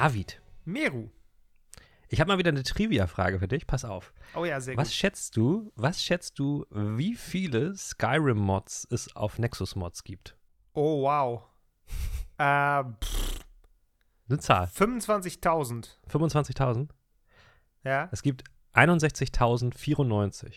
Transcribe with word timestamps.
David, 0.00 0.40
Meru. 0.64 1.10
ich 2.08 2.20
habe 2.22 2.28
mal 2.28 2.38
wieder 2.38 2.48
eine 2.48 2.62
Trivia-Frage 2.62 3.38
für 3.38 3.48
dich. 3.48 3.66
Pass 3.66 3.84
auf. 3.84 4.14
Oh 4.34 4.46
ja, 4.46 4.58
sehr 4.58 4.74
Was 4.78 4.88
gut. 4.88 4.94
schätzt 4.94 5.36
du, 5.36 5.70
was 5.76 6.02
schätzt 6.02 6.38
du, 6.38 6.64
wie 6.70 7.14
viele 7.14 7.76
Skyrim-Mods 7.76 8.88
es 8.90 9.14
auf 9.14 9.38
Nexus-Mods 9.38 10.02
gibt? 10.04 10.38
Oh, 10.72 11.02
wow. 11.02 11.42
äh, 12.38 12.82
pff, 13.04 13.40
Eine 14.30 14.38
Zahl. 14.38 14.64
25.000. 14.74 15.90
25.000? 16.10 16.88
Ja, 17.84 18.08
Es 18.10 18.22
gibt 18.22 18.44
61.094. 18.72 20.54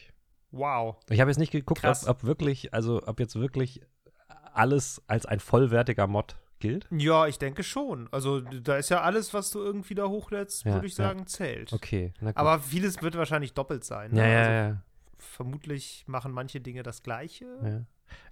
wow. 0.52 0.96
Ich 1.10 1.20
habe 1.20 1.30
jetzt 1.30 1.38
nicht 1.38 1.52
geguckt, 1.52 1.84
ob, 1.84 1.98
ob 2.08 2.24
wirklich, 2.24 2.74
also 2.74 3.06
ob 3.06 3.20
jetzt 3.20 3.36
wirklich 3.36 3.82
alles 4.54 5.02
als 5.08 5.26
ein 5.26 5.42
vollwertiger 5.42 6.08
Mod 6.08 6.38
gilt. 6.64 6.88
Ja, 6.92 7.28
ich 7.28 7.38
denke 7.38 7.62
schon. 7.62 8.08
Also, 8.12 8.40
da 8.42 8.78
ist 8.78 8.90
ja 8.90 9.02
alles, 9.02 9.34
was 9.34 9.52
du 9.52 9.60
irgendwie 9.60 9.94
da 9.96 10.08
hochlädst, 10.08 10.66
Ja, 10.66 10.74
würde 10.74 10.88
ich 10.88 10.98
ja. 10.98 11.06
sagen, 11.10 11.28
zählt. 11.28 11.72
Okay. 11.74 12.14
Aber 12.34 12.60
vieles 12.60 13.02
wird 13.04 13.16
wahrscheinlich 13.18 13.54
doppelt 13.54 13.84
sein. 13.84 14.16
ja, 14.16 14.24
ne? 14.24 14.32
ja, 14.34 14.40
also, 14.40 14.52
ja, 14.76 14.82
Vermutlich 15.20 16.04
machen 16.08 16.32
manche 16.32 16.60
Dinge 16.62 16.84
das 16.84 17.04
Gleiche. 17.04 17.46
ja. 17.64 17.70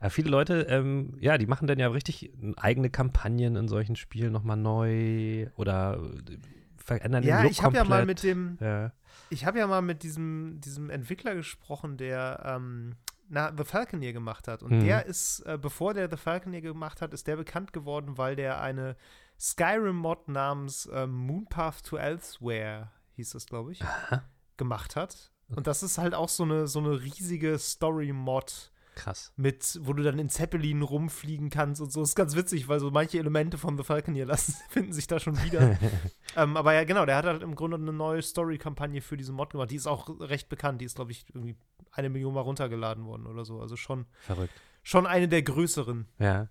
ja. 0.01 0.09
Viele 0.09 0.29
Leute, 0.29 0.61
ähm, 0.69 1.15
ja, 1.19 1.37
die 1.39 1.47
machen 1.47 1.65
dann 1.67 1.79
ja 1.79 1.87
richtig 1.87 2.31
eigene 2.57 2.89
Kampagnen 2.91 3.55
in 3.55 3.67
solchen 3.67 3.95
Spielen 3.95 4.31
nochmal 4.31 4.57
neu 4.57 5.47
oder 5.55 5.99
äh, 6.29 6.37
verändern 6.77 7.23
Ja, 7.23 7.37
den 7.37 7.43
Look 7.43 7.51
ich 7.51 7.63
habe 7.63 7.77
ja 7.77 7.83
mal 7.83 8.05
komplett. 8.05 8.07
mit 8.07 8.23
dem, 8.23 8.57
Ja. 8.59 8.91
ich 9.31 9.45
habe 9.45 9.57
ja 9.59 9.65
mal 9.67 9.81
mit 9.81 10.03
diesem, 10.03 10.59
diesem 10.61 10.89
Entwickler 10.91 11.33
gesprochen, 11.35 11.97
der 11.97 12.43
ähm, 12.45 12.93
na, 13.33 13.53
The 13.57 13.63
Falconeer 13.63 14.11
gemacht 14.13 14.47
hat. 14.47 14.61
Und 14.61 14.71
Mhm. 14.79 14.85
der 14.85 15.05
ist, 15.05 15.39
äh, 15.45 15.57
bevor 15.59 15.93
der 15.93 16.09
The 16.09 16.17
Falconeer 16.17 16.61
gemacht 16.61 17.01
hat, 17.01 17.13
ist 17.13 17.27
der 17.27 17.37
bekannt 17.37 17.71
geworden, 17.73 18.17
weil 18.17 18.35
der 18.35 18.61
eine 18.61 18.95
Skyrim-Mod 19.39 20.27
namens 20.27 20.89
ähm, 20.93 21.11
Moonpath 21.13 21.83
to 21.83 21.97
Elsewhere, 21.97 22.91
hieß 23.15 23.31
das, 23.31 23.45
glaube 23.47 23.71
ich, 23.71 23.81
Aha. 23.81 24.23
gemacht 24.57 24.95
hat. 24.95 25.31
Und 25.55 25.67
das 25.67 25.83
ist 25.83 25.97
halt 25.97 26.13
auch 26.13 26.29
so 26.29 26.43
eine, 26.43 26.67
so 26.67 26.79
eine 26.79 27.01
riesige 27.01 27.57
Story-Mod 27.57 28.71
Krass. 28.95 29.33
mit, 29.35 29.79
wo 29.83 29.93
du 29.93 30.03
dann 30.03 30.19
in 30.19 30.29
Zeppelin 30.29 30.81
rumfliegen 30.81 31.49
kannst 31.49 31.81
und 31.81 31.91
so. 31.91 32.01
Ist 32.03 32.15
ganz 32.15 32.35
witzig, 32.35 32.67
weil 32.67 32.79
so 32.79 32.91
manche 32.91 33.17
Elemente 33.19 33.57
von 33.57 33.77
The 33.77 33.83
Falconeer 33.83 34.25
lassen, 34.27 34.53
finden 34.69 34.93
sich 34.93 35.07
da 35.07 35.19
schon 35.19 35.41
wieder. 35.43 35.77
ähm, 36.37 36.55
aber 36.55 36.73
ja, 36.73 36.83
genau, 36.85 37.05
der 37.05 37.17
hat 37.17 37.25
halt 37.25 37.41
im 37.43 37.55
Grunde 37.55 37.77
eine 37.77 37.91
neue 37.93 38.21
Story-Kampagne 38.21 39.01
für 39.01 39.17
diese 39.17 39.31
Mod 39.33 39.51
gemacht. 39.51 39.71
Die 39.71 39.75
ist 39.75 39.87
auch 39.87 40.07
recht 40.21 40.47
bekannt. 40.49 40.79
Die 40.81 40.85
ist, 40.85 40.95
glaube 40.95 41.11
ich, 41.11 41.25
irgendwie 41.33 41.55
eine 41.91 42.09
Million 42.09 42.33
Mal 42.33 42.41
runtergeladen 42.41 43.05
worden 43.05 43.25
oder 43.25 43.45
so. 43.45 43.59
Also 43.61 43.75
schon, 43.75 44.05
Verrückt. 44.21 44.53
schon 44.83 45.05
eine 45.07 45.27
der 45.27 45.41
größeren. 45.43 46.07
Ja. 46.19 46.49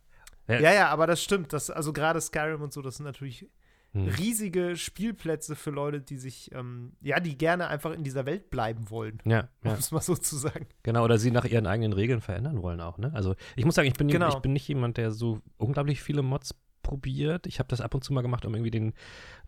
Ja. 0.48 0.58
Ja, 0.60 0.72
ja, 0.72 0.88
aber 0.88 1.06
das 1.06 1.22
stimmt. 1.22 1.52
Das, 1.52 1.70
also 1.70 1.92
gerade 1.92 2.20
Skyrim 2.20 2.60
und 2.62 2.72
so, 2.72 2.82
das 2.82 2.96
sind 2.96 3.04
natürlich 3.06 3.48
Hm. 3.92 4.06
riesige 4.06 4.76
Spielplätze 4.76 5.56
für 5.56 5.70
Leute, 5.70 6.00
die 6.00 6.16
sich, 6.16 6.54
ähm, 6.54 6.92
ja, 7.00 7.18
die 7.18 7.36
gerne 7.36 7.66
einfach 7.66 7.90
in 7.90 8.04
dieser 8.04 8.24
Welt 8.24 8.48
bleiben 8.48 8.88
wollen. 8.88 9.18
Ja, 9.24 9.48
Um 9.64 9.70
ja, 9.72 9.74
es 9.76 9.90
mal 9.90 10.00
so 10.00 10.14
zu 10.14 10.36
sagen. 10.36 10.66
genau. 10.84 11.02
Oder 11.04 11.18
sie 11.18 11.32
nach 11.32 11.44
ihren 11.44 11.66
eigenen 11.66 11.92
Regeln 11.92 12.20
verändern 12.20 12.62
wollen 12.62 12.80
auch, 12.80 12.98
ne? 12.98 13.10
Also 13.14 13.34
ich 13.56 13.64
muss 13.64 13.74
sagen, 13.74 13.88
ich 13.88 13.94
bin, 13.94 14.06
Genau. 14.06 14.28
ich 14.28 14.36
bin 14.36 14.52
nicht 14.52 14.68
jemand, 14.68 14.96
der 14.96 15.10
so 15.10 15.40
unglaublich 15.56 16.02
viele 16.02 16.22
Mods 16.22 16.54
probiert. 16.84 17.48
Ich 17.48 17.58
habe 17.58 17.68
das 17.68 17.80
ab 17.80 17.92
und 17.94 18.04
zu 18.04 18.12
mal 18.12 18.22
gemacht, 18.22 18.44
um 18.44 18.54
irgendwie 18.54 18.70
den 18.70 18.94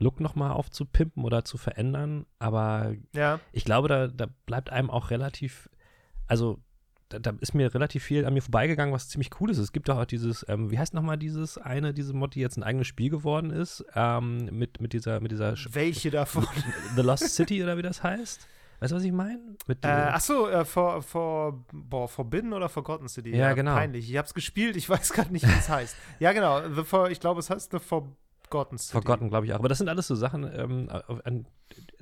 Look 0.00 0.18
nochmal 0.18 0.50
aufzupimpen 0.50 1.22
oder 1.24 1.44
zu 1.44 1.56
verändern. 1.56 2.26
Aber 2.40 2.96
Ja. 3.14 3.38
ich 3.52 3.64
glaube, 3.64 3.86
da, 3.86 4.08
da 4.08 4.26
bleibt 4.46 4.70
einem 4.70 4.90
auch 4.90 5.10
relativ, 5.10 5.68
also 6.32 6.58
da, 7.10 7.18
da 7.18 7.34
ist 7.40 7.54
mir 7.54 7.72
relativ 7.74 8.02
viel 8.04 8.24
an 8.24 8.32
mir 8.32 8.40
vorbeigegangen, 8.40 8.94
was 8.94 9.08
ziemlich 9.10 9.30
cool 9.40 9.50
ist. 9.50 9.58
Es 9.58 9.72
gibt 9.72 9.88
doch 9.88 9.98
auch 9.98 10.06
dieses, 10.06 10.46
ähm, 10.48 10.70
wie 10.70 10.78
heißt 10.78 10.94
nochmal 10.94 11.18
dieses 11.18 11.58
eine, 11.58 11.92
diese 11.92 12.14
Mod, 12.14 12.34
die 12.34 12.40
jetzt 12.40 12.56
ein 12.56 12.62
eigenes 12.62 12.86
Spiel 12.86 13.10
geworden 13.10 13.50
ist, 13.50 13.84
ähm, 13.94 14.46
mit, 14.50 14.80
mit 14.80 14.92
dieser, 14.94 15.20
mit 15.20 15.30
dieser 15.30 15.54
Welche 15.72 16.10
davon? 16.10 16.46
The 16.96 17.02
Lost 17.02 17.28
City 17.28 17.62
oder 17.62 17.76
wie 17.76 17.82
das 17.82 18.02
heißt? 18.02 18.48
Weißt 18.80 18.90
du, 18.92 18.96
was 18.96 19.04
ich 19.04 19.12
meine? 19.12 19.38
Äh, 19.68 19.74
dieser- 19.74 20.14
ach 20.14 20.20
so, 20.20 20.48
äh, 20.48 20.64
for, 20.64 21.02
for, 21.02 21.64
boah, 21.72 22.08
Forbidden 22.08 22.52
oder 22.54 22.68
Forgotten 22.68 23.08
City? 23.08 23.36
Ja, 23.36 23.52
genau. 23.52 23.74
Peinlich. 23.74 24.10
Ich 24.10 24.16
hab's 24.16 24.32
gespielt, 24.34 24.74
ich 24.76 24.88
weiß 24.88 25.12
gerade 25.12 25.32
nicht, 25.32 25.46
wie 25.46 25.52
es 25.52 25.68
heißt. 25.68 25.94
Ja, 26.18 26.32
genau. 26.32 26.66
The 26.68 26.82
for, 26.82 27.10
ich 27.10 27.20
glaube, 27.20 27.40
es 27.40 27.50
heißt 27.50 27.70
The 27.72 27.78
Forgotten 27.78 28.78
City. 28.78 28.92
Forgotten, 28.92 29.28
glaube 29.28 29.46
ich 29.46 29.52
auch. 29.52 29.58
Aber 29.58 29.68
das 29.68 29.78
sind 29.78 29.88
alles 29.88 30.06
so 30.06 30.14
Sachen, 30.14 30.50
ähm, 30.52 30.88
an, 31.24 31.46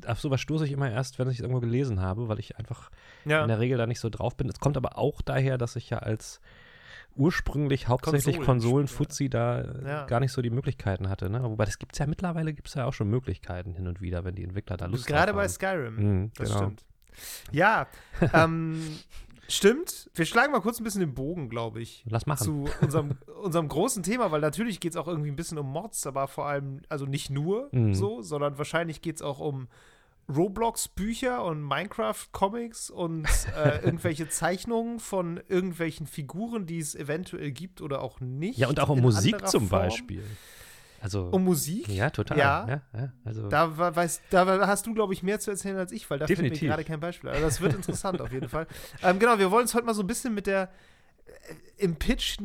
auf 0.06 0.21
sowas 0.21 0.41
stoße 0.41 0.65
ich 0.65 0.72
immer 0.72 0.91
erst, 0.91 1.19
wenn 1.19 1.28
ich 1.28 1.37
es 1.37 1.41
irgendwo 1.41 1.61
gelesen 1.61 2.00
habe, 2.00 2.28
weil 2.28 2.38
ich 2.38 2.59
einfach 2.59 2.91
Ja. 3.25 3.43
in 3.43 3.49
der 3.49 3.59
Regel 3.61 3.78
da 3.78 3.87
nicht 3.87 4.00
so 4.00 4.09
drauf 4.11 4.37
bin. 4.37 4.49
Es 4.49 4.61
kommt 4.61 4.77
aber 4.77 4.99
auch 4.99 5.21
daher, 5.22 5.59
dass 5.59 5.77
ich 5.77 5.91
ja 5.91 5.99
als 5.99 6.41
ursprünglich 7.16 7.88
hauptsächlich 7.88 8.37
Konsolen- 8.37 8.47
Konsolen-Fuzzi 8.87 9.28
da 9.28 9.60
äh, 9.62 9.84
Ja. 9.89 10.06
gar 10.06 10.21
nicht 10.21 10.33
so 10.33 10.43
die 10.43 10.50
Möglichkeiten 10.50 11.09
hatte. 11.09 11.28
Ne? 11.28 11.43
Wobei 11.43 11.65
das 11.65 11.78
gibt 11.78 11.93
es 11.94 11.99
ja 11.99 12.06
mittlerweile, 12.06 12.53
gibt 12.53 12.69
es 12.69 12.75
ja 12.75 12.84
auch 12.87 12.93
schon 12.94 13.09
Möglichkeiten 13.10 13.75
hin 13.75 13.87
und 13.89 14.00
wieder, 14.00 14.25
wenn 14.25 14.34
die 14.34 14.44
Entwickler 14.44 14.77
da 14.77 14.87
Lust 14.87 15.06
Gerade 15.06 15.33
drauf 15.33 15.37
bei 15.37 15.43
haben. 15.43 15.49
Skyrim. 15.50 15.94
Mhm, 15.97 16.31
Das 16.37 16.49
genau. 16.49 16.60
stimmt. 16.62 16.84
Ja, 17.50 17.89
ähm, 18.33 18.81
stimmt. 19.49 20.09
Wir 20.15 20.25
schlagen 20.25 20.53
mal 20.53 20.60
kurz 20.60 20.78
ein 20.81 20.84
bisschen 20.84 21.00
den 21.00 21.12
Bogen, 21.15 21.49
glaube 21.49 21.81
ich. 21.83 22.05
Lass 22.09 22.27
machen. 22.27 22.44
Zu 22.44 22.69
unserem, 22.81 23.19
unserem 23.43 23.69
großen 23.69 24.03
Thema, 24.05 24.31
weil 24.31 24.41
natürlich 24.41 24.78
geht 24.78 24.93
es 24.93 24.97
auch 24.97 25.09
irgendwie 25.09 25.31
ein 25.31 25.37
bisschen 25.37 25.59
um 25.59 25.66
Mods, 25.71 26.06
aber 26.06 26.28
vor 26.28 26.47
allem, 26.47 26.81
also 26.89 27.06
nicht 27.06 27.28
nur 27.28 27.69
Mhm. 27.72 27.93
so, 27.94 28.22
sondern 28.22 28.56
wahrscheinlich 28.56 29.03
geht 29.03 29.16
es 29.16 29.22
auch 29.22 29.41
um 29.41 29.66
Roblox-Bücher 30.34 31.44
und 31.44 31.62
Minecraft-Comics 31.62 32.91
und 32.91 33.26
äh, 33.56 33.78
irgendwelche 33.84 34.28
Zeichnungen 34.28 35.00
von 35.00 35.41
irgendwelchen 35.48 36.06
Figuren, 36.06 36.66
die 36.66 36.78
es 36.78 36.94
eventuell 36.94 37.50
gibt 37.52 37.80
oder 37.80 38.02
auch 38.02 38.20
nicht. 38.20 38.58
ja, 38.58 38.68
und 38.68 38.80
auch 38.80 38.88
um 38.88 39.00
Musik 39.00 39.46
zum 39.48 39.68
Form. 39.68 39.82
Beispiel. 39.82 40.22
Also, 41.02 41.28
Um 41.30 41.44
Musik? 41.44 41.88
ja, 41.88 42.10
total. 42.10 42.36
Ja. 42.38 42.66
Ja, 42.68 42.82
ja, 42.92 43.12
also, 43.24 43.48
Da, 43.48 43.94
weiß, 43.96 44.20
da 44.28 44.66
hast 44.66 44.86
du, 44.86 44.92
glaube 44.92 45.14
ich, 45.14 45.22
mehr 45.22 45.41
zu 45.41 45.50
erzählen 45.50 45.78
als 45.78 45.92
ich, 45.92 46.08
weil 46.10 46.18
da 46.18 46.26
fällt 46.26 46.38
mir 46.41 46.44
Definitiv. 46.44 46.68
gerade 46.68 46.84
kein 46.84 47.00
Beispiel. 47.00 47.30
Also 47.30 47.42
das 47.42 47.60
wird 47.62 47.74
interessant 47.74 48.20
auf 48.20 48.30
jeden 48.32 48.50
Fall. 48.50 48.66
Ähm, 49.02 49.18
genau, 49.18 49.38
wir 49.38 49.50
wollen 49.50 49.62
uns 49.62 49.74
heute 49.74 49.86
mal 49.86 49.94
so 49.94 50.02
ein 50.02 50.06
bisschen 50.06 50.34
mit 50.34 50.47
der 50.47 50.70
äh, 51.26 51.54
im 51.84 51.97
Pitch 51.97 52.36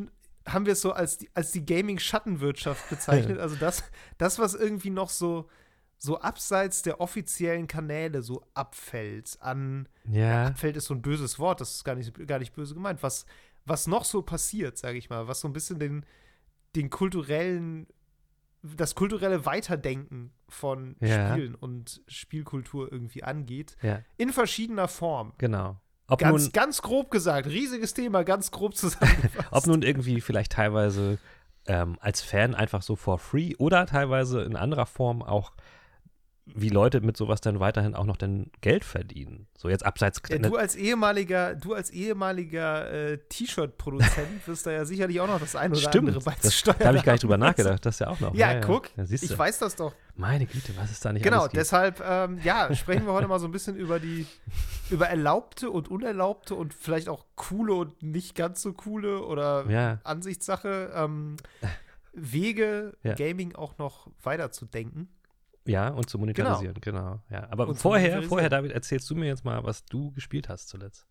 haben 0.48 0.66
wir 0.66 0.74
es 0.74 0.82
so 0.82 0.94
als 0.94 1.18
die, 1.18 1.30
als 1.34 1.52
die 1.52 1.66
Gaming-Schattenwirtschaft 1.66 2.90
bezeichnet. 2.90 3.40
Also 3.42 3.56
das, 3.58 3.84
das, 4.18 4.40
was 4.40 4.54
irgendwie 4.54 4.92
noch 4.92 5.10
so, 5.10 5.50
so 5.98 6.20
abseits 6.20 6.82
der 6.82 7.00
offiziellen 7.02 7.68
Kanäle 7.68 8.22
so 8.22 8.44
abfällt 8.54 9.38
an 9.40 9.88
ja. 10.10 10.48
abfällt 10.48 10.78
ist 10.78 10.86
so 10.86 10.94
ein 10.94 11.02
böses 11.02 11.40
Wort, 11.40 11.62
das 11.62 11.76
ist 11.76 11.84
gar 11.84 11.96
nicht, 11.96 12.28
gar 12.28 12.40
nicht 12.40 12.54
böse 12.54 12.74
gemeint. 12.74 13.02
Was, 13.02 13.26
was 13.66 13.88
noch 13.88 14.06
so 14.06 14.22
passiert, 14.22 14.78
sage 14.78 14.98
ich 14.98 15.10
mal, 15.10 15.28
was 15.28 15.40
so 15.40 15.48
ein 15.48 15.54
bisschen 15.54 15.80
den, 15.80 16.06
den 16.76 16.90
kulturellen, 16.90 17.88
das 18.62 18.96
kulturelle 18.96 19.46
Weiterdenken 19.46 20.32
von 20.50 20.96
Ja. 21.00 21.32
Spielen 21.32 21.56
und 21.56 22.02
Spielkultur 22.08 22.92
irgendwie 22.92 23.24
angeht, 23.24 23.76
ja, 23.82 24.02
in 24.18 24.32
verschiedener 24.32 24.88
Form. 24.88 25.34
genau. 25.38 25.80
Ob 26.08 26.20
Ganz, 26.20 26.44
nun, 26.44 26.52
ganz 26.52 26.84
grob 26.84 27.10
gesagt, 27.10 27.48
riesiges 27.48 27.96
Thema, 27.96 28.22
ganz 28.24 28.52
grob 28.52 28.76
zusammengefasst. 28.78 29.48
ob 29.50 29.66
nun 29.66 29.82
irgendwie 29.82 30.22
vielleicht 30.22 30.52
teilweise 30.52 31.18
ähm, 31.66 31.98
als 32.00 32.22
Fan 32.22 32.54
einfach 32.54 32.84
so 32.84 32.96
for 32.96 33.18
free 33.18 33.56
oder 33.58 33.88
teilweise 33.88 34.44
in 34.44 34.56
anderer 34.56 34.86
Form 34.86 35.24
auch, 35.24 35.54
wie 36.48 36.70
Leute 36.70 37.02
mit 37.02 37.18
sowas 37.18 37.42
dann 37.42 37.60
weiterhin 37.60 37.96
auch 37.96 38.06
noch 38.06 38.18
dann 38.18 38.52
Geld 38.62 38.86
verdienen. 38.86 39.48
So 39.58 39.68
jetzt 39.68 39.84
abseits. 39.84 40.22
Ja, 40.30 40.38
du 40.38 40.56
als 40.56 40.76
ehemaliger, 40.76 41.56
du 41.56 41.74
als 41.74 41.90
ehemaliger 41.90 42.92
äh, 42.92 43.18
T-Shirt-Produzent 43.30 44.28
wirst 44.48 44.66
da 44.68 44.72
ja 44.72 44.86
sicherlich 44.86 45.20
auch 45.22 45.28
noch 45.28 45.40
das 45.40 45.56
ein 45.56 45.72
oder 45.72 45.80
Stimmt, 45.80 46.10
andere 46.10 46.16
das, 46.24 46.26
beisteuern. 46.26 46.78
da 46.80 46.86
habe 46.88 46.98
ich 46.98 47.04
gar 47.04 47.14
nicht 47.14 47.24
drüber 47.24 47.38
nachgedacht. 47.38 47.84
Das 47.84 47.98
ja 47.98 48.08
auch 48.08 48.20
noch. 48.20 48.36
Ja, 48.36 48.60
guck, 48.62 48.96
Ja, 48.96 49.06
siehst 49.06 49.24
ich 49.24 49.36
weiß 49.38 49.58
das 49.60 49.76
doch. 49.76 49.94
Meine 50.16 50.46
Güte, 50.46 50.72
was 50.78 50.92
ist 50.92 51.04
da 51.04 51.12
nicht 51.12 51.24
Genau, 51.24 51.48
deshalb, 51.48 52.00
ähm, 52.08 52.40
ja, 52.44 52.74
sprechen 52.76 53.06
wir 53.06 53.14
heute 53.14 53.28
mal 53.28 53.40
so 53.40 53.48
ein 53.48 53.52
bisschen 53.52 53.76
über 53.76 54.00
die, 54.00 54.28
über 54.92 55.08
erlaubte 55.08 55.72
und 55.72 55.90
unerlaubte 55.90 56.54
und 56.54 56.74
vielleicht 56.76 57.10
auch 57.10 57.26
coole 57.36 57.74
und 57.74 58.04
nicht 58.04 58.36
ganz 58.36 58.62
so 58.62 58.74
coole 58.74 59.24
oder 59.26 59.66
Ja. 59.70 60.00
Ansichtssache 60.04 60.92
ähm, 60.96 61.38
Wege, 62.14 62.96
Ja. 63.04 63.14
Gaming 63.16 63.56
auch 63.56 63.78
noch 63.78 64.08
weiterzudenken. 64.24 65.10
Ja, 65.66 65.90
und 65.90 66.10
zu 66.10 66.20
monetarisieren, 66.20 66.80
genau. 66.80 67.22
Ja. 67.30 67.50
Aber 67.50 67.68
Und 67.68 67.76
vorher, 67.76 68.22
vorher, 68.24 68.50
David, 68.50 68.72
erzählst 68.72 69.10
du 69.10 69.16
mir 69.16 69.26
jetzt 69.26 69.44
mal, 69.44 69.64
was 69.64 69.84
du 69.86 70.12
gespielt 70.12 70.48
hast 70.50 70.70
zuletzt. 70.70 71.08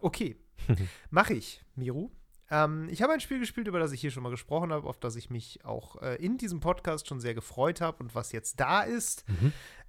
Okay, 0.00 0.36
mache 1.10 1.34
ich, 1.34 1.62
Miru. 1.74 2.10
Ähm, 2.50 2.88
ich 2.90 3.02
habe 3.02 3.12
ein 3.12 3.20
Spiel 3.20 3.38
gespielt, 3.38 3.68
über 3.68 3.78
das 3.78 3.92
ich 3.92 4.00
hier 4.00 4.10
schon 4.10 4.22
mal 4.22 4.30
gesprochen 4.30 4.72
habe, 4.72 4.88
auf 4.88 4.98
das 4.98 5.16
ich 5.16 5.30
mich 5.30 5.64
auch 5.64 6.00
äh, 6.02 6.16
in 6.16 6.36
diesem 6.38 6.60
Podcast 6.60 7.06
schon 7.08 7.20
sehr 7.20 7.34
gefreut 7.34 7.80
habe 7.80 8.02
und 8.02 8.14
was 8.14 8.32
jetzt 8.32 8.58
da 8.60 8.82
ist. 8.82 9.24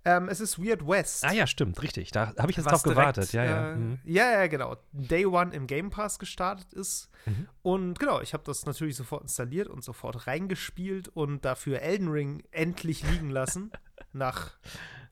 Ähm, 0.04 0.30
es 0.30 0.40
ist 0.40 0.58
Weird 0.63 0.88
West. 0.88 1.24
Ah 1.25 1.31
ja, 1.31 1.46
stimmt, 1.46 1.81
richtig. 1.84 2.12
Da 2.12 2.34
habe 2.38 2.50
ich 2.52 2.58
jetzt 2.58 2.66
drauf 2.69 2.81
gewartet. 2.84 3.34
Ja, 3.34 3.44
ja. 3.46 3.72
Äh, 3.72 3.75
Mhm. 3.75 4.00
ja, 4.04 4.31
ja, 4.31 4.48
genau. 4.48 4.78
Day 4.92 5.25
One 5.25 5.54
im 5.54 5.68
Game 5.68 5.90
Pass 5.92 6.18
gestartet 6.19 6.74
ist. 6.74 7.10
Mhm. 7.28 7.48
Und 7.62 8.00
genau, 8.00 8.19
ich 8.22 8.34
habe 8.34 8.44
das 8.44 8.66
natürlich 8.66 8.96
sofort 8.96 9.22
installiert 9.24 9.68
und 9.68 9.84
sofort 9.84 10.25
reingespielt 10.28 11.08
und 11.10 11.46
dafür 11.46 11.81
Elden 11.81 12.08
Ring 12.10 12.44
endlich 12.52 13.04
liegen 13.10 13.30
lassen. 13.30 13.72
nach 14.13 14.52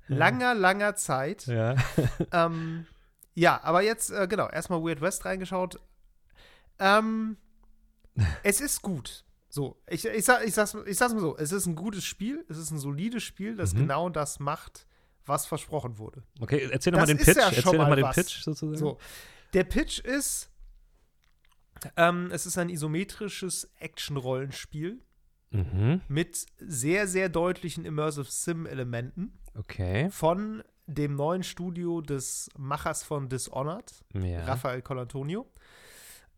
langer, 0.07 0.55
langer 0.55 0.95
Zeit. 0.95 1.45
Ja. 1.45 1.75
Ähm, 2.31 2.85
ja, 3.35 3.59
aber 3.63 3.81
jetzt, 3.83 4.09
äh, 4.09 4.27
genau, 4.27 4.49
erstmal 4.49 4.81
Weird 4.83 5.01
West 5.01 5.23
reingeschaut. 5.25 5.79
Ähm, 6.79 7.37
es 8.43 8.61
ist 8.61 8.81
gut. 8.81 9.23
So, 9.51 9.81
ich, 9.87 10.05
ich, 10.05 10.25
sag, 10.25 10.45
ich, 10.45 10.53
sag's, 10.53 10.75
ich 10.85 10.97
sag's 10.97 11.13
mal 11.13 11.21
so, 11.21 11.35
es 11.37 11.51
ist 11.51 11.65
ein 11.65 11.75
gutes 11.75 12.03
Spiel, 12.03 12.45
es 12.49 12.57
ist 12.57 12.69
ein 12.71 12.77
solides 12.77 13.23
Spiel, 13.23 13.55
das 13.55 13.73
Mhm. 13.73 13.79
genau 13.79 14.09
das 14.09 14.39
macht, 14.39 14.85
was 15.25 15.45
versprochen 15.47 15.97
wurde. 15.97 16.23
Okay, 16.39 16.69
erzähl 16.71 16.91
doch 16.91 16.99
mal 16.99 17.07
Das 17.07 17.17
den 17.17 17.25
Pitch. 17.25 17.37
ja 17.37 17.45
erzähl 17.47 17.63
doch 17.63 17.73
mal 17.73 17.89
mal 17.89 17.95
den. 17.95 18.09
Pitch 18.11 18.43
sozusagen. 18.43 18.77
So, 18.77 18.99
der 19.53 19.63
Pitch 19.63 19.99
ist, 19.99 20.51
ähm, 21.97 22.29
es 22.31 22.45
ist 22.45 22.57
ein 22.57 22.69
isometrisches 22.69 23.69
Action-Rollenspiel 23.79 25.01
Mhm. 25.51 26.01
mit 26.07 26.45
sehr, 26.59 27.07
sehr 27.07 27.27
deutlichen 27.29 27.83
Immersive 27.85 28.29
Sim-Elementen 28.29 29.33
Okay. 29.55 30.11
von 30.11 30.63
dem 30.85 31.15
neuen 31.15 31.41
Studio 31.41 32.01
des 32.01 32.49
Machers 32.55 33.01
von 33.03 33.29
Dishonored, 33.29 33.91
Ja. 34.13 34.43
Rafael 34.45 34.83
Colantonio. 34.83 35.51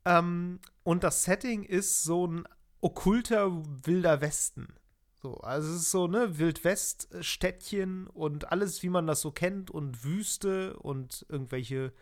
Ähm, 0.05 0.59
und 0.83 1.03
das 1.03 1.23
Setting 1.23 1.63
ist 1.63 2.03
so 2.03 2.27
ein 2.27 2.47
okkulter 2.81 3.51
Wilder 3.85 4.21
Westen. 4.21 4.73
So, 5.21 5.35
also 5.37 5.69
es 5.69 5.81
ist 5.83 5.91
so, 5.91 6.07
ne, 6.07 6.39
Wildwest-Städtchen 6.39 8.07
und 8.07 8.51
alles, 8.51 8.81
wie 8.81 8.89
man 8.89 9.05
das 9.05 9.21
so 9.21 9.31
kennt, 9.31 9.69
und 9.69 10.03
Wüste 10.03 10.77
und 10.77 11.25
irgendwelche 11.29 11.93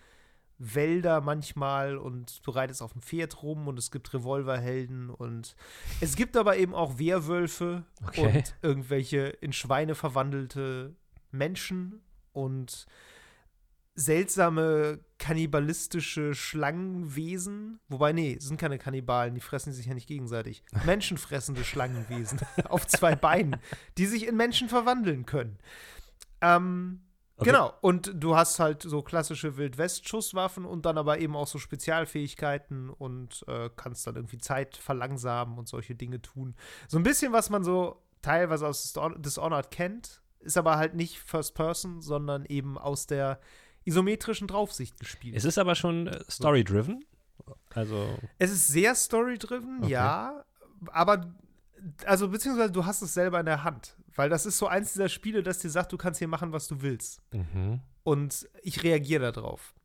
Wälder 0.57 1.21
manchmal 1.21 1.97
und 1.97 2.45
du 2.45 2.51
reitest 2.51 2.81
auf 2.81 2.91
dem 2.93 3.01
Pferd 3.01 3.43
rum 3.43 3.67
und 3.67 3.79
es 3.79 3.91
gibt 3.91 4.13
Revolverhelden 4.13 5.09
und 5.09 5.55
es 6.01 6.15
gibt 6.17 6.35
aber 6.35 6.57
eben 6.57 6.75
auch 6.75 6.99
Werwölfe 6.99 7.85
Okay. 8.05 8.27
und 8.27 8.55
irgendwelche 8.61 9.27
in 9.27 9.53
Schweine 9.53 9.95
verwandelte 9.95 10.95
Menschen 11.31 12.01
und 12.33 12.87
seltsame 13.99 14.99
kannibalistische 15.17 16.33
Schlangenwesen. 16.33 17.79
Wobei, 17.89 18.13
nee, 18.13 18.37
sind 18.39 18.59
keine 18.59 18.77
Kannibalen, 18.77 19.35
die 19.35 19.41
fressen 19.41 19.73
sich 19.73 19.87
ja 19.87 19.93
nicht 19.93 20.07
gegenseitig. 20.07 20.63
Menschenfressende 20.85 21.63
Schlangenwesen 21.63 22.39
auf 22.69 22.87
zwei 22.87 23.15
Beinen, 23.15 23.57
die 23.97 24.05
sich 24.05 24.27
in 24.27 24.37
Menschen 24.37 24.69
verwandeln 24.69 25.25
können. 25.25 25.59
Ähm, 26.41 27.01
Okay. 27.41 27.51
Genau, 27.51 27.73
und 27.79 28.11
du 28.15 28.35
hast 28.35 28.59
halt 28.59 28.81
so 28.81 29.01
klassische 29.01 29.55
Wildwest-Schusswaffen 29.55 30.65
und 30.65 30.85
dann 30.85 30.97
aber 30.97 31.19
eben 31.19 31.37
auch 31.37 31.47
so 31.47 31.57
Spezialfähigkeiten 31.57 32.89
und 32.89 33.45
äh, 33.47 33.69
kannst 33.77 34.05
dann 34.05 34.17
irgendwie 34.17 34.39
Zeit 34.39 34.75
verlangsamen 34.75 35.57
und 35.57 35.69
solche 35.69 35.95
Dinge 35.95 36.21
tun. 36.21 36.53
So 36.89 36.97
ein 36.97 37.03
bisschen, 37.03 37.31
was 37.31 37.49
man 37.49 37.63
so 37.63 38.03
teilweise 38.21 38.67
aus 38.67 38.93
Dishonored 39.19 39.71
kennt, 39.71 40.21
ist 40.41 40.57
aber 40.57 40.75
halt 40.75 40.95
nicht 40.95 41.17
First 41.17 41.55
Person, 41.55 42.01
sondern 42.01 42.43
eben 42.43 42.77
aus 42.77 43.07
der 43.07 43.39
isometrischen 43.89 44.47
Draufsicht 44.47 44.99
gespielt. 44.99 45.35
Es 45.35 45.45
ist 45.45 45.57
aber 45.57 45.75
schon 45.75 46.07
äh, 46.07 46.19
story-driven. 46.29 47.03
Also, 47.73 48.17
Es 48.37 48.51
ist 48.51 48.67
sehr 48.67 48.95
story-driven, 48.95 49.79
Okay. 49.83 49.91
ja, 49.91 50.43
aber 50.91 51.33
also 52.05 52.27
beziehungsweise 52.29 52.71
du 52.71 52.85
hast 52.85 53.01
es 53.01 53.13
selber 53.13 53.39
in 53.39 53.45
der 53.45 53.63
Hand, 53.63 53.95
weil 54.15 54.29
das 54.29 54.45
ist 54.45 54.57
so 54.57 54.67
eins 54.67 54.93
dieser 54.93 55.09
Spiele, 55.09 55.43
das 55.43 55.59
dir 55.59 55.69
sagt, 55.69 55.91
du 55.91 55.97
kannst 55.97 56.19
hier 56.19 56.27
machen, 56.27 56.51
was 56.51 56.67
du 56.67 56.81
willst. 56.81 57.21
mhm. 57.31 57.81
Und 58.03 58.49
ich 58.63 58.81
reagiere 58.83 59.31
darauf. 59.31 59.75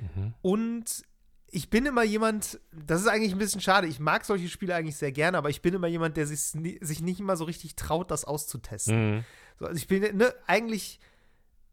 Mhm. 0.00 0.34
Und 0.42 1.02
ich 1.50 1.70
bin 1.70 1.86
immer 1.86 2.02
jemand, 2.02 2.60
das 2.72 3.00
ist 3.02 3.06
eigentlich 3.06 3.32
ein 3.32 3.38
bisschen 3.38 3.60
schade, 3.60 3.86
ich 3.86 4.00
mag 4.00 4.24
solche 4.24 4.48
Spiele 4.48 4.74
eigentlich 4.74 4.96
sehr 4.96 5.12
gerne, 5.12 5.38
aber 5.38 5.48
ich 5.50 5.62
bin 5.62 5.74
immer 5.74 5.86
jemand, 5.86 6.16
der 6.16 6.26
sich, 6.26 6.40
sich 6.40 7.00
nicht 7.00 7.20
immer 7.20 7.36
so 7.36 7.44
richtig 7.44 7.76
traut, 7.76 8.10
das 8.10 8.24
auszutesten. 8.24 9.16
Mhm. 9.18 9.24
So, 9.58 9.66
also 9.66 9.76
ich 9.76 9.86
bin, 9.86 10.16
ne, 10.16 10.34
eigentlich, 10.46 10.98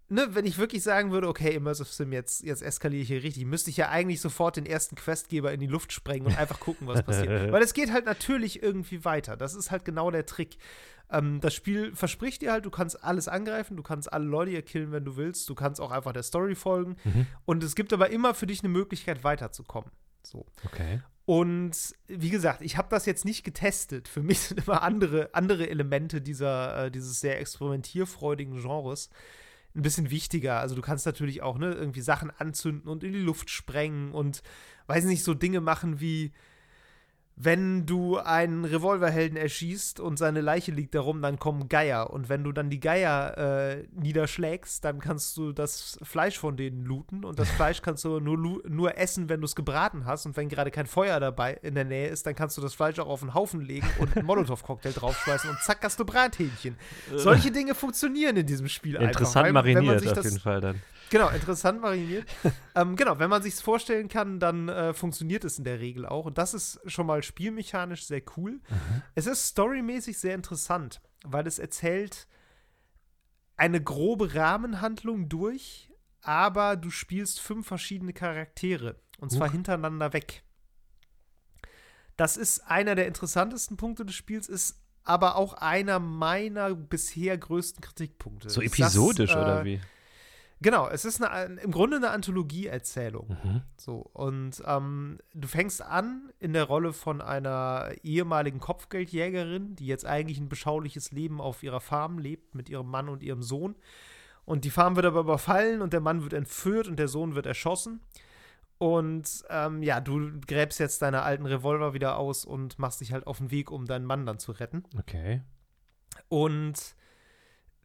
ne, 0.10 0.28
wenn 0.32 0.46
ich 0.46 0.58
wirklich 0.58 0.84
sagen 0.84 1.12
würde, 1.12 1.28
okay, 1.28 1.54
Immersive 1.56 1.88
Sim, 1.88 2.12
jetzt, 2.12 2.44
jetzt 2.44 2.62
eskaliere 2.62 3.02
ich 3.02 3.08
hier 3.08 3.24
richtig, 3.24 3.46
müsste 3.46 3.70
ich 3.70 3.78
ja 3.78 3.90
eigentlich 3.90 4.22
sofort 4.22 4.58
den 4.58 4.66
ersten 4.66 4.96
Questgeber 4.96 5.52
in 5.52 5.60
die 5.60 5.68
Luft 5.68 5.92
sprengen 5.94 6.28
und 6.28 6.38
einfach 6.38 6.60
gucken, 6.60 6.88
was 6.88 7.04
passiert. 7.04 7.30
Weil 7.52 7.62
es 7.62 7.74
geht 7.74 7.92
halt 7.92 8.06
natürlich 8.06 8.62
irgendwie 8.62 9.04
weiter. 9.06 9.38
Das 9.38 9.56
ist 9.56 9.72
halt 9.72 9.86
genau 9.86 10.12
der 10.12 10.26
Trick. 10.26 10.58
Ähm, 11.12 11.40
das 11.42 11.54
Spiel 11.54 11.96
verspricht 11.96 12.42
dir 12.42 12.52
halt, 12.52 12.66
du 12.66 12.72
kannst 12.72 13.04
alles 13.04 13.28
angreifen, 13.28 13.78
du 13.78 13.84
kannst 13.84 14.12
alle 14.12 14.26
Leute 14.26 14.52
hier 14.52 14.62
killen, 14.62 14.92
wenn 14.92 15.06
du 15.06 15.18
willst, 15.18 15.50
du 15.50 15.56
kannst 15.56 15.82
auch 15.82 15.92
einfach 15.92 16.14
der 16.14 16.24
Story 16.24 16.56
folgen. 16.56 16.98
Mhm. 17.04 17.28
Und 17.46 17.64
es 17.64 17.76
gibt 17.76 17.94
aber 17.94 18.10
immer 18.10 18.34
für 18.34 18.48
dich 18.48 18.62
eine 18.62 18.70
Möglichkeit, 18.70 19.24
weiterzukommen. 19.24 19.92
So. 20.24 20.46
Okay. 20.66 21.02
Und 21.26 21.96
wie 22.08 22.30
gesagt, 22.30 22.62
ich 22.62 22.78
habe 22.78 22.88
das 22.90 23.08
jetzt 23.08 23.26
nicht 23.26 23.44
getestet. 23.44 24.08
Für 24.08 24.22
mich 24.22 24.40
sind 24.42 24.64
immer 24.66 24.84
andere, 24.84 25.30
andere 25.34 25.68
Elemente 25.68 26.22
dieser, 26.22 26.86
äh, 26.86 26.92
dieses 26.92 27.20
sehr 27.20 27.40
experimentierfreudigen 27.40 28.62
Genres 28.62 29.10
ein 29.76 29.82
bisschen 29.82 30.10
wichtiger. 30.10 30.60
Also 30.60 30.76
du 30.76 30.82
kannst 30.82 31.06
natürlich 31.06 31.42
auch 31.42 31.58
ne, 31.58 31.74
irgendwie 31.74 32.02
Sachen 32.02 32.32
anzünden 32.32 32.90
und 32.90 33.04
in 33.04 33.14
die 33.14 33.20
Luft 33.20 33.50
sprengen 33.50 34.12
und 34.12 34.42
weiß 34.88 35.06
nicht, 35.06 35.24
so 35.24 35.34
Dinge 35.34 35.62
machen 35.62 36.00
wie 36.00 36.32
wenn 37.38 37.86
du 37.86 38.18
einen 38.18 38.64
Revolverhelden 38.64 39.38
erschießt 39.38 40.00
und 40.00 40.18
seine 40.18 40.40
Leiche 40.40 40.72
liegt 40.72 40.96
darum, 40.96 41.22
dann 41.22 41.38
kommen 41.38 41.68
Geier. 41.68 42.10
Und 42.12 42.30
wenn 42.30 42.46
du 42.46 42.54
dann 42.54 42.70
die 42.70 42.80
Geier 42.80 43.38
äh, 43.38 43.88
niederschlägst, 43.92 44.86
dann 44.86 45.00
kannst 45.00 45.36
du 45.36 45.52
das 45.52 46.00
Fleisch 46.02 46.40
von 46.40 46.56
denen 46.56 46.86
looten. 46.86 47.26
Und 47.26 47.38
das 47.38 47.50
Fleisch 47.58 47.82
kannst 47.82 48.06
du 48.06 48.22
nur, 48.22 48.62
nur 48.66 48.98
essen, 48.98 49.28
wenn 49.28 49.42
du 49.42 49.46
es 49.46 49.56
gebraten 49.56 50.06
hast. 50.06 50.26
Und 50.26 50.38
wenn 50.38 50.48
gerade 50.48 50.72
kein 50.72 50.86
Feuer 50.86 51.20
dabei 51.20 51.56
in 51.62 51.76
der 51.76 51.84
Nähe 51.84 52.08
ist, 52.08 52.26
dann 52.26 52.36
kannst 52.36 52.58
du 52.58 52.62
das 52.62 52.74
Fleisch 52.74 53.00
auch 53.00 53.10
auf 53.10 53.20
den 53.20 53.34
Haufen 53.34 53.60
legen 53.60 53.88
und 54.00 54.16
einen 54.16 54.26
Molotow-Cocktail 54.26 54.92
draufschmeißen 54.96 55.50
und 55.50 55.60
zack, 55.60 55.80
hast 55.84 56.00
du 56.00 56.06
Brathähnchen. 56.06 56.78
Solche 57.14 57.52
Dinge 57.52 57.76
funktionieren 57.76 58.38
in 58.38 58.46
diesem 58.46 58.70
Spiel 58.70 58.96
Interessant 58.96 59.46
einfach. 59.46 59.54
man 59.54 59.76
mariniert 59.76 60.18
auf 60.18 60.24
jeden 60.24 60.40
Fall 60.40 60.62
dann. 60.62 60.82
Genau, 61.10 61.30
interessant 61.30 61.82
mariniert. 61.82 62.26
ähm, 62.76 62.96
genau, 62.96 63.20
wenn 63.20 63.30
man 63.30 63.42
sich 63.42 63.56
vorstellen 63.56 64.08
kann, 64.08 64.40
dann 64.40 64.70
äh, 64.70 64.94
funktioniert 64.94 65.44
es 65.44 65.58
in 65.58 65.64
der 65.64 65.80
Regel 65.80 66.06
auch. 66.06 66.26
Und 66.26 66.38
das 66.38 66.54
ist 66.54 66.80
schon 66.86 67.06
mal 67.06 67.24
spielmechanisch 67.24 68.06
sehr 68.06 68.22
cool. 68.38 68.60
Es 69.14 69.28
ist 69.28 69.46
storymäßig 69.48 70.18
sehr 70.18 70.36
interessant, 70.36 71.02
weil 71.24 71.48
es 71.48 71.60
erzählt 71.60 72.28
eine 73.58 73.82
grobe 73.82 74.36
Rahmenhandlung 74.36 75.30
durch, 75.30 75.92
aber 76.22 76.76
du 76.76 76.90
spielst 76.90 77.40
fünf 77.40 77.68
verschiedene 77.68 78.14
Charaktere. 78.14 79.00
Und 79.20 79.32
zwar 79.32 79.48
Huch. 79.48 79.54
hintereinander 79.54 80.12
weg. 80.14 80.44
Das 82.18 82.38
ist 82.38 82.60
einer 82.68 82.96
der 82.96 83.08
interessantesten 83.08 83.78
Punkte 83.78 84.06
des 84.06 84.16
Spiels, 84.16 84.48
ist 84.48 84.82
aber 85.04 85.36
auch 85.36 85.54
einer 85.54 86.00
meiner 86.00 86.74
bisher 86.74 87.38
größten 87.38 87.82
Kritikpunkte. 87.82 88.50
So 88.50 88.62
episodisch 88.62 89.32
das, 89.32 89.38
äh, 89.38 89.42
oder 89.42 89.66
wie? 89.66 89.80
Genau, 90.62 90.88
es 90.88 91.06
ist 91.06 91.22
eine, 91.22 91.60
im 91.62 91.72
Grunde 91.72 91.98
eine 91.98 92.12
Anthologieerzählung. 92.12 93.38
Mhm. 93.44 93.62
So, 93.78 94.10
und 94.14 94.64
ähm, 94.66 95.20
du 95.34 95.48
fängst 95.48 95.82
an 95.82 96.32
in 96.40 96.54
der 96.54 96.64
Rolle 96.64 96.94
von 96.94 97.22
einer 97.22 97.92
ehemaligen 98.04 98.60
Kopfgeldjägerin, 98.60 99.76
die 99.76 99.86
jetzt 99.86 100.06
eigentlich 100.06 100.40
ein 100.40 100.50
beschauliches 100.50 101.12
Leben 101.12 101.42
auf 101.42 101.62
ihrer 101.62 101.82
Farm 101.82 102.18
lebt 102.18 102.56
mit 102.56 102.70
ihrem 102.70 102.90
Mann 102.90 103.10
und 103.10 103.22
ihrem 103.22 103.44
Sohn. 103.44 103.76
Und 104.46 104.64
die 104.64 104.70
Farm 104.70 104.96
wird 104.96 105.06
aber 105.06 105.22
überfallen 105.22 105.82
und 105.82 105.92
der 105.92 106.02
Mann 106.02 106.24
wird 106.24 106.34
entführt 106.34 106.88
und 106.88 106.98
der 106.98 107.08
Sohn 107.08 107.36
wird 107.36 107.48
erschossen. 107.48 108.02
Und 108.78 109.44
ähm, 109.50 109.82
ja, 109.84 110.02
du 110.02 110.40
gräbst 110.46 110.80
jetzt 110.80 111.02
deine 111.02 111.24
alten 111.24 111.46
Revolver 111.46 111.94
wieder 111.94 112.18
aus 112.18 112.46
und 112.46 112.78
machst 112.78 113.02
dich 113.02 113.14
halt 113.14 113.26
auf 113.26 113.38
den 113.40 113.52
Weg, 113.52 113.72
um 113.72 113.86
deinen 113.86 114.06
Mann 114.06 114.26
dann 114.26 114.40
zu 114.40 114.52
retten. 114.52 114.84
Okay. 115.00 115.42
Und 116.28 116.96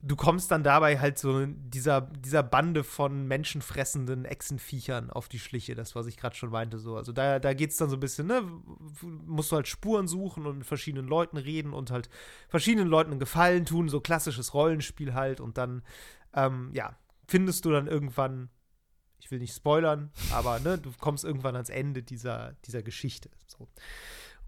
du 0.03 0.17
kommst 0.17 0.51
dann 0.51 0.63
dabei 0.63 0.99
halt 0.99 1.19
so 1.19 1.45
dieser, 1.47 2.01
dieser 2.01 2.43
Bande 2.43 2.85
von 2.85 3.27
menschenfressenden 3.27 4.25
Echsenviechern 4.25 5.11
auf 5.11 5.29
die 5.29 5.39
Schliche, 5.39 5.75
das, 5.75 5.95
was 5.95 6.07
ich 6.07 6.17
gerade 6.17 6.35
schon 6.35 6.51
meinte. 6.51 6.79
So. 6.79 6.97
Also 6.97 7.13
da, 7.13 7.39
da 7.39 7.53
geht 7.53 7.71
es 7.71 7.77
dann 7.77 7.91
so 7.91 7.97
ein 7.97 8.01
bisschen, 8.01 8.27
ne? 8.27 8.43
Musst 9.27 9.53
du 9.53 9.57
halt 9.57 9.69
Spuren 9.69 10.09
suchen 10.09 10.47
und 10.47 10.59
mit 10.59 10.67
verschiedenen 10.67 11.07
Leuten 11.07 11.37
reden 11.37 11.75
und 11.75 11.91
halt 11.91 12.09
verschiedenen 12.49 12.89
Leuten 12.89 13.11
einen 13.11 13.21
Gefallen 13.21 13.67
tun, 13.67 13.89
so 13.89 14.01
klassisches 14.01 14.55
Rollenspiel 14.55 15.15
halt. 15.15 15.41
Und 15.41 15.59
dann, 15.59 15.83
ähm, 16.35 16.71
ja, 16.73 16.97
findest 17.27 17.67
du 17.67 17.71
dann 17.71 17.87
irgendwann, 17.87 18.49
ich 19.19 19.31
will 19.31 19.39
nicht 19.39 19.55
spoilern, 19.55 20.11
aber 20.33 20.61
ne, 20.61 20.79
du 20.79 20.93
kommst 20.99 21.25
irgendwann 21.25 21.57
ans 21.57 21.69
Ende 21.69 22.03
dieser, 22.03 22.55
dieser 22.65 22.83
Geschichte. 22.83 23.31
So. 23.47 23.69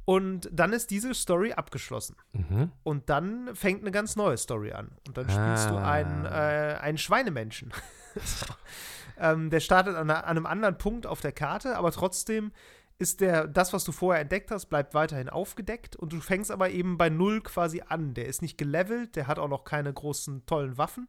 Und 0.04 0.48
dann 0.52 0.72
ist 0.72 0.90
diese 0.90 1.14
Story 1.14 1.52
abgeschlossen. 1.52 2.16
Mhm. 2.32 2.72
Und 2.82 3.08
dann 3.08 3.54
fängt 3.54 3.82
eine 3.82 3.92
ganz 3.92 4.16
neue 4.16 4.36
Story 4.36 4.72
an. 4.72 4.90
Und 5.06 5.16
dann 5.16 5.30
spielst 5.30 5.70
du 5.70 5.74
Ah. 5.76 5.90
einen, 5.92 6.24
äh, 6.24 6.78
einen 6.80 6.98
Schweinemenschen. 6.98 7.72
ähm, 9.18 9.50
der 9.50 9.60
startet 9.60 9.96
an, 9.96 10.10
an 10.10 10.24
einem 10.24 10.46
anderen 10.46 10.78
Punkt 10.78 11.06
auf 11.06 11.20
der 11.20 11.32
Karte, 11.32 11.76
aber 11.76 11.92
trotzdem 11.92 12.52
ist 12.98 13.20
der, 13.20 13.46
das, 13.48 13.72
was 13.72 13.84
du 13.84 13.92
vorher 13.92 14.22
entdeckt 14.22 14.50
hast, 14.50 14.66
bleibt 14.66 14.94
weiterhin 14.94 15.28
aufgedeckt 15.28 15.96
und 15.96 16.12
du 16.12 16.20
fängst 16.20 16.50
aber 16.50 16.70
eben 16.70 16.98
bei 16.98 17.08
Null 17.08 17.40
quasi 17.40 17.82
an. 17.86 18.14
Der 18.14 18.26
ist 18.26 18.42
nicht 18.42 18.58
gelevelt, 18.58 19.16
der 19.16 19.26
hat 19.26 19.38
auch 19.38 19.48
noch 19.48 19.64
keine 19.64 19.92
großen, 19.92 20.46
tollen 20.46 20.78
Waffen. 20.78 21.08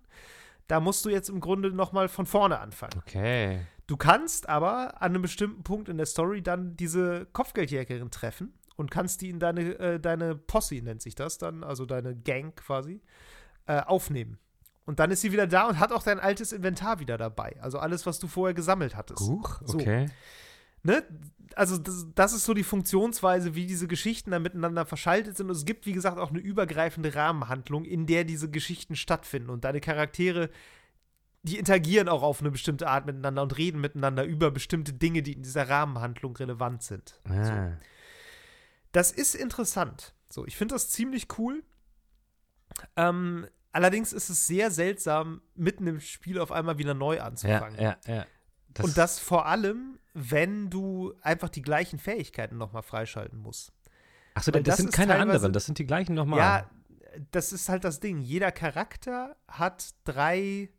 Da 0.68 0.80
musst 0.80 1.04
du 1.06 1.10
jetzt 1.10 1.30
im 1.30 1.40
Grunde 1.40 1.72
nochmal 1.72 2.08
von 2.08 2.26
vorne 2.26 2.60
anfangen. 2.60 2.94
Okay. 3.00 3.60
Du 3.86 3.98
kannst 3.98 4.48
aber 4.48 5.02
an 5.02 5.12
einem 5.12 5.22
bestimmten 5.22 5.64
Punkt 5.64 5.90
in 5.90 5.98
der 5.98 6.06
Story 6.06 6.42
dann 6.42 6.78
diese 6.78 7.28
Kopfgeldjägerin 7.34 8.12
treffen 8.12 8.54
und 8.76 8.92
kannst 8.92 9.22
die 9.22 9.30
in 9.30 9.40
deine, 9.40 9.78
äh, 9.80 10.00
deine 10.00 10.36
Posse, 10.36 10.82
nennt 10.82 11.02
sich 11.02 11.16
das 11.16 11.38
dann, 11.38 11.64
also 11.64 11.86
deine 11.86 12.16
Gang 12.16 12.56
quasi, 12.56 13.02
äh, 13.66 13.82
aufnehmen. 13.82 14.38
Und 14.86 15.00
dann 15.00 15.12
ist 15.12 15.22
sie 15.22 15.32
wieder 15.32 15.48
da 15.48 15.68
und 15.68 15.80
hat 15.80 15.92
auch 15.92 16.04
dein 16.04 16.20
altes 16.20 16.52
Inventar 16.52 17.00
wieder 17.00 17.18
dabei. 17.18 17.56
Also 17.62 17.80
alles, 17.80 18.06
was 18.06 18.20
du 18.20 18.28
vorher 18.28 18.54
gesammelt 18.54 18.96
hattest. 18.96 19.22
Huch, 19.22 19.62
So. 19.66 19.78
okay. 19.78 20.10
ne, 20.84 21.04
also 21.56 21.78
das, 21.78 22.08
das, 22.16 22.34
ist 22.34 22.46
so 22.46 22.54
die 22.54 22.64
Funktionsweise, 22.64 23.56
wie 23.56 23.66
diese 23.66 23.88
Geschichten 23.88 24.32
dann 24.32 24.42
miteinander 24.42 24.86
verschaltet 24.86 25.38
sind. 25.38 25.50
Und 25.50 25.56
es 25.56 25.66
gibt, 25.66 25.86
wie 25.86 25.94
gesagt, 25.94 26.18
auch 26.18 26.32
eine 26.32 26.40
übergreifende 26.40 27.16
Rahmenhandlung, 27.16 27.86
in 27.86 28.06
der 28.08 28.26
diese 28.26 28.50
Geschichten 28.50 28.96
stattfinden. 28.96 29.50
Und 29.50 29.64
deine 29.64 29.80
Charaktere, 29.80 30.50
die 31.44 31.58
interagieren 31.58 32.10
auch 32.10 32.24
auf 32.24 32.42
eine 32.42 32.52
bestimmte 32.52 32.88
Art 32.88 33.06
miteinander 33.06 33.42
und 33.42 33.58
reden 33.58 33.80
miteinander 33.80 34.26
über 34.26 34.52
bestimmte 34.52 34.92
Dinge, 34.92 35.22
die 35.22 35.34
in 35.34 35.44
dieser 35.44 35.70
Rahmenhandlung 35.70 36.36
relevant 36.36 36.84
sind. 36.84 37.22
Ah. 37.26 37.44
So. 37.44 37.54
Das 38.94 39.12
ist 39.12 39.36
interessant. 39.36 40.16
So, 40.30 40.48
ich 40.48 40.56
finde 40.56 40.76
das 40.76 40.90
ziemlich 40.90 41.28
cool. 41.38 41.64
Ähm, 42.96 43.48
allerdings 43.72 44.14
ist 44.14 44.30
es 44.30 44.48
sehr 44.48 44.72
seltsam, 44.72 45.42
mitten 45.56 45.86
im 45.86 46.00
Spiel 46.00 46.40
auf 46.40 46.52
einmal 46.52 46.78
wieder 46.78 46.94
neu 46.94 47.20
anzufangen. 47.22 47.80
Ja, 47.80 47.98
ja, 48.08 48.16
ja. 48.16 48.26
Das 48.70 48.86
und 48.86 48.98
das 48.98 49.20
vor 49.20 49.46
allem, 49.46 50.00
wenn 50.14 50.70
du 50.70 51.14
einfach 51.22 51.50
die 51.50 51.62
gleichen 51.62 52.00
Fähigkeiten 52.00 52.58
nochmal 52.58 52.82
freischalten 52.82 53.38
musst. 53.38 53.74
Achso, 54.34 54.52
das, 54.52 54.64
das 54.64 54.78
sind 54.78 54.92
keine 54.92 55.16
anderen, 55.16 55.54
das 55.54 55.66
sind 55.66 55.78
die 55.78 55.86
gleichen 55.86 56.16
nochmal. 56.16 56.40
Ja, 56.40 56.70
das 57.32 57.54
ist 57.54 57.70
halt 57.70 57.84
das 57.84 58.00
Ding. 58.00 58.20
Jeder 58.20 58.52
Charakter 58.52 59.36
hat 59.48 59.94
drei 60.06 60.70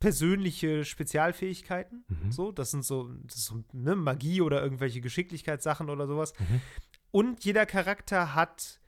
persönliche 0.00 0.84
Spezialfähigkeiten. 0.84 2.04
Mhm. 2.08 2.32
So, 2.32 2.50
das 2.50 2.70
sind 2.70 2.84
so, 2.84 3.10
das 3.24 3.44
so 3.44 3.62
ne, 3.72 3.94
Magie 3.94 4.40
oder 4.40 4.62
irgendwelche 4.62 5.00
Geschicklichkeitssachen 5.00 5.90
oder 5.90 6.06
sowas. 6.06 6.32
Mhm. 6.38 6.60
Und 7.10 7.44
jeder 7.44 7.66
Charakter 7.66 8.34
hat 8.34 8.80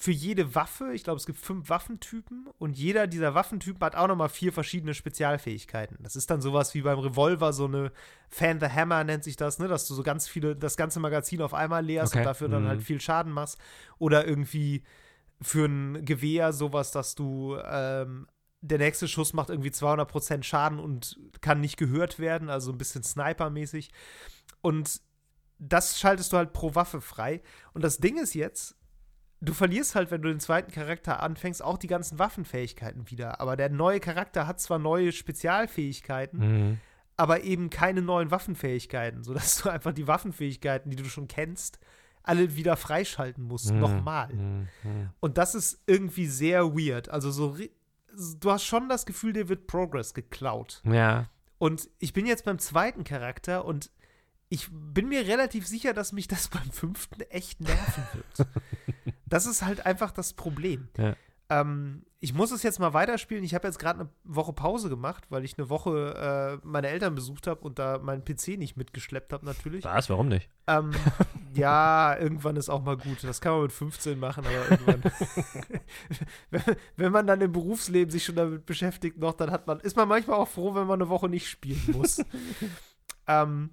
für 0.00 0.12
jede 0.12 0.54
Waffe, 0.54 0.94
ich 0.94 1.04
glaube, 1.04 1.18
es 1.18 1.26
gibt 1.26 1.38
fünf 1.38 1.68
Waffentypen 1.68 2.48
und 2.58 2.78
jeder 2.78 3.06
dieser 3.06 3.34
Waffentypen 3.34 3.84
hat 3.84 3.96
auch 3.96 4.08
nochmal 4.08 4.30
vier 4.30 4.50
verschiedene 4.50 4.94
Spezialfähigkeiten. 4.94 5.98
Das 6.00 6.16
ist 6.16 6.30
dann 6.30 6.40
sowas 6.40 6.72
wie 6.72 6.80
beim 6.80 6.98
Revolver, 6.98 7.52
so 7.52 7.66
eine 7.66 7.92
Fan 8.30 8.60
the 8.60 8.68
Hammer 8.68 9.04
nennt 9.04 9.24
sich 9.24 9.36
das, 9.36 9.58
ne, 9.58 9.68
dass 9.68 9.86
du 9.86 9.92
so 9.92 10.02
ganz 10.02 10.26
viele, 10.26 10.56
das 10.56 10.78
ganze 10.78 11.00
Magazin 11.00 11.42
auf 11.42 11.52
einmal 11.52 11.84
leerst 11.84 12.14
okay. 12.14 12.20
und 12.20 12.24
dafür 12.24 12.48
mhm. 12.48 12.52
dann 12.52 12.68
halt 12.68 12.82
viel 12.82 12.98
Schaden 12.98 13.30
machst. 13.30 13.58
Oder 13.98 14.26
irgendwie 14.26 14.84
für 15.42 15.66
ein 15.66 16.02
Gewehr 16.06 16.54
sowas, 16.54 16.92
dass 16.92 17.14
du 17.14 17.58
ähm, 17.62 18.26
der 18.62 18.78
nächste 18.78 19.06
Schuss 19.06 19.34
macht 19.34 19.50
irgendwie 19.50 19.68
200% 19.68 20.42
Schaden 20.44 20.78
und 20.78 21.18
kann 21.42 21.60
nicht 21.60 21.76
gehört 21.76 22.18
werden, 22.18 22.48
also 22.48 22.72
ein 22.72 22.78
bisschen 22.78 23.02
Sniper-mäßig. 23.02 23.90
Und 24.62 25.02
das 25.60 26.00
schaltest 26.00 26.32
du 26.32 26.38
halt 26.38 26.52
pro 26.52 26.74
Waffe 26.74 27.00
frei. 27.00 27.42
Und 27.74 27.84
das 27.84 27.98
Ding 27.98 28.18
ist 28.18 28.34
jetzt, 28.34 28.76
du 29.40 29.52
verlierst 29.52 29.94
halt, 29.94 30.10
wenn 30.10 30.22
du 30.22 30.28
den 30.28 30.40
zweiten 30.40 30.72
Charakter 30.72 31.22
anfängst, 31.22 31.62
auch 31.62 31.78
die 31.78 31.86
ganzen 31.86 32.18
Waffenfähigkeiten 32.18 33.10
wieder. 33.10 33.40
Aber 33.40 33.56
der 33.56 33.68
neue 33.68 34.00
Charakter 34.00 34.46
hat 34.46 34.60
zwar 34.60 34.78
neue 34.78 35.12
Spezialfähigkeiten, 35.12 36.38
mhm. 36.38 36.80
aber 37.16 37.42
eben 37.42 37.70
keine 37.70 38.02
neuen 38.02 38.30
Waffenfähigkeiten, 38.30 39.22
sodass 39.22 39.62
du 39.62 39.68
einfach 39.68 39.92
die 39.92 40.08
Waffenfähigkeiten, 40.08 40.90
die 40.90 40.96
du 40.96 41.04
schon 41.04 41.28
kennst, 41.28 41.78
alle 42.22 42.56
wieder 42.56 42.76
freischalten 42.76 43.44
musst, 43.44 43.72
mhm. 43.72 43.80
nochmal. 43.80 44.32
Mhm. 44.32 44.68
Und 45.20 45.38
das 45.38 45.54
ist 45.54 45.82
irgendwie 45.86 46.26
sehr 46.26 46.74
weird. 46.74 47.10
Also 47.10 47.30
so, 47.30 47.56
du 48.40 48.50
hast 48.50 48.64
schon 48.64 48.88
das 48.88 49.04
Gefühl, 49.04 49.34
dir 49.34 49.48
wird 49.48 49.66
Progress 49.66 50.14
geklaut. 50.14 50.82
Ja. 50.84 51.28
Und 51.58 51.90
ich 51.98 52.14
bin 52.14 52.24
jetzt 52.24 52.46
beim 52.46 52.58
zweiten 52.58 53.04
Charakter 53.04 53.66
und 53.66 53.90
ich 54.50 54.68
bin 54.70 55.08
mir 55.08 55.26
relativ 55.26 55.66
sicher, 55.66 55.94
dass 55.94 56.12
mich 56.12 56.28
das 56.28 56.48
beim 56.50 56.70
fünften 56.70 57.22
echt 57.30 57.60
nerven 57.60 58.04
wird. 58.12 58.48
das 59.26 59.46
ist 59.46 59.62
halt 59.62 59.86
einfach 59.86 60.10
das 60.10 60.34
Problem. 60.34 60.88
Ja. 60.98 61.16
Ähm, 61.48 62.04
ich 62.20 62.34
muss 62.34 62.52
es 62.52 62.62
jetzt 62.62 62.78
mal 62.78 62.92
weiterspielen. 62.92 63.42
Ich 63.42 63.54
habe 63.54 63.66
jetzt 63.66 63.78
gerade 63.78 64.00
eine 64.00 64.08
Woche 64.24 64.52
Pause 64.52 64.88
gemacht, 64.88 65.24
weil 65.30 65.44
ich 65.44 65.58
eine 65.58 65.70
Woche 65.70 66.60
äh, 66.62 66.66
meine 66.66 66.88
Eltern 66.88 67.14
besucht 67.14 67.46
habe 67.46 67.62
und 67.62 67.78
da 67.78 67.98
meinen 67.98 68.24
PC 68.24 68.58
nicht 68.58 68.76
mitgeschleppt 68.76 69.32
habe, 69.32 69.46
natürlich. 69.46 69.84
Was? 69.84 70.10
Warum 70.10 70.28
nicht? 70.28 70.48
Ähm, 70.66 70.92
ja, 71.54 72.16
irgendwann 72.18 72.56
ist 72.56 72.68
auch 72.68 72.82
mal 72.82 72.96
gut. 72.96 73.24
Das 73.24 73.40
kann 73.40 73.52
man 73.52 73.62
mit 73.62 73.72
15 73.72 74.18
machen, 74.18 74.44
aber 74.44 74.70
irgendwann. 74.70 75.12
wenn, 76.96 77.12
man 77.12 77.26
dann 77.26 77.40
im 77.40 77.52
Berufsleben 77.52 78.10
sich 78.10 78.24
schon 78.24 78.36
damit 78.36 78.66
beschäftigt, 78.66 79.18
noch, 79.18 79.32
dann 79.32 79.50
hat 79.50 79.66
man, 79.66 79.80
ist 79.80 79.96
man 79.96 80.06
manchmal 80.06 80.38
auch 80.38 80.48
froh, 80.48 80.74
wenn 80.74 80.86
man 80.86 81.00
eine 81.00 81.08
Woche 81.08 81.28
nicht 81.28 81.48
spielen 81.48 81.82
muss. 81.92 82.22
ähm, 83.26 83.70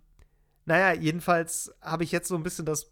naja, 0.67 0.93
jedenfalls 0.93 1.73
habe 1.81 2.03
ich 2.03 2.11
jetzt 2.11 2.27
so 2.27 2.35
ein 2.35 2.43
bisschen 2.43 2.65
das 2.65 2.91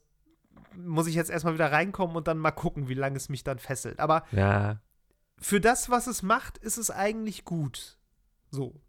muss 0.78 1.08
ich 1.08 1.16
jetzt 1.16 1.30
erstmal 1.30 1.54
wieder 1.54 1.72
reinkommen 1.72 2.16
und 2.16 2.28
dann 2.28 2.38
mal 2.38 2.52
gucken, 2.52 2.90
wie 2.90 2.96
lange 2.96 3.18
es 3.18 3.30
mich 3.30 3.44
dann 3.44 3.60
fesselt. 3.60 4.00
Aber 4.00 4.24
ja. 4.32 4.82
für 5.38 5.62
das, 5.62 5.90
was 5.90 6.08
es 6.08 6.22
macht, 6.22 6.58
ist 6.58 6.78
es 6.78 6.92
eigentlich 6.92 7.46
gut. 7.46 7.98
So. 8.52 8.82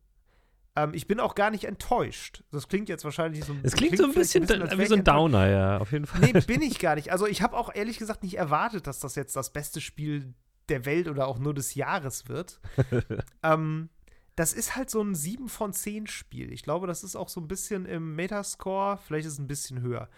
Ähm, 0.75 0.93
ich 0.95 1.07
bin 1.07 1.21
auch 1.21 1.35
gar 1.35 1.51
nicht 1.51 1.65
enttäuscht. 1.65 2.43
Das 2.51 2.69
klingt 2.69 2.89
jetzt 2.89 3.05
wahrscheinlich 3.05 3.45
so 3.45 3.53
ein 3.53 3.61
Es 3.63 3.73
klingt, 3.73 3.95
klingt 3.95 3.99
so 3.99 4.05
ein 4.05 4.15
bisschen, 4.15 4.43
ein 4.51 4.61
bisschen 4.63 4.79
wie 4.79 4.87
so 4.87 4.95
ein 4.95 5.05
Downer, 5.05 5.49
ja, 5.49 5.79
auf 5.79 5.93
jeden 5.93 6.07
Fall. 6.07 6.21
Nee, 6.21 6.33
bin 6.41 6.63
ich 6.63 6.79
gar 6.79 6.97
nicht. 6.97 7.13
Also, 7.13 7.27
ich 7.27 7.43
habe 7.43 7.57
auch 7.57 7.75
ehrlich 7.75 7.99
gesagt 7.99 8.23
nicht 8.23 8.37
erwartet, 8.37 8.87
dass 8.87 8.99
das 8.99 9.15
jetzt 9.15 9.37
das 9.37 9.53
beste 9.53 9.81
Spiel 9.81 10.35
der 10.69 10.85
Welt 10.85 11.09
oder 11.09 11.29
auch 11.29 11.39
nur 11.39 11.55
des 11.55 11.75
Jahres 11.75 12.29
wird. 12.29 12.61
ähm, 13.43 13.89
das 14.37 14.53
ist 14.53 14.77
halt 14.77 14.91
so 14.91 15.03
ein 15.03 15.15
7 15.15 15.49
von 15.49 15.73
10 15.73 16.07
Spiel. 16.07 16.53
Ich 16.53 16.63
glaube, 16.63 16.87
das 16.87 17.03
ist 17.03 17.17
auch 17.17 17.29
so 17.29 17.41
ein 17.41 17.49
bisschen 17.49 17.87
im 17.87 18.15
Metascore, 18.15 18.99
vielleicht 18.99 19.27
ist 19.27 19.35
es 19.35 19.39
ein 19.39 19.49
bisschen 19.49 19.81
höher 19.81 20.09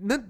ne, 0.00 0.24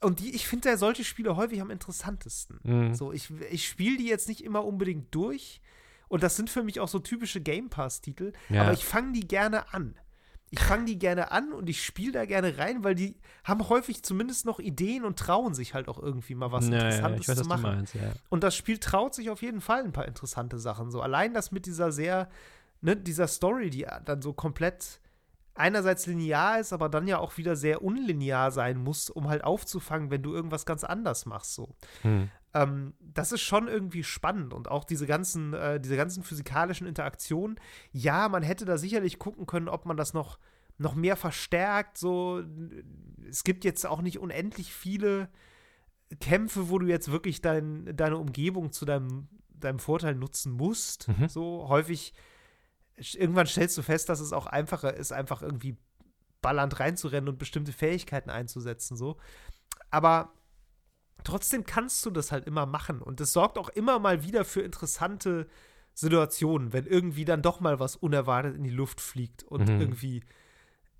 und 0.00 0.20
die, 0.20 0.34
ich 0.34 0.46
finde 0.46 0.68
ja 0.68 0.76
solche 0.76 1.04
Spiele 1.04 1.36
häufig 1.36 1.60
am 1.60 1.70
interessantesten. 1.70 2.58
Mhm. 2.62 2.94
So, 2.94 3.12
ich, 3.12 3.30
ich 3.50 3.68
spiele 3.68 3.98
die 3.98 4.06
jetzt 4.06 4.28
nicht 4.28 4.42
immer 4.42 4.64
unbedingt 4.64 5.14
durch. 5.14 5.60
Und 6.08 6.22
das 6.22 6.36
sind 6.36 6.50
für 6.50 6.62
mich 6.62 6.80
auch 6.80 6.88
so 6.88 6.98
typische 6.98 7.40
Game 7.40 7.70
Pass-Titel. 7.70 8.32
Ja. 8.50 8.62
Aber 8.62 8.72
ich 8.72 8.84
fange 8.84 9.12
die 9.12 9.26
gerne 9.26 9.72
an. 9.72 9.94
Ich 10.54 10.60
fange 10.60 10.84
die 10.84 10.98
gerne 10.98 11.30
an 11.32 11.54
und 11.54 11.70
ich 11.70 11.82
spiele 11.82 12.12
da 12.12 12.26
gerne 12.26 12.58
rein, 12.58 12.84
weil 12.84 12.94
die 12.94 13.16
haben 13.42 13.70
häufig 13.70 14.02
zumindest 14.02 14.44
noch 14.44 14.58
Ideen 14.58 15.02
und 15.04 15.18
trauen 15.18 15.54
sich 15.54 15.72
halt 15.72 15.88
auch 15.88 15.98
irgendwie 15.98 16.34
mal 16.34 16.52
was 16.52 16.68
ja, 16.68 16.74
Interessantes 16.74 17.26
ja, 17.26 17.32
weiß, 17.32 17.42
zu 17.42 17.48
machen. 17.48 17.62
Meinst, 17.62 17.96
und 18.28 18.44
das 18.44 18.54
Spiel 18.54 18.76
traut 18.76 19.14
sich 19.14 19.30
auf 19.30 19.40
jeden 19.40 19.62
Fall 19.62 19.82
ein 19.82 19.92
paar 19.92 20.06
interessante 20.06 20.58
Sachen. 20.58 20.90
So 20.90 21.00
allein 21.00 21.32
das 21.32 21.52
mit 21.52 21.64
dieser 21.64 21.90
sehr, 21.90 22.28
ne, 22.82 22.94
dieser 22.94 23.28
Story, 23.28 23.70
die 23.70 23.86
dann 24.04 24.20
so 24.20 24.34
komplett 24.34 25.00
einerseits 25.54 26.06
linear 26.06 26.60
ist, 26.60 26.74
aber 26.74 26.90
dann 26.90 27.08
ja 27.08 27.18
auch 27.18 27.38
wieder 27.38 27.56
sehr 27.56 27.82
unlinear 27.82 28.50
sein 28.50 28.76
muss, 28.76 29.08
um 29.08 29.28
halt 29.28 29.44
aufzufangen, 29.44 30.10
wenn 30.10 30.22
du 30.22 30.34
irgendwas 30.34 30.66
ganz 30.66 30.84
anders 30.84 31.24
machst. 31.24 31.54
So. 31.54 31.74
Hm. 32.02 32.30
Ähm, 32.54 32.94
das 33.00 33.32
ist 33.32 33.40
schon 33.40 33.68
irgendwie 33.68 34.04
spannend 34.04 34.52
und 34.52 34.68
auch 34.68 34.84
diese 34.84 35.06
ganzen, 35.06 35.54
äh, 35.54 35.80
diese 35.80 35.96
ganzen 35.96 36.22
physikalischen 36.22 36.86
Interaktionen. 36.86 37.58
Ja, 37.92 38.28
man 38.28 38.42
hätte 38.42 38.64
da 38.64 38.76
sicherlich 38.76 39.18
gucken 39.18 39.46
können, 39.46 39.68
ob 39.68 39.86
man 39.86 39.96
das 39.96 40.12
noch, 40.12 40.38
noch 40.78 40.94
mehr 40.94 41.16
verstärkt. 41.16 41.96
So, 41.96 42.42
es 43.28 43.44
gibt 43.44 43.64
jetzt 43.64 43.86
auch 43.86 44.02
nicht 44.02 44.18
unendlich 44.18 44.72
viele 44.72 45.28
Kämpfe, 46.20 46.68
wo 46.68 46.78
du 46.78 46.86
jetzt 46.86 47.10
wirklich 47.10 47.40
dein, 47.40 47.96
deine 47.96 48.18
Umgebung 48.18 48.72
zu 48.72 48.84
deinem, 48.84 49.28
deinem 49.48 49.78
Vorteil 49.78 50.14
nutzen 50.14 50.52
musst. 50.52 51.08
Mhm. 51.08 51.28
So 51.28 51.68
häufig 51.68 52.12
irgendwann 52.96 53.46
stellst 53.46 53.78
du 53.78 53.82
fest, 53.82 54.08
dass 54.08 54.20
es 54.20 54.32
auch 54.32 54.46
einfacher 54.46 54.94
ist, 54.94 55.12
einfach 55.12 55.42
irgendwie 55.42 55.78
ballernd 56.42 56.78
reinzurennen 56.80 57.28
und 57.28 57.38
bestimmte 57.38 57.72
Fähigkeiten 57.72 58.30
einzusetzen, 58.30 58.96
so. 58.96 59.16
Aber 59.90 60.32
trotzdem 61.24 61.64
kannst 61.64 62.04
du 62.06 62.10
das 62.10 62.32
halt 62.32 62.46
immer 62.46 62.66
machen. 62.66 63.00
Und 63.00 63.20
das 63.20 63.32
sorgt 63.32 63.58
auch 63.58 63.68
immer 63.68 63.98
mal 63.98 64.24
wieder 64.24 64.44
für 64.44 64.62
interessante 64.62 65.46
Situationen, 65.94 66.72
wenn 66.72 66.86
irgendwie 66.86 67.24
dann 67.24 67.42
doch 67.42 67.60
mal 67.60 67.78
was 67.78 67.96
unerwartet 67.96 68.56
in 68.56 68.64
die 68.64 68.70
Luft 68.70 69.00
fliegt 69.00 69.44
und 69.44 69.68
mhm. 69.68 69.80
irgendwie 69.80 70.22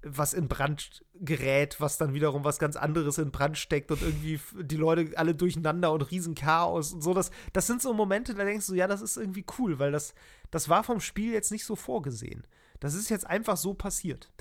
was 0.05 0.35
in 0.35 0.49
Brand 0.49 1.05
gerät, 1.15 1.81
was 1.81 1.97
dann 1.97 2.13
wiederum 2.13 2.45
was 2.45 2.59
ganz 2.59 2.77
anderes 2.77 3.19
in 3.19 3.31
Brand 3.31 3.57
steckt 3.57 3.91
und 3.93 4.03
irgendwie 4.03 4.41
die 4.61 4.77
Leute 4.77 5.17
alle 5.17 5.35
durcheinander 5.35 5.93
und 5.93 6.03
Riesenchaos 6.03 6.93
und 6.93 7.03
so. 7.03 7.15
Das, 7.15 7.31
das 7.53 7.69
sind 7.69 7.81
so 7.81 7.95
Momente, 7.95 8.35
da 8.35 8.45
denkst 8.45 8.67
du, 8.67 8.75
ja, 8.75 8.89
das 8.89 9.01
ist 9.01 9.17
irgendwie 9.17 9.47
cool, 9.59 9.79
weil 9.79 9.93
das, 9.93 10.15
das 10.51 10.69
war 10.69 10.83
vom 10.83 11.01
Spiel 11.01 11.33
jetzt 11.33 11.53
nicht 11.53 11.65
so 11.65 11.77
vorgesehen. 11.77 12.47
Das 12.81 12.95
ist 12.95 13.11
jetzt 13.11 13.27
einfach 13.27 13.57
so 13.57 13.75
passiert. 13.75 14.33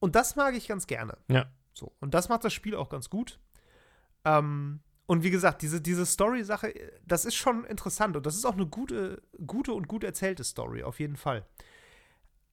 Und 0.00 0.16
das 0.16 0.36
mag 0.36 0.54
ich 0.54 0.68
ganz 0.68 0.86
gerne. 0.86 1.16
Ja. 1.28 1.46
So. 1.72 1.92
Und 2.00 2.12
das 2.12 2.28
macht 2.28 2.44
das 2.44 2.52
Spiel 2.52 2.76
auch 2.76 2.90
ganz 2.90 3.08
gut. 3.08 3.40
Ähm, 4.26 4.80
und 5.06 5.22
wie 5.22 5.30
gesagt, 5.30 5.62
diese, 5.62 5.80
diese 5.80 6.06
Story-Sache, 6.06 6.72
das 7.06 7.24
ist 7.24 7.34
schon 7.34 7.64
interessant 7.64 8.16
und 8.16 8.24
das 8.24 8.36
ist 8.36 8.44
auch 8.44 8.54
eine 8.54 8.66
gute, 8.66 9.22
gute 9.46 9.72
und 9.72 9.86
gut 9.86 10.02
erzählte 10.02 10.44
Story, 10.44 10.82
auf 10.82 10.98
jeden 10.98 11.16
Fall. 11.16 11.44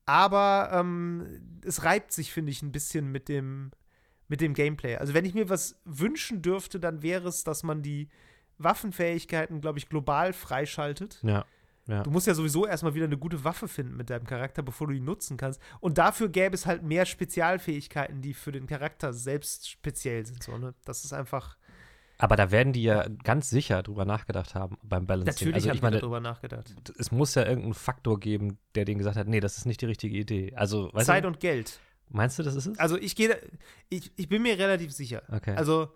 Aber 0.04 0.70
ähm, 0.72 1.60
es 1.64 1.84
reibt 1.84 2.12
sich, 2.12 2.32
finde 2.32 2.52
ich, 2.52 2.62
ein 2.62 2.72
bisschen 2.72 3.10
mit 3.10 3.28
dem, 3.28 3.70
mit 4.28 4.40
dem 4.40 4.52
Gameplay. 4.52 4.96
Also, 4.96 5.14
wenn 5.14 5.24
ich 5.24 5.34
mir 5.34 5.48
was 5.48 5.80
wünschen 5.84 6.42
dürfte, 6.42 6.80
dann 6.80 7.02
wäre 7.02 7.28
es, 7.28 7.44
dass 7.44 7.62
man 7.62 7.82
die 7.82 8.08
Waffenfähigkeiten, 8.58 9.60
glaube 9.60 9.78
ich, 9.78 9.88
global 9.88 10.32
freischaltet. 10.32 11.20
Ja. 11.22 11.44
Ja. 11.88 12.02
Du 12.04 12.10
musst 12.10 12.28
ja 12.28 12.34
sowieso 12.34 12.64
erstmal 12.66 12.94
wieder 12.94 13.06
eine 13.06 13.18
gute 13.18 13.42
Waffe 13.42 13.66
finden 13.66 13.96
mit 13.96 14.08
deinem 14.08 14.24
Charakter, 14.24 14.62
bevor 14.62 14.86
du 14.86 14.94
ihn 14.94 15.04
nutzen 15.04 15.36
kannst. 15.36 15.60
Und 15.80 15.98
dafür 15.98 16.28
gäbe 16.28 16.54
es 16.54 16.64
halt 16.64 16.82
mehr 16.84 17.06
Spezialfähigkeiten, 17.06 18.22
die 18.22 18.34
für 18.34 18.52
den 18.52 18.66
Charakter 18.66 19.12
selbst 19.12 19.68
speziell 19.68 20.24
sind. 20.24 20.42
So, 20.42 20.58
ne? 20.58 20.74
Das 20.84 21.04
ist 21.04 21.12
einfach. 21.12 21.56
Aber 22.22 22.36
da 22.36 22.52
werden 22.52 22.72
die 22.72 22.84
ja 22.84 23.08
ganz 23.24 23.50
sicher 23.50 23.82
drüber 23.82 24.04
nachgedacht 24.04 24.54
haben 24.54 24.78
beim 24.84 25.06
Balancing. 25.06 25.32
Natürlich 25.32 25.64
also, 25.66 25.70
ich 25.72 25.82
meine, 25.82 25.98
darüber 25.98 26.20
nachgedacht. 26.20 26.72
Es 26.96 27.10
muss 27.10 27.34
ja 27.34 27.42
irgendeinen 27.42 27.74
Faktor 27.74 28.20
geben, 28.20 28.58
der 28.76 28.84
denen 28.84 28.98
gesagt 28.98 29.16
hat, 29.16 29.26
nee, 29.26 29.40
das 29.40 29.58
ist 29.58 29.66
nicht 29.66 29.80
die 29.80 29.86
richtige 29.86 30.16
Idee. 30.16 30.54
Also, 30.54 30.88
Zeit 31.00 31.24
du? 31.24 31.28
und 31.28 31.40
Geld. 31.40 31.80
Meinst 32.10 32.38
du, 32.38 32.44
das 32.44 32.54
ist 32.54 32.66
es? 32.66 32.78
Also 32.78 32.96
ich 32.96 33.16
gehe, 33.16 33.36
ich, 33.88 34.12
ich 34.14 34.28
bin 34.28 34.42
mir 34.42 34.56
relativ 34.56 34.92
sicher. 34.92 35.24
Okay. 35.32 35.56
Also 35.56 35.88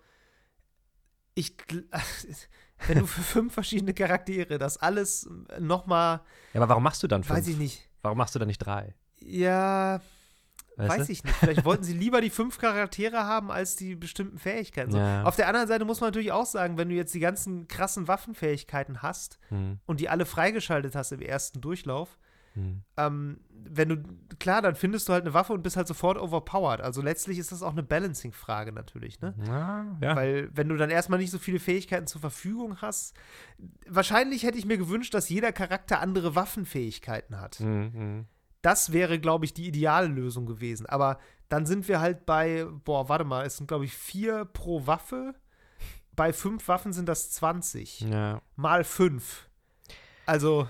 ich, 1.37 1.55
wenn 2.89 2.99
du 2.99 3.07
für 3.07 3.23
fünf 3.23 3.55
verschiedene 3.55 3.95
Charaktere 3.95 4.59
das 4.59 4.79
alles 4.79 5.31
nochmal, 5.61 6.23
ja, 6.55 6.61
aber 6.61 6.71
warum 6.71 6.83
machst 6.83 7.05
du 7.05 7.07
dann 7.07 7.23
fünf? 7.23 7.39
weiß 7.39 7.47
ich 7.47 7.57
nicht. 7.57 7.89
Warum 8.03 8.19
machst 8.19 8.35
du 8.35 8.41
dann 8.41 8.49
nicht 8.49 8.59
drei? 8.59 8.97
Ja, 9.21 10.01
Weißt 10.77 10.91
weiß 10.91 11.07
du? 11.07 11.13
ich 11.13 11.25
nicht. 11.25 11.37
Vielleicht 11.37 11.65
wollten 11.65 11.85
sie 11.85 11.95
lieber 11.95 12.21
die 12.21 12.31
fünf 12.31 12.59
Charaktere 12.59 13.25
haben 13.25 13.51
als 13.51 13.77
die 13.77 13.95
bestimmten 13.95 14.39
Fähigkeiten. 14.39 14.93
So. 14.93 14.99
Ja. 14.99 15.25
Auf 15.25 15.37
der 15.37 15.49
anderen 15.49 15.69
Seite 15.69 15.85
muss 15.85 16.01
man 16.01 16.09
natürlich 16.09 16.33
auch 16.33 16.47
sagen, 16.47 16.77
wenn 16.77 16.89
du 16.89 16.95
jetzt 16.95 17.15
die 17.15 17.21
ganzen 17.21 17.67
krassen 17.69 18.09
Waffenfähigkeiten 18.09 19.03
hast 19.03 19.39
Hm, 19.49 19.79
und 19.87 20.01
die 20.01 20.09
alle 20.09 20.27
freigeschaltet 20.27 20.95
hast 20.95 21.13
im 21.13 21.21
ersten 21.21 21.61
Durchlauf, 21.61 22.19
hm. 22.55 22.83
ähm, 22.97 23.41
wenn 23.51 23.89
du, 23.89 24.03
klar, 24.39 24.63
dann 24.63 24.75
findest 24.75 25.09
du 25.09 25.13
halt 25.13 25.25
eine 25.25 25.35
Waffe 25.35 25.53
und 25.53 25.63
bist 25.63 25.77
halt 25.77 25.87
sofort 25.87 26.19
overpowered. 26.19 26.81
Also 26.81 27.03
letztlich 27.03 27.39
ist 27.39 27.53
das 27.53 27.63
auch 27.63 27.73
eine 27.73 27.83
Balancing-Frage 27.83 28.73
natürlich, 28.73 29.21
ne? 29.21 29.35
Ja, 29.47 29.87
ja. 30.01 30.17
Weil, 30.17 30.51
wenn 30.55 30.69
du 30.69 30.77
dann 30.77 30.91
erstmal 30.91 31.19
nicht 31.19 31.31
so 31.31 31.39
viele 31.39 31.59
Fähigkeiten 31.59 32.07
zur 32.07 32.21
Verfügung 32.21 32.81
hast, 32.81 33.15
wahrscheinlich 33.87 34.43
hätte 34.43 34.59
ich 34.59 34.67
mir 34.67 34.79
gewünscht, 34.79 35.15
dass 35.15 35.29
jeder 35.29 35.53
Charakter 35.53 36.01
andere 36.01 36.35
Waffenfähigkeiten 36.35 37.41
hat. 37.41 37.57
Hm, 37.57 37.93
hm. 37.93 38.27
Das 38.67 38.93
wäre, 38.93 39.21
glaube 39.21 39.45
ich, 39.45 39.55
die 39.55 39.69
ideale 39.69 40.09
Lösung 40.09 40.45
gewesen. 40.45 40.87
Aber 40.87 41.21
dann 41.49 41.67
sind 41.67 41.87
wir 41.87 42.01
halt 42.01 42.27
bei, 42.27 42.67
boah, 42.85 43.09
warte 43.09 43.23
mal, 43.23 43.47
es 43.47 43.59
sind, 43.59 43.69
glaube 43.69 43.85
ich, 43.85 43.95
vier 43.95 44.45
pro 44.45 44.89
Waffe. 44.89 45.37
Bei 46.17 46.33
fünf 46.33 46.67
Waffen 46.67 46.93
sind 46.93 47.09
das 47.09 47.31
20. 47.31 48.01
Ja. 48.01 48.43
Mal 48.57 48.83
fünf. 48.83 49.49
Also, 50.27 50.67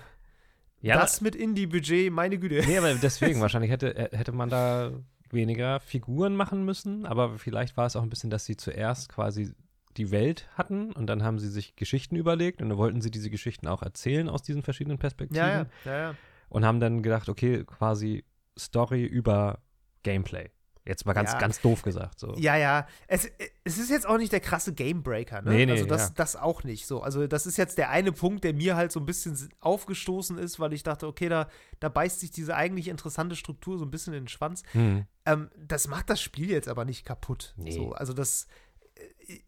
Ja, 0.79 0.99
das 0.99 1.21
mit 1.21 1.35
Indie-Budget, 1.35 2.11
meine 2.13 2.37
Güte. 2.37 2.61
Nee, 2.67 2.77
aber 2.77 2.93
deswegen, 2.93 3.41
wahrscheinlich 3.41 3.71
hätte, 3.71 3.95
äh, 3.95 4.15
hätte 4.15 4.31
man 4.31 4.49
da 4.49 4.91
weniger 5.31 5.79
Figuren 5.79 6.35
machen 6.35 6.65
müssen, 6.65 7.07
aber 7.07 7.39
vielleicht 7.39 7.77
war 7.77 7.87
es 7.87 7.95
auch 7.95 8.03
ein 8.03 8.11
bisschen, 8.11 8.29
dass 8.29 8.45
sie 8.45 8.57
zuerst 8.57 9.09
quasi 9.09 9.55
die 9.97 10.11
Welt 10.11 10.47
hatten 10.53 10.91
und 10.91 11.07
dann 11.07 11.23
haben 11.23 11.39
sie 11.39 11.49
sich 11.49 11.75
Geschichten 11.75 12.15
überlegt 12.15 12.61
und 12.61 12.69
dann 12.69 12.77
wollten 12.77 13.01
sie 13.01 13.09
diese 13.09 13.31
Geschichten 13.31 13.67
auch 13.67 13.81
erzählen 13.81 14.29
aus 14.29 14.43
diesen 14.43 14.61
verschiedenen 14.61 14.99
Perspektiven 14.99 15.43
Ja, 15.43 15.57
ja, 15.57 15.65
ja, 15.85 15.97
ja. 15.97 16.15
Und 16.49 16.65
haben 16.65 16.79
dann 16.79 17.03
gedacht, 17.03 17.29
okay, 17.29 17.63
quasi 17.65 18.23
Story 18.57 19.05
über 19.05 19.59
Gameplay. 20.03 20.49
Jetzt 20.87 21.05
mal 21.05 21.11
ganz, 21.11 21.33
Ja. 21.33 21.39
ganz 21.39 21.59
doof 21.59 21.81
gesagt. 21.81 22.17
So. 22.17 22.33
Ja, 22.37 22.55
ja. 22.55 22.87
Es, 23.07 23.29
es 23.65 23.77
ist 23.77 23.89
jetzt 23.89 24.07
auch 24.07 24.17
nicht 24.17 24.31
der 24.31 24.39
krasse 24.39 24.73
Gamebreaker, 24.73 25.41
ne? 25.41 25.51
Nee, 25.51 25.65
nee, 25.65 25.73
also 25.73 25.85
das, 25.85 26.07
ja. 26.07 26.13
das 26.15 26.37
auch 26.37 26.63
nicht 26.63 26.87
so. 26.87 27.01
Also 27.01 27.27
das 27.27 27.45
ist 27.45 27.57
jetzt 27.57 27.77
der 27.77 27.89
eine 27.89 28.13
Punkt, 28.13 28.45
der 28.45 28.53
mir 28.53 28.77
halt 28.77 28.93
so 28.93 29.01
ein 29.01 29.05
bisschen 29.05 29.49
aufgestoßen 29.59 30.37
ist, 30.37 30.61
weil 30.61 30.71
ich 30.71 30.83
dachte, 30.83 31.07
okay, 31.07 31.27
da, 31.27 31.49
da 31.81 31.89
beißt 31.89 32.21
sich 32.21 32.31
diese 32.31 32.55
eigentlich 32.55 32.87
interessante 32.87 33.35
Struktur 33.35 33.77
so 33.77 33.83
ein 33.83 33.91
bisschen 33.91 34.13
in 34.13 34.23
den 34.23 34.27
Schwanz. 34.29 34.63
Hm. 34.71 35.05
Ähm, 35.25 35.49
das 35.57 35.89
macht 35.89 36.09
das 36.09 36.21
Spiel 36.21 36.49
jetzt 36.49 36.69
aber 36.69 36.85
nicht 36.85 37.03
kaputt. 37.05 37.53
Nee. 37.57 37.71
So, 37.71 37.91
also 37.91 38.13
das, 38.13 38.47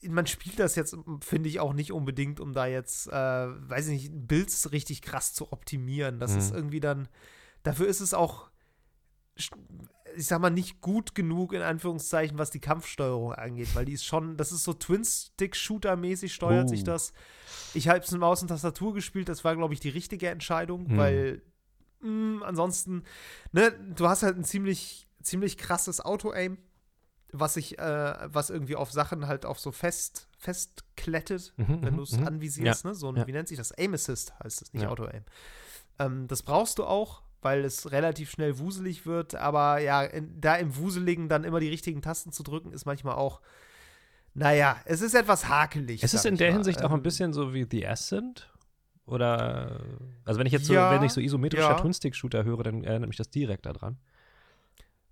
man 0.07 0.27
spielt 0.27 0.59
das 0.59 0.75
jetzt, 0.75 0.95
finde 1.21 1.49
ich, 1.49 1.59
auch 1.59 1.73
nicht 1.73 1.91
unbedingt, 1.91 2.39
um 2.39 2.53
da 2.53 2.65
jetzt, 2.67 3.07
äh, 3.07 3.11
weiß 3.13 3.87
ich 3.87 4.09
nicht, 4.09 4.27
Builds 4.27 4.71
richtig 4.71 5.01
krass 5.01 5.33
zu 5.33 5.51
optimieren. 5.53 6.19
Das 6.19 6.33
Mhm. 6.33 6.37
ist 6.39 6.53
irgendwie 6.53 6.79
dann, 6.79 7.07
dafür 7.63 7.87
ist 7.87 7.99
es 8.01 8.13
auch, 8.13 8.49
ich 9.35 10.25
sag 10.25 10.41
mal, 10.41 10.49
nicht 10.49 10.81
gut 10.81 11.15
genug, 11.15 11.53
in 11.53 11.61
Anführungszeichen, 11.61 12.37
was 12.37 12.49
die 12.51 12.59
Kampfsteuerung 12.59 13.33
angeht, 13.33 13.73
weil 13.73 13.85
die 13.85 13.93
ist 13.93 14.03
schon, 14.05 14.35
das 14.37 14.51
ist 14.51 14.63
so 14.63 14.73
Twin-Stick-Shooter-mäßig 14.73 16.33
steuert 16.33 16.65
Oh. 16.65 16.69
sich 16.69 16.83
das. 16.83 17.13
Ich 17.73 17.87
habe 17.87 17.99
es 17.99 18.11
mit 18.11 18.19
Maus 18.19 18.41
und 18.41 18.49
Tastatur 18.49 18.93
gespielt, 18.93 19.29
das 19.29 19.43
war, 19.43 19.55
glaube 19.55 19.73
ich, 19.73 19.79
die 19.79 19.89
richtige 19.89 20.27
Entscheidung, 20.29 20.87
Mhm. 20.87 20.97
weil 20.97 21.41
mh, 22.01 22.45
ansonsten, 22.45 23.03
ne, 23.51 23.71
du 23.95 24.07
hast 24.07 24.23
halt 24.23 24.37
ein 24.37 24.45
ziemlich, 24.45 25.07
ziemlich 25.21 25.57
krasses 25.57 25.99
Auto-Aim, 25.99 26.57
was 27.31 27.53
sich, 27.55 27.77
äh, 27.79 28.15
was 28.33 28.49
irgendwie 28.49 28.75
auf 28.75 28.91
Sachen 28.91 29.27
halt 29.27 29.45
auf 29.45 29.59
so 29.59 29.71
fest, 29.71 30.27
festklettet, 30.37 31.53
Mhm, 31.57 31.81
wenn 31.83 31.93
mhm, 31.93 31.97
du 31.97 32.03
es 32.03 32.17
mhm. 32.17 32.27
anvisierst, 32.27 32.85
ne? 32.85 32.95
So 32.95 33.09
ein, 33.11 33.17
ja. 33.17 33.27
wie 33.27 33.31
nennt 33.31 33.47
sich 33.47 33.57
das? 33.57 33.71
Aim 33.77 33.93
Assist 33.93 34.33
heißt 34.43 34.61
es, 34.61 34.73
nicht 34.73 34.83
Ja. 34.83 34.89
Auto-Aim. 34.89 35.23
Ähm, 35.99 36.27
das 36.27 36.43
brauchst 36.43 36.79
du 36.79 36.85
auch, 36.85 37.21
weil 37.41 37.63
es 37.65 37.91
relativ 37.91 38.31
schnell 38.31 38.57
wuselig 38.59 39.05
wird, 39.05 39.35
aber 39.35 39.79
ja, 39.79 40.03
in, 40.03 40.39
da 40.41 40.55
im 40.55 40.75
Wuseligen 40.75 41.29
dann 41.29 41.43
immer 41.43 41.59
die 41.59 41.69
richtigen 41.69 42.01
Tasten 42.01 42.31
zu 42.31 42.43
drücken, 42.43 42.71
ist 42.73 42.85
manchmal 42.85 43.15
auch, 43.15 43.41
naja, 44.33 44.77
es 44.85 45.01
ist 45.01 45.13
etwas 45.15 45.47
hakelig. 45.47 46.03
Es 46.03 46.13
ist 46.13 46.25
in 46.25 46.37
der 46.37 46.49
mal. 46.51 46.55
Hinsicht 46.55 46.83
auch 46.83 46.91
ein 46.91 46.97
Ähm, 46.97 47.03
bisschen 47.03 47.33
so 47.33 47.53
wie 47.53 47.67
The 47.69 47.87
Ascent. 47.87 48.51
Oder, 49.05 49.81
also 50.23 50.39
wenn 50.39 50.45
ich 50.45 50.53
jetzt 50.53 50.65
so, 50.65 50.73
Ja, 50.73 50.91
wenn 50.91 51.01
ich 51.03 51.11
so 51.11 51.19
isometrischer 51.19 51.69
ja. 51.71 51.73
Twin-Stick-Shooter 51.79 52.43
höre, 52.43 52.61
dann 52.63 52.83
erinnert 52.83 53.07
mich 53.09 53.17
das 53.17 53.29
direkt 53.31 53.65
daran. 53.65 53.97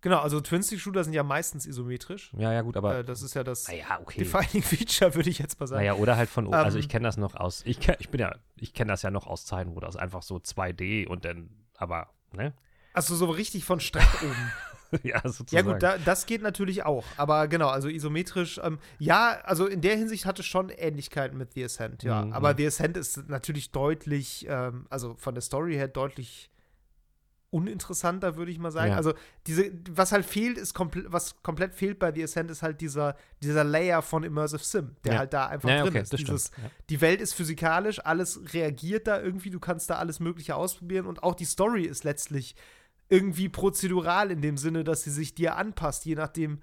Genau, 0.08 0.22
also 0.22 0.40
Twin-Stick-Shooter 0.40 1.04
sind 1.04 1.12
ja 1.12 1.24
meistens 1.24 1.66
isometrisch. 1.66 2.32
Ja, 2.38 2.54
ja, 2.54 2.62
gut, 2.62 2.78
aber. 2.78 3.00
äh, 3.00 3.04
das 3.04 3.22
ist 3.22 3.34
ja 3.34 3.44
das 3.44 3.68
naja, 3.68 4.00
okay. 4.02 4.20
Defining 4.20 4.64
Feature, 4.64 5.14
würde 5.16 5.30
ich 5.30 5.38
jetzt 5.38 5.60
mal 5.60 5.68
sagen. 5.68 5.82
Naja, 5.82 5.96
oder 5.96 6.16
halt 6.16 6.30
von, 6.30 6.54
also 6.54 6.78
Ähm, 6.78 6.80
ich 6.80 6.88
kenne 6.88 7.04
das 7.06 7.18
noch 7.18 7.36
aus, 7.36 7.62
ich, 7.66 7.82
kenn, 7.82 7.98
ich 8.00 8.08
bin 8.08 8.22
ja, 8.22 8.34
ich 8.56 8.74
kenne 8.74 8.90
das 8.94 9.02
ja 9.02 9.12
noch 9.12 9.28
aus 9.28 9.46
Zeiten, 9.46 9.76
wo 9.76 9.82
das 9.82 9.98
einfach 9.98 10.22
so 10.22 10.38
2D 10.38 11.08
und 11.08 11.26
dann, 11.26 11.50
aber, 11.76 12.08
ne? 12.32 12.54
Also 12.94 13.18
so 13.18 13.26
richtig 13.26 13.66
von 13.66 13.82
strack 13.82 14.08
oben. 14.24 15.02
ja, 15.04 15.20
sozusagen. 15.26 15.68
Ja 15.68 15.74
gut, 15.74 15.84
da, 15.84 15.98
das 15.98 16.26
geht 16.26 16.42
natürlich 16.42 16.86
auch. 16.86 17.04
Aber 17.18 17.50
genau, 17.50 17.68
also 17.68 17.90
isometrisch, 17.90 18.62
ähm, 18.64 18.80
ja, 19.00 19.42
also 19.44 19.68
in 19.68 19.82
der 19.82 19.98
Hinsicht 19.98 20.26
hat 20.26 20.40
es 20.40 20.46
schon 20.46 20.70
Ähnlichkeiten 20.70 21.38
mit 21.38 21.52
The 21.52 21.66
Ascent, 21.66 22.04
ja. 22.04 22.24
Mhm. 22.24 22.32
Aber 22.32 22.56
The 22.56 22.66
Ascent 22.66 22.96
ist 22.96 23.28
natürlich 23.28 23.72
deutlich, 23.72 24.46
ähm, 24.48 24.88
also 24.90 25.16
von 25.16 25.36
der 25.36 25.42
Story 25.42 25.74
her 25.74 25.90
deutlich 25.90 26.50
uninteressanter, 27.50 28.36
würde 28.36 28.52
ich 28.52 28.60
mal 28.60 28.72
sagen. 28.72 28.92
Ja. 28.92 28.98
Also 28.98 29.14
diese, 29.46 29.72
was 29.90 30.12
halt 30.12 30.26
fehlt, 30.26 30.58
ist 30.58 30.74
komplett, 30.74 31.06
was 31.12 31.42
komplett 31.44 31.74
fehlt 31.74 31.98
bei 31.98 32.12
The 32.14 32.24
Ascent, 32.24 32.52
ist 32.52 32.62
halt 32.62 32.82
dieser, 32.82 33.16
dieser 33.42 33.64
Layer 33.64 34.02
von 34.02 34.24
Immersive 34.24 34.64
Sim, 34.64 34.96
der 35.06 35.14
Ja. 35.14 35.20
halt 35.20 35.34
da 35.34 35.48
einfach 35.48 35.70
ja, 35.70 35.82
drin 35.82 35.90
okay, 35.90 36.02
ist. 36.02 36.14
Dieses, 36.14 36.52
die 36.90 37.00
Welt 37.02 37.22
ist 37.22 37.34
physikalisch, 37.34 38.00
alles 38.06 38.54
reagiert 38.54 39.08
da 39.08 39.22
irgendwie, 39.22 39.50
du 39.50 39.60
kannst 39.60 39.90
da 39.90 39.96
alles 39.96 40.20
Mögliche 40.20 40.56
ausprobieren 40.56 41.06
und 41.06 41.24
auch 41.24 41.36
die 41.36 41.46
Story 41.46 41.84
ist 41.84 42.04
letztlich 42.04 42.56
irgendwie 43.10 43.48
prozedural 43.48 44.32
in 44.32 44.42
dem 44.42 44.58
Sinne, 44.58 44.84
dass 44.84 45.04
sie 45.04 45.12
sich 45.12 45.34
dir 45.34 45.56
anpasst, 45.56 46.06
je 46.06 46.16
nachdem, 46.16 46.60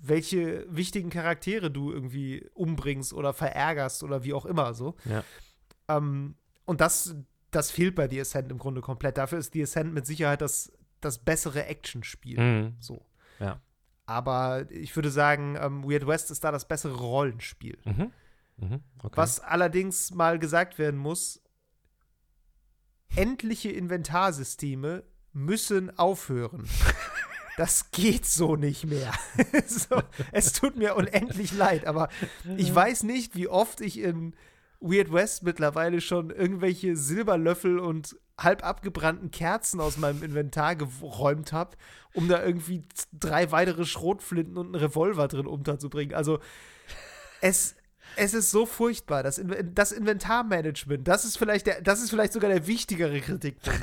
welche 0.00 0.66
wichtigen 0.68 1.08
Charaktere 1.10 1.70
du 1.70 1.90
irgendwie 1.90 2.46
umbringst 2.54 3.14
oder 3.14 3.32
verärgerst 3.32 4.02
oder 4.02 4.22
wie 4.24 4.34
auch 4.34 4.44
immer 4.44 4.74
so. 4.74 4.94
Ähm, 5.88 6.34
und 6.66 6.82
das, 6.82 7.16
das 7.50 7.70
fehlt 7.70 7.94
bei 7.94 8.08
The 8.08 8.20
Ascent 8.20 8.50
im 8.50 8.58
Grunde 8.58 8.80
komplett. 8.80 9.16
Dafür 9.18 9.38
ist 9.38 9.52
The 9.52 9.62
Ascent 9.62 9.92
mit 9.94 10.06
Sicherheit 10.06 10.40
das, 10.40 10.72
das 11.00 11.18
bessere 11.18 11.66
Actionspiel. 11.66 12.38
Mhm. 12.38 12.76
So. 12.78 13.04
Ja. 13.40 13.60
Aber 14.06 14.70
ich 14.70 14.94
würde 14.96 15.10
sagen, 15.10 15.56
ähm, 15.60 15.84
Weird 15.84 16.06
West 16.06 16.30
ist 16.30 16.44
da 16.44 16.50
das 16.50 16.66
bessere 16.66 16.96
Rollenspiel. 16.96 17.78
Mhm. 17.84 18.12
Mhm. 18.56 18.80
Okay. 19.02 19.16
Was 19.16 19.40
allerdings 19.40 20.10
mal 20.12 20.38
gesagt 20.38 20.78
werden 20.78 20.98
muss, 20.98 21.42
endliche 23.14 23.70
Inventarsysteme 23.70 25.04
müssen 25.32 25.96
aufhören. 25.98 26.68
Das 27.56 27.90
geht 27.90 28.24
so 28.24 28.54
nicht 28.54 28.84
mehr. 28.86 29.12
so, 29.66 30.00
es 30.30 30.52
tut 30.52 30.76
mir 30.76 30.94
unendlich 30.94 31.50
leid, 31.50 31.88
aber 31.88 32.08
ich 32.56 32.72
weiß 32.72 33.02
nicht, 33.02 33.34
wie 33.34 33.48
oft 33.48 33.80
ich 33.80 33.98
in 33.98 34.36
Weird 34.80 35.12
West 35.12 35.42
mittlerweile 35.42 36.00
schon 36.00 36.30
irgendwelche 36.30 36.96
Silberlöffel 36.96 37.78
und 37.78 38.16
halb 38.38 38.64
abgebrannten 38.64 39.30
Kerzen 39.30 39.80
aus 39.80 39.96
meinem 39.96 40.22
Inventar 40.22 40.76
geräumt 40.76 41.52
habe, 41.52 41.76
um 42.14 42.28
da 42.28 42.44
irgendwie 42.44 42.84
drei 43.12 43.50
weitere 43.50 43.84
Schrotflinten 43.84 44.56
und 44.56 44.66
einen 44.66 44.76
Revolver 44.76 45.26
drin 45.26 45.46
unterzubringen. 45.46 46.14
Also 46.14 46.38
es, 47.40 47.74
es 48.16 48.34
ist 48.34 48.50
so 48.50 48.66
furchtbar. 48.66 49.24
Das, 49.24 49.38
In 49.38 49.74
das 49.74 49.90
Inventarmanagement, 49.90 51.08
das 51.08 51.24
ist 51.24 51.36
vielleicht 51.36 51.66
der, 51.66 51.82
das 51.82 52.00
ist 52.00 52.10
vielleicht 52.10 52.32
sogar 52.32 52.50
der 52.50 52.66
wichtigere 52.68 53.20
Kritikpunkt. 53.20 53.82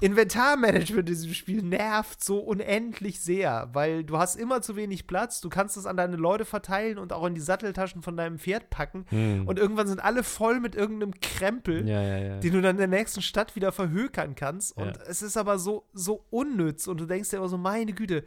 Inventarmanagement 0.00 1.08
in 1.08 1.14
diesem 1.14 1.34
Spiel 1.34 1.62
nervt 1.62 2.22
so 2.22 2.38
unendlich 2.40 3.20
sehr, 3.20 3.68
weil 3.72 4.04
du 4.04 4.18
hast 4.18 4.36
immer 4.36 4.60
zu 4.60 4.76
wenig 4.76 5.06
Platz, 5.06 5.40
du 5.40 5.48
kannst 5.48 5.76
es 5.76 5.86
an 5.86 5.96
deine 5.96 6.16
Leute 6.16 6.44
verteilen 6.44 6.98
und 6.98 7.12
auch 7.12 7.24
in 7.26 7.34
die 7.34 7.40
Satteltaschen 7.40 8.02
von 8.02 8.16
deinem 8.16 8.38
Pferd 8.38 8.70
packen 8.70 9.06
Mhm. 9.10 9.46
und 9.46 9.58
irgendwann 9.58 9.86
sind 9.86 10.02
alle 10.02 10.22
voll 10.24 10.60
mit 10.60 10.74
irgendeinem 10.74 11.14
Krempel, 11.20 11.88
ja, 11.88 12.02
ja, 12.02 12.18
ja. 12.18 12.38
den 12.40 12.52
du 12.52 12.60
dann 12.60 12.72
in 12.76 12.78
der 12.78 12.88
nächsten 12.88 13.22
Stadt 13.22 13.54
wieder 13.56 13.72
verhökern 13.72 14.34
kannst 14.34 14.76
und 14.76 14.98
es 15.06 15.22
ist 15.22 15.36
aber 15.36 15.58
so, 15.58 15.86
so 15.92 16.24
unnütz 16.30 16.86
und 16.86 16.98
du 17.00 17.06
denkst 17.06 17.30
dir 17.30 17.38
aber 17.38 17.48
so, 17.48 17.58
meine 17.58 17.92
Güte, 17.92 18.24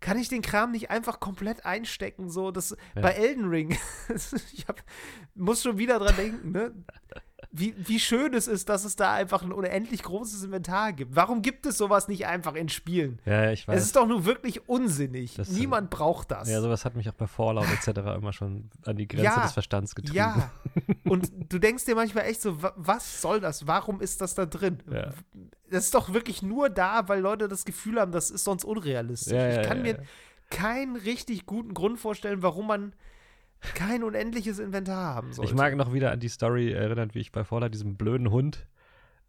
kann 0.00 0.18
ich 0.18 0.28
den 0.28 0.42
Kram 0.42 0.72
nicht 0.72 0.90
einfach 0.90 1.20
komplett 1.20 1.64
einstecken? 1.64 2.28
So, 2.28 2.50
das 2.50 2.76
Ja. 2.94 3.00
bei 3.02 3.12
Elden 3.12 3.48
Ring, 3.48 3.70
ich 4.52 4.66
hab, 4.68 4.82
muss 5.34 5.62
schon 5.62 5.78
wieder 5.78 5.98
dran 5.98 6.14
denken, 6.16 6.52
ne? 6.52 6.72
Wie, 7.52 7.74
wie 7.78 7.98
schön 8.00 8.34
es 8.34 8.48
ist, 8.48 8.68
dass 8.68 8.84
es 8.84 8.96
da 8.96 9.14
einfach 9.14 9.42
ein 9.42 9.52
unendlich 9.52 10.02
großes 10.02 10.42
Inventar 10.44 10.92
gibt. 10.92 11.16
Warum 11.16 11.42
gibt 11.42 11.64
es 11.66 11.78
sowas 11.78 12.08
nicht 12.08 12.26
einfach 12.26 12.54
in 12.54 12.68
Spielen? 12.68 13.18
ja, 13.24 13.50
ich 13.50 13.66
weiß. 13.66 13.78
Es 13.78 13.84
ist 13.86 13.96
doch 13.96 14.06
nur 14.06 14.24
wirklich 14.24 14.68
unsinnig. 14.68 15.34
Das- 15.36 15.48
Niemand 15.50 15.90
braucht 15.90 16.30
das. 16.30 16.48
ja, 16.48 16.60
sowas 16.60 16.84
hat 16.84 16.96
mich 16.96 17.08
auch 17.08 17.14
bei 17.14 17.26
Fallout 17.26 17.66
etc. 17.72 17.98
immer 18.16 18.32
schon 18.32 18.68
an 18.84 18.96
die 18.96 19.08
Grenze 19.08 19.24
Ja, 19.24 19.42
des 19.42 19.52
Verstands 19.52 19.94
getrieben. 19.94 20.16
Ja. 20.16 20.50
Und 21.04 21.30
du 21.52 21.58
denkst 21.58 21.84
dir 21.84 21.94
manchmal 21.94 22.24
echt 22.26 22.42
so, 22.42 22.62
wa- 22.62 22.74
was 22.76 23.22
soll 23.22 23.40
das? 23.40 23.66
Warum 23.66 24.00
ist 24.00 24.20
das 24.20 24.34
da 24.34 24.44
drin? 24.46 24.82
Ja. 24.90 25.10
das 25.70 25.84
ist 25.84 25.94
doch 25.94 26.12
wirklich 26.12 26.42
nur 26.42 26.68
da, 26.68 27.08
weil 27.08 27.20
Leute 27.20 27.48
das 27.48 27.64
Gefühl 27.64 28.00
haben, 28.00 28.12
das 28.12 28.30
ist 28.30 28.44
sonst 28.44 28.64
unrealistisch. 28.64 29.32
Ja, 29.32 29.60
ich 29.62 29.66
kann 29.68 29.82
mir 29.82 29.98
keinen 30.50 30.96
richtig 30.96 31.46
guten 31.46 31.74
Grund 31.74 31.98
vorstellen, 31.98 32.42
warum 32.42 32.66
man 32.68 32.92
kein 33.74 34.02
unendliches 34.02 34.58
Inventar 34.58 35.14
haben 35.14 35.32
sollte. 35.32 35.50
Ich 35.50 35.56
mag 35.56 35.74
noch 35.76 35.92
wieder 35.92 36.12
an 36.12 36.20
die 36.20 36.28
Story 36.28 36.72
erinnern, 36.72 37.10
wie 37.12 37.20
ich 37.20 37.32
bei 37.32 37.44
Fallout 37.44 37.72
diesem 37.74 37.96
blöden 37.96 38.30
Hund 38.30 38.66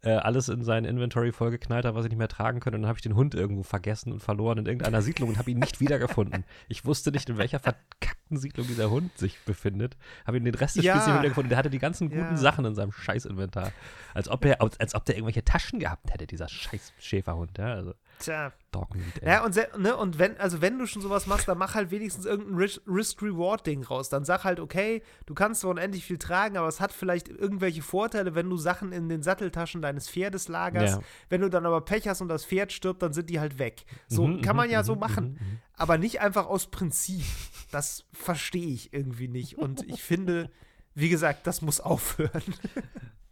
äh, 0.02 0.10
alles 0.10 0.48
in 0.48 0.62
sein 0.62 0.84
Inventory 0.84 1.32
vollgeknallt 1.32 1.84
habe, 1.84 1.96
was 1.96 2.04
ich 2.04 2.10
nicht 2.10 2.18
mehr 2.18 2.28
tragen 2.28 2.60
könnte. 2.60 2.76
Und 2.76 2.82
dann 2.82 2.88
habe 2.88 2.98
ich 2.98 3.02
den 3.02 3.16
Hund 3.16 3.34
irgendwo 3.34 3.64
vergessen 3.64 4.12
und 4.12 4.20
verloren 4.20 4.58
in 4.58 4.66
irgendeiner 4.66 5.02
Siedlung 5.02 5.30
und 5.30 5.38
habe 5.38 5.50
ihn 5.50 5.58
nicht 5.58 5.80
wiedergefunden. 5.80 6.44
Ich 6.68 6.84
wusste 6.84 7.10
nicht, 7.10 7.28
in 7.28 7.36
welcher 7.36 7.58
verkackten 7.58 8.36
Siedlung 8.36 8.68
dieser 8.68 8.90
Hund 8.90 9.16
sich 9.18 9.40
befindet. 9.40 9.96
Habe 10.24 10.36
ihn 10.36 10.44
den 10.44 10.54
Rest 10.54 10.76
des 10.76 10.84
Ja. 10.84 10.92
Spiels 10.94 11.06
nicht 11.08 11.18
wiedergefunden. 11.18 11.48
Der 11.48 11.58
hatte 11.58 11.70
die 11.70 11.80
ganzen 11.80 12.10
guten 12.10 12.20
Ja. 12.20 12.36
Sachen 12.36 12.64
in 12.64 12.76
seinem 12.76 12.92
Scheiß-Inventar. 12.92 13.72
Als 14.14 14.28
ob, 14.28 14.44
er, 14.44 14.62
als, 14.62 14.78
als 14.78 14.94
ob 14.94 15.04
der 15.04 15.16
irgendwelche 15.16 15.44
Taschen 15.44 15.80
gehabt 15.80 16.12
hätte, 16.12 16.28
dieser 16.28 16.48
scheiß 16.48 16.92
Schäferhund. 17.00 17.58
Ja, 17.58 17.74
also 17.74 17.94
Tja. 18.18 18.52
Dogmeat, 18.72 19.22
ey. 19.22 19.28
Ja, 19.28 19.44
und, 19.44 19.56
ne, 19.78 19.96
und 19.96 20.18
wenn, 20.18 20.36
also 20.38 20.60
wenn 20.60 20.78
du 20.78 20.86
schon 20.86 21.00
sowas 21.00 21.26
machst, 21.26 21.48
dann 21.48 21.56
mach 21.56 21.74
halt 21.74 21.90
wenigstens 21.90 22.26
irgendein 22.26 22.56
Ris- 22.56 22.82
Risk-Reward-Ding 22.86 23.84
raus. 23.84 24.08
Dann 24.10 24.24
sag 24.24 24.44
halt, 24.44 24.60
okay, 24.60 25.02
du 25.26 25.34
kannst 25.34 25.62
zwar 25.62 25.70
unendlich 25.70 26.04
viel 26.04 26.18
tragen, 26.18 26.56
aber 26.58 26.68
es 26.68 26.80
hat 26.80 26.92
vielleicht 26.92 27.28
irgendwelche 27.28 27.80
Vorteile, 27.82 28.34
wenn 28.34 28.48
du 28.50 28.56
Sachen 28.56 28.92
in 28.92 29.08
den 29.08 29.22
Satteltaschen 29.22 29.80
deines 29.80 30.10
Pferdes 30.10 30.48
lagerst. 30.48 30.96
Ja. 30.98 31.02
Wenn 31.30 31.40
du 31.40 31.48
dann 31.48 31.64
aber 31.64 31.80
Pech 31.80 32.06
hast 32.08 32.20
und 32.20 32.28
das 32.28 32.44
Pferd 32.44 32.72
stirbt, 32.72 33.02
dann 33.02 33.12
sind 33.14 33.30
die 33.30 33.40
halt 33.40 33.58
weg. 33.58 33.84
So 34.08 34.26
Mhm, 34.26 34.42
kann 34.42 34.56
man 34.56 34.66
mhm, 34.66 34.72
ja 34.72 34.82
so 34.84 34.94
mhm, 34.94 35.00
machen. 35.00 35.24
mhm, 35.24 35.46
mhm. 35.48 35.58
Aber 35.74 35.96
nicht 35.96 36.20
einfach 36.20 36.46
aus 36.46 36.66
Prinzip. 36.66 37.24
Das 37.70 38.04
verstehe 38.12 38.68
ich 38.68 38.92
irgendwie 38.92 39.28
nicht. 39.28 39.56
Und 39.58 39.82
ich 39.88 40.02
finde, 40.02 40.50
wie 40.98 41.08
gesagt, 41.08 41.46
das 41.46 41.62
muss 41.62 41.80
aufhören. 41.80 42.42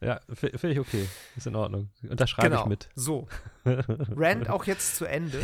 Ja, 0.03 0.21
finde 0.35 0.73
ich 0.73 0.79
okay. 0.79 1.09
Ist 1.37 1.47
in 1.47 1.57
Ordnung. 1.57 1.89
Unterschreibe 2.07 2.51
genau. 2.51 2.61
ich 2.65 2.67
mit. 2.69 2.91
So. 2.95 3.27
Rand 3.65 4.51
auch 4.51 4.65
jetzt 4.65 4.97
zu 4.97 5.07
Ende. 5.07 5.43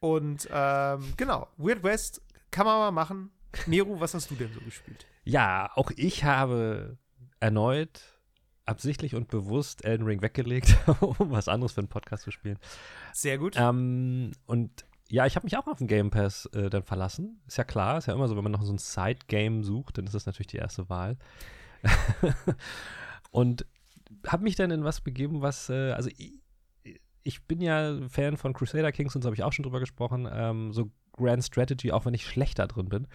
Und 0.00 0.48
ähm, 0.50 1.12
genau, 1.18 1.48
Weird 1.58 1.82
West 1.82 2.22
kann 2.50 2.64
man 2.64 2.78
mal 2.78 2.92
machen. 2.92 3.30
Meru, 3.66 4.00
was 4.00 4.14
hast 4.14 4.30
du 4.30 4.36
denn 4.36 4.50
so 4.54 4.60
gespielt? 4.60 5.06
Ja, 5.24 5.70
auch 5.74 5.90
ich 5.96 6.24
habe 6.24 6.96
erneut 7.40 8.00
absichtlich 8.64 9.14
und 9.14 9.28
bewusst 9.28 9.84
Elden 9.84 10.06
Ring 10.06 10.22
weggelegt, 10.22 10.74
um 11.00 11.30
was 11.30 11.46
anderes 11.46 11.72
für 11.72 11.82
einen 11.82 11.88
Podcast 11.88 12.24
zu 12.24 12.30
spielen. 12.30 12.58
Sehr 13.12 13.36
gut. 13.36 13.54
Ähm, 13.58 14.32
und 14.46 14.86
ja, 15.12 15.26
ich 15.26 15.36
habe 15.36 15.44
mich 15.44 15.58
auch 15.58 15.66
auf 15.66 15.76
den 15.76 15.88
Game 15.88 16.08
Pass 16.08 16.46
äh, 16.54 16.70
dann 16.70 16.84
verlassen. 16.84 17.42
Ist 17.46 17.58
ja 17.58 17.64
klar, 17.64 17.98
ist 17.98 18.06
ja 18.06 18.14
immer 18.14 18.28
so, 18.28 18.36
wenn 18.36 18.44
man 18.44 18.52
noch 18.52 18.62
so 18.62 18.72
ein 18.72 18.78
Side-Game 18.78 19.62
sucht, 19.62 19.98
dann 19.98 20.06
ist 20.06 20.14
das 20.14 20.24
natürlich 20.24 20.46
die 20.46 20.56
erste 20.56 20.88
Wahl. 20.88 21.18
und 23.30 23.66
habe 24.26 24.42
mich 24.42 24.56
dann 24.56 24.70
in 24.70 24.84
was 24.84 25.02
begeben, 25.02 25.42
was, 25.42 25.68
äh, 25.68 25.92
also 25.92 26.08
ich, 26.16 26.40
ich 27.24 27.44
bin 27.44 27.60
ja 27.60 28.08
Fan 28.08 28.38
von 28.38 28.54
Crusader 28.54 28.90
Kings 28.90 29.14
und 29.14 29.20
so 29.20 29.26
habe 29.26 29.36
ich 29.36 29.42
auch 29.42 29.52
schon 29.52 29.64
drüber 29.64 29.80
gesprochen, 29.80 30.26
ähm, 30.32 30.72
so 30.72 30.90
Grand 31.12 31.44
Strategy, 31.44 31.92
auch 31.92 32.06
wenn 32.06 32.14
ich 32.14 32.26
schlechter 32.26 32.66
drin 32.66 32.88
bin. 32.88 33.06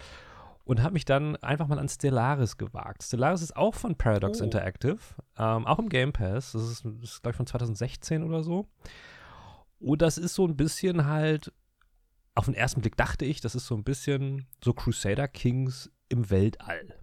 Und 0.65 0.83
habe 0.83 0.93
mich 0.93 1.05
dann 1.05 1.35
einfach 1.37 1.65
mal 1.65 1.79
an 1.79 1.89
Stellaris 1.89 2.57
gewagt. 2.57 3.01
Stellaris 3.01 3.41
ist 3.41 3.57
auch 3.57 3.73
von 3.73 3.95
Paradox 3.95 4.39
Oh. 4.39 4.43
Interactive, 4.43 4.99
ähm, 5.35 5.65
auch 5.65 5.79
im 5.79 5.89
Game 5.89 6.13
Pass. 6.13 6.51
Das 6.51 6.61
ist, 6.61 6.85
das 6.85 6.93
ist 7.09 7.23
glaube 7.23 7.31
ich, 7.31 7.37
von 7.37 7.47
2016 7.47 8.21
oder 8.21 8.43
so. 8.43 8.67
Und 9.79 10.01
das 10.03 10.19
ist 10.19 10.35
so 10.35 10.45
ein 10.45 10.55
bisschen 10.55 11.05
halt, 11.05 11.51
auf 12.37 12.45
den 12.45 12.53
ersten 12.53 12.81
Blick 12.81 12.95
dachte 12.95 13.25
ich, 13.25 13.41
das 13.41 13.55
ist 13.55 13.65
so 13.65 13.75
ein 13.75 13.83
bisschen 13.83 14.45
so 14.63 14.73
Crusader 14.73 15.27
Kings 15.27 15.91
im 16.07 16.29
Weltall. 16.29 16.93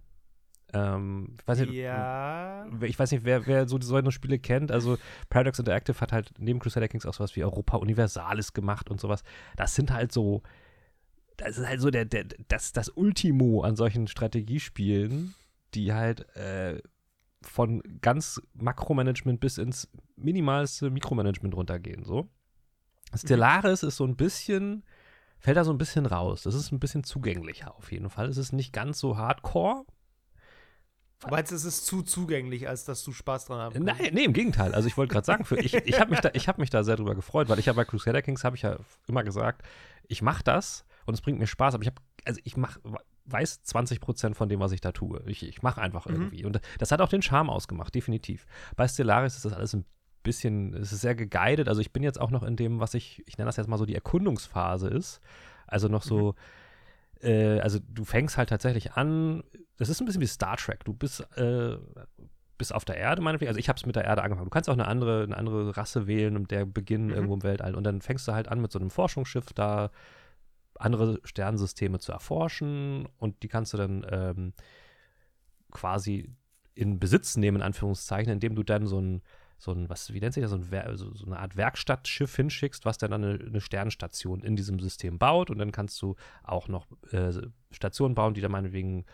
Ähm, 0.73 1.35
ich 1.37 1.47
weiß 1.47 1.59
nicht, 1.59 1.73
ja. 1.73 2.65
ich 2.81 2.97
weiß 2.97 3.11
nicht, 3.11 3.25
wer, 3.25 3.45
wer 3.45 3.67
so 3.67 3.79
so 3.81 3.95
eine 3.95 4.11
Spiele 4.11 4.39
kennt. 4.39 4.71
Also 4.71 4.97
Paradox 5.29 5.59
Interactive 5.59 5.99
hat 5.99 6.13
halt 6.13 6.31
neben 6.37 6.59
Crusader 6.59 6.87
Kings 6.87 7.05
auch 7.05 7.13
sowas 7.13 7.35
wie 7.35 7.43
Europa 7.43 7.77
Universalis 7.77 8.53
gemacht 8.53 8.89
und 8.89 9.01
sowas. 9.01 9.23
Das 9.57 9.75
sind 9.75 9.91
halt 9.91 10.13
so, 10.13 10.41
das 11.35 11.57
ist 11.57 11.67
halt 11.67 11.81
so 11.81 11.91
der, 11.91 12.05
der, 12.05 12.25
das, 12.47 12.71
das 12.71 12.87
Ultimo 12.89 13.61
an 13.61 13.75
solchen 13.75 14.07
Strategiespielen, 14.07 15.35
die 15.73 15.93
halt 15.93 16.33
äh, 16.37 16.81
von 17.41 17.83
ganz 18.01 18.41
Makromanagement 18.53 19.41
bis 19.41 19.57
ins 19.57 19.89
minimalste 20.15 20.89
Mikromanagement 20.89 21.55
runtergehen. 21.55 22.05
So. 22.05 22.29
Stellaris 23.13 23.83
ist 23.83 23.97
so 23.97 24.05
ein 24.05 24.15
bisschen, 24.15 24.83
fällt 25.45 25.57
da 25.57 25.63
so 25.63 25.71
ein 25.71 25.77
bisschen 25.77 26.05
raus. 26.05 26.43
Das 26.43 26.55
ist 26.55 26.71
ein 26.71 26.79
bisschen 26.79 27.03
zugänglicher 27.03 27.75
auf 27.75 27.91
jeden 27.91 28.09
Fall. 28.09 28.27
Es 28.27 28.37
ist 28.37 28.51
nicht 28.51 28.73
ganz 28.73 28.99
so 28.99 29.15
hardcore, 29.17 29.85
meinst, 31.29 31.51
es 31.51 31.65
ist 31.65 31.85
zu 31.85 32.01
zugänglich, 32.03 32.67
als 32.67 32.85
dass 32.85 33.03
du 33.03 33.11
Spaß 33.11 33.45
dran 33.45 33.59
haben 33.59 33.85
kannst? 33.85 34.01
Nein, 34.01 34.13
nee, 34.13 34.25
im 34.25 34.33
Gegenteil. 34.33 34.73
Also 34.75 34.87
ich 34.87 34.97
wollte 34.97 35.13
gerade 35.13 35.25
sagen, 35.25 35.45
für, 35.45 35.57
ich, 35.59 35.73
ich 35.85 35.99
habe 35.99 36.11
mich, 36.11 36.19
da- 36.19 36.31
ich 36.33 36.47
hab 36.47 36.57
mich 36.57 36.69
da 36.69 36.83
sehr 36.83 36.97
drüber 36.97 37.15
gefreut, 37.15 37.47
weil 37.49 37.59
ich 37.59 37.65
ja 37.67 37.73
bei 37.73 37.85
Crusader 37.85 38.21
Kings 38.21 38.43
habe 38.43 38.55
ich 38.55 38.63
ja 38.63 38.77
immer 39.07 39.23
gesagt, 39.23 39.63
ich 40.07 40.21
mache 40.21 40.43
das 40.43 40.85
und 41.05 41.13
es 41.13 41.21
bringt 41.21 41.39
mir 41.39 41.47
Spaß, 41.47 41.73
aber 41.73 41.83
ich 41.83 41.87
habe, 41.89 42.01
also 42.25 42.39
ich 42.43 42.57
mach, 42.57 42.77
weiß 43.25 43.63
20 43.63 44.01
Prozent 44.01 44.35
von 44.35 44.49
dem, 44.49 44.59
was 44.59 44.71
ich 44.71 44.81
da 44.81 44.91
tue. 44.91 45.23
Ich, 45.25 45.41
ich 45.47 45.63
mache 45.63 45.81
einfach 45.81 46.05
Mhm. 46.05 46.13
irgendwie. 46.15 46.45
Und 46.45 46.59
das 46.79 46.91
hat 46.91 47.01
auch 47.01 47.09
den 47.09 47.21
Charme 47.23 47.49
ausgemacht, 47.49 47.95
definitiv. 47.95 48.45
Bei 48.75 48.87
Stellaris 48.87 49.35
ist 49.35 49.45
das 49.45 49.53
alles 49.53 49.73
ein 49.73 49.85
bisschen, 50.25 50.73
es 50.73 50.91
ist 50.91 50.99
sehr 51.01 51.15
geguided. 51.15 51.69
Also 51.69 51.79
ich 51.79 51.93
bin 51.93 52.03
jetzt 52.03 52.19
auch 52.19 52.31
noch 52.31 52.43
in 52.43 52.57
dem, 52.57 52.81
was 52.81 52.93
ich, 52.93 53.23
ich 53.25 53.37
nenne 53.37 53.47
das 53.47 53.55
jetzt 53.55 53.67
mal 53.69 53.77
so 53.77 53.85
die 53.85 53.95
Erkundungsphase 53.95 54.89
ist. 54.89 55.21
Also 55.67 55.87
noch 55.87 56.03
so, 56.03 56.35
äh, 57.21 57.59
also 57.61 57.79
du 57.87 58.03
fängst 58.03 58.37
halt 58.37 58.49
tatsächlich 58.49 58.91
an, 58.93 59.43
das 59.77 59.87
ist 59.89 60.01
ein 60.01 60.05
bisschen 60.05 60.21
wie 60.21 60.27
Star 60.27 60.57
Trek. 60.57 60.83
Du 60.83 60.93
bist, 60.93 61.21
äh, 61.37 61.77
bist 62.57 62.73
auf 62.73 62.83
der 62.85 62.97
Erde, 62.97 63.21
meinetwegen. 63.21 63.49
Also 63.49 63.59
ich 63.59 63.69
habe 63.69 63.77
es 63.77 63.85
mit 63.85 63.95
der 63.95 64.05
Erde 64.05 64.21
angefangen. 64.23 64.47
Du 64.47 64.51
kannst 64.51 64.69
auch 64.69 64.73
eine 64.73 64.87
andere, 64.87 65.23
eine 65.23 65.37
andere 65.37 65.77
Rasse 65.77 66.07
wählen 66.07 66.35
und 66.35 66.51
der 66.51 66.65
Beginn 66.65 67.05
Mhm. 67.07 67.13
irgendwo 67.13 67.33
im 67.35 67.43
Weltall. 67.43 67.75
Und 67.75 67.83
dann 67.85 68.01
fängst 68.01 68.27
du 68.27 68.33
halt 68.33 68.47
an 68.49 68.61
mit 68.61 68.71
so 68.71 68.79
einem 68.79 68.89
Forschungsschiff 68.89 69.53
da 69.53 69.89
andere 70.77 71.19
Sternensysteme 71.23 71.99
zu 71.99 72.11
erforschen 72.11 73.07
und 73.17 73.43
die 73.43 73.47
kannst 73.47 73.73
du 73.73 73.77
dann 73.77 74.05
ähm, 74.09 74.53
quasi 75.71 76.29
in 76.73 76.99
Besitz 76.99 77.37
nehmen, 77.37 77.57
in 77.57 77.63
Anführungszeichen, 77.63 78.31
indem 78.33 78.55
du 78.55 78.63
dann 78.63 78.85
so 78.85 78.99
ein, 78.99 79.21
so 79.57 79.71
ein, 79.71 79.89
was, 79.89 80.13
wie 80.13 80.19
nennt 80.19 80.33
sich 80.33 80.41
das, 80.41 80.51
so, 80.51 80.57
ein 80.57 80.97
so, 80.97 81.13
so 81.13 81.25
eine 81.25 81.39
Art 81.39 81.55
Werkstattschiff 81.55 82.35
hinschickst, 82.35 82.85
was 82.85 82.97
dann 82.97 83.13
eine, 83.13 83.39
eine 83.39 83.61
Sternstation 83.61 84.41
in 84.41 84.55
diesem 84.55 84.79
System 84.79 85.17
baut 85.17 85.49
und 85.49 85.57
dann 85.57 85.71
kannst 85.71 86.01
du 86.01 86.15
auch 86.43 86.67
noch 86.67 86.87
äh, 87.11 87.31
Stationen 87.71 88.15
bauen, 88.15 88.33
die 88.33 88.41
dann 88.41 88.51
meinetwegen 88.51 89.05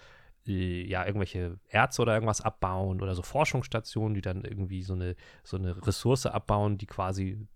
äh, 0.47 0.83
ja, 0.87 1.05
irgendwelche 1.05 1.59
Erze 1.69 2.01
oder 2.01 2.13
irgendwas 2.13 2.41
abbauen 2.41 3.01
oder 3.01 3.15
so 3.15 3.21
Forschungsstationen, 3.21 4.13
die 4.13 4.21
dann 4.21 4.43
irgendwie 4.43 4.83
so 4.83 4.93
eine, 4.93 5.15
so 5.43 5.57
eine 5.57 5.85
Ressource 5.85 6.25
abbauen, 6.25 6.77
die 6.77 6.87
quasi 6.87 7.47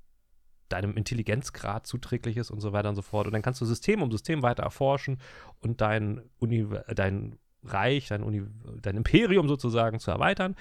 deinem 0.70 0.98
Intelligenzgrad 0.98 1.86
zuträglich 1.86 2.38
ist 2.38 2.52
und 2.52 2.60
so 2.60 2.74
weiter 2.74 2.90
und 2.90 2.96
so 2.96 3.02
fort. 3.02 3.28
Und 3.28 3.34
dann 3.34 3.42
kannst 3.42 3.62
du 3.62 3.66
System 3.66 4.02
um 4.02 4.12
System 4.12 4.42
weiter 4.42 4.64
erforschen 4.64 5.20
und 5.60 5.82
dein, 5.82 6.22
Uni 6.40 6.68
dein 6.96 7.38
Reich, 7.64 8.08
dein, 8.08 8.24
Uni 8.24 8.44
dein 8.82 8.98
Imperium 8.98 9.48
sozusagen 9.48 10.00
zu 10.00 10.12
erweitern. 10.12 10.56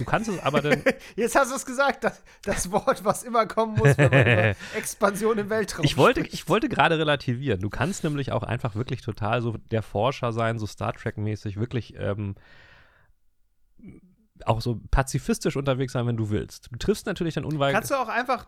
Du 0.00 0.04
kannst 0.06 0.28
es 0.28 0.38
aber 0.40 0.62
dann. 0.62 0.82
Jetzt 1.16 1.36
hast 1.36 1.50
du 1.50 1.56
es 1.56 1.66
gesagt, 1.66 2.04
das, 2.04 2.22
das 2.42 2.70
Wort, 2.72 3.04
was 3.04 3.22
immer 3.22 3.46
kommen 3.46 3.76
muss, 3.76 3.96
wenn 3.98 4.10
man 4.10 4.20
über 4.22 4.54
Expansion 4.76 5.38
im 5.38 5.50
Weltraum 5.50 5.84
Ich 5.84 5.96
wollte, 5.96 6.20
spricht. 6.20 6.34
ich 6.34 6.48
wollte 6.48 6.68
gerade 6.68 6.98
relativieren. 6.98 7.60
Du 7.60 7.70
kannst 7.70 8.02
nämlich 8.02 8.32
auch 8.32 8.42
einfach 8.42 8.74
wirklich 8.74 9.02
total 9.02 9.42
so 9.42 9.56
der 9.70 9.82
Forscher 9.82 10.32
sein, 10.32 10.58
so 10.58 10.66
Star 10.66 10.92
Trek-mäßig, 10.94 11.58
wirklich 11.58 11.94
ähm, 11.98 12.34
auch 14.44 14.60
so 14.60 14.80
pazifistisch 14.90 15.56
unterwegs 15.56 15.92
sein, 15.92 16.06
wenn 16.06 16.16
du 16.16 16.30
willst. 16.30 16.68
Du 16.72 16.76
triffst 16.78 17.06
natürlich 17.06 17.34
dann 17.34 17.44
unweigerlich. 17.44 17.74
Kannst 17.74 17.90
du 17.90 17.96
auch 17.96 18.08
einfach 18.08 18.46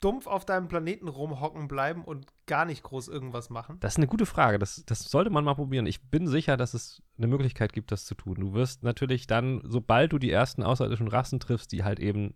dumpf 0.00 0.26
auf 0.26 0.44
deinem 0.44 0.68
Planeten 0.68 1.08
rumhocken 1.08 1.68
bleiben 1.68 2.04
und 2.04 2.26
gar 2.46 2.64
nicht 2.64 2.82
groß 2.82 3.08
irgendwas 3.08 3.50
machen? 3.50 3.76
Das 3.80 3.94
ist 3.94 3.96
eine 3.98 4.06
gute 4.06 4.26
Frage. 4.26 4.58
Das, 4.58 4.82
das 4.86 5.04
sollte 5.04 5.30
man 5.30 5.44
mal 5.44 5.54
probieren. 5.54 5.86
Ich 5.86 6.02
bin 6.10 6.26
sicher, 6.26 6.56
dass 6.56 6.74
es 6.74 7.02
eine 7.18 7.26
Möglichkeit 7.26 7.72
gibt, 7.72 7.92
das 7.92 8.04
zu 8.06 8.14
tun. 8.14 8.36
Du 8.36 8.54
wirst 8.54 8.82
natürlich 8.82 9.26
dann, 9.26 9.60
sobald 9.64 10.12
du 10.12 10.18
die 10.18 10.30
ersten 10.30 10.62
außerirdischen 10.62 11.08
Rassen 11.08 11.38
triffst, 11.38 11.72
die 11.72 11.84
halt 11.84 12.00
eben, 12.00 12.34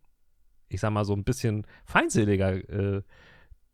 ich 0.68 0.80
sag 0.80 0.90
mal, 0.90 1.04
so 1.04 1.14
ein 1.14 1.24
bisschen 1.24 1.66
feindseliger 1.86 2.52
äh, 2.68 3.02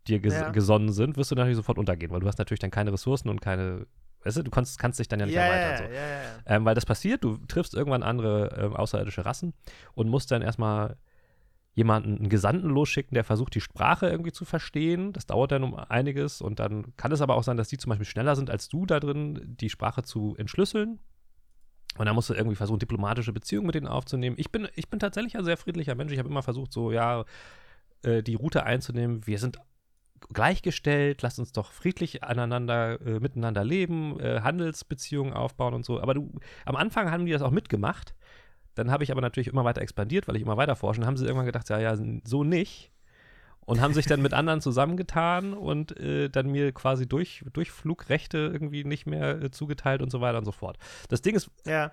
dir 0.07 0.21
ges 0.21 0.35
Ja. 0.35 0.51
gesonnen 0.51 0.93
sind, 0.93 1.17
wirst 1.17 1.31
du 1.31 1.35
natürlich 1.35 1.57
sofort 1.57 1.79
untergehen, 1.79 2.11
weil 2.13 2.21
du 2.21 2.27
hast 2.27 2.39
natürlich 2.39 2.61
dann 2.61 2.71
keine 2.71 2.93
Ressourcen 2.93 3.29
und 3.29 3.41
keine, 3.41 3.87
weißt 4.23 4.39
du, 4.39 4.43
du 4.45 4.51
kannst, 4.51 4.79
kannst 4.79 4.99
dich 4.99 5.09
dann 5.09 5.21
ja 5.21 5.27
nicht 5.27 5.37
erweitern. 5.37 5.77
So. 5.77 5.85
ja, 5.85 5.91
ja. 5.91 6.23
Ähm, 6.47 6.65
weil 6.65 6.75
das 6.75 6.87
passiert, 6.87 7.23
du 7.25 7.37
triffst 7.49 7.75
irgendwann 7.75 8.03
andere 8.03 8.57
ähm, 8.57 8.77
außerirdische 8.77 9.27
Rassen 9.27 9.53
und 9.95 10.09
musst 10.09 10.31
dann 10.31 10.43
erstmal 10.43 10.97
jemanden, 11.75 12.19
einen 12.19 12.29
Gesandten 12.29 12.69
losschicken, 12.69 13.15
der 13.15 13.25
versucht, 13.25 13.55
die 13.55 13.61
Sprache 13.61 14.09
irgendwie 14.09 14.33
zu 14.33 14.45
verstehen. 14.45 15.13
Das 15.13 15.27
dauert 15.27 15.53
dann 15.53 15.63
um 15.63 15.75
einiges 15.75 16.41
und 16.41 16.59
dann 16.59 16.97
kann 16.97 17.13
es 17.13 17.21
aber 17.21 17.37
auch 17.37 17.45
sein, 17.45 17.57
dass 17.57 17.69
die 17.69 17.79
zum 17.79 17.91
Beispiel 17.91 18.07
schneller 18.07 18.37
sind 18.37 18.51
als 18.51 18.69
du 18.69 18.87
da 18.87 19.01
drin, 19.01 19.57
die 19.61 19.71
Sprache 19.71 20.03
zu 20.03 20.35
entschlüsseln. 20.37 20.99
Und 21.99 22.07
dann 22.07 22.15
musst 22.15 22.31
du 22.31 22.35
irgendwie 22.35 22.57
versuchen, 22.57 22.79
diplomatische 22.79 23.33
Beziehungen 23.33 23.67
mit 23.67 23.75
denen 23.75 23.89
aufzunehmen. 23.89 24.37
Ich 24.39 24.53
bin, 24.53 24.69
ich 24.77 24.89
bin 24.89 25.01
tatsächlich 25.01 25.37
ein 25.37 25.45
sehr 25.45 25.57
friedlicher 25.57 25.95
Mensch. 25.95 26.13
Ich 26.13 26.19
habe 26.19 26.29
immer 26.29 26.43
versucht, 26.43 26.73
so, 26.73 26.93
ja, 26.93 27.25
äh, 28.03 28.23
die 28.23 28.35
Route 28.35 28.65
einzunehmen. 28.65 29.27
Wir 29.27 29.39
sind 29.39 29.59
gleichgestellt, 30.33 31.23
lasst 31.23 31.39
uns 31.39 31.53
doch 31.53 31.73
friedlich 31.73 32.23
aneinander, 32.23 33.01
äh, 33.01 33.21
miteinander 33.21 33.65
leben, 33.65 34.21
äh, 34.21 34.41
Handelsbeziehungen 34.43 35.33
aufbauen 35.33 35.75
und 35.75 35.85
so. 35.85 36.01
Aber 36.01 36.15
du, 36.15 36.33
am 36.65 36.77
Anfang 36.77 37.11
haben 37.11 37.27
die 37.27 37.33
das 37.33 37.43
auch 37.43 37.51
mitgemacht. 37.51 38.15
Dann 38.81 38.91
habe 38.91 39.05
ich 39.05 39.13
aber 39.13 39.21
natürlich 39.21 39.49
immer 39.49 39.65
weiter 39.65 39.83
expandiert, 39.83 40.27
weil 40.27 40.37
ich 40.37 40.43
immer 40.43 40.57
weiter 40.57 40.75
forsche. 40.75 41.01
Dann 41.01 41.07
haben 41.07 41.19
sie 41.19 41.27
irgendwann 41.27 41.45
gedacht, 41.45 41.69
ja, 41.69 41.79
ja, 41.79 41.95
so 42.25 42.45
nicht. 42.45 42.91
und 43.67 43.81
haben 43.83 43.93
sich 43.93 44.07
dann 44.07 44.23
mit 44.23 44.33
anderen 44.33 44.63
zusammengetan 44.63 45.53
und 45.53 45.97
äh, 46.01 46.31
dann 46.31 46.51
mir 46.51 46.73
quasi 46.73 47.07
durch, 47.07 47.45
Durchflugrechte 47.53 48.39
irgendwie 48.39 48.85
nicht 48.85 49.07
mehr 49.07 49.43
äh, 49.43 49.51
zugeteilt 49.51 50.01
und 50.01 50.11
so 50.11 50.23
weiter 50.23 50.39
und 50.39 50.47
so 50.47 50.53
fort. 50.53 50.79
Das 51.11 51.21
Ding 51.21 51.37
ist, 51.37 51.51
ja. 51.67 51.93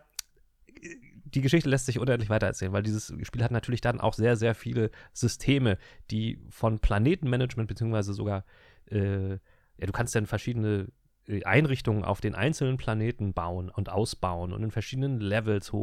die 1.26 1.42
Geschichte 1.42 1.70
lässt 1.70 1.88
sich 1.88 2.00
unendlich 2.00 2.30
weitererzählen, 2.30 2.72
weil 2.72 2.84
dieses 2.84 3.14
Spiel 3.24 3.44
hat 3.44 3.52
natürlich 3.52 3.82
dann 3.82 4.00
auch 4.00 4.14
sehr, 4.14 4.38
sehr 4.38 4.56
viele 4.56 4.92
Systeme, 5.12 5.78
die 6.10 6.40
von 6.50 6.80
Planetenmanagement 6.80 7.68
beziehungsweise 7.68 8.14
sogar, 8.14 8.46
äh, 8.90 9.32
ja, 9.32 9.86
du 9.86 9.92
kannst 9.92 10.16
dann 10.16 10.26
verschiedene 10.26 10.88
äh, 11.28 11.44
Einrichtungen 11.44 12.06
auf 12.06 12.22
den 12.22 12.34
einzelnen 12.34 12.78
Planeten 12.78 13.34
bauen 13.34 13.70
und 13.70 13.90
ausbauen 13.90 14.54
und 14.54 14.64
in 14.64 14.72
verschiedenen 14.72 15.20
Levels 15.20 15.74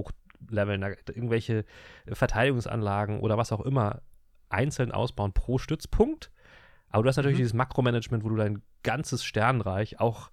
hochleveln, 0.44 0.82
irgendwelche 0.82 1.64
Verteidigungsanlagen 2.06 3.20
oder 3.20 3.38
was 3.38 3.52
auch 3.52 3.60
immer 3.60 4.02
einzeln 4.48 4.92
ausbauen 4.92 5.32
pro 5.32 5.58
Stützpunkt. 5.58 6.30
Aber 6.88 7.02
du 7.02 7.08
hast 7.08 7.16
natürlich 7.16 7.38
mhm. 7.38 7.42
dieses 7.42 7.54
Makromanagement, 7.54 8.24
wo 8.24 8.28
du 8.28 8.36
dein 8.36 8.62
ganzes 8.82 9.24
Sternreich 9.24 10.00
auch 10.00 10.30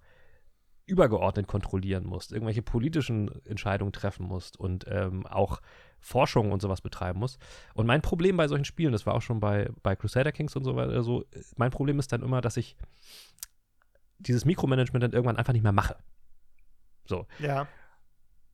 übergeordnet 0.86 1.46
kontrollieren 1.46 2.04
musst, 2.04 2.32
irgendwelche 2.32 2.62
politischen 2.62 3.30
Entscheidungen 3.46 3.92
treffen 3.92 4.26
musst 4.26 4.58
und 4.58 4.84
ähm, 4.88 5.26
auch 5.26 5.60
Forschung 6.00 6.50
und 6.50 6.60
sowas 6.60 6.80
betreiben 6.80 7.20
musst. 7.20 7.38
Und 7.74 7.86
mein 7.86 8.02
Problem 8.02 8.36
bei 8.36 8.48
solchen 8.48 8.64
Spielen, 8.64 8.92
das 8.92 9.06
war 9.06 9.14
auch 9.14 9.22
schon 9.22 9.40
bei, 9.40 9.70
bei 9.82 9.94
Crusader 9.94 10.32
Kings 10.32 10.56
und 10.56 10.64
so 10.64 10.74
weiter 10.74 11.02
so, 11.02 11.24
mein 11.56 11.70
Problem 11.70 11.98
ist 11.98 12.12
dann 12.12 12.22
immer, 12.22 12.40
dass 12.40 12.56
ich 12.56 12.76
dieses 14.18 14.44
Mikromanagement 14.44 15.02
dann 15.02 15.12
irgendwann 15.12 15.36
einfach 15.36 15.52
nicht 15.52 15.62
mehr 15.62 15.72
mache. 15.72 15.96
So. 17.04 17.26
Ja. 17.38 17.66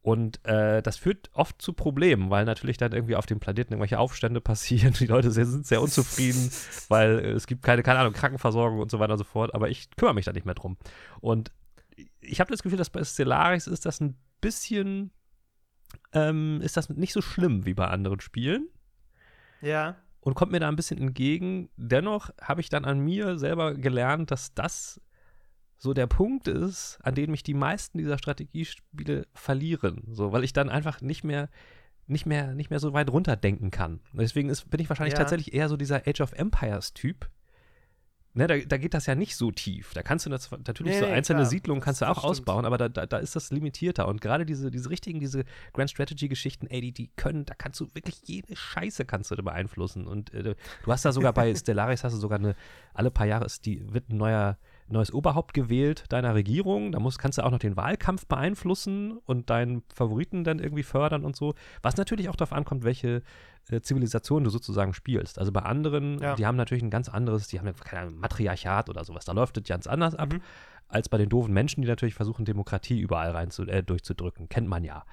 Und 0.03 0.45
äh, 0.47 0.81
das 0.83 0.97
führt 0.97 1.31
oft 1.35 1.61
zu 1.61 1.73
Problemen, 1.73 2.31
weil 2.31 2.45
natürlich 2.45 2.77
dann 2.77 2.93
irgendwie 2.93 3.17
auf 3.17 3.27
dem 3.27 3.41
Planeten 3.41 3.73
irgendwelche 3.73 3.99
Aufstände 3.99 4.41
passieren. 4.41 4.95
Die 4.95 5.07
Leute 5.07 5.31
sind 5.31 5.67
sehr 5.67 5.83
unzufrieden, 5.83 6.51
weil 6.89 7.19
äh, 7.19 7.31
es 7.33 7.47
gibt 7.47 7.63
keine, 7.63 7.83
keine 7.83 7.99
Ahnung, 8.01 8.13
Krankenversorgung 8.13 8.81
und 8.81 8.91
so 8.91 8.99
weiter 8.99 9.13
und 9.13 9.19
so 9.19 9.25
fort. 9.25 9.55
Aber 9.55 9.69
ich 9.69 9.91
kümmere 9.97 10.15
mich 10.15 10.25
da 10.25 10.33
nicht 10.33 10.47
mehr 10.47 10.55
drum. 10.55 10.77
Und 11.21 11.53
ich 12.21 12.41
habe 12.41 12.51
das 12.51 12.63
Gefühl, 12.63 12.79
dass 12.79 12.91
bei 12.91 13.03
Stellaris 13.03 13.67
ist 13.67 13.87
das 13.87 14.01
ein 14.01 14.17
bisschen, 14.41 15.11
ähm, 16.13 16.61
ist 16.63 16.77
das 16.77 16.89
nicht 16.89 17.13
so 17.13 17.21
schlimm 17.21 17.67
wie 17.67 17.75
bei 17.75 17.89
anderen 17.89 18.21
Spielen. 18.21 18.69
Ja. 19.61 19.97
Und 20.21 20.35
kommt 20.35 20.53
mir 20.53 20.61
da 20.61 20.69
ein 20.69 20.77
bisschen 20.77 20.99
entgegen. 20.99 21.71
Dennoch 21.77 22.31
habe 22.41 22.61
ich 22.61 22.69
dann 22.69 22.85
an 22.85 23.01
mir 23.01 23.39
selber 23.39 23.75
gelernt, 23.75 24.31
dass 24.31 24.55
das 24.55 25.01
so 25.79 25.95
der 25.95 26.09
Punkt 26.09 26.49
ist, 26.49 26.99
an 27.03 27.15
dem 27.15 27.31
mich 27.31 27.45
die 27.45 27.55
meisten 27.55 27.99
dieser 27.99 28.19
Strategiespiele 28.19 29.27
verlieren. 29.33 30.03
So, 30.11 30.33
weil 30.33 30.45
ich 30.45 30.53
dann 30.53 30.69
einfach 30.69 31.01
nicht 31.01 31.23
mehr, 31.23 31.49
nicht 32.09 32.27
mehr, 32.27 32.55
nicht 32.55 32.71
mehr 32.71 32.81
so 32.81 32.93
weit 32.93 33.11
runterdenken 33.11 33.71
kann. 33.71 34.01
Deswegen 34.13 34.51
ist, 34.51 34.69
bin 34.71 34.81
ich 34.81 34.89
wahrscheinlich 34.89 35.15
ja. 35.15 35.21
tatsächlich 35.21 35.55
eher 35.55 35.69
so 35.69 35.77
dieser 35.77 36.07
Age 36.07 36.21
of 36.21 36.33
Empires-Typ. 36.33 37.31
Ne, 38.35 38.47
da, 38.47 38.59
da, 38.59 38.77
geht 38.77 38.95
das 38.95 39.07
ja 39.07 39.15
nicht 39.15 39.37
so 39.37 39.51
tief. 39.51 39.95
Da 39.95 40.03
kannst 40.03 40.27
du 40.27 40.31
das, 40.31 40.51
natürlich 40.51 40.95
nee, 40.95 41.01
so 41.01 41.07
einzelne 41.07 41.41
klar. 41.41 41.51
Siedlungen 41.51 41.83
kannst 41.83 42.03
du 42.03 42.09
auch 42.09 42.23
ausbauen, 42.23 42.67
aber 42.67 42.77
da, 42.77 42.89
da, 42.89 43.07
da, 43.07 43.19
ist 43.19 43.35
das 43.35 43.51
limitierter. 43.51 44.07
Und 44.07 44.21
gerade 44.21 44.45
diese, 44.45 44.71
diese 44.71 44.91
richtigen, 44.91 45.19
diese 45.19 45.45
Grand 45.73 45.91
Strategy-Geschichten, 45.91 46.67
ey, 46.67 46.81
die, 46.81 46.93
die 46.93 47.09
können, 47.17 47.47
da 47.47 47.55
kannst 47.55 47.81
du 47.81 47.87
wirklich 47.95 48.21
jede 48.25 48.55
Scheiße 48.55 49.07
kannst 49.07 49.31
du 49.31 49.35
da 49.35 49.43
beeinflussen. 49.43 50.07
Und 50.07 50.35
äh, 50.35 50.43
du 50.43 50.93
hast 50.93 51.05
da 51.05 51.13
sogar 51.13 51.33
bei 51.33 51.55
Stellaris 51.57 52.05
hast 52.05 52.13
du 52.13 52.19
sogar 52.19 52.39
eine, 52.39 52.55
alle 52.95 53.11
paar 53.11 53.27
Jahre 53.27 53.47
ist 53.47 53.65
die, 53.65 53.83
wird 53.93 54.09
ein 54.11 54.19
neuer 54.19 54.59
neues 54.91 55.13
Oberhaupt 55.13 55.55
gewählt 55.55 56.05
deiner 56.09 56.35
Regierung. 56.35 56.93
Da 56.93 57.01
musst, 57.01 57.19
kannst 57.19 57.39
du 57.39 57.45
auch 57.45 57.51
noch 57.51 57.59
den 57.59 57.77
Wahlkampf 57.77 58.27
beeinflussen 58.27 59.19
und 59.25 59.51
deinen 59.51 59.83
Favoriten 59.95 60.45
dann 60.45 60.59
irgendwie 60.59 60.83
fördern 60.83 61.25
und 61.25 61.37
so. 61.37 61.55
Was 61.83 61.97
natürlich 61.97 62.29
auch 62.29 62.37
darauf 62.37 62.53
ankommt, 62.53 62.85
welche 62.85 63.23
äh, 63.71 63.81
Zivilisation 63.81 64.45
du 64.45 64.51
sozusagen 64.51 64.95
spielst. 64.95 65.39
Also 65.39 65.53
bei 65.53 65.61
anderen, 65.61 66.19
ja. 66.21 66.35
die 66.35 66.47
haben 66.47 66.57
natürlich 66.57 66.83
ein 66.83 66.91
ganz 66.91 67.09
anderes, 67.09 67.49
die 67.49 67.59
haben 67.59 67.73
keine 67.75 68.11
Matriarchat 68.11 68.89
oder 68.89 69.05
sowas. 69.05 69.25
Da 69.25 69.33
läuft 69.33 69.59
es 69.59 69.65
ganz 69.65 69.87
anders 69.87 70.15
ab. 70.15 70.33
Mhm. 70.33 70.41
Als 70.91 71.11
bei 71.11 71.19
den 71.19 71.29
doofen 71.29 71.53
Menschen, 71.53 71.83
die 71.83 71.89
natürlich 71.89 72.15
versuchen, 72.15 72.47
Demokratie 72.47 72.99
überall 72.99 73.33
rein 73.33 73.51
zu, 73.51 73.65
äh, 73.65 73.83
durchzudrücken. 73.83 74.49
Kennt 74.49 74.69
man 74.69 74.85
ja. 74.85 75.05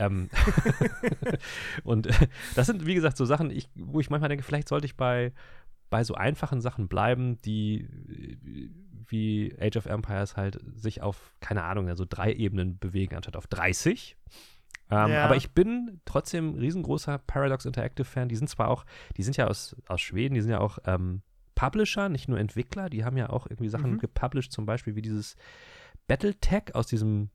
Ähm 0.00 0.28
und 1.84 2.08
äh, 2.08 2.28
das 2.56 2.66
sind, 2.66 2.84
wie 2.84 2.94
gesagt, 2.94 3.16
so 3.16 3.24
Sachen, 3.24 3.50
ich, 3.50 3.68
wo 3.76 4.00
ich 4.00 4.10
manchmal 4.10 4.28
denke, 4.28 4.42
vielleicht 4.42 4.68
sollte 4.68 4.86
ich 4.86 4.96
bei, 4.96 5.32
bei 5.88 6.02
so 6.02 6.14
einfachen 6.14 6.60
Sachen 6.60 6.88
bleiben, 6.88 7.40
die 7.42 7.86
wie 9.10 9.54
Age 9.60 9.76
of 9.76 9.86
Empires 9.86 10.36
halt 10.36 10.58
sich 10.74 11.02
auf, 11.02 11.34
keine 11.40 11.64
Ahnung, 11.64 11.88
also 11.88 12.04
drei 12.08 12.32
Ebenen 12.32 12.78
bewegen, 12.78 13.16
anstatt 13.16 13.36
auf 13.36 13.46
30. 13.46 14.16
Ähm, 14.90 15.10
ja. 15.10 15.24
Aber 15.24 15.36
ich 15.36 15.52
bin 15.52 16.00
trotzdem 16.04 16.54
riesengroßer 16.54 17.18
Paradox 17.18 17.64
Interactive 17.64 18.04
Fan. 18.04 18.28
Die 18.28 18.36
sind 18.36 18.48
zwar 18.48 18.68
auch, 18.68 18.84
die 19.16 19.22
sind 19.22 19.36
ja 19.36 19.46
aus, 19.46 19.76
aus 19.86 20.00
Schweden, 20.00 20.34
die 20.34 20.40
sind 20.40 20.50
ja 20.50 20.60
auch 20.60 20.78
ähm, 20.84 21.22
Publisher, 21.54 22.08
nicht 22.08 22.28
nur 22.28 22.38
Entwickler. 22.38 22.90
Die 22.90 23.04
haben 23.04 23.16
ja 23.16 23.30
auch 23.30 23.46
irgendwie 23.46 23.68
Sachen 23.68 23.92
mhm. 23.92 23.98
gepublished, 23.98 24.52
zum 24.52 24.66
Beispiel 24.66 24.96
wie 24.96 25.02
dieses 25.02 25.36
Battletech 26.08 26.74
aus 26.74 26.86
diesem 26.86 27.30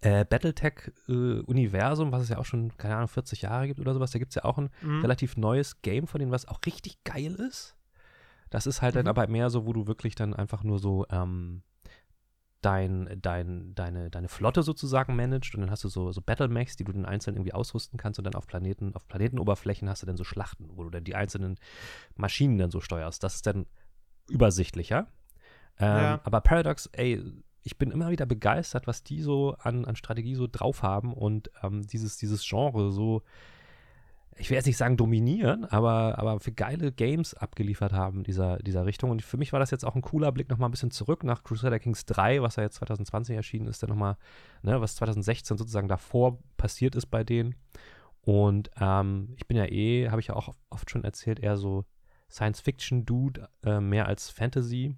äh, 0.00 0.24
Battletech-Universum, 0.24 2.08
äh, 2.08 2.12
was 2.12 2.22
es 2.22 2.28
ja 2.28 2.38
auch 2.38 2.44
schon, 2.44 2.76
keine 2.76 2.96
Ahnung, 2.96 3.08
40 3.08 3.42
Jahre 3.42 3.66
gibt 3.66 3.80
oder 3.80 3.94
sowas. 3.94 4.10
Da 4.12 4.18
gibt 4.18 4.30
es 4.30 4.36
ja 4.36 4.44
auch 4.44 4.58
ein 4.58 4.70
mhm. 4.82 5.00
relativ 5.00 5.36
neues 5.36 5.82
Game 5.82 6.06
von 6.06 6.18
denen, 6.18 6.32
was 6.32 6.46
auch 6.46 6.60
richtig 6.64 7.02
geil 7.04 7.34
ist. 7.34 7.76
Das 8.54 8.68
ist 8.68 8.82
halt 8.82 8.94
mhm. 8.94 8.98
dann 8.98 9.08
aber 9.08 9.26
mehr 9.26 9.50
so, 9.50 9.66
wo 9.66 9.72
du 9.72 9.88
wirklich 9.88 10.14
dann 10.14 10.32
einfach 10.32 10.62
nur 10.62 10.78
so 10.78 11.06
ähm, 11.10 11.64
dein, 12.60 13.18
dein, 13.20 13.74
deine, 13.74 14.10
deine 14.10 14.28
Flotte 14.28 14.62
sozusagen 14.62 15.16
managst 15.16 15.56
und 15.56 15.62
dann 15.62 15.72
hast 15.72 15.82
du 15.82 15.88
so, 15.88 16.12
so 16.12 16.20
Battle-Mechs, 16.20 16.76
die 16.76 16.84
du 16.84 16.92
dann 16.92 17.04
einzeln 17.04 17.34
irgendwie 17.34 17.52
ausrüsten 17.52 17.98
kannst 17.98 18.20
und 18.20 18.24
dann 18.24 18.36
auf 18.36 18.46
Planeten, 18.46 18.94
auf 18.94 19.08
Planetenoberflächen 19.08 19.88
hast 19.90 20.02
du 20.02 20.06
dann 20.06 20.16
so 20.16 20.22
Schlachten, 20.22 20.68
wo 20.70 20.84
du 20.84 20.90
dann 20.90 21.02
die 21.02 21.16
einzelnen 21.16 21.58
Maschinen 22.14 22.56
dann 22.56 22.70
so 22.70 22.80
steuerst. 22.80 23.24
Das 23.24 23.34
ist 23.34 23.46
dann 23.48 23.66
übersichtlicher. 24.28 25.08
Ähm, 25.80 25.86
ja. 25.88 26.20
Aber 26.22 26.40
Paradox, 26.40 26.88
ey, 26.92 27.24
ich 27.64 27.76
bin 27.76 27.90
immer 27.90 28.10
wieder 28.10 28.24
begeistert, 28.24 28.86
was 28.86 29.02
die 29.02 29.20
so 29.20 29.56
an, 29.58 29.84
an 29.84 29.96
Strategie 29.96 30.36
so 30.36 30.46
drauf 30.46 30.84
haben 30.84 31.12
und 31.12 31.50
ähm, 31.64 31.84
dieses, 31.88 32.18
dieses 32.18 32.46
Genre 32.48 32.92
so 32.92 33.24
ich 34.36 34.50
will 34.50 34.56
jetzt 34.56 34.66
nicht 34.66 34.76
sagen 34.76 34.96
dominieren, 34.96 35.64
aber, 35.64 36.18
aber 36.18 36.40
für 36.40 36.52
geile 36.52 36.92
Games 36.92 37.34
abgeliefert 37.34 37.92
haben 37.92 38.18
in 38.18 38.24
dieser, 38.24 38.58
dieser 38.58 38.84
Richtung. 38.84 39.10
Und 39.10 39.22
für 39.22 39.36
mich 39.36 39.52
war 39.52 39.60
das 39.60 39.70
jetzt 39.70 39.84
auch 39.84 39.94
ein 39.94 40.02
cooler 40.02 40.32
Blick 40.32 40.48
nochmal 40.48 40.68
ein 40.68 40.72
bisschen 40.72 40.90
zurück 40.90 41.22
nach 41.24 41.44
Crusader 41.44 41.78
Kings 41.78 42.04
3, 42.06 42.42
was 42.42 42.56
ja 42.56 42.64
jetzt 42.64 42.76
2020 42.76 43.36
erschienen 43.36 43.68
ist, 43.68 43.82
dann 43.82 43.90
nochmal, 43.90 44.16
ne, 44.62 44.80
was 44.80 44.96
2016 44.96 45.56
sozusagen 45.56 45.88
davor 45.88 46.38
passiert 46.56 46.96
ist 46.96 47.06
bei 47.06 47.22
denen. 47.22 47.54
Und 48.22 48.70
ähm, 48.80 49.34
ich 49.36 49.46
bin 49.46 49.56
ja 49.56 49.66
eh, 49.66 50.08
habe 50.08 50.20
ich 50.20 50.28
ja 50.28 50.36
auch 50.36 50.54
oft 50.70 50.90
schon 50.90 51.04
erzählt, 51.04 51.38
eher 51.38 51.56
so 51.56 51.84
Science-Fiction-Dude, 52.30 53.48
äh, 53.64 53.80
mehr 53.80 54.06
als 54.06 54.30
Fantasy. 54.30 54.96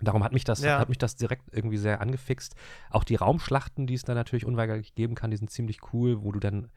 Darum 0.00 0.22
hat 0.22 0.32
mich 0.32 0.44
das, 0.44 0.62
ja. 0.62 0.78
hat 0.78 0.88
mich 0.88 0.98
das 0.98 1.16
direkt 1.16 1.52
irgendwie 1.52 1.78
sehr 1.78 2.00
angefixt. 2.00 2.54
Auch 2.90 3.02
die 3.02 3.16
Raumschlachten, 3.16 3.86
die 3.86 3.94
es 3.94 4.04
da 4.04 4.14
natürlich 4.14 4.44
unweigerlich 4.44 4.94
geben 4.94 5.16
kann, 5.16 5.30
die 5.32 5.36
sind 5.36 5.50
ziemlich 5.50 5.92
cool, 5.92 6.22
wo 6.22 6.30
du 6.30 6.38
dann 6.38 6.70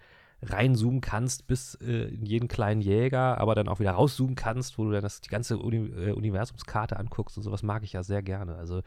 reinzoomen 0.44 1.02
kannst 1.02 1.48
bis 1.48 1.76
äh, 1.76 2.14
in 2.14 2.26
jeden 2.26 2.48
kleinen 2.48 2.82
Jäger, 2.82 3.38
aber 3.38 3.54
dann 3.54 3.68
auch 3.68 3.80
wieder 3.80 3.92
rauszoomen 3.92 4.36
kannst, 4.36 4.78
wo 4.78 4.86
du 4.86 4.92
dann 4.92 5.04
das, 5.04 5.22
die 5.22 5.30
ganze 5.30 5.58
Uni 5.58 5.78
äh, 5.78 6.12
Universumskarte 6.12 6.98
anguckst 6.98 7.38
und 7.38 7.44
sowas 7.44 7.64
mag 7.64 7.84
ich 7.84 7.94
ja 7.94 8.04
sehr 8.04 8.24
gerne. 8.24 8.56
Also 8.56 8.82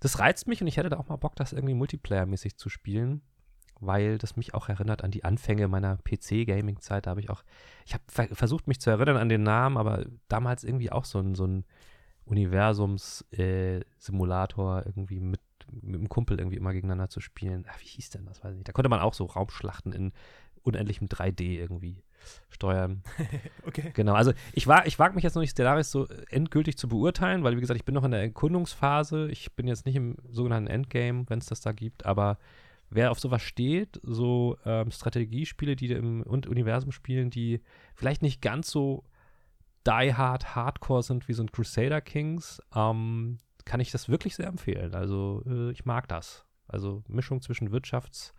das 0.00 0.18
reizt 0.20 0.46
mich 0.46 0.60
und 0.60 0.68
ich 0.68 0.76
hätte 0.76 0.90
da 0.90 0.98
auch 0.98 1.08
mal 1.08 1.16
Bock, 1.16 1.34
das 1.36 1.52
irgendwie 1.52 1.74
Multiplayer-mäßig 1.74 2.56
zu 2.56 2.68
spielen, 2.68 3.22
weil 3.80 4.18
das 4.18 4.36
mich 4.36 4.54
auch 4.54 4.68
erinnert 4.68 5.02
an 5.02 5.10
die 5.10 5.24
Anfänge 5.24 5.66
meiner 5.66 5.96
PC-Gaming-Zeit. 5.98 7.06
Da 7.06 7.10
habe 7.10 7.18
ich 7.20 7.30
auch, 7.30 7.42
ich 7.84 7.94
habe 7.94 8.04
ver 8.06 8.28
versucht, 8.32 8.68
mich 8.68 8.80
zu 8.80 8.90
erinnern 8.90 9.16
an 9.16 9.28
den 9.28 9.42
Namen, 9.42 9.76
aber 9.76 10.06
damals 10.28 10.62
irgendwie 10.62 10.92
auch 10.92 11.04
so 11.04 11.18
ein, 11.18 11.34
so 11.34 11.44
ein 11.44 11.64
Universums-Simulator 12.24 14.80
äh, 14.80 14.84
irgendwie 14.86 15.18
mit, 15.18 15.40
mit 15.80 15.96
einem 15.96 16.08
Kumpel 16.08 16.38
irgendwie 16.38 16.58
immer 16.58 16.72
gegeneinander 16.72 17.08
zu 17.08 17.18
spielen. 17.20 17.66
Ach, 17.68 17.80
wie 17.80 17.86
hieß 17.86 18.10
denn 18.10 18.26
das? 18.26 18.44
Weiß 18.44 18.52
ich 18.52 18.58
nicht. 18.58 18.68
Da 18.68 18.72
konnte 18.72 18.90
man 18.90 19.00
auch 19.00 19.14
so 19.14 19.24
Raumschlachten 19.24 19.92
in 19.92 20.12
unendlichem 20.62 21.08
3D 21.08 21.58
irgendwie 21.58 22.02
steuern. 22.48 23.02
okay. 23.66 23.92
Genau, 23.94 24.14
also 24.14 24.32
ich, 24.52 24.66
war, 24.66 24.86
ich 24.86 24.98
wage 24.98 25.14
mich 25.14 25.24
jetzt 25.24 25.34
noch 25.34 25.40
nicht 25.40 25.52
Stellaris 25.52 25.90
so 25.90 26.06
endgültig 26.30 26.76
zu 26.76 26.88
beurteilen, 26.88 27.44
weil 27.44 27.56
wie 27.56 27.60
gesagt, 27.60 27.78
ich 27.78 27.84
bin 27.84 27.94
noch 27.94 28.04
in 28.04 28.10
der 28.10 28.20
Erkundungsphase. 28.20 29.28
Ich 29.30 29.52
bin 29.52 29.66
jetzt 29.66 29.86
nicht 29.86 29.96
im 29.96 30.16
sogenannten 30.28 30.68
Endgame, 30.68 31.24
wenn 31.28 31.38
es 31.38 31.46
das 31.46 31.60
da 31.60 31.72
gibt, 31.72 32.06
aber 32.06 32.38
wer 32.90 33.10
auf 33.10 33.20
sowas 33.20 33.42
steht, 33.42 34.00
so 34.02 34.56
ähm, 34.64 34.90
Strategiespiele, 34.90 35.76
die 35.76 35.92
im 35.92 36.22
Universum 36.22 36.92
spielen, 36.92 37.30
die 37.30 37.60
vielleicht 37.94 38.22
nicht 38.22 38.40
ganz 38.40 38.70
so 38.70 39.04
die 39.86 40.14
hard 40.14 40.54
hardcore 40.54 41.02
sind 41.02 41.28
wie 41.28 41.32
so 41.32 41.42
ein 41.42 41.52
Crusader 41.52 42.00
Kings, 42.00 42.60
ähm, 42.74 43.38
kann 43.64 43.80
ich 43.80 43.90
das 43.90 44.08
wirklich 44.08 44.34
sehr 44.34 44.46
empfehlen. 44.46 44.94
Also 44.94 45.42
äh, 45.46 45.70
ich 45.70 45.84
mag 45.84 46.08
das. 46.08 46.44
Also 46.66 47.02
Mischung 47.08 47.40
zwischen 47.40 47.70
Wirtschafts- 47.70 48.32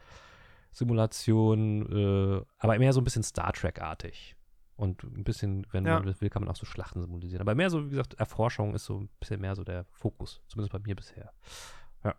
Simulation, 0.71 2.41
äh, 2.41 2.45
aber 2.58 2.77
mehr 2.77 2.93
so 2.93 3.01
ein 3.01 3.03
bisschen 3.03 3.23
Star 3.23 3.53
Trek-artig. 3.53 4.36
Und 4.75 5.03
ein 5.03 5.25
bisschen, 5.25 5.67
wenn 5.71 5.86
ja. 5.86 5.95
man 5.95 6.05
das 6.05 6.21
will, 6.21 6.29
kann 6.29 6.41
man 6.41 6.49
auch 6.49 6.55
so 6.55 6.65
Schlachten 6.65 7.01
simulieren. 7.01 7.41
Aber 7.41 7.53
mehr 7.53 7.69
so, 7.69 7.86
wie 7.86 7.89
gesagt, 7.89 8.13
Erforschung 8.13 8.73
ist 8.75 8.86
so 8.86 9.01
ein 9.01 9.10
bisschen 9.19 9.41
mehr 9.41 9.55
so 9.55 9.65
der 9.65 9.84
Fokus. 9.91 10.41
Zumindest 10.47 10.71
bei 10.71 10.79
mir 10.79 10.95
bisher. 10.95 11.34
Ja. 12.03 12.15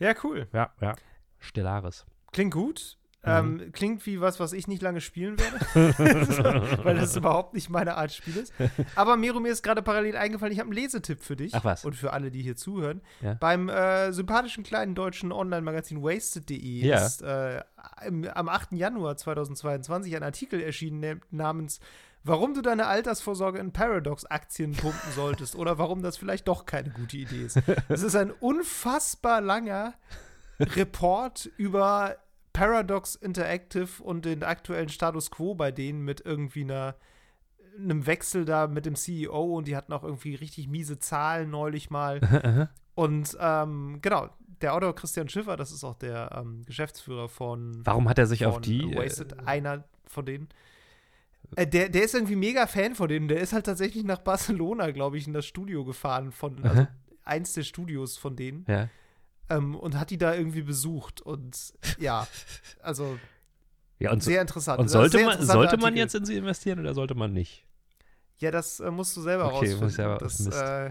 Ja, 0.00 0.14
cool. 0.24 0.48
Ja, 0.52 0.72
ja. 0.80 0.96
Stellaris. 1.38 2.04
Klingt 2.32 2.52
gut. 2.52 2.98
Ähm, 3.24 3.70
klingt 3.72 4.04
wie 4.06 4.20
was, 4.20 4.40
was 4.40 4.52
ich 4.52 4.66
nicht 4.66 4.82
lange 4.82 5.00
spielen 5.00 5.36
werde, 5.38 6.78
weil 6.84 6.96
das 6.96 7.14
überhaupt 7.16 7.54
nicht 7.54 7.70
meine 7.70 7.96
Art 7.96 8.12
Spiel 8.12 8.36
ist. 8.36 8.52
Aber 8.96 9.16
Miro, 9.16 9.38
mir 9.38 9.52
ist 9.52 9.62
gerade 9.62 9.80
parallel 9.80 10.16
eingefallen, 10.16 10.52
ich 10.52 10.58
habe 10.58 10.68
einen 10.70 10.76
Lesetipp 10.76 11.22
für 11.22 11.36
dich 11.36 11.54
Ach 11.54 11.64
was. 11.64 11.84
und 11.84 11.94
für 11.94 12.12
alle, 12.12 12.30
die 12.32 12.42
hier 12.42 12.56
zuhören. 12.56 13.00
Ja. 13.20 13.34
Beim 13.34 13.68
äh, 13.68 14.12
sympathischen 14.12 14.64
kleinen 14.64 14.96
deutschen 14.96 15.30
Online-Magazin 15.30 16.02
Wasted.de 16.02 16.58
Ja. 16.84 17.06
ist 17.06 17.22
äh, 17.22 17.62
im, 18.06 18.24
am 18.26 18.48
8. 18.48 18.72
Januar 18.72 19.16
2022 19.16 20.16
ein 20.16 20.22
Artikel 20.24 20.60
erschienen 20.60 20.98
ne- 21.00 21.20
namens 21.30 21.78
Warum 22.24 22.54
du 22.54 22.62
deine 22.62 22.86
Altersvorsorge 22.86 23.58
in 23.58 23.72
Paradox-Aktien 23.72 24.72
pumpen 24.76 25.12
solltest 25.12 25.56
oder 25.56 25.78
warum 25.78 26.02
das 26.02 26.16
vielleicht 26.16 26.46
doch 26.46 26.66
keine 26.66 26.90
gute 26.90 27.16
Idee 27.16 27.42
ist. 27.46 27.58
Es 27.88 28.02
ist 28.04 28.14
ein 28.14 28.30
unfassbar 28.30 29.40
langer 29.40 29.94
Report 30.60 31.50
über 31.56 32.16
Paradox 32.52 33.14
Interactive 33.14 34.02
und 34.02 34.24
den 34.24 34.42
aktuellen 34.42 34.88
Status 34.88 35.30
quo 35.30 35.54
bei 35.54 35.70
denen 35.70 36.02
mit 36.02 36.20
irgendwie 36.20 36.64
einer 36.64 36.96
einem 37.78 38.06
Wechsel 38.06 38.44
da 38.44 38.66
mit 38.66 38.86
dem 38.86 38.96
CEO 38.96 39.56
und 39.56 39.66
die 39.66 39.76
hatten 39.76 39.92
auch 39.92 40.04
irgendwie 40.04 40.34
richtig 40.34 40.68
miese 40.68 40.98
Zahlen 40.98 41.50
neulich 41.50 41.90
mal. 41.90 42.20
und 42.94 43.36
ähm, 43.40 43.98
genau, 44.02 44.28
der 44.60 44.74
Autor 44.74 44.94
Christian 44.94 45.28
Schiffer, 45.28 45.56
das 45.56 45.72
ist 45.72 45.84
auch 45.84 45.94
der 45.94 46.30
ähm, 46.36 46.64
Geschäftsführer 46.66 47.28
von, 47.28 47.80
Warum 47.84 48.08
hat 48.08 48.18
er 48.18 48.26
sich 48.26 48.46
auf 48.46 48.60
die. 48.60 48.94
Wasted, 48.94 49.32
Äh, 49.32 49.46
einer 49.46 49.84
von 50.06 50.26
denen. 50.26 50.48
Äh, 51.56 51.66
der, 51.66 51.88
der 51.88 52.04
ist 52.04 52.14
irgendwie 52.14 52.36
mega 52.36 52.66
Fan 52.66 52.94
von 52.94 53.08
denen. 53.08 53.28
Der 53.28 53.40
ist 53.40 53.52
halt 53.52 53.66
tatsächlich 53.66 54.04
nach 54.04 54.18
Barcelona, 54.18 54.90
glaube 54.90 55.18
ich, 55.18 55.26
in 55.26 55.32
das 55.32 55.46
Studio 55.46 55.84
gefahren 55.84 56.32
von, 56.32 56.62
also 56.64 56.86
eins 57.24 57.54
der 57.54 57.62
Studios 57.62 58.16
von 58.16 58.36
denen 58.36 58.64
ja. 58.68 58.88
Ähm, 59.56 59.74
und 59.74 59.98
hat 59.98 60.10
die 60.10 60.18
da 60.18 60.34
irgendwie 60.34 60.62
besucht. 60.62 61.20
Und 61.20 61.74
ja, 61.98 62.26
also 62.82 63.18
ja, 63.98 64.10
und, 64.12 64.22
sehr 64.22 64.40
interessant. 64.40 64.80
und 64.80 64.88
sollte, 64.88 65.18
sehr 65.18 65.26
man, 65.26 65.42
sollte 65.44 65.76
man 65.76 65.96
jetzt 65.96 66.14
in 66.14 66.24
sie 66.24 66.36
investieren 66.36 66.80
oder 66.80 66.94
sollte 66.94 67.14
man 67.14 67.32
nicht? 67.32 67.66
Ja, 68.38 68.50
das 68.50 68.80
äh, 68.80 68.90
musst 68.90 69.16
du 69.16 69.20
selber 69.20 69.46
Okay, 69.46 69.54
rausfinden. 69.72 69.80
muss 69.80 69.90
ich 69.92 69.96
selber- 69.96 70.18
das, 70.18 70.46
äh, 70.46 70.90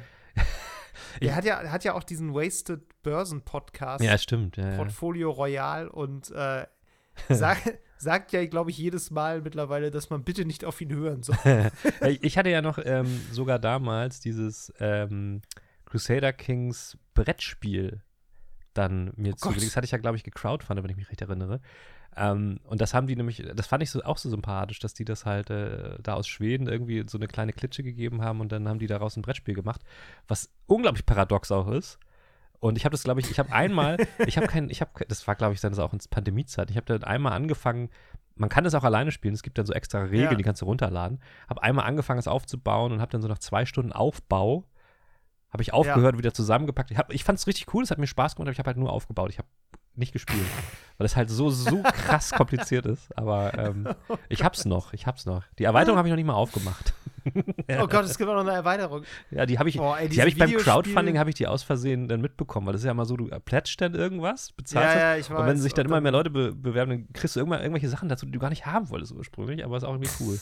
er 1.20 1.36
hat 1.36 1.44
ja, 1.46 1.70
hat 1.72 1.84
ja 1.84 1.94
auch 1.94 2.04
diesen 2.04 2.34
Wasted 2.34 2.82
Börsen 3.04 3.42
Podcast, 3.42 4.04
Ja, 4.04 4.18
stimmt. 4.18 4.58
Ja, 4.58 4.70
ja. 4.72 4.76
Portfolio 4.78 5.32
Royal 5.32 5.88
und 5.88 6.32
äh, 6.32 6.66
sag, 7.30 7.58
sagt 7.98 8.32
ja, 8.32 8.46
glaube 8.46 8.70
ich, 8.72 8.78
jedes 8.78 9.12
Mal 9.12 9.42
mittlerweile, 9.42 9.92
dass 9.92 10.10
man 10.10 10.24
bitte 10.24 10.46
nicht 10.46 10.64
auf 10.64 10.80
ihn 10.80 10.94
hören 10.94 11.24
soll. 11.24 11.36
Ja, 11.44 12.08
ich 12.08 12.38
hatte 12.38 12.50
ja 12.50 12.62
noch 12.62 12.80
ähm, 12.84 13.22
sogar 13.32 13.60
damals 13.60 14.20
dieses 14.22 14.72
ähm, 14.80 15.42
Crusader 15.86 16.32
Kings 16.32 16.98
Brettspiel 17.14 18.02
dann 18.74 19.12
mir 19.16 19.34
Oh 19.34 19.36
zugelegt. 19.36 19.68
Das 19.68 19.76
hatte 19.76 19.86
ich 19.86 19.92
ja, 19.92 19.98
glaube 19.98 20.18
ich, 20.18 20.24
gecrowdfundet, 20.24 20.84
wenn 20.84 20.92
ich 20.92 20.98
mich 20.98 21.10
recht 21.10 21.22
erinnere. 21.22 21.60
Ähm, 22.16 22.60
und 22.66 22.82
das 22.82 22.94
haben 22.94 23.08
die 23.08 23.16
nämlich, 23.16 23.44
das 23.56 23.68
fand 23.68 23.84
ich 23.84 23.90
so, 23.92 24.04
auch 24.04 24.18
so 24.18 24.30
sympathisch, 24.30 24.80
dass 24.80 24.94
die 24.94 25.06
das 25.06 25.26
halt 25.26 25.50
äh, 25.50 25.98
da 26.02 26.14
aus 26.16 26.28
Schweden 26.28 26.68
irgendwie 26.68 27.04
so 27.08 27.18
eine 27.18 27.28
kleine 27.28 27.54
Klitsche 27.54 27.84
gegeben 27.84 28.22
haben 28.22 28.42
und 28.42 28.52
dann 28.52 28.68
haben 28.68 28.80
die 28.80 28.88
daraus 28.88 29.16
ein 29.16 29.22
Brettspiel 29.22 29.56
gemacht, 29.56 29.82
was 30.28 30.50
unglaublich 30.68 31.06
paradox 31.06 31.52
auch 31.52 31.70
ist. 31.70 32.00
Und 32.60 32.78
ich 32.78 32.86
habe 32.86 32.92
das, 32.94 33.04
glaube 33.04 33.22
ich, 33.22 33.32
ich 33.32 33.40
habe 33.40 33.52
einmal, 33.54 33.98
ich 34.28 34.38
habe 34.38 34.48
kein, 34.48 34.70
ich 34.70 34.82
habe, 34.82 34.92
das 35.08 35.26
war, 35.26 35.36
glaube 35.36 35.54
ich, 35.54 35.62
dann 35.62 35.78
auch 35.80 35.94
in 35.94 36.00
Pandemiezeit. 36.10 36.70
Ich 36.70 36.76
habe 36.78 36.86
dann 36.86 37.04
einmal 37.04 37.34
angefangen, 37.34 37.90
man 38.36 38.50
kann 38.50 38.64
das 38.64 38.76
auch 38.76 38.84
alleine 38.84 39.12
spielen, 39.12 39.34
es 39.34 39.44
gibt 39.44 39.58
dann 39.58 39.66
so 39.66 39.74
extra 39.74 40.00
Regeln, 40.04 40.32
Ja. 40.32 40.36
die 40.36 40.44
kannst 40.44 40.62
du 40.62 40.66
runterladen. 40.66 41.22
Habe 41.50 41.64
einmal 41.64 41.86
angefangen, 41.86 42.20
es 42.20 42.28
aufzubauen 42.28 42.92
und 42.92 43.02
habe 43.02 43.12
dann 43.12 43.22
so 43.22 43.28
nach 43.28 43.40
zwei 43.40 43.66
Stunden 43.66 43.92
Aufbau, 43.94 44.66
habe 45.52 45.64
ich 45.64 45.74
aufgehört, 45.74 46.18
wieder 46.18 46.34
zusammengepackt. 46.34 46.92
Ich, 46.92 46.98
hab- 46.98 47.14
ich 47.14 47.24
fand 47.24 47.40
es 47.40 47.48
richtig 47.48 47.74
cool, 47.74 47.84
es 47.84 47.92
hat 47.92 47.98
mir 47.98 48.08
Spaß 48.08 48.36
gemacht, 48.36 48.48
aber 48.48 48.54
ich 48.54 48.60
habe 48.60 48.68
halt 48.68 48.78
nur 48.78 48.92
aufgebaut. 48.92 49.30
Ich 49.32 49.38
habe 49.38 49.48
nicht 49.96 50.14
gespielt, 50.14 50.40
weil 50.98 51.06
es 51.06 51.16
halt 51.18 51.30
so, 51.30 51.50
so 51.50 51.84
krass 51.84 52.32
kompliziert 52.32 52.86
ist. 52.86 53.16
Aber 53.18 53.54
ähm, 53.58 53.88
ich 54.30 54.44
hab's 54.44 54.64
noch, 54.66 54.94
ich 54.94 55.06
hab's 55.08 55.26
noch. 55.26 55.44
Die 55.60 55.66
Erweiterung 55.66 55.98
habe 55.98 56.08
ich 56.08 56.12
noch 56.12 56.18
nicht 56.18 56.26
mal 56.28 56.34
aufgemacht. 56.34 56.94
Oh 57.80 57.86
Gott, 57.86 58.06
es 58.06 58.18
gibt 58.18 58.28
auch 58.32 58.34
noch 58.34 58.42
eine 58.42 58.54
Erweiterung. 58.54 59.04
Ja, 59.30 59.46
die 59.46 59.60
habe 59.60 59.70
ich, 59.70 59.78
Boah, 59.78 60.00
ey, 60.00 60.10
die 60.10 60.20
habe 60.20 60.28
ich 60.28 60.40
beim 60.40 60.52
Crowdfunding 60.54 61.20
habe 61.20 61.30
ich 61.30 61.36
die 61.36 61.46
aus 61.46 61.62
Versehen 61.62 62.08
dann 62.08 62.20
mitbekommen, 62.20 62.66
weil 62.66 62.74
das 62.74 62.82
ist 62.82 62.86
ja 62.86 62.92
immer 62.94 63.06
so, 63.06 63.16
du 63.16 63.28
plätscht 63.46 63.80
dann 63.80 63.94
irgendwas, 63.94 64.52
bezahlst 64.54 64.96
Ja, 64.96 65.00
ja, 65.14 65.18
ich 65.18 65.30
weiß. 65.30 65.40
und 65.40 65.46
wenn 65.46 65.58
sich 65.58 65.76
dann 65.76 65.86
Und 65.86 65.92
immer 65.92 66.02
mehr 66.02 66.12
Leute 66.14 66.32
be 66.32 66.56
bewerben, 66.56 66.90
dann 66.90 67.14
kriegst 67.14 67.36
du 67.36 67.40
irgendwann 67.40 67.62
irgendwelche 67.62 67.90
Sachen 67.90 68.10
dazu, 68.10 68.26
die 68.26 68.32
du 68.32 68.40
gar 68.40 68.50
nicht 68.50 68.66
haben 68.66 68.90
wolltest 68.90 69.12
ursprünglich, 69.12 69.64
aber 69.64 69.78
ist 69.78 69.84
auch 69.84 69.94
irgendwie 69.94 70.10
cool. 70.20 70.40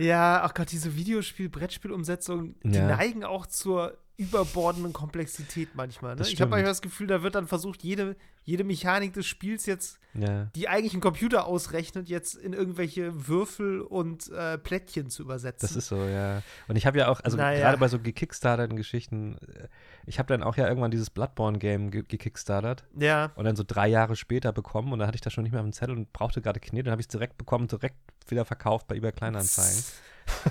Ja, 0.00 0.40
ach 0.42 0.54
Gott, 0.54 0.72
diese 0.72 0.96
Videospiel-Brettspiel-Umsetzungen, 0.96 2.54
die 2.62 2.76
Ja. 2.78 2.86
neigen 2.96 3.24
auch 3.24 3.46
zur 3.46 3.98
überbordenden 4.20 4.92
Komplexität 4.92 5.70
manchmal. 5.74 6.14
Ne? 6.14 6.22
Ich 6.28 6.40
habe 6.42 6.50
manchmal 6.50 6.70
das 6.70 6.82
Gefühl, 6.82 7.06
da 7.06 7.22
wird 7.22 7.34
dann 7.34 7.46
versucht, 7.46 7.82
jede, 7.82 8.16
jede 8.44 8.64
Mechanik 8.64 9.14
des 9.14 9.26
Spiels 9.26 9.64
jetzt, 9.64 9.98
ja. 10.12 10.44
die 10.54 10.68
eigentlich 10.68 10.92
ein 10.92 11.00
Computer 11.00 11.46
ausrechnet, 11.46 12.10
jetzt 12.10 12.34
in 12.34 12.52
irgendwelche 12.52 13.28
Würfel 13.28 13.80
und 13.80 14.30
äh, 14.30 14.58
Plättchen 14.58 15.08
zu 15.08 15.22
übersetzen. 15.22 15.66
Das 15.66 15.74
ist 15.74 15.88
so, 15.88 16.04
ja. 16.04 16.42
Und 16.68 16.76
ich 16.76 16.84
habe 16.84 16.98
ja 16.98 17.08
auch, 17.08 17.20
also 17.24 17.38
Naja. 17.38 17.60
gerade 17.60 17.78
bei 17.78 17.88
so 17.88 17.98
gekickstarterten 17.98 18.76
Geschichten, 18.76 19.38
äh, 19.38 19.68
ich 20.04 20.18
habe 20.18 20.28
dann 20.28 20.42
auch 20.42 20.56
ja 20.56 20.68
irgendwann 20.68 20.90
dieses 20.90 21.08
Bloodborne-Game 21.08 21.90
ge 21.90 22.04
gekickstartert 22.06 22.84
ja. 22.98 23.32
und 23.36 23.46
dann 23.46 23.56
so 23.56 23.64
drei 23.66 23.88
Jahre 23.88 24.16
später 24.16 24.52
bekommen 24.52 24.92
und 24.92 24.98
dann 24.98 25.08
hatte 25.08 25.16
ich 25.16 25.22
das 25.22 25.32
schon 25.32 25.44
nicht 25.44 25.52
mehr 25.52 25.62
auf 25.62 25.66
dem 25.66 25.72
Zettel 25.72 25.96
und 25.96 26.12
brauchte 26.12 26.42
gerade 26.42 26.60
Knete, 26.60 26.84
dann 26.84 26.92
habe 26.92 27.00
ich 27.00 27.06
es 27.06 27.10
direkt 27.10 27.38
bekommen, 27.38 27.68
direkt 27.68 27.96
wieder 28.28 28.44
verkauft 28.44 28.86
bei 28.86 28.96
eBay 28.96 29.12
Kleinanzeigen. 29.12 29.82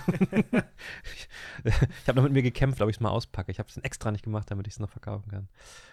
ich 1.63 2.08
habe 2.08 2.18
noch 2.18 2.24
mit 2.24 2.34
mir 2.34 2.42
gekämpft, 2.44 2.82
ob 2.82 2.89
ich 2.89 2.98
es 2.98 3.00
mal 3.00 3.10
auspacke. 3.10 3.52
Ich 3.52 3.60
habe 3.60 3.70
es 3.70 3.78
extra 3.78 4.12
nicht 4.12 4.24
gemacht, 4.24 4.50
damit 4.52 4.68
ich 4.68 4.74
es 4.74 4.80
noch 4.80 4.89
verkaufen 4.89 5.30
kann. 5.30 5.50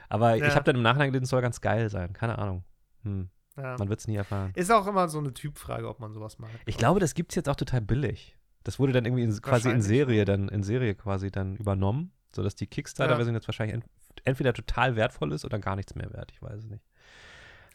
Aber 0.09 0.35
Ja. 0.37 0.46
ich 0.46 0.55
habe 0.55 0.64
dann 0.64 0.77
im 0.77 0.83
Nachhinein 0.83 1.12
gedacht, 1.12 1.25
es 1.25 1.31
soll 1.31 1.42
ganz 1.42 1.61
geil 1.61 1.90
sein. 1.90 2.12
Keine 2.12 2.38
Ahnung. 2.38 2.64
Hm. 3.03 3.29
ja. 3.57 3.77
Man 3.79 3.88
wird 3.88 4.01
es 4.01 4.09
nie 4.09 4.16
erfahren. 4.16 4.53
Ist 4.55 4.70
auch 4.70 4.87
immer 4.87 5.09
so 5.09 5.18
eine 5.18 5.33
Typfrage, 5.33 5.88
ob 5.88 6.01
man 6.01 6.12
sowas 6.12 6.38
macht. 6.38 6.53
Ich 6.66 6.77
glaube, 6.77 7.01
das 7.01 7.14
gibt 7.14 7.33
es 7.33 7.37
jetzt 7.37 7.49
auch 7.49 7.57
total 7.57 7.81
billig. 7.81 8.37
Das 8.64 8.79
wurde 8.79 8.92
dann 8.92 9.05
irgendwie 9.05 9.22
in, 9.25 9.40
quasi 9.42 9.70
in. 9.70 9.81
Serie 9.83 10.25
dann 10.25 10.49
in 10.49 10.62
Serie 10.62 10.94
quasi 10.94 11.31
dann 11.31 11.57
übernommen, 11.57 12.12
sodass 12.35 12.57
die 12.57 12.66
Kickstarter-Version 12.66 13.35
jetzt 13.35 13.46
wahrscheinlich 13.49 13.75
ent 13.75 13.85
entweder 14.25 14.53
total 14.55 14.96
wertvoll 14.96 15.31
ist 15.33 15.44
oder 15.44 15.59
gar 15.59 15.77
nichts 15.77 15.94
mehr 15.94 16.12
wert. 16.12 16.33
Ich 16.33 16.42
weiß 16.42 16.59
es 16.59 16.64
nicht. 16.64 16.83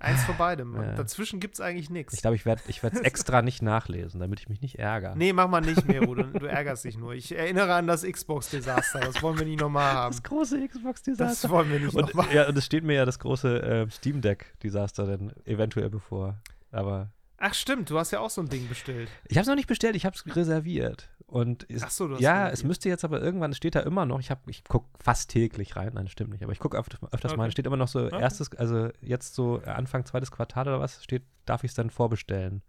Eins 0.02 0.24
von 0.24 0.36
beidem. 0.38 0.76
Ja. 0.76 0.96
Dazwischen 0.96 1.40
gibt 1.40 1.54
es 1.56 1.62
eigentlich 1.62 1.86
Ich 1.86 1.90
nichts. 1.92 2.22
glaube, 2.22 2.36
ich 2.36 2.46
werde 2.46 2.62
ich 2.68 2.84
es 2.84 3.00
extra 3.02 3.42
nicht 3.42 3.62
nachlesen, 3.62 4.20
damit 4.20 4.40
ich 4.40 4.50
mich 4.50 4.62
nicht 4.62 4.80
ärgere. 4.80 5.16
Nee, 5.16 5.32
mach 5.32 5.48
mal 5.48 5.62
nicht 5.62 5.88
mehr, 5.88 6.02
du, 6.02 6.16
du 6.40 6.46
ärgerst 6.46 6.86
dich 6.86 6.98
nur. 6.98 7.14
Ich 7.14 7.36
erinnere 7.36 7.74
an 7.76 7.88
das 7.88 8.04
Xbox-Desaster. 8.04 9.00
Das 9.00 9.22
wollen 9.22 9.38
wir 9.38 9.46
nicht 9.46 9.60
nochmal 9.60 9.94
haben. 9.94 10.12
Das 10.12 10.24
große 10.24 10.60
Das 10.60 10.70
Xbox-Desaster. 10.72 11.50
wollen 11.50 11.72
wir 11.72 11.80
nicht 11.80 11.94
nochmal. 11.94 12.26
ja, 12.34 12.48
und 12.48 12.58
es 12.58 12.66
steht 12.66 12.84
mir 12.84 12.94
ja 12.96 13.06
das 13.06 13.20
große 13.20 13.62
äh, 13.62 13.90
Steam 13.92 14.22
Deck-Desaster 14.22 15.06
dann 15.06 15.34
eventuell 15.46 15.90
bevor. 15.90 16.38
Aber 16.72 17.10
Ach 17.44 17.54
stimmt, 17.56 17.90
du 17.90 17.98
hast 17.98 18.12
ja 18.12 18.20
auch 18.20 18.30
so 18.30 18.42
ein 18.42 18.50
Ding 18.50 18.68
bestellt. 18.70 19.10
ich 19.28 19.36
habe 19.38 19.42
es 19.42 19.48
noch 19.48 19.56
nicht 19.56 19.68
bestellt, 19.68 19.96
ich 19.96 20.06
habe 20.06 20.16
es 20.16 20.36
reserviert. 20.36 21.10
Und 21.26 21.66
es, 21.70 21.82
Ach 21.84 21.90
so, 21.90 22.08
du 22.08 22.16
hast 22.16 22.22
ja, 22.22 22.50
es 22.50 22.64
müsste 22.64 22.88
jetzt 22.90 23.04
aber 23.06 23.22
irgendwann, 23.22 23.52
es 23.52 23.58
steht 23.58 23.74
da 23.76 23.80
immer 23.80 24.06
noch, 24.06 24.20
ich, 24.20 24.30
hab- 24.30 24.48
ich 24.50 24.64
gucke 24.66 24.88
fast 25.02 25.30
täglich 25.32 25.76
rein, 25.76 25.92
nein, 25.94 26.08
stimmt 26.10 26.32
nicht, 26.32 26.44
aber 26.44 26.52
ich 26.52 26.60
gucke 26.60 26.78
öfters, 26.78 27.00
öfters 27.12 27.32
mal, 27.38 27.44
Okay. 27.44 27.48
es 27.48 27.52
steht 27.54 27.66
immer 27.66 27.78
noch 27.78 27.88
so 27.88 28.00
Okay. 28.06 28.20
erstes, 28.22 28.52
also 28.58 28.90
jetzt 29.02 29.34
so 29.34 29.62
Anfang 29.66 30.06
zweites 30.06 30.30
Quartal 30.30 30.68
oder 30.68 30.80
was, 30.82 31.04
steht, 31.04 31.24
darf 31.46 31.64
ich 31.64 31.72
es 31.72 31.76
dann 31.76 31.90
vorbestellen. 31.90 32.62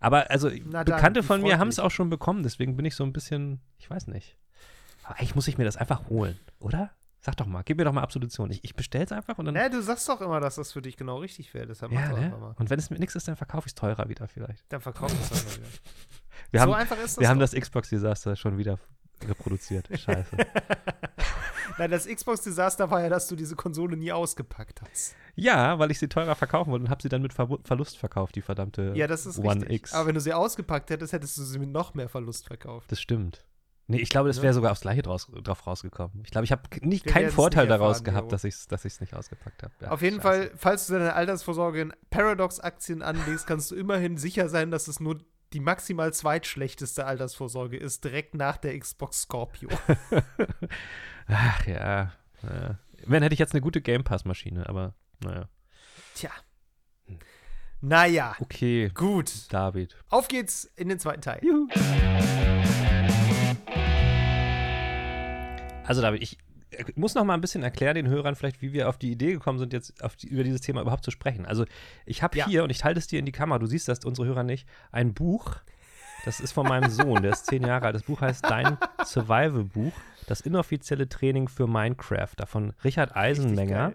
Aber 0.00 0.30
also 0.30 0.48
Na 0.64 0.84
dann, 0.84 0.96
Bekannte 0.96 1.22
wie 1.22 1.26
von 1.26 1.42
mir 1.42 1.58
haben 1.58 1.68
es 1.68 1.78
auch 1.78 1.90
schon 1.90 2.08
bekommen, 2.08 2.42
deswegen 2.42 2.76
bin 2.76 2.84
ich 2.86 2.94
so 2.94 3.02
ein 3.04 3.12
bisschen, 3.12 3.60
ich 3.78 3.90
weiß 3.90 4.06
nicht. 4.06 4.36
Aber 5.02 5.18
eigentlich 5.18 5.34
muss 5.34 5.48
ich 5.48 5.58
mir 5.58 5.64
das 5.64 5.76
einfach 5.76 6.08
holen, 6.08 6.38
oder? 6.60 6.90
Sag 7.26 7.38
doch 7.38 7.46
mal, 7.46 7.62
gib 7.64 7.76
mir 7.78 7.84
doch 7.84 7.92
mal 7.92 8.02
Absolution. 8.02 8.52
Ich, 8.52 8.62
ich 8.62 8.76
bestelle 8.76 9.04
es 9.04 9.10
einfach 9.10 9.36
und 9.36 9.46
dann. 9.46 9.56
Ja, 9.56 9.68
du 9.68 9.82
sagst 9.82 10.08
doch 10.08 10.20
immer, 10.20 10.38
dass 10.38 10.54
das 10.54 10.70
für 10.70 10.80
dich 10.80 10.96
genau 10.96 11.16
richtig 11.16 11.52
wäre. 11.54 11.66
Deshalb 11.66 11.90
ja, 11.90 12.12
ne? 12.12 12.14
einfach 12.14 12.38
mal. 12.38 12.54
Und 12.56 12.70
wenn 12.70 12.78
es 12.78 12.88
mir 12.88 13.00
nichts 13.00 13.16
ist, 13.16 13.26
dann 13.26 13.34
verkaufe 13.34 13.66
ich 13.66 13.72
es 13.72 13.74
teurer 13.74 14.08
wieder 14.08 14.28
vielleicht. 14.28 14.64
Dann 14.68 14.80
verkauf 14.80 15.10
es 15.12 15.30
dann 15.30 15.44
mal 15.44 15.56
wieder. 15.56 15.66
Wir 16.52 16.60
so 16.60 16.66
haben, 16.66 16.74
einfach 16.74 16.96
ist 16.98 17.16
das. 17.16 17.18
wir 17.18 17.28
haben 17.28 17.40
doch. 17.40 17.50
das 17.50 17.60
Xbox-Desaster 17.60 18.36
schon 18.36 18.58
wieder 18.58 18.78
reproduziert. 19.26 19.88
Scheiße. 19.92 20.36
Nein, 21.78 21.90
das 21.90 22.06
Xbox-Desaster 22.06 22.88
war 22.92 23.02
ja, 23.02 23.08
dass 23.08 23.26
du 23.26 23.34
diese 23.34 23.56
Konsole 23.56 23.96
nie 23.96 24.12
ausgepackt 24.12 24.82
hast. 24.82 25.16
ja, 25.34 25.80
weil 25.80 25.90
ich 25.90 25.98
sie 25.98 26.06
teurer 26.08 26.36
verkaufen 26.36 26.70
wollte 26.70 26.84
und 26.84 26.90
habe 26.90 27.02
sie 27.02 27.08
dann 27.08 27.22
mit 27.22 27.32
Ver 27.32 27.48
Verlust 27.64 27.98
verkauft, 27.98 28.36
die 28.36 28.42
verdammte 28.42 28.92
Ja, 28.94 29.08
das 29.08 29.26
ist 29.26 29.38
One 29.38 29.62
richtig. 29.62 29.70
X. 29.72 29.94
Aber 29.94 30.06
wenn 30.06 30.14
du 30.14 30.20
sie 30.20 30.32
ausgepackt 30.32 30.90
hättest, 30.90 31.12
hättest 31.12 31.36
du 31.38 31.42
sie 31.42 31.58
mit 31.58 31.70
noch 31.70 31.94
mehr 31.94 32.08
Verlust 32.08 32.46
verkauft. 32.46 32.92
das 32.92 33.00
stimmt. 33.00 33.44
Nee, 33.88 33.98
ich 33.98 34.08
glaube, 34.08 34.28
das 34.28 34.42
wäre 34.42 34.52
sogar 34.52 34.72
aufs 34.72 34.80
Gleiche 34.80 35.02
draus, 35.02 35.30
drauf 35.42 35.64
rausgekommen. 35.66 36.22
Ich 36.24 36.32
glaube, 36.32 36.44
ich 36.44 36.50
habe 36.50 36.62
nicht 36.80 37.04
Wir 37.04 37.12
keinen 37.12 37.30
Vorteil 37.30 37.64
nicht 37.66 37.70
daraus 37.70 38.02
gehabt, 38.02 38.32
dass 38.32 38.42
ich 38.42 38.54
es 38.54 38.66
dass 38.66 38.84
ich's 38.84 39.00
nicht 39.00 39.14
ausgepackt 39.14 39.62
habe. 39.62 39.72
Ja, 39.80 39.90
Auf 39.90 40.02
jeden 40.02 40.20
scheiße. 40.20 40.48
Fall, 40.48 40.50
falls 40.56 40.86
du 40.88 40.94
deine 40.94 41.14
Altersvorsorge 41.14 41.80
in 41.80 41.92
Paradox-Aktien 42.10 43.02
anlegst, 43.02 43.46
kannst 43.46 43.70
du 43.70 43.76
immerhin 43.76 44.16
sicher 44.16 44.48
sein, 44.48 44.72
dass 44.72 44.88
es 44.88 44.98
nur 44.98 45.18
die 45.52 45.60
maximal 45.60 46.12
zweitschlechteste 46.12 47.06
Altersvorsorge 47.06 47.76
ist, 47.76 48.02
direkt 48.02 48.34
nach 48.34 48.56
der 48.56 48.76
Xbox 48.76 49.22
Scorpio. 49.22 49.68
Ach 51.28 51.66
ja. 51.66 52.12
ja. 52.42 52.78
Wenn 53.06 53.22
hätte 53.22 53.34
ich 53.34 53.38
jetzt 53.38 53.54
eine 53.54 53.60
gute 53.60 53.80
Game 53.80 54.02
Pass-Maschine, 54.02 54.68
aber 54.68 54.94
naja. 55.22 55.48
Tja. 56.14 56.30
Naja, 57.80 58.34
Okay, 58.40 58.90
gut. 58.92 59.52
David. 59.52 59.96
Auf 60.08 60.26
geht's 60.26 60.64
in 60.76 60.88
den 60.88 60.98
zweiten 60.98 61.20
Teil. 61.20 61.40
Juhu. 61.44 61.68
Also 65.86 66.02
David, 66.02 66.22
ich 66.22 66.38
ich 66.70 66.96
muss 66.96 67.14
noch 67.14 67.24
mal 67.24 67.34
ein 67.34 67.40
bisschen 67.40 67.62
erklären 67.62 67.94
den 67.94 68.08
Hörern 68.08 68.34
vielleicht, 68.34 68.60
wie 68.62 68.72
wir 68.72 68.88
auf 68.88 68.98
die 68.98 69.10
Idee 69.10 69.32
gekommen 69.32 69.58
sind, 69.58 69.72
jetzt 69.72 69.94
die, 70.20 70.28
über 70.28 70.44
dieses 70.44 70.60
Thema 70.60 70.80
überhaupt 70.80 71.04
zu 71.04 71.10
sprechen. 71.10 71.46
Also 71.46 71.64
ich 72.04 72.22
habe 72.22 72.36
ja. 72.36 72.46
hier, 72.46 72.64
und 72.64 72.70
ich 72.70 72.84
halte 72.84 72.98
es 72.98 73.06
dir 73.06 73.18
in 73.18 73.26
die 73.26 73.32
Kamera, 73.32 73.58
du 73.58 73.66
siehst 73.66 73.88
das, 73.88 74.04
unsere 74.04 74.26
Hörer 74.26 74.42
nicht, 74.42 74.68
ein 74.92 75.14
Buch, 75.14 75.56
das 76.24 76.40
ist 76.40 76.52
von 76.52 76.66
meinem 76.66 76.90
Sohn, 76.90 77.22
der 77.22 77.32
ist 77.32 77.46
zehn 77.46 77.64
Jahre 77.64 77.86
alt. 77.86 77.94
Das 77.94 78.02
Buch 78.02 78.20
heißt 78.20 78.44
Dein 78.44 78.78
Survival-Buch, 79.04 79.92
das 80.26 80.40
inoffizielle 80.40 81.08
Training 81.08 81.46
für 81.48 81.68
Minecraft, 81.68 82.34
von 82.46 82.72
Richard 82.82 83.14
Eisenmenger. 83.14 83.94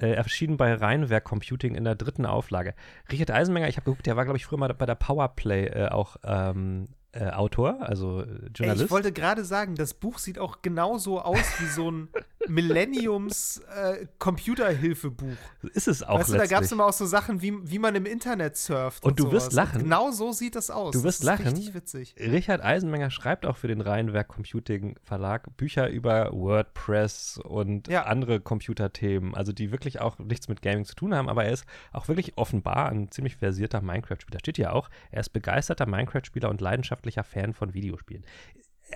Äh, 0.00 0.14
erschienen 0.14 0.56
bei 0.56 0.72
Rheinwerk 0.72 1.22
Computing 1.22 1.74
in 1.74 1.84
der 1.84 1.94
dritten 1.94 2.24
Auflage. 2.24 2.74
Richard 3.12 3.30
Eisenmenger, 3.30 3.68
ich 3.68 3.76
habe 3.76 3.84
geguckt, 3.84 4.06
der 4.06 4.16
war, 4.16 4.24
glaube 4.24 4.38
ich, 4.38 4.46
früher 4.46 4.58
mal 4.58 4.72
bei 4.72 4.86
der 4.86 4.94
Powerplay 4.94 5.66
äh, 5.66 5.88
auch 5.88 6.16
ähm, 6.24 6.88
äh, 7.12 7.30
Autor, 7.30 7.76
also 7.80 8.24
Journalist. 8.54 8.80
Ey, 8.80 8.86
ich 8.86 8.90
wollte 8.90 9.12
gerade 9.12 9.44
sagen, 9.44 9.74
das 9.74 9.92
Buch 9.92 10.18
sieht 10.18 10.38
auch 10.38 10.62
genauso 10.62 11.20
aus 11.20 11.44
wie 11.60 11.66
so 11.66 11.90
ein 11.90 12.08
Millenniums-Computerhilfebuch. 12.48 15.28
Äh, 15.28 15.68
ist 15.74 15.88
es 15.88 16.02
auch 16.02 16.20
weißt 16.20 16.30
du, 16.30 16.38
da 16.38 16.46
gab 16.46 16.62
es 16.62 16.72
immer 16.72 16.86
auch 16.86 16.94
so 16.94 17.04
Sachen, 17.04 17.42
wie, 17.42 17.52
wie 17.70 17.78
man 17.78 17.94
im 17.96 18.06
Internet 18.06 18.56
surft. 18.56 19.04
Und, 19.04 19.10
und 19.10 19.20
du 19.20 19.24
sowas. 19.24 19.34
wirst 19.34 19.52
lachen. 19.52 19.76
Und 19.76 19.82
genau 19.84 20.10
so 20.10 20.32
sieht 20.32 20.56
das 20.56 20.70
aus. 20.70 20.92
Du 20.92 21.02
wirst 21.02 21.20
das 21.20 21.26
lachen. 21.26 21.48
Richtig 21.48 21.74
witzig. 21.74 22.14
Richard 22.18 22.62
Eisenmenger 22.62 23.10
schreibt 23.10 23.44
auch 23.44 23.58
für 23.58 23.68
den 23.68 23.82
Rheinwerk 23.82 24.28
Computing 24.28 24.96
Verlag 25.02 25.54
Bücher 25.58 25.90
über 25.90 26.32
WordPress 26.32 27.42
und 27.44 27.88
ja. 27.88 28.04
andere 28.04 28.40
Computerthemen, 28.40 29.34
also 29.34 29.52
die 29.52 29.70
wirklich 29.70 30.00
auch 30.00 30.18
nichts 30.18 30.48
mit 30.48 30.62
Gaming 30.62 30.86
zu 30.86 30.94
tun 30.94 31.14
haben, 31.14 31.28
aber 31.28 31.44
er 31.44 31.52
ist 31.52 31.66
auch 31.92 32.08
wirklich 32.08 32.38
offenbar 32.38 32.88
ein 32.88 33.10
ziemlich 33.10 33.36
versierter 33.36 33.82
Minecraft-Spieler. 33.82 34.38
Steht 34.38 34.56
ja 34.56 34.72
auch, 34.72 34.88
er 35.10 35.20
ist 35.20 35.28
begeisterter 35.30 35.84
Minecraft-Spieler 35.86 36.48
und 36.48 36.62
leidenschaftlicher 36.62 37.01
leidenschaftlicher 37.02 37.24
Fan 37.24 37.52
von 37.52 37.74
Videospielen. 37.74 38.24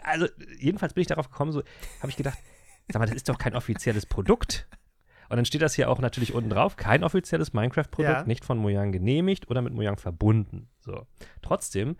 Also, 0.03 0.27
jedenfalls 0.59 0.95
bin 0.95 1.03
ich 1.03 1.07
darauf 1.09 1.31
gekommen, 1.31 1.53
so 1.53 1.63
habe 2.01 2.11
ich 2.11 2.17
gedacht, 2.17 2.39
sag 2.89 3.01
mal, 3.01 3.07
das 3.07 3.15
ist 3.15 3.29
doch 3.29 3.39
kein 3.39 3.55
offizielles 3.55 4.07
Produkt. 4.07 4.69
Und 5.29 5.37
dann 5.37 5.45
steht 5.45 5.63
das 5.63 5.75
hier 5.75 5.91
auch 5.91 5.99
natürlich 5.99 6.35
unten 6.35 6.51
drauf, 6.51 6.77
kein 6.77 7.03
offizielles 7.03 7.53
Minecraft-Produkt, 7.53 8.19
ja. 8.19 8.25
nicht 8.25 8.45
von 8.45 8.59
Mojang 8.59 8.93
genehmigt 8.93 9.51
oder 9.51 9.61
mit 9.61 9.73
Mojang 9.75 9.97
verbunden. 9.97 10.69
So. 10.79 11.05
Trotzdem, 11.43 11.97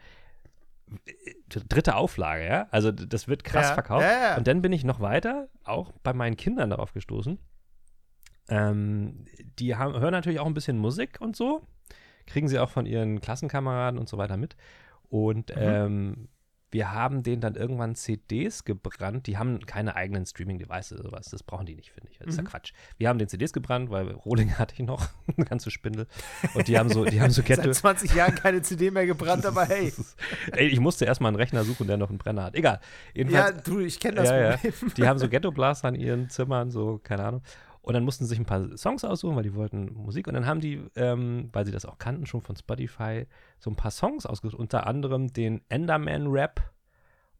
dritte 1.49 1.97
Auflage, 1.97 2.47
ja, 2.47 2.69
also 2.71 2.93
das 2.93 3.27
wird 3.27 3.43
krass 3.43 3.71
ja. 3.71 3.75
verkauft. 3.75 4.05
Ja, 4.05 4.37
und 4.37 4.47
dann 4.47 4.63
bin 4.63 4.73
ich 4.73 4.85
noch 4.85 5.01
weiter, 5.01 5.49
auch 5.65 5.91
bei 6.05 6.13
meinen 6.13 6.37
Kindern 6.37 6.71
darauf 6.71 6.93
gestoßen. 6.93 7.39
Ähm, 8.49 9.27
die 9.59 9.75
haben, 9.75 9.99
hören 9.99 10.13
natürlich 10.13 10.39
auch 10.39 10.47
ein 10.47 10.55
bisschen 10.55 10.79
Musik 10.79 11.17
und 11.19 11.35
so, 11.35 11.67
kriegen 12.27 12.47
sie 12.47 12.61
auch 12.61 12.71
von 12.71 12.87
ihren 12.87 13.21
Klassenkameraden 13.21 13.99
und 13.99 14.09
so 14.09 14.19
weiter 14.19 14.37
mit. 14.37 14.55
Und 15.09 15.55
mhm. 15.55 15.63
ähm, 15.63 16.29
wir 16.77 16.93
haben 16.93 17.23
denen 17.23 17.41
dann 17.41 17.55
irgendwann 17.55 17.95
CDs 17.95 18.65
gebrannt. 18.65 19.29
Die 19.29 19.39
haben 19.39 19.61
keine 19.65 19.95
eigenen 19.95 20.27
Streaming-Devices 20.27 20.93
oder 20.99 21.05
sowas. 21.05 21.29
Das 21.31 21.43
brauchen 21.43 21.65
die 21.65 21.75
nicht, 21.75 21.91
finde 21.91 22.11
ich. 22.11 22.19
Das 22.19 22.29
ist 22.29 22.37
mhm. 22.37 22.45
ja 22.45 22.51
Quatsch. 22.51 22.73
Wir 22.99 23.09
haben 23.09 23.19
den 23.19 23.29
CDs 23.29 23.53
gebrannt, 23.53 23.89
weil 23.91 24.11
Rohling 24.11 24.53
hatte 24.59 24.75
ich 24.75 24.87
noch, 24.87 25.09
eine 25.37 25.47
ganze 25.47 25.71
Spindel. 25.71 26.07
Und 26.55 26.69
die 26.69 26.79
haben 26.79 26.91
so, 26.91 27.05
die 27.05 27.21
haben 27.21 27.31
so 27.31 27.43
Ghetto. 27.45 27.63
Seit 27.63 27.75
20 27.77 28.15
Jahren 28.15 28.35
keine 28.35 28.63
CD 28.63 28.91
mehr 28.91 29.07
gebrannt, 29.07 29.47
aber 29.47 29.65
hey. 29.69 29.93
Ey, 30.53 30.67
ich 30.67 30.81
musste 30.81 31.05
erstmal 31.05 31.29
einen 31.29 31.37
Rechner 31.37 31.65
suchen, 31.65 31.87
der 31.87 31.97
noch 31.97 32.11
einen 32.11 32.19
Brenner 32.19 32.45
hat. 32.45 32.55
Egal. 32.55 32.81
Jedenfalls, 33.15 33.57
ja, 33.57 33.63
du, 33.63 33.79
ich 33.81 34.01
kenne 34.01 34.17
das 34.17 34.29
ja, 34.29 34.57
Problem. 34.57 34.73
Ja. 34.83 34.95
Die 34.97 35.09
haben 35.09 35.19
so 35.19 35.29
Ghetto-Blaster 35.29 35.89
in 35.89 35.95
ihren 35.95 36.29
Zimmern, 36.29 36.71
so, 36.71 37.01
keine 37.03 37.25
Ahnung. 37.25 37.43
Und 37.87 37.95
dann 37.95 38.03
mussten 38.03 38.25
sie 38.25 38.31
sich 38.31 38.41
ein 38.41 38.47
paar 38.47 38.77
Songs 38.77 39.05
aussuchen, 39.05 39.37
weil 39.37 39.45
die 39.45 39.55
wollten 39.55 39.95
Musik. 39.95 40.27
Und 40.27 40.35
dann 40.35 40.45
haben 40.45 40.61
die, 40.61 40.83
ähm, 40.97 41.51
weil 41.53 41.65
sie 41.65 41.71
das 41.71 41.87
auch 41.87 41.99
kannten, 41.99 42.27
schon 42.27 42.41
von 42.41 42.57
Spotify, 42.57 43.29
so 43.61 43.71
ein 43.71 43.77
paar 43.77 43.93
Songs 43.93 44.27
ausgesucht. 44.27 44.59
Unter 44.59 44.89
anderem 44.89 45.33
den 45.33 45.61
Enderman-Rap 45.69 46.73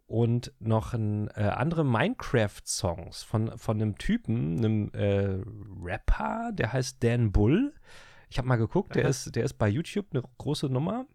und 0.07 0.53
noch 0.61 0.95
ein, 0.95 1.27
äh, 1.35 1.43
andere 1.53 1.85
Minecraft-Songs 1.85 3.25
von, 3.25 3.59
von 3.59 3.83
einem 3.83 3.99
Typen, 3.99 4.59
einem 4.59 4.91
äh, 4.93 5.41
Rapper, 5.83 6.53
der 6.53 6.73
heißt 6.73 7.03
Dan 7.03 7.33
Bull. 7.33 7.75
Ich 8.31 8.39
habe 8.39 8.47
mal 8.47 8.55
geguckt, 8.55 8.95
der 8.95 9.09
ist, 9.09 9.35
der 9.35 9.43
ist 9.43 9.55
bei 9.55 9.69
YouTube 9.69 10.07
eine 10.13 10.23
große 10.39 10.69
Nummer. 10.69 11.07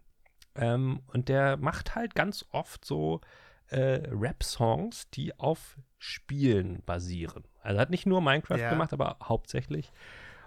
Ähm, 0.56 1.00
und 1.06 1.30
der 1.30 1.56
macht 1.56 1.94
halt 1.94 2.14
ganz 2.14 2.44
oft 2.50 2.84
so 2.84 3.22
äh, 3.68 4.02
Rap-Songs, 4.10 5.08
die 5.08 5.38
auf 5.40 5.78
Spielen 6.04 6.82
basieren. 6.84 7.44
Also 7.60 7.78
hat 7.78 7.90
nicht 7.90 8.06
nur 8.06 8.20
Minecraft 8.20 8.58
ja. 8.58 8.70
gemacht, 8.70 8.92
aber 8.92 9.18
hauptsächlich. 9.22 9.92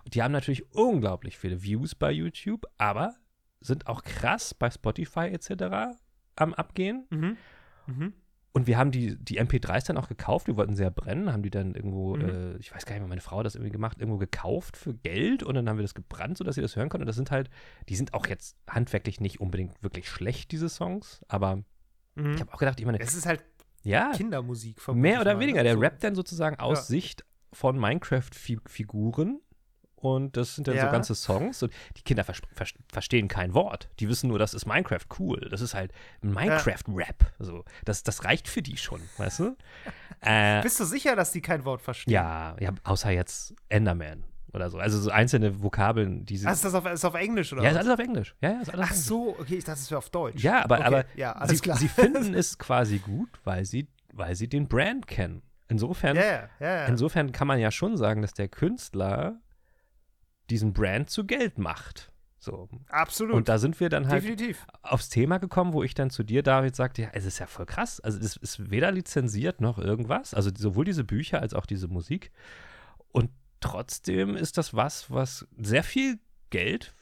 Die 0.05 0.21
haben 0.21 0.33
natürlich 0.33 0.69
unglaublich 0.73 1.37
viele 1.37 1.63
Views 1.63 1.95
bei 1.95 2.11
YouTube, 2.11 2.65
aber 2.77 3.15
sind 3.61 3.87
auch 3.87 4.03
krass 4.03 4.53
bei 4.53 4.69
Spotify 4.69 5.27
etc. 5.27 5.97
am 6.35 6.53
Abgehen. 6.53 7.07
Mhm. 7.09 7.37
Mhm. 7.87 8.13
Und 8.51 8.67
wir 8.67 8.77
haben 8.77 8.91
die, 8.91 9.15
die 9.15 9.39
MP3s 9.39 9.87
dann 9.87 9.97
auch 9.97 10.09
gekauft, 10.09 10.47
wir 10.47 10.57
wollten 10.57 10.75
sie 10.75 10.83
ja 10.83 10.89
brennen, 10.89 11.31
haben 11.31 11.43
die 11.43 11.51
dann 11.51 11.73
irgendwo, 11.73 12.17
mhm. 12.17 12.29
äh, 12.29 12.57
ich 12.57 12.75
weiß 12.75 12.85
gar 12.85 12.95
nicht 12.95 13.03
mehr, 13.03 13.09
meine 13.09 13.21
Frau 13.21 13.37
hat 13.37 13.45
das 13.45 13.55
irgendwie 13.55 13.71
gemacht, 13.71 13.99
irgendwo 13.99 14.17
gekauft 14.17 14.75
für 14.75 14.93
Geld 14.93 15.41
und 15.41 15.55
dann 15.55 15.69
haben 15.69 15.77
wir 15.77 15.83
das 15.83 15.93
gebrannt, 15.93 16.37
sodass 16.37 16.55
sie 16.55 16.61
das 16.61 16.75
hören 16.75 16.89
konnten. 16.89 17.03
Und 17.03 17.07
das 17.07 17.15
sind 17.15 17.31
halt, 17.31 17.49
die 17.87 17.95
sind 17.95 18.13
auch 18.13 18.27
jetzt 18.27 18.57
handwerklich 18.69 19.21
nicht 19.21 19.39
unbedingt 19.39 19.81
wirklich 19.81 20.09
schlecht, 20.09 20.51
diese 20.51 20.67
Songs, 20.67 21.21
aber 21.29 21.63
mhm. 22.15 22.33
ich 22.33 22.41
habe 22.41 22.53
auch 22.53 22.59
gedacht, 22.59 22.77
ich 22.77 22.85
meine. 22.85 22.99
Es 22.99 23.15
ist 23.15 23.25
halt 23.25 23.41
ja, 23.85 24.11
Kindermusik. 24.11 24.77
Mehr 24.93 25.21
oder 25.21 25.39
weniger. 25.39 25.63
Der 25.63 25.79
rappt 25.79 26.03
dann 26.03 26.15
sozusagen 26.15 26.59
aus 26.59 26.79
ja. 26.79 26.83
Sicht 26.83 27.25
von 27.53 27.77
Minecraft-Figuren. 27.79 29.41
Und 29.95 30.37
das 30.37 30.55
sind 30.55 30.67
dann 30.67 30.75
ja. 30.75 30.85
so 30.85 30.91
ganze 30.91 31.15
Songs. 31.15 31.63
Und 31.63 31.73
die 31.97 32.03
Kinder 32.03 32.23
ver 32.23 32.35
ver 32.53 32.67
verstehen 32.91 33.27
kein 33.27 33.53
Wort. 33.55 33.89
Die 33.99 34.07
wissen 34.07 34.27
nur, 34.27 34.37
das 34.37 34.53
ist 34.53 34.65
Minecraft 34.67 35.05
cool. 35.19 35.47
Das 35.49 35.61
ist 35.61 35.73
halt 35.73 35.91
Minecraft-Rap. 36.21 37.33
So, 37.39 37.63
das, 37.85 38.03
das 38.03 38.23
reicht 38.23 38.47
für 38.47 38.61
die 38.61 38.77
schon, 38.77 39.01
weißt 39.17 39.39
du? 39.39 39.57
Äh, 40.21 40.61
Bist 40.61 40.79
du 40.79 40.85
sicher, 40.85 41.15
dass 41.15 41.31
die 41.31 41.41
kein 41.41 41.65
Wort 41.65 41.81
verstehen? 41.81 42.13
Ja, 42.13 42.55
ja 42.59 42.73
außer 42.83 43.09
jetzt 43.11 43.55
Enderman 43.69 44.23
oder 44.55 44.69
so. 44.69 44.77
Also 44.77 44.99
so 44.99 45.11
einzelne 45.11 45.61
Vokabeln, 45.61 46.25
die 46.25 46.37
sie. 46.37 46.47
Ah, 46.47 46.51
ist 46.51 46.63
das 46.63 46.73
auf, 46.73 46.85
ist 46.85 47.05
auf 47.05 47.13
Englisch, 47.13 47.53
oder? 47.53 47.63
Ja, 47.63 47.71
ist 47.71 47.77
alles 47.77 47.89
auf 47.91 47.99
Englisch. 47.99 48.35
Ja, 48.41 48.51
ja, 48.53 48.61
ist 48.61 48.73
alles 48.73 48.87
Ach 48.89 48.93
so, 48.95 49.35
okay, 49.39 49.55
ich 49.55 49.63
dachte, 49.63 49.79
es 49.79 49.91
wäre 49.91 49.99
auf 49.99 50.09
Deutsch. 50.09 50.41
Ja, 50.41 50.63
aber, 50.63 50.75
okay. 50.75 50.85
aber 50.85 51.05
ja, 51.15 51.47
sie, 51.47 51.57
sie, 51.57 51.87
finden 51.87 52.33
es 52.33 52.57
quasi 52.57 52.99
gut, 52.99 53.29
weil 53.43 53.65
sie, 53.65 53.87
weil 54.13 54.35
sie 54.35 54.47
den 54.47 54.67
Brand 54.67 55.07
kennen. 55.07 55.41
Insofern, 55.67 56.15
yeah, 56.15 56.49
yeah. 56.61 56.85
insofern 56.85 57.31
kann 57.31 57.47
man 57.47 57.59
ja 57.59 57.71
schon 57.71 57.97
sagen, 57.97 58.21
dass 58.21 58.33
der 58.33 58.47
Künstler 58.47 59.39
diesen 60.49 60.73
Brand 60.73 61.09
zu 61.09 61.25
Geld 61.25 61.57
macht. 61.57 62.11
So. 62.45 62.69
Absolut. 62.89 63.33
Und 63.33 63.49
da 63.49 63.57
sind 63.57 63.79
wir 63.79 63.89
dann 63.89 64.07
halt 64.07 64.23
Definitiv. 64.23 64.67
aufs 64.83 65.09
Thema 65.09 65.39
gekommen, 65.39 65.73
wo 65.73 65.81
ich 65.81 65.95
dann 65.95 66.11
zu 66.11 66.23
dir, 66.23 66.43
David, 66.43 66.75
sagte, 66.75 67.01
ja, 67.01 67.09
es 67.13 67.25
ist 67.25 67.39
ja 67.39 67.47
voll 67.47 67.65
krass. 67.65 67.99
Also 67.99 68.19
es 68.19 68.37
ist 68.37 68.69
weder 68.69 68.91
lizenziert 68.91 69.61
noch 69.61 69.79
irgendwas. 69.79 70.35
Also 70.35 70.51
sowohl 70.55 70.85
diese 70.85 71.03
Bücher 71.03 71.41
als 71.41 71.55
auch 71.55 71.65
diese 71.65 71.87
Musik. 71.87 72.31
Und 73.11 73.31
trotzdem 73.65 74.35
ist 74.35 74.57
das 74.57 74.73
was, 74.73 75.09
was 75.09 75.47
sehr 75.57 75.83
viel 75.83 76.19
Geld 76.51 76.93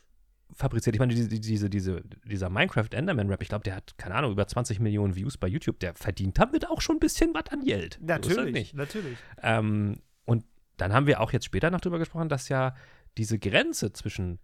fabriziert. 0.53 0.95
Ich 0.95 0.99
meine, 0.99 1.13
diese, 1.13 1.27
diese, 1.27 1.69
diese, 1.69 2.03
dieser 2.25 2.49
Minecraft 2.49 2.87
Enderman 2.91 3.29
Rap, 3.29 3.41
ich 3.41 3.49
glaube, 3.49 3.63
der 3.63 3.75
hat, 3.75 3.97
keine 3.97 4.15
Ahnung, 4.15 4.31
über 4.31 4.47
20 4.47 4.79
Millionen 4.79 5.15
Views 5.15 5.37
bei 5.37 5.47
YouTube. 5.47 5.79
Der 5.79 5.93
verdient 5.95 6.39
damit 6.39 6.69
auch 6.69 6.79
schon 6.79 6.97
ein 6.97 6.99
bisschen 6.99 7.33
was 7.33 7.49
an 7.49 7.65
Geld. 7.65 7.99
Natürlich, 8.01 8.71
so 8.71 8.77
natürlich. 8.77 9.17
Ähm, 9.41 9.97
und 10.25 10.45
dann 10.77 10.93
haben 10.93 11.07
wir 11.07 11.19
auch 11.19 11.33
jetzt 11.33 11.45
später 11.45 11.69
noch 11.69 11.81
drüber 11.81 11.99
gesprochen, 11.99 12.29
dass 12.29 12.49
ja 12.49 12.75
diese 13.17 13.39
Grenze 13.39 13.91
zwischen 13.93 14.39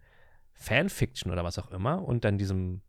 Fanfiction 0.53 1.31
oder 1.31 1.43
was 1.43 1.57
auch 1.57 1.71
immer 1.71 2.03
und 2.03 2.25
dann 2.25 2.37
diesem 2.37 2.81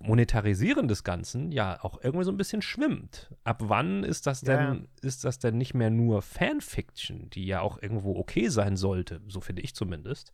Monetarisieren 0.00 0.88
des 0.88 1.04
Ganzen 1.04 1.52
ja 1.52 1.82
auch 1.82 1.98
irgendwie 2.02 2.24
so 2.24 2.30
ein 2.30 2.36
bisschen 2.36 2.62
schwimmt. 2.62 3.34
Ab 3.44 3.62
wann 3.64 4.04
ist 4.04 4.26
das 4.26 4.40
denn, 4.40 4.58
ja. 4.58 5.08
ist 5.08 5.24
das 5.24 5.38
denn 5.38 5.58
nicht 5.58 5.74
mehr 5.74 5.90
nur 5.90 6.22
Fanfiction, 6.22 7.30
die 7.30 7.46
ja 7.46 7.60
auch 7.60 7.80
irgendwo 7.82 8.16
okay 8.16 8.48
sein 8.48 8.76
sollte, 8.76 9.20
so 9.26 9.40
finde 9.40 9.62
ich 9.62 9.74
zumindest. 9.74 10.32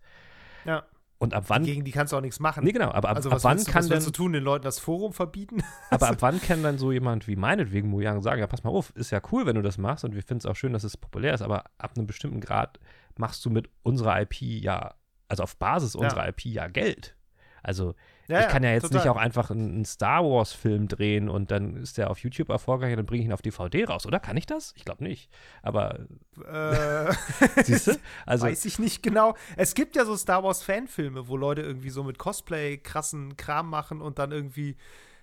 Ja. 0.64 0.84
Und 1.18 1.32
ab 1.32 1.44
wann. 1.48 1.64
Gegen 1.64 1.84
die 1.84 1.90
kannst 1.90 2.12
du 2.12 2.16
auch 2.16 2.20
nichts 2.20 2.40
machen. 2.40 2.64
Nee, 2.64 2.72
genau. 2.72 2.90
Aber 2.90 3.08
ab, 3.08 3.16
also 3.16 3.30
ab 3.30 3.38
wann 3.42 3.58
du, 3.58 3.64
kann 3.64 3.88
was 3.88 4.04
du 4.04 4.10
tun, 4.10 4.32
den 4.32 4.42
Leuten 4.42 4.64
das 4.64 4.78
Forum 4.78 5.12
verbieten? 5.12 5.62
aber 5.90 6.08
ab 6.08 6.16
wann 6.20 6.40
kann 6.40 6.62
dann 6.62 6.76
so 6.76 6.92
jemand 6.92 7.26
wie 7.28 7.36
meinetwegen 7.36 7.88
Mojang 7.88 8.20
sagen: 8.20 8.40
Ja, 8.40 8.46
pass 8.46 8.64
mal 8.64 8.70
auf, 8.70 8.90
ist 8.96 9.10
ja 9.10 9.22
cool, 9.32 9.46
wenn 9.46 9.54
du 9.56 9.62
das 9.62 9.78
machst 9.78 10.04
und 10.04 10.14
wir 10.14 10.22
finden 10.22 10.40
es 10.40 10.46
auch 10.46 10.56
schön, 10.56 10.72
dass 10.72 10.84
es 10.84 10.96
populär 10.96 11.32
ist, 11.32 11.42
aber 11.42 11.64
ab 11.78 11.92
einem 11.96 12.06
bestimmten 12.06 12.40
Grad 12.40 12.78
machst 13.16 13.44
du 13.44 13.50
mit 13.50 13.70
unserer 13.82 14.20
IP 14.20 14.42
ja, 14.42 14.94
also 15.28 15.44
auf 15.44 15.56
Basis 15.56 15.94
unserer 15.94 16.24
ja. 16.24 16.28
IP 16.28 16.44
ja 16.46 16.68
Geld. 16.68 17.16
Also 17.62 17.94
ja, 18.28 18.40
ich 18.40 18.48
kann 18.48 18.62
ja 18.62 18.72
jetzt 18.72 18.84
total. 18.84 19.00
nicht 19.00 19.08
auch 19.08 19.16
einfach 19.16 19.50
einen 19.50 19.84
Star 19.84 20.24
Wars-Film 20.24 20.88
drehen 20.88 21.28
und 21.28 21.50
dann 21.50 21.76
ist 21.76 21.98
der 21.98 22.10
auf 22.10 22.18
YouTube 22.18 22.48
erfolgreich 22.48 22.92
und 22.92 22.98
dann 22.98 23.06
bringe 23.06 23.20
ich 23.20 23.26
ihn 23.26 23.32
auf 23.32 23.42
DVD 23.42 23.84
raus, 23.84 24.06
oder? 24.06 24.20
Kann 24.20 24.36
ich 24.36 24.46
das? 24.46 24.72
Ich 24.76 24.84
glaube 24.84 25.04
nicht. 25.04 25.30
Aber 25.62 26.00
äh, 26.46 27.12
siehst 27.64 27.88
du? 27.88 27.92
Also, 28.26 28.46
Weiß 28.46 28.64
ich 28.64 28.78
nicht 28.78 29.02
genau. 29.02 29.34
Es 29.56 29.74
gibt 29.74 29.96
ja 29.96 30.04
so 30.04 30.16
Star 30.16 30.42
Wars-Fanfilme, 30.42 31.28
wo 31.28 31.36
Leute 31.36 31.62
irgendwie 31.62 31.90
so 31.90 32.02
mit 32.02 32.18
Cosplay 32.18 32.78
krassen 32.78 33.36
Kram 33.36 33.68
machen 33.68 34.00
und 34.00 34.18
dann 34.18 34.32
irgendwie 34.32 34.76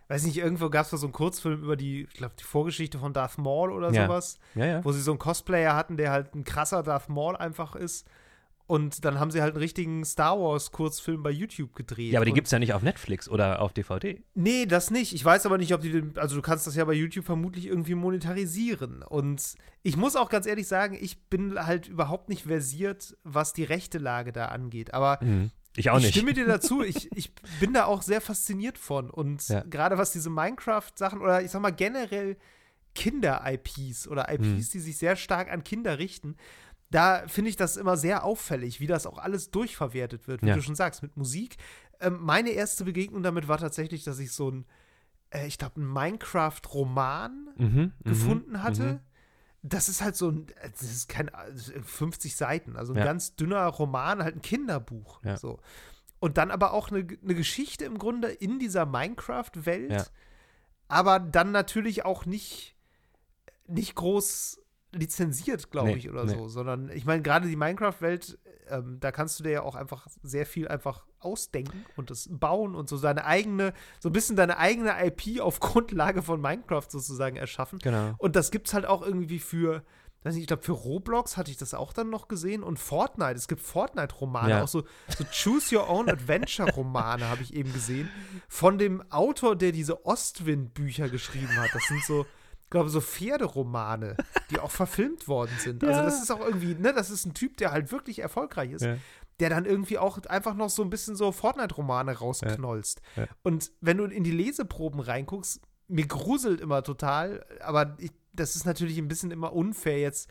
weiß 0.07 0.25
nicht, 0.25 0.37
irgendwo 0.37 0.69
gab 0.69 0.83
es 0.83 0.91
so 0.91 1.05
einen 1.05 1.13
Kurzfilm 1.13 1.63
über 1.63 1.77
die, 1.77 2.01
ich 2.03 2.17
glaube, 2.17 2.33
die 2.37 2.43
Vorgeschichte 2.43 2.99
von 2.99 3.13
Darth 3.13 3.37
Maul 3.37 3.71
oder 3.71 3.93
ja. 3.93 4.07
sowas, 4.07 4.39
ja, 4.55 4.65
ja. 4.65 4.85
wo 4.85 4.91
sie 4.91 4.99
so 4.99 5.11
einen 5.11 5.19
Cosplayer 5.19 5.73
hatten, 5.73 5.95
der 5.95 6.11
halt 6.11 6.35
ein 6.35 6.43
krasser 6.43 6.83
Darth 6.83 7.07
Maul 7.07 7.37
einfach 7.37 7.75
ist 7.75 8.05
Und 8.67 9.03
dann 9.03 9.19
haben 9.19 9.31
sie 9.31 9.41
halt 9.41 9.53
einen 9.53 9.61
richtigen 9.61 10.05
Star 10.05 10.39
Wars-Kurzfilm 10.39 11.21
bei 11.23 11.31
YouTube 11.31 11.75
gedreht. 11.75 12.13
Ja, 12.13 12.19
aber 12.19 12.25
die 12.25 12.31
Und- 12.31 12.35
gibt 12.35 12.47
es 12.47 12.51
ja 12.51 12.59
nicht 12.59 12.73
auf 12.73 12.81
Netflix 12.83 13.27
oder 13.27 13.61
auf 13.61 13.73
DVD. 13.73 14.21
Nee, 14.33 14.65
das 14.65 14.91
nicht. 14.91 15.13
Ich 15.13 15.25
weiß 15.25 15.45
aber 15.45 15.57
nicht, 15.57 15.73
ob 15.73 15.81
die 15.81 15.91
den, 15.91 16.17
also 16.17 16.35
du 16.37 16.41
kannst 16.41 16.67
das 16.67 16.75
ja 16.75 16.85
bei 16.85 16.93
YouTube 16.93 17.25
vermutlich 17.25 17.65
irgendwie 17.67 17.95
monetarisieren. 17.95 19.03
Und 19.03 19.55
ich 19.83 19.97
muss 19.97 20.15
auch 20.15 20.29
ganz 20.29 20.45
ehrlich 20.45 20.67
sagen, 20.67 20.97
ich 20.99 21.21
bin 21.29 21.57
halt 21.65 21.87
überhaupt 21.87 22.29
nicht 22.29 22.43
versiert, 22.43 23.17
was 23.23 23.51
die 23.53 23.63
rechte 23.65 23.97
Lage 23.97 24.31
da 24.31 24.45
angeht. 24.45 24.93
Aber 24.93 25.19
Ich 25.75 25.89
auch 25.89 25.97
ich 25.97 26.03
nicht. 26.05 26.15
stimme 26.15 26.33
dir 26.33 26.45
dazu. 26.47 26.81
Ich, 26.81 27.09
ich 27.15 27.33
bin 27.59 27.73
da 27.73 27.85
auch 27.85 28.01
sehr 28.01 28.21
fasziniert 28.21 28.77
von. 28.77 29.09
Und 29.09 29.47
Ja. 29.49 29.63
gerade 29.69 29.97
was 29.97 30.11
diese 30.13 30.29
Minecraft-Sachen 30.29 31.19
oder 31.19 31.41
ich 31.41 31.51
sag 31.51 31.61
mal 31.61 31.71
generell 31.71 32.37
Kinder-IPs 32.95 34.07
oder 34.07 34.31
IPs, 34.31 34.45
Mhm. 34.47 34.55
die 34.73 34.79
sich 34.79 34.97
sehr 34.97 35.15
stark 35.15 35.51
an 35.51 35.63
Kinder 35.63 35.97
richten, 35.97 36.35
da 36.91 37.23
finde 37.27 37.49
ich 37.49 37.55
das 37.55 37.77
immer 37.77 37.97
sehr 37.97 38.23
auffällig, 38.23 38.79
wie 38.79 38.87
das 38.87 39.05
auch 39.07 39.17
alles 39.17 39.49
durchverwertet 39.51 40.27
wird, 40.27 40.41
wie 40.43 40.47
Ja. 40.47 40.55
du 40.55 40.61
schon 40.61 40.75
sagst, 40.75 41.01
mit 41.01 41.17
Musik. 41.17 41.57
Ähm, 41.99 42.19
meine 42.21 42.49
erste 42.51 42.83
Begegnung 42.83 43.23
damit 43.23 43.47
war 43.47 43.57
tatsächlich, 43.57 44.03
dass 44.03 44.19
ich 44.19 44.31
so 44.33 44.51
ein, 44.51 44.65
äh, 45.31 45.47
ich 45.47 45.57
glaube, 45.57 45.79
ein 45.81 45.85
Minecraft-Roman 45.91 47.49
Mhm, 47.57 47.67
mhm, 47.67 47.93
gefunden 48.03 48.63
hatte. 48.63 48.83
mhm. 48.83 48.99
Das 49.63 49.89
ist 49.89 50.01
halt 50.01 50.15
so 50.15 50.29
ein, 50.31 50.47
das 50.71 50.81
ist 50.81 51.07
kein 51.07 51.29
also 51.29 51.71
50 51.83 52.35
Seiten, 52.35 52.75
also 52.75 52.93
ein 52.93 52.97
Ja. 52.97 53.05
ganz 53.05 53.35
dünner 53.35 53.65
Roman, 53.67 54.23
halt 54.23 54.35
ein 54.35 54.41
Kinderbuch. 54.41 55.21
Ja. 55.23 55.37
So. 55.37 55.59
Und 56.19 56.37
dann 56.37 56.51
aber 56.51 56.73
auch 56.73 56.89
eine, 56.91 56.99
eine 57.23 57.35
Geschichte 57.35 57.85
im 57.85 57.97
Grunde 57.99 58.29
in 58.29 58.57
dieser 58.59 58.85
Minecraft-Welt, 58.85 60.11
aber 60.87 61.19
dann 61.19 61.51
natürlich 61.51 62.05
auch 62.05 62.25
nicht, 62.25 62.75
nicht 63.67 63.95
groß 63.95 64.60
lizenziert, 64.93 65.71
glaube 65.71 65.89
Nee, 65.89 65.95
ich, 65.95 66.09
oder 66.09 66.25
nee. 66.25 66.33
so, 66.33 66.47
sondern 66.49 66.89
ich 66.89 67.05
meine, 67.05 67.21
gerade 67.21 67.47
die 67.47 67.55
Minecraft-Welt, 67.55 68.37
ähm, 68.69 68.97
da 68.99 69.11
kannst 69.11 69.39
du 69.39 69.43
dir 69.43 69.51
ja 69.51 69.61
auch 69.63 69.75
einfach 69.75 70.07
sehr 70.23 70.45
viel 70.45 70.67
einfach 70.67 71.05
ausdenken 71.19 71.85
und 71.95 72.09
das 72.09 72.27
bauen 72.31 72.75
und 72.75 72.89
so 72.89 72.97
deine 72.99 73.25
eigene, 73.25 73.73
so 73.99 74.09
ein 74.09 74.13
bisschen 74.13 74.35
deine 74.35 74.57
eigene 74.57 74.93
IP 75.05 75.39
auf 75.41 75.59
Grundlage 75.61 76.21
von 76.21 76.41
Minecraft 76.41 76.85
sozusagen 76.89 77.35
erschaffen. 77.37 77.79
Genau. 77.79 78.15
Und 78.17 78.35
das 78.35 78.51
gibt's 78.51 78.73
halt 78.73 78.85
auch 78.85 79.01
irgendwie 79.01 79.39
für, 79.39 79.83
weiß 80.23 80.33
nicht, 80.33 80.41
ich 80.43 80.47
glaube, 80.47 80.63
für 80.63 80.71
Roblox 80.73 81.37
hatte 81.37 81.51
ich 81.51 81.57
das 81.57 81.73
auch 81.73 81.93
dann 81.93 82.09
noch 82.09 82.27
gesehen 82.27 82.61
und 82.63 82.77
Fortnite. 82.77 83.35
Es 83.35 83.47
gibt 83.47 83.61
Fortnite-Romane, 83.61 84.49
Ja. 84.49 84.63
auch 84.63 84.67
so, 84.67 84.83
so 85.17 85.23
Choose 85.31 85.75
Your 85.75 85.89
Own 85.89 86.09
Adventure-Romane 86.09 87.25
habe 87.29 87.43
ich 87.43 87.53
eben 87.53 87.71
gesehen. 87.73 88.09
Von 88.49 88.77
dem 88.77 89.01
Autor, 89.11 89.55
der 89.55 89.71
diese 89.71 90.05
Ostwind-Bücher 90.05 91.09
geschrieben 91.09 91.55
hat. 91.57 91.69
Das 91.73 91.83
sind 91.87 92.03
so, 92.03 92.25
glaube, 92.71 92.89
so 92.89 92.99
Pferderomane, 93.01 94.17
die 94.49 94.59
auch 94.59 94.71
verfilmt 94.71 95.27
worden 95.27 95.51
sind. 95.59 95.83
Also, 95.83 95.99
Ja. 95.99 96.05
das 96.05 96.21
ist 96.23 96.31
auch 96.31 96.39
irgendwie, 96.41 96.73
ne, 96.75 96.93
das 96.93 97.09
ist 97.11 97.25
ein 97.25 97.33
Typ, 97.33 97.57
der 97.57 97.71
halt 97.71 97.91
wirklich 97.91 98.19
erfolgreich 98.19 98.71
ist. 98.71 98.81
Ja. 98.83 98.97
Der 99.39 99.49
dann 99.49 99.65
irgendwie 99.65 99.97
auch 99.97 100.19
einfach 100.25 100.55
noch 100.55 100.69
so 100.69 100.83
ein 100.83 100.89
bisschen 100.89 101.15
so 101.15 101.31
Fortnite-Romane 101.31 102.17
rausknollst. 102.17 103.01
Ja. 103.15 103.27
Und 103.43 103.71
wenn 103.81 103.97
du 103.97 104.05
in 104.05 104.23
die 104.23 104.31
Leseproben 104.31 104.99
reinguckst, 104.99 105.61
mir 105.87 106.07
gruselt 106.07 106.61
immer 106.61 106.83
total, 106.83 107.43
aber 107.59 107.95
ich, 107.99 108.11
das 108.33 108.55
ist 108.55 108.65
natürlich 108.65 108.97
ein 108.97 109.07
bisschen 109.07 109.31
immer 109.31 109.53
unfair, 109.53 109.99
jetzt, 109.99 110.29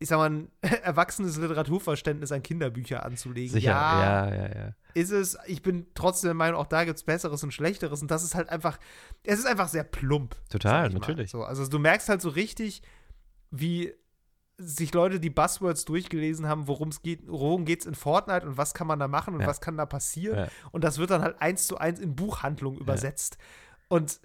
ich 0.00 0.08
sag 0.08 0.18
mal, 0.18 0.30
ein 0.30 0.48
erwachsenes 0.82 1.36
Literaturverständnis 1.36 2.30
an 2.32 2.42
Kinderbücher 2.42 3.04
anzulegen. 3.04 3.52
Sicher. 3.52 3.70
Ja, 3.70 4.28
Ja, 4.28 4.34
ja, 4.34 4.48
ja. 4.66 4.72
ist 4.94 5.10
es. 5.10 5.36
Ich 5.46 5.62
bin 5.62 5.86
trotzdem 5.94 6.28
der 6.28 6.34
Meinung, 6.34 6.60
auch 6.60 6.66
da 6.66 6.84
gibt 6.84 6.96
es 6.98 7.02
Besseres 7.04 7.42
und 7.42 7.52
Schlechteres. 7.52 8.00
Und 8.02 8.10
das 8.10 8.22
ist 8.22 8.34
halt 8.34 8.48
einfach, 8.48 8.78
es 9.24 9.38
ist 9.40 9.46
einfach 9.46 9.68
sehr 9.68 9.84
plump. 9.84 10.36
Total, 10.50 10.90
natürlich. 10.90 11.30
So, 11.30 11.42
also 11.44 11.66
du 11.66 11.78
merkst 11.78 12.08
halt 12.08 12.22
so 12.22 12.28
richtig, 12.28 12.82
wie 13.50 13.92
sich 14.60 14.92
Leute 14.92 15.20
die 15.20 15.30
Buzzwords 15.30 15.84
durchgelesen 15.84 16.46
haben, 16.48 16.66
worum 16.66 16.88
es 16.88 17.02
geht, 17.02 17.22
worum 17.28 17.64
geht 17.64 17.80
es 17.80 17.86
in 17.86 17.94
Fortnite 17.94 18.44
und 18.46 18.56
was 18.56 18.74
kann 18.74 18.88
man 18.88 18.98
da 18.98 19.06
machen 19.06 19.34
und 19.34 19.40
Ja. 19.42 19.46
was 19.46 19.60
kann 19.60 19.76
da 19.76 19.86
passieren. 19.86 20.38
Ja. 20.38 20.48
Und 20.72 20.82
das 20.84 20.98
wird 20.98 21.10
dann 21.10 21.22
halt 21.22 21.40
eins 21.40 21.66
zu 21.68 21.78
eins 21.78 22.00
in 22.00 22.16
Buchhandlung 22.16 22.76
übersetzt. 22.78 23.38
Und 23.88 24.20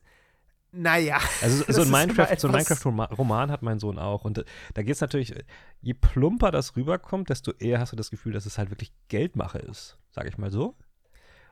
naja. 0.73 1.19
Also 1.41 1.57
so- 1.57 1.63
so 1.71 1.81
ein 1.81 1.83
ist 1.83 1.87
immer 1.87 1.97
Minecraft, 1.99 2.37
so 2.39 2.47
Minecraft-Roman 2.49 3.51
hat 3.51 3.61
mein 3.61 3.79
Sohn 3.79 3.97
auch. 3.99 4.25
Und 4.25 4.39
äh, 4.39 4.45
da 4.73 4.81
geht 4.83 4.95
es 4.95 5.01
natürlich, 5.01 5.35
äh, 5.35 5.43
je 5.81 5.93
plumper 5.93 6.51
das 6.51 6.75
rüberkommt, 6.75 7.29
desto 7.29 7.51
eher 7.53 7.79
hast 7.79 7.91
du 7.93 7.95
das 7.95 8.09
Gefühl, 8.11 8.33
dass 8.33 8.45
es 8.45 8.57
halt 8.57 8.69
wirklich 8.71 8.91
Geldmache 9.07 9.59
ist, 9.59 9.97
sage 10.11 10.27
ich 10.29 10.37
mal 10.37 10.51
so. 10.51 10.75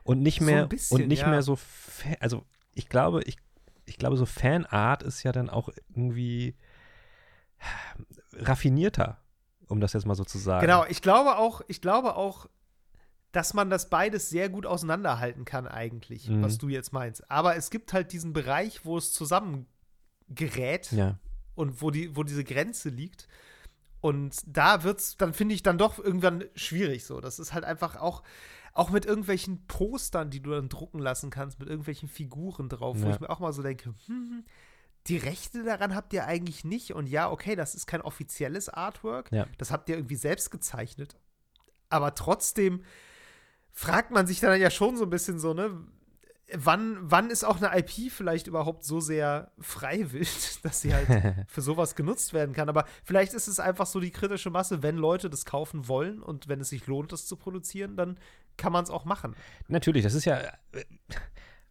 Und 0.02 0.20
nicht 0.22 0.40
So 0.40 0.44
mehr 0.46 0.62
ein 0.64 0.68
bisschen, 0.68 1.00
und 1.02 1.08
nicht 1.08 1.22
ja. 1.22 1.28
mehr 1.28 1.42
so, 1.42 1.58
also 2.20 2.44
ich 2.74 2.88
glaube, 2.88 3.22
ich, 3.22 3.36
ich 3.84 3.96
glaube, 3.98 4.16
so 4.16 4.26
Fanart 4.26 5.02
ist 5.04 5.22
ja 5.22 5.30
dann 5.32 5.48
auch 5.48 5.68
irgendwie 5.90 6.56
raffinierter, 8.34 9.18
um 9.68 9.80
das 9.80 9.92
jetzt 9.92 10.06
mal 10.06 10.14
so 10.14 10.24
zu 10.24 10.38
sagen. 10.38 10.62
Genau, 10.66 10.84
ich 10.88 11.02
glaube 11.02 11.36
auch, 11.38 11.60
ich 11.68 11.80
glaube 11.80 12.16
auch, 12.16 12.46
dass 13.32 13.54
man 13.54 13.70
das 13.70 13.88
beides 13.90 14.28
sehr 14.30 14.48
gut 14.50 14.66
auseinanderhalten 14.66 15.44
kann, 15.44 15.66
eigentlich, 15.66 16.28
Mhm. 16.28 16.42
was 16.42 16.58
du 16.58 16.68
jetzt 16.68 16.92
meinst. 16.92 17.30
Aber 17.30 17.56
es 17.56 17.70
gibt 17.70 17.92
halt 17.92 18.12
diesen 18.12 18.32
Bereich, 18.32 18.84
wo 18.84 18.96
es 18.98 19.12
zusammengerät 20.28 20.92
Ja, 20.92 21.18
und 21.54 21.82
wo, 21.82 21.90
die, 21.90 22.16
wo 22.16 22.22
diese 22.22 22.44
Grenze 22.44 22.88
liegt. 22.88 23.28
Und 24.00 24.36
da 24.46 24.82
wird's, 24.82 25.16
dann 25.16 25.32
finde 25.32 25.54
ich 25.54 25.62
dann 25.62 25.78
doch 25.78 25.98
irgendwann 25.98 26.44
schwierig 26.56 27.04
so. 27.04 27.20
Das 27.20 27.38
ist 27.38 27.52
halt 27.52 27.64
einfach 27.64 27.96
auch, 27.96 28.22
auch 28.74 28.90
mit 28.90 29.06
irgendwelchen 29.06 29.66
Postern, 29.66 30.30
die 30.30 30.40
du 30.40 30.50
dann 30.50 30.68
drucken 30.68 30.98
lassen 30.98 31.30
kannst, 31.30 31.58
mit 31.60 31.68
irgendwelchen 31.68 32.08
Figuren 32.08 32.68
drauf, 32.68 32.96
wo 33.00 33.06
Ja. 33.06 33.14
ich 33.14 33.20
mir 33.20 33.30
auch 33.30 33.38
mal 33.38 33.52
so 33.52 33.62
denke, 33.62 33.94
hm, 34.06 34.44
die 35.06 35.18
Rechte 35.18 35.62
daran 35.62 35.94
habt 35.94 36.12
ihr 36.14 36.26
eigentlich 36.26 36.64
nicht. 36.64 36.92
Und 36.94 37.08
ja, 37.08 37.30
okay, 37.30 37.54
das 37.54 37.74
ist 37.74 37.86
kein 37.86 38.00
offizielles 38.02 38.68
Artwork. 38.68 39.30
Ja. 39.30 39.46
Das 39.58 39.70
habt 39.70 39.88
ihr 39.88 39.96
irgendwie 39.96 40.16
selbst 40.16 40.50
gezeichnet. 40.50 41.16
Aber 41.88 42.14
trotzdem 42.14 42.82
fragt 43.72 44.10
man 44.10 44.26
sich 44.26 44.40
dann 44.40 44.60
ja 44.60 44.70
schon 44.70 44.96
so 44.96 45.04
ein 45.04 45.10
bisschen 45.10 45.38
so, 45.38 45.54
ne? 45.54 45.70
Wann, 46.54 46.98
wann 47.00 47.30
ist 47.30 47.44
auch 47.44 47.62
eine 47.62 47.78
IP 47.78 48.12
vielleicht 48.12 48.46
überhaupt 48.46 48.84
so 48.84 49.00
sehr 49.00 49.52
freiwillig, 49.58 50.58
dass 50.62 50.82
sie 50.82 50.92
halt 50.92 51.06
für 51.48 51.62
sowas 51.62 51.94
genutzt 51.94 52.34
werden 52.34 52.54
kann? 52.54 52.68
Aber 52.68 52.84
vielleicht 53.04 53.32
ist 53.32 53.46
es 53.48 53.58
einfach 53.58 53.86
so 53.86 54.00
die 54.00 54.10
kritische 54.10 54.50
Masse, 54.50 54.82
wenn 54.82 54.96
Leute 54.96 55.30
das 55.30 55.46
kaufen 55.46 55.88
wollen 55.88 56.22
und 56.22 56.48
wenn 56.48 56.60
es 56.60 56.68
sich 56.68 56.86
lohnt, 56.86 57.10
das 57.12 57.24
zu 57.26 57.36
produzieren, 57.36 57.96
dann 57.96 58.18
kann 58.58 58.72
man 58.72 58.84
es 58.84 58.90
auch 58.90 59.06
machen. 59.06 59.34
Natürlich, 59.68 60.02
das 60.02 60.12
ist 60.12 60.26
ja, 60.26 60.40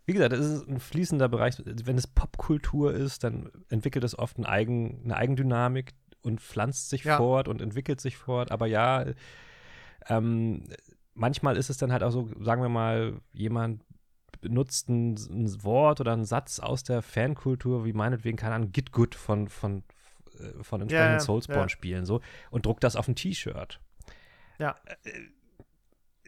wie 0.08 0.14
gesagt, 0.14 0.34
das 0.34 0.39
ist 0.47 0.68
ein 0.68 0.80
fließender 0.80 1.30
Bereich. 1.30 1.62
Wenn 1.64 1.97
es 1.99 2.08
Popkultur 2.08 2.91
ist, 2.91 3.24
dann 3.24 3.52
entwickelt 3.70 4.04
es 4.04 4.18
oft 4.18 4.39
ein 4.39 4.45
Eigen, 4.45 5.02
eine 5.04 5.16
Eigendynamik 5.16 5.93
und 6.24 6.41
pflanzt 6.41 6.89
sich 6.89 7.04
Ja. 7.04 7.18
fort 7.18 7.47
und 7.47 7.62
entwickelt 7.62 8.02
sich 8.02 8.18
fort. 8.18 8.52
Aber 8.52 8.66
ja, 8.66 9.06
ähm, 10.08 10.64
manchmal 11.22 11.56
ist 11.56 11.70
es 11.70 11.78
dann 11.78 11.92
halt 11.94 12.04
auch 12.04 12.10
so, 12.10 12.30
sagen 12.40 12.64
wir 12.64 12.70
mal, 12.70 13.22
jemand 13.32 13.84
benutzt 14.42 14.90
ein, 14.90 15.14
ein 15.14 15.64
Wort 15.64 16.02
oder 16.02 16.14
einen 16.14 16.26
Satz 16.26 16.60
aus 16.60 16.84
der 16.84 17.04
Fankultur, 17.04 17.86
wie 17.86 17.94
meinetwegen, 17.94 18.38
keine 18.38 18.56
Ahnung, 18.56 18.72
Git 18.72 18.92
Good 18.92 19.14
von, 19.14 19.48
von, 19.48 19.84
äh, 20.40 20.64
von 20.64 20.82
entsprechenden 20.82 21.14
ja, 21.14 21.20
Soulspawn-Spielen 21.20 22.06
so 22.06 22.22
und 22.50 22.66
druckt 22.66 22.84
das 22.84 22.96
auf 22.96 23.08
ein 23.08 23.16
T-Shirt. 23.16 23.80
Ja. 24.58 24.76
Äh, 25.04 25.12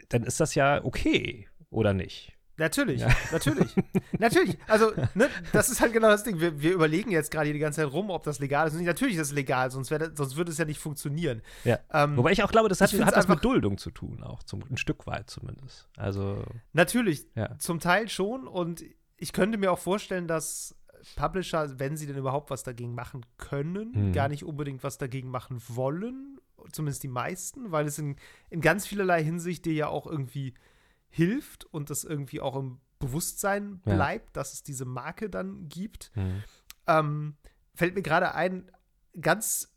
Dann 0.10 0.24
ist 0.24 0.40
das 0.40 0.54
ja 0.54 0.86
okay, 0.86 1.48
oder 1.72 1.94
nicht? 1.94 2.38
Natürlich, 2.58 3.02
Ja. 3.02 3.10
natürlich. 3.32 3.76
natürlich. 4.20 4.58
Also, 4.68 4.92
ne, 5.16 5.28
das 5.52 5.70
ist 5.70 5.82
halt 5.82 5.92
genau 5.94 6.10
das 6.10 6.24
Ding. 6.24 6.40
Wir, 6.40 6.62
wir 6.62 6.74
überlegen 6.74 7.10
jetzt 7.12 7.32
gerade 7.32 7.46
hier 7.46 7.54
die 7.54 7.60
ganze 7.60 7.82
Zeit 7.82 7.92
rum, 7.92 8.10
ob 8.12 8.24
das 8.24 8.40
legal 8.40 8.68
ist. 8.68 8.76
Und 8.76 8.84
natürlich 8.84 9.16
ist 9.16 9.28
es 9.28 9.32
legal, 9.34 9.72
sonst, 9.72 9.90
wär, 9.90 10.12
sonst 10.16 10.36
würde 10.36 10.52
es 10.52 10.58
ja 10.60 10.66
nicht 10.66 10.80
funktionieren. 10.80 11.42
Ja. 11.64 11.80
Ähm, 11.92 12.16
Wobei 12.18 12.32
ich 12.32 12.44
auch 12.44 12.52
glaube, 12.52 12.70
das 12.70 12.80
hat, 12.82 12.94
hat 12.94 13.16
das 13.16 13.28
mit 13.28 13.44
Duldung 13.44 13.78
zu 13.78 13.90
tun, 13.92 14.22
auch 14.24 14.44
zum, 14.44 14.64
ein 14.70 14.78
Stück 14.78 15.08
weit 15.08 15.30
zumindest. 15.30 15.90
Also, 15.98 16.44
Natürlich, 16.74 17.26
ja. 17.36 17.58
zum 17.58 17.80
Teil 17.80 18.08
schon. 18.10 18.48
Und 18.48 18.84
ich 19.18 19.34
könnte 19.34 19.58
mir 19.58 19.72
auch 19.72 19.80
vorstellen, 19.80 20.28
dass 20.28 20.76
Publisher, 21.16 21.80
wenn 21.80 21.98
sie 21.98 22.06
denn 22.08 22.18
überhaupt 22.18 22.50
was 22.50 22.64
dagegen 22.64 22.94
machen 22.94 23.26
können, 23.38 23.92
Mhm. 24.10 24.14
gar 24.14 24.28
nicht 24.30 24.44
unbedingt 24.46 24.84
was 24.84 24.98
dagegen 24.98 25.30
machen 25.30 25.62
wollen. 25.70 26.38
Zumindest 26.72 27.04
die 27.04 27.10
meisten, 27.10 27.72
weil 27.72 27.88
es 27.88 27.98
in, 28.00 28.16
in 28.50 28.62
ganz 28.62 28.88
vielerlei 28.88 29.22
Hinsicht 29.24 29.66
dir 29.66 29.74
ja 29.74 29.88
auch 29.88 30.08
irgendwie 30.08 30.54
hilft 31.14 31.66
und 31.66 31.92
das 31.92 32.04
irgendwie 32.04 32.42
auch 32.42 32.56
im 32.56 32.80
Bewusstsein 32.98 33.82
Ja. 33.86 33.94
bleibt, 33.94 34.36
dass 34.36 34.54
es 34.54 34.64
diese 34.64 34.86
Marke 34.86 35.30
dann 35.30 35.70
gibt. 35.70 36.12
Hm. 36.16 36.44
ähm, 36.88 37.38
fällt 37.76 37.94
mir 37.96 38.02
gerade 38.02 38.34
ein, 38.34 38.72
ganz 39.22 39.76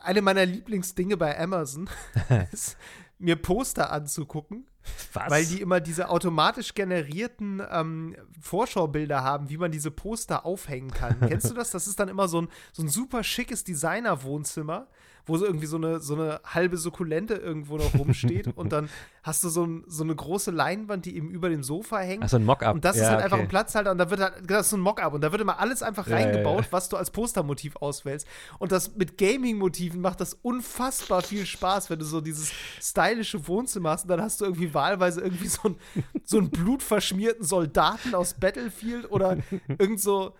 eine 0.00 0.22
meiner 0.22 0.46
Lieblingsdinge 0.46 1.16
bei 1.16 1.38
Amazon 1.38 1.90
ist, 2.52 2.76
mir 3.18 3.34
Poster 3.34 3.90
anzugucken 3.90 4.68
Was? 5.12 5.30
Weil 5.30 5.46
die 5.46 5.60
immer 5.60 5.80
diese 5.80 6.08
automatisch 6.08 6.74
generierten 6.74 7.60
ähm, 7.70 8.16
Vorschaubilder 8.40 9.24
haben, 9.24 9.50
wie 9.50 9.56
man 9.58 9.72
diese 9.72 9.90
Poster 9.90 10.46
aufhängen 10.46 10.92
kann. 10.92 11.18
Kennst 11.20 11.50
du 11.50 11.54
das? 11.54 11.72
Das 11.72 11.88
ist 11.88 11.98
dann 11.98 12.08
immer 12.08 12.28
so 12.28 12.42
ein, 12.42 12.48
so 12.72 12.82
ein 12.82 12.88
super 12.88 13.24
schickes 13.24 13.64
Designer-Wohnzimmer 13.64 14.86
wo 15.26 15.36
so 15.36 15.44
irgendwie 15.44 15.66
so 15.66 15.76
eine, 15.76 16.00
so 16.00 16.14
eine 16.14 16.40
halbe 16.44 16.76
Sukkulente 16.76 17.34
irgendwo 17.34 17.76
noch 17.76 17.94
rumsteht 17.94 18.48
und 18.56 18.72
dann 18.72 18.88
hast 19.22 19.44
du 19.44 19.48
so, 19.48 19.64
ein, 19.64 19.84
so 19.86 20.04
eine 20.04 20.14
große 20.14 20.50
Leinwand, 20.50 21.04
die 21.04 21.16
eben 21.16 21.30
über 21.30 21.48
dem 21.48 21.62
Sofa 21.62 21.98
hängt. 21.98 22.24
Ach, 22.24 22.28
so 22.28 22.36
ein 22.36 22.44
Mock-up. 22.44 22.74
Und 22.74 22.84
das 22.84 22.96
ja, 22.96 23.02
ist 23.02 23.08
halt 23.08 23.18
okay. 23.18 23.24
einfach 23.24 23.38
ein 23.38 23.48
Platzhalter 23.48 23.90
und 23.90 23.98
da 23.98 24.10
wird 24.10 24.20
halt, 24.20 24.34
das 24.46 24.66
ist 24.66 24.70
so 24.70 24.76
ein 24.76 24.80
Mock-up 24.80 25.12
und 25.12 25.20
da 25.20 25.30
wird 25.32 25.42
immer 25.42 25.58
alles 25.58 25.82
einfach 25.82 26.08
reingebaut, 26.08 26.64
ja, 26.64 26.72
was 26.72 26.88
du 26.88 26.96
als 26.96 27.10
Postermotiv 27.10 27.76
auswählst. 27.76 28.26
Und 28.58 28.72
das 28.72 28.96
mit 28.96 29.18
Gaming-Motiven 29.18 30.00
macht 30.00 30.20
das 30.20 30.34
unfassbar 30.34 31.22
viel 31.22 31.46
Spaß, 31.46 31.90
wenn 31.90 31.98
du 31.98 32.04
so 32.04 32.20
dieses 32.20 32.52
stylische 32.80 33.46
Wohnzimmer 33.46 33.90
hast 33.90 34.04
und 34.04 34.08
dann 34.08 34.22
hast 34.22 34.40
du 34.40 34.44
irgendwie 34.44 34.72
wahlweise 34.72 35.20
irgendwie 35.20 35.48
so, 35.48 35.68
ein, 35.68 35.76
so 36.24 36.38
einen 36.38 36.50
blutverschmierten 36.50 37.44
Soldaten 37.44 38.14
aus 38.14 38.34
Battlefield 38.34 39.10
oder 39.10 39.38
irgend 39.78 40.00
so 40.00 40.34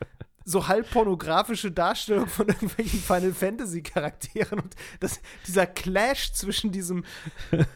so 0.48 0.66
halb 0.66 0.90
pornografische 0.90 1.70
Darstellung 1.70 2.26
von 2.26 2.48
irgendwelchen 2.48 3.00
Final 3.00 3.32
Fantasy 3.32 3.82
Charakteren 3.82 4.60
und 4.60 4.74
das, 5.00 5.20
dieser 5.46 5.66
Clash 5.66 6.32
zwischen 6.32 6.72
diesem 6.72 7.04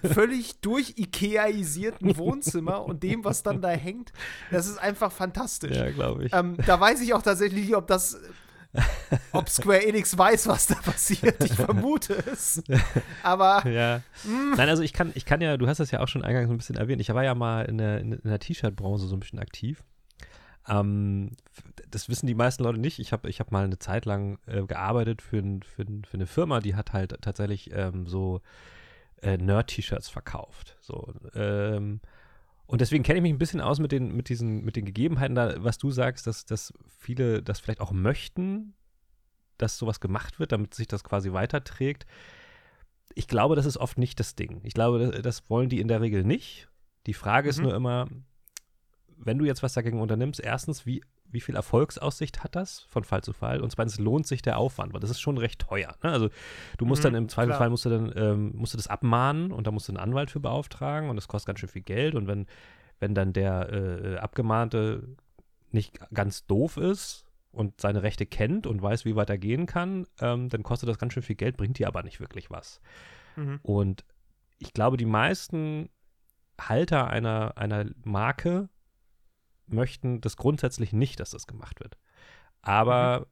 völlig 0.02 0.60
durch 0.60 0.94
Ikeaisierten 0.96 2.16
Wohnzimmer 2.16 2.84
und 2.84 3.02
dem, 3.02 3.24
was 3.24 3.42
dann 3.42 3.60
da 3.60 3.68
hängt, 3.68 4.12
das 4.50 4.66
ist 4.66 4.78
einfach 4.78 5.12
fantastisch. 5.12 5.76
Ja, 5.76 5.90
glaube 5.90 6.24
ich. 6.24 6.32
Ähm, 6.32 6.56
da 6.66 6.80
weiß 6.80 7.02
ich 7.02 7.12
auch 7.12 7.22
tatsächlich 7.22 7.66
nicht, 7.66 7.76
ob 7.76 7.86
das 7.86 8.18
ob 9.32 9.50
Square 9.50 9.86
Enix 9.86 10.16
weiß, 10.16 10.46
was 10.46 10.66
da 10.66 10.76
passiert. 10.76 11.44
Ich 11.44 11.52
vermute 11.52 12.14
es. 12.32 12.62
Aber. 13.22 13.68
Ja. 13.68 14.00
Hm. 14.22 14.54
Nein, 14.56 14.70
also 14.70 14.82
ich 14.82 14.94
kann, 14.94 15.12
ich 15.14 15.26
kann 15.26 15.42
ja, 15.42 15.58
du 15.58 15.66
hast 15.66 15.78
das 15.78 15.90
ja 15.90 16.00
auch 16.00 16.08
schon 16.08 16.24
eingangs 16.24 16.48
so 16.48 16.54
ein 16.54 16.56
bisschen 16.56 16.76
erwähnt. 16.76 17.02
Ich 17.02 17.12
war 17.12 17.22
ja 17.22 17.34
mal 17.34 17.66
in 17.66 17.76
der, 17.76 18.00
in 18.00 18.18
der 18.24 18.38
T-Shirt-Branche 18.38 19.06
so 19.06 19.14
ein 19.14 19.20
bisschen 19.20 19.40
aktiv. 19.40 19.84
Ähm, 20.68 21.36
das 21.94 22.08
wissen 22.08 22.26
die 22.26 22.34
meisten 22.34 22.64
Leute 22.64 22.80
nicht. 22.80 22.98
Ich 22.98 23.12
habe 23.12 23.28
ich 23.28 23.38
hab 23.38 23.52
mal 23.52 23.64
eine 23.64 23.78
Zeit 23.78 24.04
lang 24.04 24.38
äh, 24.46 24.62
gearbeitet 24.62 25.22
für, 25.22 25.42
für, 25.42 25.84
für, 25.84 26.14
eine 26.14 26.26
Firma, 26.26 26.60
die 26.60 26.74
hat 26.74 26.92
halt 26.92 27.16
tatsächlich 27.20 27.70
ähm, 27.72 28.06
so 28.06 28.40
äh, 29.20 29.36
Nerd-T-Shirts 29.36 30.08
verkauft. 30.08 30.76
So, 30.80 31.12
ähm, 31.34 32.00
und 32.66 32.80
deswegen 32.80 33.04
kenne 33.04 33.18
ich 33.18 33.22
mich 33.22 33.32
ein 33.32 33.38
bisschen 33.38 33.60
aus 33.60 33.78
mit 33.78 33.92
den, 33.92 34.16
mit 34.16 34.28
diesen, 34.28 34.64
mit 34.64 34.76
den 34.76 34.86
Gegebenheiten 34.86 35.34
da, 35.34 35.62
was 35.62 35.78
du 35.78 35.90
sagst, 35.90 36.26
dass, 36.26 36.46
dass 36.46 36.72
viele 36.98 37.42
das 37.42 37.60
vielleicht 37.60 37.80
auch 37.80 37.92
möchten, 37.92 38.74
dass 39.58 39.76
sowas 39.76 40.00
gemacht 40.00 40.40
wird, 40.40 40.52
damit 40.52 40.74
sich 40.74 40.88
das 40.88 41.04
quasi 41.04 41.32
weiterträgt. 41.32 42.06
Ich 43.14 43.28
glaube, 43.28 43.56
das 43.56 43.66
ist 43.66 43.76
oft 43.76 43.98
nicht 43.98 44.18
das 44.18 44.34
Ding. 44.34 44.60
Ich 44.64 44.72
glaube, 44.72 44.98
das, 44.98 45.22
das 45.22 45.50
wollen 45.50 45.68
die 45.68 45.80
in 45.80 45.88
der 45.88 46.00
Regel 46.00 46.24
nicht. 46.24 46.68
Die 47.06 47.14
Frage 47.14 47.46
mhm. 47.46 47.50
ist 47.50 47.60
nur 47.60 47.74
immer, 47.74 48.08
wenn 49.18 49.38
du 49.38 49.44
jetzt 49.44 49.62
was 49.62 49.74
dagegen 49.74 50.00
unternimmst, 50.00 50.40
erstens, 50.40 50.86
wie, 50.86 51.02
wie 51.32 51.40
viel 51.40 51.56
Erfolgsaussicht 51.56 52.44
hat 52.44 52.54
das 52.54 52.80
von 52.88 53.04
Fall 53.04 53.22
zu 53.22 53.32
Fall? 53.32 53.60
Und 53.60 53.70
zweitens, 53.70 53.98
lohnt 53.98 54.26
sich 54.26 54.42
der 54.42 54.58
Aufwand? 54.58 54.92
Weil 54.92 55.00
das 55.00 55.10
ist 55.10 55.20
schon 55.20 55.38
recht 55.38 55.60
teuer. 55.60 55.94
Ne? 56.02 56.10
Also 56.10 56.28
du 56.78 56.84
musst 56.84 57.02
mhm, 57.02 57.08
dann 57.08 57.14
im 57.14 57.28
Zweifelsfall 57.28 57.70
musst 57.70 57.84
du 57.84 57.90
dann 57.90 58.12
ähm, 58.16 58.52
musst 58.54 58.74
du 58.74 58.76
das 58.76 58.86
abmahnen 58.86 59.52
und 59.52 59.66
da 59.66 59.70
musst 59.70 59.88
du 59.88 59.92
einen 59.92 59.98
Anwalt 59.98 60.30
für 60.30 60.40
beauftragen 60.40 61.10
und 61.10 61.16
das 61.16 61.28
kostet 61.28 61.46
ganz 61.46 61.60
schön 61.60 61.68
viel 61.68 61.82
Geld. 61.82 62.14
Und 62.14 62.26
wenn, 62.26 62.46
wenn 63.00 63.14
dann 63.14 63.32
der 63.32 63.72
äh, 63.72 64.16
Abgemahnte 64.18 65.16
nicht 65.70 65.98
ganz 66.12 66.46
doof 66.46 66.76
ist 66.76 67.24
und 67.50 67.80
seine 67.80 68.02
Rechte 68.02 68.26
kennt 68.26 68.66
und 68.66 68.82
weiß, 68.82 69.04
wie 69.04 69.16
weit 69.16 69.30
er 69.30 69.38
gehen 69.38 69.66
kann, 69.66 70.06
ähm, 70.20 70.48
dann 70.48 70.62
kostet 70.62 70.88
das 70.88 70.98
ganz 70.98 71.14
schön 71.14 71.22
viel 71.22 71.36
Geld, 71.36 71.56
bringt 71.56 71.78
dir 71.78 71.88
aber 71.88 72.02
nicht 72.02 72.20
wirklich 72.20 72.50
was. 72.50 72.80
Mhm. 73.36 73.58
Und 73.62 74.04
ich 74.58 74.72
glaube, 74.72 74.96
die 74.96 75.06
meisten 75.06 75.88
Halter 76.60 77.08
einer, 77.08 77.56
einer 77.56 77.86
Marke 78.04 78.68
möchten 79.72 80.20
das 80.20 80.36
grundsätzlich 80.36 80.92
nicht, 80.92 81.20
dass 81.20 81.30
das 81.30 81.46
gemacht 81.46 81.80
wird. 81.80 81.96
Aber 82.60 83.20
mhm. 83.20 83.26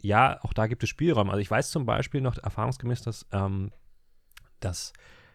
ja, 0.00 0.38
auch 0.42 0.52
da 0.52 0.66
gibt 0.66 0.82
es 0.82 0.88
Spielraum. 0.88 1.30
Also 1.30 1.40
ich 1.40 1.50
weiß 1.50 1.70
zum 1.70 1.86
Beispiel 1.86 2.20
noch 2.20 2.36
erfahrungsgemäß, 2.38 3.02
dass, 3.02 3.26
ähm, 3.32 3.70
dass 4.60 4.92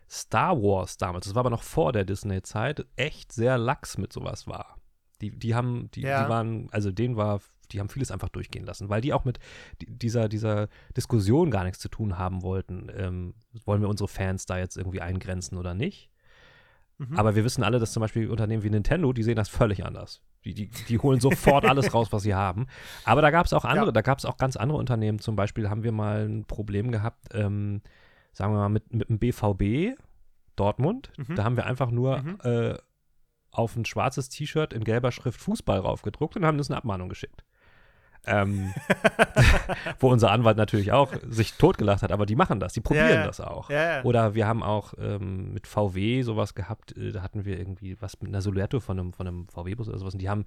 Star 0.09 0.61
Wars 0.61 0.97
damals, 0.97 1.25
das 1.25 1.35
war 1.35 1.41
aber 1.41 1.49
noch 1.49 1.63
vor 1.63 1.93
der 1.93 2.05
Disney-Zeit, 2.05 2.85
echt 2.95 3.31
sehr 3.31 3.57
lax 3.57 3.97
mit 3.97 4.11
sowas 4.11 4.47
war. 4.47 4.77
Die, 5.21 5.31
die 5.31 5.53
haben, 5.53 5.89
die, 5.91 6.01
ja. 6.01 6.23
die 6.23 6.29
waren, 6.29 6.67
also 6.71 6.91
denen 6.91 7.15
war, 7.15 7.41
die 7.71 7.79
haben 7.79 7.89
vieles 7.89 8.09
einfach 8.09 8.29
durchgehen 8.29 8.65
lassen, 8.65 8.89
weil 8.89 9.01
die 9.01 9.13
auch 9.13 9.25
mit 9.25 9.39
dieser, 9.79 10.29
dieser 10.29 10.69
Diskussion 10.95 11.51
gar 11.51 11.63
nichts 11.63 11.79
zu 11.79 11.89
tun 11.89 12.17
haben 12.17 12.41
wollten. 12.41 12.87
Ähm, 12.95 13.33
wollen 13.65 13.81
wir 13.81 13.89
unsere 13.89 14.07
Fans 14.07 14.45
da 14.45 14.57
jetzt 14.57 14.77
irgendwie 14.77 15.01
eingrenzen 15.01 15.57
oder 15.57 15.73
nicht? 15.73 16.09
Mhm. 16.97 17.17
Aber 17.17 17.35
wir 17.35 17.43
wissen 17.43 17.63
alle, 17.63 17.79
dass 17.79 17.93
zum 17.93 18.01
Beispiel 18.01 18.29
Unternehmen 18.29 18.63
wie 18.63 18.69
Nintendo, 18.69 19.13
die 19.13 19.23
sehen 19.23 19.35
das 19.35 19.49
völlig 19.49 19.85
anders. 19.85 20.21
Die, 20.45 20.53
die, 20.53 20.69
die 20.69 20.97
holen 20.97 21.19
sofort 21.19 21.65
alles 21.65 21.93
raus, 21.93 22.11
was 22.11 22.23
sie 22.23 22.33
haben. 22.33 22.67
Aber 23.03 23.21
da 23.21 23.29
gab 23.29 23.45
es 23.45 23.53
auch 23.53 23.65
andere, 23.65 23.87
ja. 23.87 23.91
da 23.91 24.01
gab 24.01 24.19
es 24.19 24.25
auch 24.25 24.37
ganz 24.37 24.55
andere 24.55 24.77
Unternehmen. 24.77 25.19
Zum 25.19 25.35
Beispiel 25.35 25.69
haben 25.69 25.83
wir 25.83 25.91
mal 25.91 26.27
ein 26.27 26.45
Problem 26.45 26.91
gehabt, 26.91 27.27
ähm, 27.33 27.81
sagen 28.31 28.53
wir 28.53 28.59
mal, 28.59 28.69
mit, 28.69 28.93
mit 28.93 29.09
dem 29.09 29.19
BVB 29.19 29.99
Dortmund. 30.55 31.11
Mhm. 31.17 31.35
Da 31.35 31.43
haben 31.43 31.57
wir 31.57 31.65
einfach 31.65 31.91
nur 31.91 32.19
mhm. 32.19 32.37
äh, 32.43 32.77
auf 33.51 33.75
ein 33.75 33.85
schwarzes 33.85 34.29
T-Shirt 34.29 34.73
in 34.73 34.83
gelber 34.83 35.11
Schrift 35.11 35.39
Fußball 35.41 35.79
raufgedruckt 35.79 36.35
und 36.37 36.45
haben 36.45 36.57
das 36.57 36.69
eine 36.69 36.77
Abmahnung 36.77 37.09
geschickt. 37.09 37.43
Ähm, 38.25 38.73
wo 39.99 40.09
unser 40.09 40.31
Anwalt 40.31 40.57
natürlich 40.57 40.91
auch 40.91 41.13
sich 41.27 41.53
totgelacht 41.53 42.03
hat, 42.03 42.11
aber 42.11 42.25
die 42.25 42.35
machen 42.35 42.59
das, 42.59 42.73
die 42.73 42.81
probieren 42.81 43.09
ja, 43.09 43.25
das 43.25 43.39
auch. 43.39 43.69
Ja, 43.69 44.03
Oder 44.03 44.35
wir 44.35 44.45
haben 44.45 44.61
auch 44.61 44.93
ähm, 44.99 45.53
mit 45.53 45.67
VW 45.67 46.21
sowas 46.21 46.53
gehabt, 46.53 46.95
äh, 46.97 47.11
da 47.11 47.21
hatten 47.21 47.45
wir 47.45 47.57
irgendwie 47.57 47.99
was 48.01 48.21
mit 48.21 48.29
einer 48.29 48.41
Soletto 48.41 48.81
von 48.81 48.99
einem, 48.99 49.13
von 49.13 49.27
einem 49.27 49.47
VW-Bus 49.47 49.87
oder 49.87 49.97
sowas 49.97 50.13
und 50.13 50.21
die 50.21 50.29
haben 50.29 50.45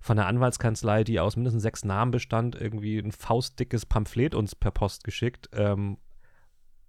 von 0.00 0.16
der 0.16 0.26
Anwaltskanzlei, 0.26 1.02
die 1.02 1.18
aus 1.18 1.36
mindestens 1.36 1.62
sechs 1.62 1.84
Namen 1.84 2.10
bestand, 2.10 2.60
irgendwie 2.60 2.98
ein 2.98 3.12
faustdickes 3.12 3.86
Pamphlet 3.86 4.34
uns 4.34 4.54
per 4.54 4.70
Post 4.70 5.02
geschickt. 5.04 5.48
Ähm, 5.54 5.96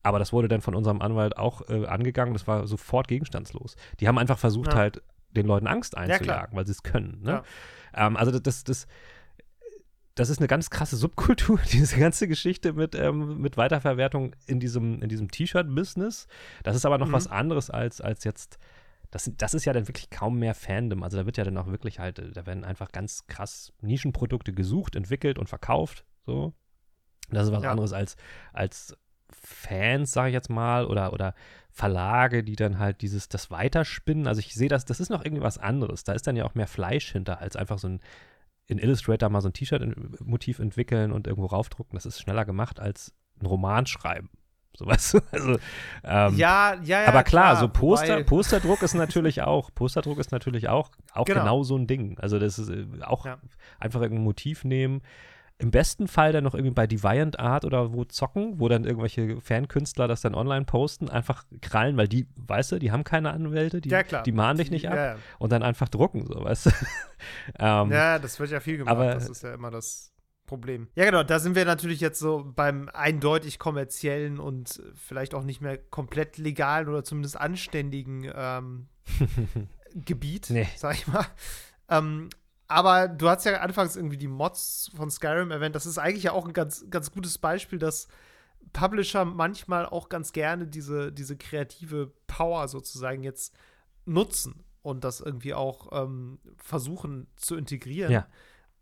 aber 0.04 0.20
das 0.20 0.34
wurde 0.34 0.50
dann 0.50 0.62
von 0.62 0.76
unserem 0.76 1.02
Anwalt 1.02 1.38
auch 1.38 1.62
äh, 1.70 1.86
angegangen, 1.86 2.34
das 2.34 2.46
war 2.46 2.68
sofort 2.68 3.08
gegenstandslos. 3.08 3.76
Die 4.00 4.08
haben 4.08 4.18
einfach 4.18 4.38
versucht, 4.38 4.76
halt 4.76 5.02
den 5.32 5.46
Leuten 5.46 5.68
Angst 5.68 5.98
einzujagen, 5.98 6.58
weil 6.58 6.66
sie 6.66 6.74
es 6.74 6.84
können. 6.84 7.22
Ne? 7.24 7.44
Ähm, 7.94 8.18
also 8.18 8.32
das, 8.32 8.42
das 8.42 8.64
das 8.64 8.88
ist 10.30 10.40
eine 10.40 10.48
ganz 10.48 10.70
krasse 10.70 10.96
Subkultur, 10.96 11.60
diese 11.72 12.00
ganze 12.00 12.28
Geschichte 12.28 12.74
mit, 12.74 12.96
ähm, 12.96 13.42
mit 13.42 13.58
Weiterverwertung 13.58 14.36
in 14.48 14.60
diesem, 14.60 15.02
in 15.02 15.10
diesem 15.10 15.30
T-Shirt-Business. 15.30 16.28
Das 16.64 16.76
ist 16.76 16.86
aber 16.86 16.98
noch 16.98 17.08
mhm. 17.08 17.14
was 17.14 17.28
anderes 17.28 17.70
als, 17.70 18.02
als 18.02 18.24
jetzt. 18.24 18.58
Das, 19.12 19.32
das 19.38 19.54
ist 19.54 19.66
ja 19.66 19.72
dann 19.72 19.88
wirklich 19.88 20.10
kaum 20.10 20.40
mehr 20.40 20.56
Fandom. 20.56 21.04
Also 21.04 21.18
da 21.18 21.26
wird 21.26 21.38
ja 21.38 21.44
dann 21.44 21.58
auch 21.58 21.68
wirklich 21.68 22.00
halt, 22.00 22.22
da 22.34 22.46
werden 22.46 22.66
einfach 22.66 22.92
ganz 22.92 23.28
krass 23.28 23.72
Nischenprodukte 23.82 24.52
gesucht, 24.52 24.96
entwickelt 24.96 25.38
und 25.40 25.48
verkauft. 25.48 26.06
So. 26.26 26.54
Das 27.30 27.48
ist 27.48 27.54
was 27.54 27.64
ja. 27.64 27.72
anderes 27.72 27.94
als, 27.94 28.18
als 28.52 28.98
Fans, 29.30 30.12
sage 30.12 30.30
ich 30.30 30.34
jetzt 30.34 30.50
mal, 30.50 30.86
oder, 30.86 31.14
oder 31.14 31.34
Verlage, 31.70 32.44
die 32.44 32.56
dann 32.56 32.80
halt 32.80 33.02
dieses, 33.02 33.30
das 33.30 33.52
weiterspinnen. 33.52 34.28
Also 34.28 34.40
ich 34.40 34.54
sehe 34.54 34.70
das, 34.70 34.86
das 34.86 35.00
ist 35.00 35.10
noch 35.10 35.24
irgendwie 35.24 35.44
was 35.44 35.58
anderes. 35.58 36.04
Da 36.04 36.14
ist 36.14 36.28
dann 36.28 36.36
ja 36.36 36.46
auch 36.46 36.56
mehr 36.56 36.68
Fleisch 36.68 37.12
hinter, 37.12 37.40
als 37.40 37.56
einfach 37.56 37.80
so 37.80 37.88
ein 37.88 38.02
in 38.68 38.80
Illustrator 38.80 39.30
mal 39.30 39.42
so 39.42 39.50
ein 39.50 39.54
T-Shirt-Motiv 39.54 40.60
entwickeln 40.60 41.12
und 41.12 41.28
irgendwo 41.28 41.48
raufdrucken, 41.48 41.96
das 41.96 42.06
ist 42.06 42.22
schneller 42.22 42.46
gemacht 42.46 42.80
als 42.80 43.14
ein 43.40 43.46
Roman 43.46 43.86
schreiben. 43.86 44.30
So 44.78 44.86
weißt 44.86 45.14
du? 45.14 45.20
Also, 45.32 45.60
ähm, 46.04 46.36
ja, 46.36 46.76
ja, 46.84 47.02
ja. 47.02 47.08
Aber 47.08 47.24
klar, 47.24 47.52
klar 47.52 47.56
so 47.58 47.68
Poster, 47.68 48.24
Posterdruck 48.24 48.82
ist 48.84 48.94
natürlich 48.96 49.42
auch, 49.42 49.70
Posterdruck 49.74 50.20
ist 50.20 50.32
natürlich 50.32 50.68
auch, 50.68 50.92
auch 51.14 51.26
genau. 51.26 51.42
genau 51.42 51.64
so 51.64 51.78
ein 51.78 51.88
Ding. 51.88 52.18
Also 52.20 52.40
das 52.40 52.60
ist 52.60 52.70
äh, 52.70 52.86
auch 53.04 53.26
ja. 53.26 53.38
einfach 53.80 54.02
irgendein 54.02 54.24
Motiv 54.24 54.64
nehmen, 54.64 55.02
im 55.58 55.72
besten 55.72 56.08
Fall 56.08 56.34
dann 56.34 56.44
noch 56.44 56.54
irgendwie 56.54 56.74
bei 56.74 56.86
Deviant 56.86 57.40
Art 57.40 57.64
oder 57.64 57.94
wo 57.94 58.04
zocken, 58.04 58.60
wo 58.60 58.68
dann 58.68 58.84
irgendwelche 58.84 59.40
Fankünstler 59.40 60.08
das 60.08 60.22
dann 60.22 60.36
online 60.36 60.66
posten, 60.66 61.10
einfach 61.10 61.46
krallen, 61.62 61.96
weil 61.96 62.10
die, 62.10 62.28
weißt 62.36 62.74
du, 62.74 62.80
die 62.80 62.92
haben 62.92 63.06
keine 63.06 63.32
Anwälte, 63.32 63.80
die, 63.80 63.90
ja, 63.90 64.04
die 64.04 64.32
mahnen 64.34 64.58
dich 64.58 64.70
nicht 64.70 64.90
ab 64.90 64.96
ja, 64.96 65.06
ja. 65.14 65.18
und 65.40 65.52
dann 65.52 65.64
einfach 65.64 65.88
drucken, 65.88 66.26
so, 66.26 66.44
weißt 66.44 66.66
du. 66.66 66.70
ähm, 67.60 67.92
ja, 67.92 68.20
das 68.20 68.40
wird 68.40 68.52
ja 68.52 68.60
viel 68.60 68.78
gemacht, 68.78 68.96
aber, 68.96 69.14
das 69.14 69.30
ist 69.30 69.44
ja 69.44 69.54
immer 69.54 69.72
das 69.72 70.12
Problem. 70.46 70.90
Ja, 70.96 71.06
genau, 71.06 71.24
da 71.24 71.40
sind 71.40 71.56
wir 71.56 71.64
natürlich 71.64 72.02
jetzt 72.02 72.20
so 72.20 72.52
beim 72.54 72.90
eindeutig 72.94 73.58
kommerziellen 73.58 74.40
und 74.40 74.82
vielleicht 74.94 75.34
auch 75.34 75.44
nicht 75.44 75.62
mehr 75.62 75.78
komplett 75.78 76.38
legalen 76.38 76.90
oder 76.90 77.04
zumindest 77.06 77.40
anständigen 77.40 78.30
ähm, 78.36 78.88
Gebiet, 79.96 80.50
nee. 80.50 80.68
sag 80.76 80.96
ich 80.96 81.08
mal. 81.08 81.26
Ähm, 81.90 82.30
aber 82.68 83.08
du 83.08 83.30
hast 83.30 83.46
ja 83.46 83.60
anfangs 83.62 83.96
irgendwie 83.96 84.18
die 84.18 84.28
Mods 84.28 84.92
von 84.96 85.12
Skyrim 85.12 85.52
erwähnt. 85.52 85.76
Das 85.76 85.86
ist 85.86 85.98
eigentlich 85.98 86.24
ja 86.24 86.32
auch 86.32 86.46
ein 86.46 86.54
ganz, 86.54 86.86
ganz 86.90 87.12
gutes 87.12 87.38
Beispiel, 87.38 87.80
dass 87.80 88.08
Publisher 88.74 89.26
manchmal 89.26 89.86
auch 89.86 90.10
ganz 90.10 90.34
gerne 90.34 90.68
diese, 90.68 91.12
diese 91.12 91.38
kreative 91.38 92.12
Power 92.28 92.68
sozusagen 92.68 93.24
jetzt 93.24 93.56
nutzen 94.06 94.64
und 94.82 95.04
das 95.04 95.20
irgendwie 95.22 95.54
auch 95.54 95.90
ähm, 96.04 96.40
versuchen 96.58 97.28
zu 97.36 97.56
integrieren. 97.56 98.12
Ja. 98.12 98.28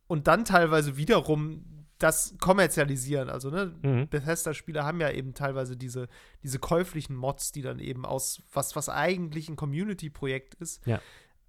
Und 0.07 0.27
dann 0.27 0.45
teilweise 0.45 0.97
wiederum 0.97 1.65
das 1.97 2.35
kommerzialisieren. 2.39 3.29
Also, 3.29 3.49
ne, 3.49 3.73
Mhm. 3.81 4.07
Bethesda-Spiele 4.09 4.83
haben 4.83 4.99
ja 4.99 5.09
eben 5.11 5.33
teilweise 5.33 5.77
diese, 5.77 6.07
diese 6.43 6.59
käuflichen 6.59 7.15
Mods, 7.15 7.51
die 7.53 7.61
dann 7.61 7.79
eben 7.79 8.05
aus 8.05 8.41
was, 8.51 8.75
was 8.75 8.89
eigentlich 8.89 9.47
ein 9.47 9.55
Community-Projekt 9.55 10.55
ist, 10.55 10.85
Ja. 10.85 10.99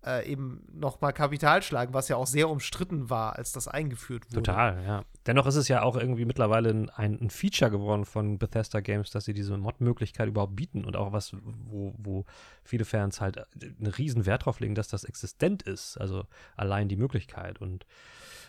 Äh, 0.05 0.31
eben 0.31 0.63
nochmal 0.73 1.13
Kapital 1.13 1.63
schlagen, 1.63 1.95
was 1.95 2.09
ja 2.09 2.17
auch 2.17 2.27
sehr 2.27 2.49
umstritten 2.49 3.11
war, 3.11 3.37
als 3.37 3.53
das 3.53 3.69
eingeführt 3.69 4.27
wurde. 4.27 4.43
Total, 4.43 4.85
ja. 4.85 5.05
Dennoch 5.27 5.47
ist 5.47 5.57
es 5.57 5.69
ja 5.69 5.83
auch 5.83 5.97
irgendwie 5.97 6.25
mittlerweile 6.25 6.71
ein, 6.71 6.91
ein 7.21 7.31
Feature 7.31 7.71
geworden 7.71 8.05
von 8.05 8.39
Bethesda 8.39 8.81
Games, 8.81 9.11
dass 9.11 9.25
sie 9.25 9.33
diese 9.33 9.57
Mod-Möglichkeit 9.57 10.29
überhaupt 10.29 10.57
bieten 10.57 10.85
und 10.85 10.97
auch 10.97 11.13
was, 11.13 11.35
wo, 11.43 11.95
wo 11.97 12.25
viele 12.63 12.85
Fans 12.85 13.21
halt 13.21 13.39
einen 13.61 13.87
riesen 13.87 14.27
Wert 14.27 14.45
drauf 14.45 14.61
legen, 14.61 14.75
dass 14.75 14.89
das 14.89 15.05
existent 15.05 15.63
ist. 15.63 15.97
Also 15.97 16.27
allein 16.57 16.89
die 16.89 16.97
Möglichkeit. 16.97 17.61
Und 17.61 17.87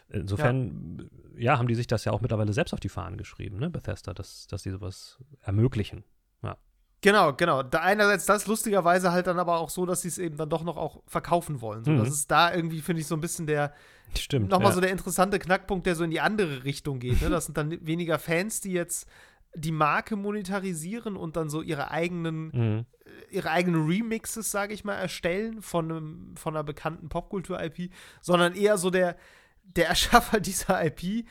insofern, 0.09 1.09
ja, 1.37 1.57
haben 1.57 1.67
die 1.67 1.75
sich 1.75 1.87
das 1.87 2.03
ja 2.03 2.11
auch 2.11 2.21
mittlerweile 2.21 2.51
selbst 2.51 2.73
auf 2.73 2.79
die 2.81 2.89
Fahnen 2.89 3.17
geschrieben, 3.17 3.57
ne, 3.57 3.69
Bethesda, 3.69 4.13
dass, 4.13 4.47
dass 4.47 4.63
sie 4.63 4.71
sowas 4.71 5.19
ermöglichen. 5.41 6.03
Genau, 7.01 7.33
genau. 7.33 7.61
Da 7.61 7.79
einerseits 7.81 8.25
das 8.25 8.47
lustigerweise 8.47 9.11
halt 9.11 9.27
dann 9.27 9.37
aber 9.37 9.59
auch 9.59 9.69
so, 9.69 9.85
dass 9.85 10.01
sie 10.01 10.07
es 10.07 10.17
eben 10.17 10.37
dann 10.37 10.49
doch 10.49 10.63
noch 10.63 10.77
auch 10.77 11.03
verkaufen 11.05 11.61
wollen. 11.61 11.83
So, 11.83 11.91
Mhm. 11.91 11.99
Das 11.99 12.09
ist 12.09 12.31
da 12.31 12.53
irgendwie, 12.53 12.81
finde 12.81 13.01
ich, 13.01 13.07
so 13.07 13.15
ein 13.15 13.21
bisschen 13.21 13.45
der, 13.45 13.73
Stimmt. 14.17 14.49
nochmal 14.49 14.69
ja. 14.69 14.75
so 14.75 14.81
der 14.81 14.91
interessante 14.91 15.37
Knackpunkt, 15.37 15.85
der 15.85 15.95
so 15.95 16.03
in 16.03 16.09
die 16.11 16.19
andere 16.21 16.63
Richtung 16.63 16.99
geht. 16.99 17.21
Ne? 17.21 17.29
Das 17.29 17.45
sind 17.45 17.57
dann 17.57 17.85
weniger 17.85 18.17
Fans, 18.17 18.61
die 18.61 18.71
jetzt 18.71 19.07
die 19.53 19.71
Marke 19.71 20.15
monetarisieren 20.15 21.15
und 21.15 21.35
dann 21.37 21.49
so 21.49 21.61
ihre 21.61 21.91
eigenen, 21.91 22.47
Mhm. 22.47 22.85
ihre 23.29 23.51
eigenen 23.51 23.85
Remixes, 23.87 24.49
sage 24.51 24.73
ich 24.73 24.83
mal, 24.83 24.95
erstellen 24.95 25.61
von, 25.61 25.91
einem, 25.91 26.35
von 26.37 26.55
einer 26.55 26.63
bekannten 26.63 27.07
Popkultur-IP, 27.09 27.91
sondern 28.21 28.53
eher 28.55 28.77
so 28.77 28.89
der, 28.89 29.15
der 29.63 29.87
Erschaffer 29.89 30.39
dieser 30.39 30.83
IP, 30.85 31.25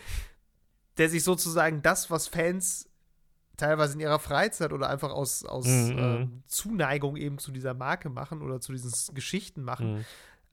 der 0.98 1.08
sich 1.08 1.24
sozusagen 1.24 1.82
das, 1.82 2.10
was 2.10 2.28
Fans 2.28 2.88
teilweise 3.56 3.94
in 3.94 4.00
ihrer 4.00 4.18
Freizeit 4.18 4.72
oder 4.72 4.88
einfach 4.90 5.10
aus, 5.10 5.44
aus 5.44 5.66
Mhm, 5.66 5.98
ähm, 5.98 6.42
Zuneigung 6.46 7.16
eben 7.16 7.38
zu 7.38 7.52
dieser 7.52 7.74
Marke 7.74 8.08
machen 8.08 8.42
oder 8.42 8.60
zu 8.60 8.72
diesen 8.72 9.14
Geschichten 9.14 9.62
machen, 9.62 9.94
Mhm. 9.94 10.04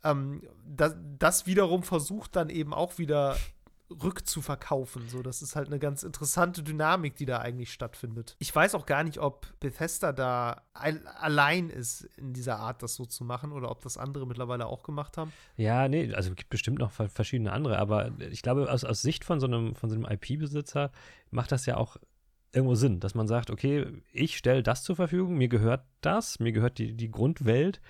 ähm, 0.03 0.41
das, 0.65 0.95
das 1.19 1.45
wiederum 1.47 1.83
versucht 1.83 2.35
dann 2.35 2.49
eben 2.49 2.73
auch 2.73 2.97
wieder 2.97 3.37
rückzuverkaufen. 4.03 5.07
So, 5.09 5.21
das 5.21 5.41
ist 5.41 5.55
halt 5.55 5.67
eine 5.67 5.79
ganz 5.79 6.03
interessante 6.03 6.63
Dynamik, 6.63 7.15
die 7.15 7.25
da 7.25 7.39
eigentlich 7.39 7.71
stattfindet. 7.73 8.35
Ich 8.39 8.53
weiß 8.55 8.75
auch 8.75 8.85
gar 8.85 9.03
nicht, 9.03 9.19
ob 9.19 9.47
Bethesda 9.59 10.11
da 10.13 10.61
al 10.73 11.05
allein 11.19 11.69
ist 11.69 12.03
in 12.17 12.33
dieser 12.33 12.57
Art, 12.59 12.83
das 12.83 12.95
so 12.95 13.05
zu 13.05 13.23
machen, 13.23 13.51
oder 13.51 13.69
ob 13.69 13.81
das 13.81 13.97
andere 13.97 14.25
mittlerweile 14.25 14.65
auch 14.67 14.83
gemacht 14.83 15.17
haben. 15.17 15.31
Ja, 15.57 15.87
nee, 15.87 16.13
also 16.13 16.29
es 16.31 16.35
gibt 16.35 16.49
bestimmt 16.49 16.79
noch 16.79 16.91
ver- 16.91 17.09
verschiedene 17.09 17.51
andere, 17.51 17.77
aber 17.79 18.11
ich 18.31 18.41
glaube, 18.41 18.71
aus, 18.71 18.83
aus 18.83 19.01
Sicht 19.01 19.23
von 19.25 19.39
so 19.39 19.47
einem, 19.47 19.75
von 19.75 19.89
so 19.89 19.95
einem 19.95 20.05
IP-Besitzer 20.05 20.91
macht 21.29 21.51
das 21.51 21.65
ja 21.65 21.77
auch 21.77 21.97
irgendwo 22.53 22.75
Sinn, 22.75 22.99
dass 22.99 23.15
man 23.15 23.27
sagt, 23.27 23.49
okay, 23.49 23.85
ich 24.11 24.37
stelle 24.37 24.63
das 24.63 24.83
zur 24.83 24.95
Verfügung, 24.95 25.37
mir 25.37 25.47
gehört 25.47 25.85
das, 26.01 26.39
mir 26.39 26.51
gehört 26.51 26.77
die, 26.77 26.93
die 26.93 27.11
Grundwelt 27.11 27.81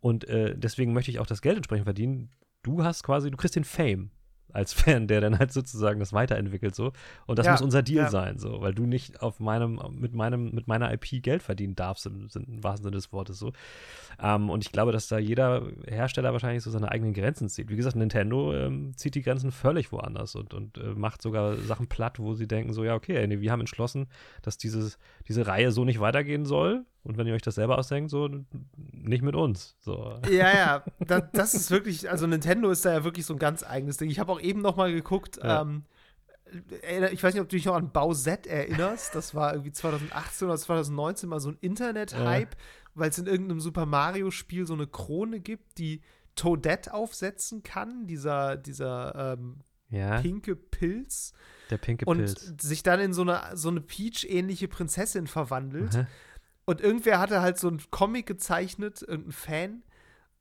und 0.00 0.24
äh, 0.28 0.56
deswegen 0.56 0.92
möchte 0.92 1.10
ich 1.10 1.18
auch 1.18 1.26
das 1.26 1.42
Geld 1.42 1.56
entsprechend 1.56 1.84
verdienen. 1.84 2.30
Du 2.62 2.82
hast 2.82 3.02
quasi, 3.02 3.30
du 3.30 3.36
kriegst 3.36 3.56
den 3.56 3.64
Fame 3.64 4.10
als 4.52 4.72
Fan, 4.72 5.06
der 5.06 5.20
dann 5.20 5.38
halt 5.38 5.52
sozusagen 5.52 6.00
das 6.00 6.12
weiterentwickelt 6.12 6.74
so 6.74 6.92
und 7.26 7.38
das 7.38 7.46
Ja, 7.46 7.52
muss 7.52 7.62
unser 7.62 7.82
Deal 7.82 8.04
ja. 8.04 8.10
sein, 8.10 8.38
so, 8.38 8.60
weil 8.60 8.74
du 8.74 8.86
nicht 8.86 9.22
auf 9.22 9.40
meinem, 9.40 9.80
mit 9.92 10.14
meinem, 10.14 10.50
mit 10.54 10.68
meiner 10.68 10.92
IP 10.92 11.22
Geld 11.22 11.42
verdienen 11.42 11.74
darfst, 11.76 12.06
im, 12.06 12.28
im 12.34 12.62
wahrsten 12.64 12.84
Sinne 12.84 12.96
des 12.96 13.12
Wortes 13.12 13.38
so. 13.38 13.52
Ähm, 14.22 14.50
und 14.50 14.64
ich 14.64 14.72
glaube, 14.72 14.92
dass 14.92 15.08
da 15.08 15.18
jeder 15.18 15.62
Hersteller 15.86 16.32
wahrscheinlich 16.32 16.62
so 16.62 16.70
seine 16.70 16.90
eigenen 16.90 17.14
Grenzen 17.14 17.48
zieht. 17.48 17.70
Wie 17.70 17.76
gesagt, 17.76 17.96
Nintendo 17.96 18.54
ähm, 18.54 18.96
zieht 18.96 19.14
die 19.14 19.22
Grenzen 19.22 19.52
völlig 19.52 19.92
woanders 19.92 20.34
und, 20.34 20.54
und 20.54 20.78
äh, 20.78 20.94
macht 20.94 21.22
sogar 21.22 21.56
Sachen 21.56 21.86
platt, 21.88 22.18
wo 22.18 22.34
sie 22.34 22.46
denken, 22.48 22.72
so, 22.72 22.84
ja, 22.84 22.94
okay, 22.94 23.16
ey, 23.16 23.26
nee, 23.26 23.40
wir 23.40 23.52
haben 23.52 23.60
entschlossen, 23.60 24.08
dass 24.42 24.58
dieses, 24.58 24.98
diese 25.28 25.46
Reihe 25.46 25.72
so 25.72 25.84
nicht 25.84 26.00
weitergehen 26.00 26.44
soll. 26.44 26.84
Und 27.02 27.16
wenn 27.16 27.26
ihr 27.26 27.34
euch 27.34 27.42
das 27.42 27.54
selber 27.54 27.78
ausdenkt, 27.78 28.10
so 28.10 28.28
nicht 28.76 29.22
mit 29.22 29.34
uns. 29.34 29.74
So. 29.80 30.18
Ja, 30.30 30.54
ja, 30.54 30.84
da, 31.06 31.20
das 31.20 31.54
ist 31.54 31.70
wirklich, 31.70 32.10
also 32.10 32.26
Nintendo 32.26 32.70
ist 32.70 32.84
da 32.84 32.92
ja 32.92 33.04
wirklich 33.04 33.24
so 33.26 33.32
ein 33.34 33.38
ganz 33.38 33.62
eigenes 33.62 33.96
Ding. 33.96 34.10
Ich 34.10 34.18
habe 34.18 34.30
auch 34.32 34.40
eben 34.40 34.60
noch 34.60 34.76
mal 34.76 34.92
geguckt, 34.92 35.38
Ja. 35.42 35.62
ähm, 35.62 35.84
erinner- 36.82 37.12
ich 37.12 37.22
weiß 37.22 37.32
nicht, 37.34 37.40
ob 37.42 37.48
du 37.48 37.56
dich 37.56 37.64
noch 37.64 37.74
an 37.76 37.90
Bowsette 37.92 38.48
erinnerst. 38.50 39.14
Das 39.14 39.34
war 39.34 39.52
irgendwie 39.52 39.72
2018 39.72 40.48
oder 40.48 40.58
2019 40.58 41.28
mal 41.28 41.40
so 41.40 41.50
ein 41.50 41.58
Internet-Hype, 41.60 42.56
weil 42.94 43.10
es 43.10 43.18
in 43.18 43.26
irgendeinem 43.26 43.60
Super 43.60 43.86
Mario-Spiel 43.86 44.66
so 44.66 44.74
eine 44.74 44.86
Krone 44.86 45.40
gibt, 45.40 45.78
die 45.78 46.02
Toadette 46.34 46.92
aufsetzen 46.92 47.62
kann, 47.62 48.06
dieser, 48.06 48.56
dieser 48.56 49.34
ähm, 49.38 49.60
Ja, 49.90 50.20
pinke 50.20 50.54
Pilz, 50.56 51.32
der 51.70 51.78
pinke 51.78 52.04
und 52.04 52.18
Pilz. 52.18 52.54
sich 52.60 52.82
dann 52.82 53.00
in 53.00 53.12
so 53.12 53.22
eine, 53.22 53.40
so 53.54 53.68
eine 53.68 53.80
Peach-ähnliche 53.80 54.68
Prinzessin 54.68 55.26
verwandelt. 55.26 55.94
Aha. 55.96 56.06
Und 56.64 56.80
irgendwer 56.80 57.18
hatte 57.18 57.40
halt 57.40 57.58
so 57.58 57.68
einen 57.68 57.82
Comic 57.90 58.26
gezeichnet, 58.26 59.02
irgendein 59.02 59.32
Fan, 59.32 59.82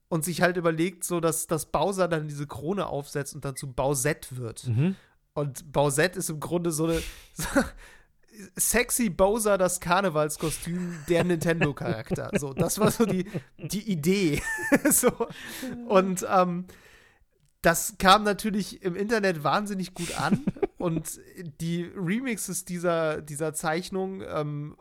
und 0.10 0.26
sich 0.26 0.42
halt 0.42 0.58
überlegt, 0.58 1.04
so 1.04 1.20
dass, 1.20 1.48
dass 1.48 1.68
Bowser 1.68 2.08
dann 2.08 2.28
diese 2.28 2.48
Krone 2.48 2.88
aufsetzt 2.88 3.36
und 3.36 3.46
dann 3.46 3.56
zu 3.56 3.72
Bowsette 3.72 4.38
wird. 4.38 4.68
Mhm. 4.68 4.96
Und 5.34 5.72
Bowsette 5.72 6.20
ist 6.20 6.30
im 6.30 6.40
Grunde 6.40 6.72
so 6.72 6.86
eine 6.86 7.02
so, 7.34 7.46
sexy 8.56 9.10
Bowser, 9.10 9.58
das 9.58 9.80
Karnevalskostüm, 9.80 10.96
der 11.08 11.24
Nintendo-Charakter. 11.24 12.32
So, 12.40 12.54
das 12.54 12.80
war 12.80 12.92
so 12.92 13.06
die, 13.06 13.26
die 13.58 13.90
Idee. 13.92 14.42
so. 14.90 15.12
Und 15.88 16.26
ähm, 16.30 16.66
das 17.62 17.96
kam 17.98 18.24
natürlich 18.24 18.82
im 18.82 18.96
Internet 18.96 19.44
wahnsinnig 19.44 19.94
gut 19.94 20.20
an. 20.20 20.44
und 20.78 21.20
die 21.62 21.84
Remixes 21.84 22.66
dieser, 22.66 23.22
dieser 23.22 23.54
Zeichnung 23.54 24.22
ähm, 24.22 24.78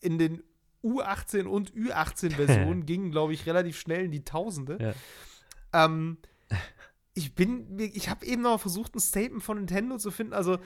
in 0.00 0.18
den 0.18 0.42
U18 0.86 1.44
und 1.44 1.72
Ü18-Versionen 1.74 2.86
gingen, 2.86 3.10
glaube 3.10 3.32
ich, 3.32 3.46
relativ 3.46 3.78
schnell 3.78 4.04
in 4.04 4.10
die 4.10 4.24
Tausende. 4.24 4.78
Ja. 4.80 5.84
Ähm, 5.84 6.18
ich 7.14 7.34
bin, 7.34 7.78
ich 7.78 8.10
habe 8.10 8.26
eben 8.26 8.42
noch 8.42 8.60
versucht, 8.60 8.94
ein 8.94 9.00
Statement 9.00 9.42
von 9.42 9.56
Nintendo 9.56 9.96
zu 9.96 10.10
finden. 10.10 10.34
Also, 10.34 10.58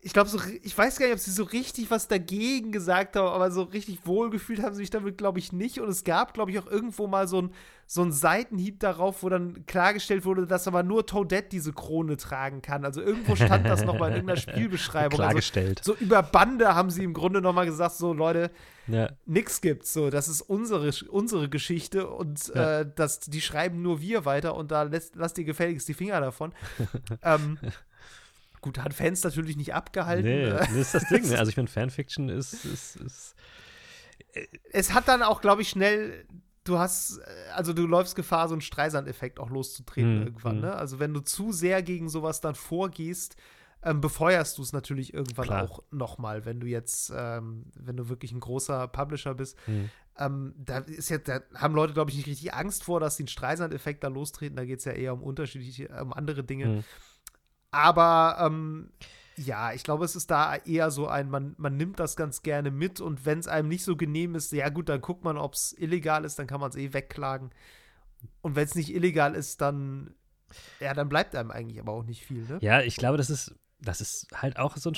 ich 0.00 0.12
glaube, 0.12 0.30
so, 0.30 0.38
ich 0.62 0.78
weiß 0.78 1.00
gar 1.00 1.06
nicht, 1.06 1.14
ob 1.14 1.18
sie 1.18 1.32
so 1.32 1.42
richtig 1.42 1.90
was 1.90 2.06
dagegen 2.06 2.70
gesagt 2.70 3.16
haben, 3.16 3.26
aber 3.26 3.50
so 3.50 3.64
richtig 3.64 4.06
wohlgefühlt 4.06 4.62
haben 4.62 4.74
sie 4.74 4.82
sich 4.82 4.90
damit, 4.90 5.18
glaube 5.18 5.40
ich, 5.40 5.52
nicht. 5.52 5.80
Und 5.80 5.88
es 5.88 6.04
gab, 6.04 6.32
glaube 6.32 6.52
ich, 6.52 6.60
auch 6.60 6.68
irgendwo 6.68 7.08
mal 7.08 7.26
so 7.26 7.42
ein, 7.42 7.50
so 7.88 8.02
ein 8.02 8.10
Seitenhieb 8.10 8.80
darauf, 8.80 9.22
wo 9.22 9.28
dann 9.28 9.64
klargestellt 9.66 10.24
wurde, 10.24 10.46
dass 10.46 10.66
aber 10.66 10.82
nur 10.82 11.06
Toadette 11.06 11.48
diese 11.50 11.72
Krone 11.72 12.16
tragen 12.16 12.60
kann. 12.60 12.84
Also, 12.84 13.00
irgendwo 13.00 13.36
stand 13.36 13.66
das 13.66 13.84
noch 13.84 13.96
mal 13.98 14.08
in 14.08 14.14
irgendeiner 14.14 14.40
Spielbeschreibung. 14.40 15.12
Also, 15.20 15.22
Klargestellt. 15.22 15.82
so 15.84 15.94
über 15.94 16.22
Bande 16.22 16.74
haben 16.74 16.90
sie 16.90 17.04
im 17.04 17.12
Grunde 17.12 17.40
noch 17.40 17.52
mal 17.52 17.64
gesagt, 17.66 17.94
so 17.94 18.12
Leute, 18.12 18.50
ja. 18.88 19.10
nix 19.24 19.60
gibt's. 19.60 19.92
So, 19.92 20.10
das 20.10 20.26
ist 20.26 20.42
unsere, 20.42 20.90
unsere 21.08 21.48
Geschichte 21.48 22.08
und 22.08 22.48
Ja. 22.54 22.80
äh, 22.80 22.90
das, 22.92 23.20
die 23.20 23.40
schreiben 23.40 23.82
nur 23.82 24.00
wir 24.00 24.24
weiter 24.24 24.56
und 24.56 24.70
da 24.72 24.82
lässt, 24.82 25.14
lasst 25.16 25.38
ihr 25.38 25.44
gefälligst 25.44 25.86
die 25.88 25.94
Finger 25.94 26.20
davon. 26.20 26.52
ähm, 27.22 27.58
gut, 28.60 28.78
hat 28.78 28.94
Fans 28.94 29.22
natürlich 29.22 29.56
nicht 29.56 29.74
abgehalten. 29.74 30.24
Nee, 30.28 30.44
Äh, 30.46 30.58
das 30.58 30.72
ist 30.72 30.94
das 30.94 31.08
Ding. 31.08 31.28
Ne? 31.28 31.36
Also 31.38 31.50
ich 31.50 31.54
finde, 31.54 31.70
Fanfiction 31.70 32.28
ist, 32.30 32.64
ist, 32.64 32.96
ist 32.96 33.36
es 34.72 34.92
hat 34.92 35.08
dann 35.08 35.22
auch, 35.22 35.40
glaube 35.40 35.62
ich, 35.62 35.68
schnell. 35.68 36.26
Du 36.68 36.78
hast, 36.78 37.18
äh, 37.18 37.50
also 37.54 37.72
du 37.72 37.86
läufst 37.86 38.16
Gefahr, 38.16 38.48
so 38.48 38.54
einen 38.54 38.60
Streisand-Effekt 38.60 39.40
auch 39.40 39.50
loszutreten 39.50 40.20
Mhm, 40.20 40.26
irgendwann, 40.26 40.56
mhm. 40.56 40.62
ne? 40.62 40.74
Also 40.74 40.98
wenn 40.98 41.14
du 41.14 41.20
zu 41.20 41.52
sehr 41.52 41.82
gegen 41.82 42.08
sowas 42.08 42.40
dann 42.40 42.54
vorgehst, 42.54 43.36
ähm, 43.82 44.00
befeuerst 44.00 44.58
du 44.58 44.62
es 44.62 44.72
natürlich 44.72 45.14
irgendwann 45.14 45.46
Klar. 45.46 45.62
auch 45.62 45.82
nochmal, 45.90 46.44
wenn 46.44 46.60
du 46.60 46.66
jetzt, 46.66 47.12
ähm, 47.14 47.66
wenn 47.74 47.96
du 47.96 48.08
wirklich 48.08 48.32
ein 48.32 48.40
großer 48.40 48.88
Publisher 48.88 49.34
bist. 49.34 49.56
hm. 49.66 49.90
Ähm, 50.18 50.54
da 50.56 50.78
ist 50.78 51.10
jetzt, 51.10 51.28
da 51.28 51.42
haben 51.54 51.74
Leute, 51.74 51.92
glaube 51.92 52.10
ich, 52.10 52.16
nicht 52.16 52.26
richtig 52.26 52.54
Angst 52.54 52.84
vor, 52.84 53.00
dass 53.00 53.16
sie 53.16 53.24
einen 53.24 53.28
Streisand-Effekt 53.28 54.02
da 54.02 54.08
lostreten. 54.08 54.56
Da 54.56 54.64
geht 54.64 54.78
es 54.78 54.86
ja 54.86 54.92
eher 54.92 55.12
um 55.12 55.22
unterschiedliche, 55.22 55.88
um 56.02 56.14
andere 56.14 56.42
Dinge. 56.42 56.64
Hm. 56.64 56.84
Aber 57.70 58.38
ähm, 58.40 58.90
ja, 59.36 59.72
ich 59.72 59.84
glaube, 59.84 60.04
es 60.04 60.16
ist 60.16 60.30
da 60.30 60.56
eher 60.56 60.90
so 60.90 61.08
ein, 61.08 61.28
man, 61.28 61.54
man 61.58 61.76
nimmt 61.76 62.00
das 62.00 62.16
ganz 62.16 62.42
gerne 62.42 62.70
mit 62.70 63.00
und 63.00 63.26
wenn 63.26 63.38
es 63.38 63.48
einem 63.48 63.68
nicht 63.68 63.84
so 63.84 63.96
genehm 63.96 64.34
ist, 64.34 64.52
ja 64.52 64.68
gut, 64.70 64.88
dann 64.88 65.00
guckt 65.00 65.24
man, 65.24 65.36
ob 65.36 65.54
es 65.54 65.74
illegal 65.78 66.24
ist, 66.24 66.38
dann 66.38 66.46
kann 66.46 66.60
man 66.60 66.70
es 66.70 66.76
eh 66.76 66.92
wegklagen. 66.92 67.50
Und 68.40 68.56
wenn 68.56 68.64
es 68.64 68.74
nicht 68.74 68.94
illegal 68.94 69.34
ist, 69.34 69.60
dann, 69.60 70.14
ja, 70.80 70.94
dann 70.94 71.08
bleibt 71.08 71.34
einem 71.34 71.50
eigentlich 71.50 71.80
aber 71.80 71.92
auch 71.92 72.04
nicht 72.04 72.24
viel, 72.24 72.44
ne? 72.44 72.58
Ja, 72.62 72.80
ich 72.80 72.96
glaube, 72.96 73.18
das 73.18 73.28
ist, 73.30 73.54
das 73.80 74.00
ist 74.00 74.28
halt 74.34 74.58
auch 74.58 74.76
so 74.76 74.90
ein, 74.90 74.96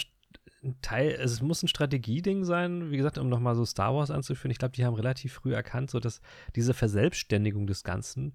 Teil, 0.82 1.16
also 1.20 1.34
es 1.34 1.40
muss 1.42 1.62
ein 1.62 1.68
Strategieding 1.68 2.44
sein, 2.44 2.90
wie 2.90 2.96
gesagt, 2.96 3.16
um 3.18 3.28
nochmal 3.28 3.54
so 3.54 3.64
Star 3.64 3.94
Wars 3.94 4.10
anzuführen. 4.10 4.50
Ich 4.50 4.58
glaube, 4.58 4.72
die 4.74 4.84
haben 4.84 4.94
relativ 4.94 5.32
früh 5.34 5.54
erkannt, 5.54 5.90
so 5.90 6.00
dass 6.00 6.20
diese 6.56 6.74
Verselbstständigung 6.74 7.66
des 7.68 7.84
Ganzen 7.84 8.34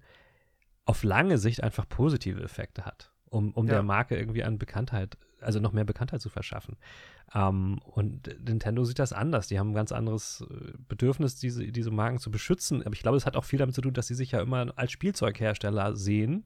auf 0.86 1.02
lange 1.02 1.36
Sicht 1.38 1.62
einfach 1.62 1.88
positive 1.88 2.42
Effekte 2.42 2.84
hat, 2.86 3.12
um, 3.28 3.52
um 3.52 3.66
Ja. 3.66 3.74
der 3.74 3.82
Marke 3.82 4.16
irgendwie 4.16 4.42
an 4.42 4.58
Bekanntheit, 4.58 5.18
also 5.44 5.60
noch 5.60 5.72
mehr 5.72 5.84
Bekanntheit 5.84 6.20
zu 6.20 6.28
verschaffen. 6.28 6.76
Ähm, 7.34 7.80
und 7.84 8.28
Nintendo 8.44 8.84
sieht 8.84 8.98
das 8.98 9.12
anders. 9.12 9.48
Die 9.48 9.58
haben 9.58 9.70
ein 9.70 9.74
ganz 9.74 9.92
anderes 9.92 10.44
äh, 10.50 10.72
Bedürfnis, 10.88 11.36
diese, 11.36 11.66
diese 11.66 11.90
Marken 11.90 12.18
zu 12.18 12.30
beschützen. 12.30 12.82
Aber 12.82 12.94
ich 12.94 13.02
glaube, 13.02 13.16
es 13.16 13.26
hat 13.26 13.36
auch 13.36 13.44
viel 13.44 13.58
damit 13.58 13.74
zu 13.74 13.80
tun, 13.80 13.94
dass 13.94 14.06
sie 14.06 14.14
sich 14.14 14.32
ja 14.32 14.40
immer 14.40 14.72
als 14.76 14.92
Spielzeughersteller 14.92 15.96
sehen 15.96 16.44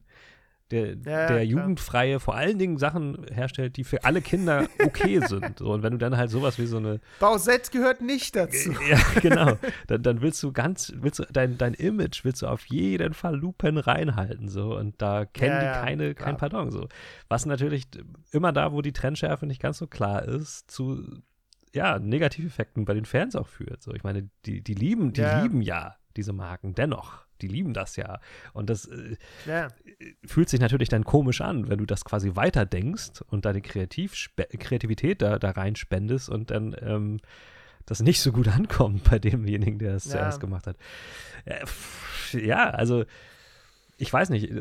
der, 0.71 0.95
ja, 0.95 1.27
der 1.27 1.45
jugendfreie, 1.45 2.19
vor 2.19 2.35
allen 2.35 2.59
Dingen 2.59 2.77
Sachen 2.77 3.25
herstellt, 3.31 3.77
die 3.77 3.83
für 3.83 4.03
alle 4.03 4.21
Kinder 4.21 4.67
okay 4.83 5.19
sind. 5.27 5.59
So, 5.59 5.71
und 5.73 5.83
wenn 5.83 5.93
du 5.93 5.97
dann 5.97 6.17
halt 6.17 6.29
sowas 6.29 6.59
wie 6.59 6.65
so 6.65 6.77
eine. 6.77 6.99
Bowsette 7.19 7.71
gehört 7.71 8.01
nicht 8.01 8.35
dazu. 8.35 8.73
Ja, 8.89 8.97
genau. 9.21 9.57
Dann, 9.87 10.01
dann 10.01 10.21
willst 10.21 10.41
du 10.41 10.51
ganz, 10.51 10.93
willst 10.95 11.19
du 11.19 11.23
dein, 11.31 11.57
dein 11.57 11.73
Image 11.73 12.23
willst 12.23 12.41
du 12.41 12.47
auf 12.47 12.65
jeden 12.67 13.13
Fall 13.13 13.35
Lupen 13.35 13.77
reinhalten. 13.77 14.47
So. 14.47 14.75
Und 14.75 15.01
da 15.01 15.25
kennen 15.25 15.61
ja, 15.61 15.73
die 15.73 15.85
keine, 15.85 16.15
kein 16.15 16.37
Pardon. 16.37 16.71
So. 16.71 16.87
Was 17.27 17.45
natürlich 17.45 17.87
immer 18.31 18.51
da, 18.51 18.71
wo 18.71 18.81
die 18.81 18.93
Trendschärfe 18.93 19.45
nicht 19.45 19.61
ganz 19.61 19.77
so 19.77 19.87
klar 19.87 20.23
ist, 20.23 20.71
zu 20.71 21.21
ja, 21.73 21.99
Negativeffekten 21.99 22.85
bei 22.85 22.93
den 22.93 23.05
Fans 23.05 23.35
auch 23.35 23.47
führt. 23.47 23.83
So, 23.83 23.93
ich 23.93 24.03
meine, 24.03 24.29
die, 24.45 24.61
die 24.61 24.73
lieben, 24.73 25.13
die 25.13 25.21
ja. 25.21 25.41
lieben 25.41 25.61
ja 25.61 25.95
diese 26.15 26.33
Marken 26.33 26.73
dennoch. 26.73 27.25
Die 27.41 27.47
lieben 27.47 27.73
das 27.73 27.95
ja. 27.95 28.19
Und 28.53 28.69
das 28.69 28.85
äh, 28.85 29.15
ja. 29.45 29.69
fühlt 30.25 30.49
sich 30.49 30.59
natürlich 30.59 30.89
dann 30.89 31.03
komisch 31.03 31.41
an, 31.41 31.69
wenn 31.69 31.79
du 31.79 31.85
das 31.85 32.05
quasi 32.05 32.35
weiterdenkst 32.35 33.21
und 33.27 33.45
deine 33.45 33.61
Kreativ 33.61 34.29
Kreativität 34.59 35.21
da, 35.21 35.39
da 35.39 35.51
rein 35.51 35.75
spendest 35.75 36.29
und 36.29 36.51
dann 36.51 36.75
ähm, 36.81 37.19
das 37.85 38.01
nicht 38.01 38.21
so 38.21 38.31
gut 38.31 38.47
ankommt 38.55 39.03
bei 39.09 39.19
demjenigen, 39.19 39.79
der 39.79 39.95
es 39.95 40.05
ja. 40.05 40.11
zuerst 40.11 40.39
gemacht 40.39 40.67
hat. 40.67 40.77
Ja, 42.33 42.69
also 42.69 43.05
ich 43.97 44.11
weiß 44.11 44.29
nicht. 44.29 44.51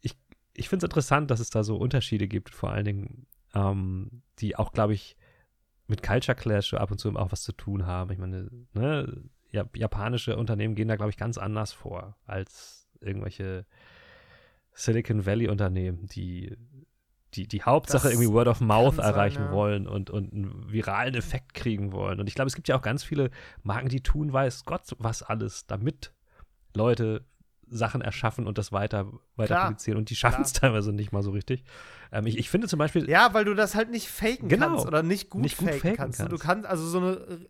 Ich, 0.00 0.16
ich 0.54 0.68
finde 0.68 0.84
es 0.84 0.88
interessant, 0.88 1.30
dass 1.30 1.40
es 1.40 1.50
da 1.50 1.62
so 1.62 1.76
Unterschiede 1.76 2.26
gibt, 2.26 2.54
vor 2.54 2.72
allen 2.72 2.84
Dingen, 2.84 3.26
ähm, 3.54 4.22
die 4.40 4.56
auch, 4.56 4.72
glaube 4.72 4.94
ich, 4.94 5.16
mit 5.86 6.02
Culture 6.02 6.36
Clash 6.36 6.74
ab 6.74 6.90
und 6.90 6.98
zu 6.98 7.14
auch 7.16 7.32
was 7.32 7.42
zu 7.42 7.52
tun 7.52 7.86
haben. 7.86 8.12
Ich 8.12 8.18
meine, 8.18 8.50
ne, 8.74 9.22
japanische 9.50 10.36
Unternehmen 10.36 10.74
gehen 10.74 10.88
da, 10.88 10.96
glaube 10.96 11.10
ich, 11.10 11.16
ganz 11.16 11.38
anders 11.38 11.72
vor 11.72 12.16
als 12.26 12.88
irgendwelche 13.00 13.64
Silicon 14.72 15.26
Valley 15.26 15.48
Unternehmen, 15.48 16.06
die 16.06 16.56
die, 17.34 17.46
die 17.46 17.62
Hauptsache 17.62 18.04
das 18.04 18.12
irgendwie 18.12 18.32
Word 18.32 18.48
of 18.48 18.60
Mouth 18.60 18.98
erreichen 18.98 19.36
sein, 19.36 19.46
ja. 19.46 19.52
wollen 19.52 19.86
und, 19.86 20.08
und 20.10 20.32
einen 20.32 20.72
viralen 20.72 21.14
Effekt 21.14 21.52
kriegen 21.52 21.92
wollen. 21.92 22.20
Und 22.20 22.26
ich 22.26 22.34
glaube, 22.34 22.48
es 22.48 22.54
gibt 22.54 22.68
ja 22.68 22.76
auch 22.76 22.82
ganz 22.82 23.04
viele 23.04 23.30
Marken, 23.62 23.88
die 23.88 24.00
tun 24.00 24.32
weiß 24.32 24.64
Gott 24.64 24.82
was 24.98 25.22
alles, 25.22 25.66
damit 25.66 26.12
Leute 26.74 27.26
Sachen 27.70 28.00
erschaffen 28.00 28.46
und 28.46 28.56
das 28.56 28.72
weiter, 28.72 29.12
weiter 29.36 29.54
Klar. 29.54 29.66
publizieren. 29.66 29.98
Und 29.98 30.08
die 30.08 30.16
schaffen 30.16 30.40
es 30.42 30.54
teilweise 30.54 30.92
nicht 30.92 31.12
mal 31.12 31.22
so 31.22 31.30
richtig. 31.30 31.64
Ähm, 32.12 32.26
ich, 32.26 32.38
ich 32.38 32.48
finde 32.48 32.66
zum 32.66 32.78
Beispiel. 32.78 33.08
Ja, 33.10 33.34
weil 33.34 33.44
du 33.44 33.52
das 33.52 33.74
halt 33.74 33.90
nicht 33.90 34.08
faken 34.08 34.48
genau, 34.48 34.68
kannst 34.68 34.86
oder 34.86 35.02
nicht 35.02 35.28
gut, 35.28 35.42
nicht 35.42 35.58
gut 35.58 35.68
faken, 35.68 35.80
faken 35.80 35.96
kannst. 35.96 36.18
kannst. 36.18 36.32
Du 36.32 36.38
kannst 36.38 36.66
also 36.66 36.86
so 36.86 36.98
eine 36.98 37.48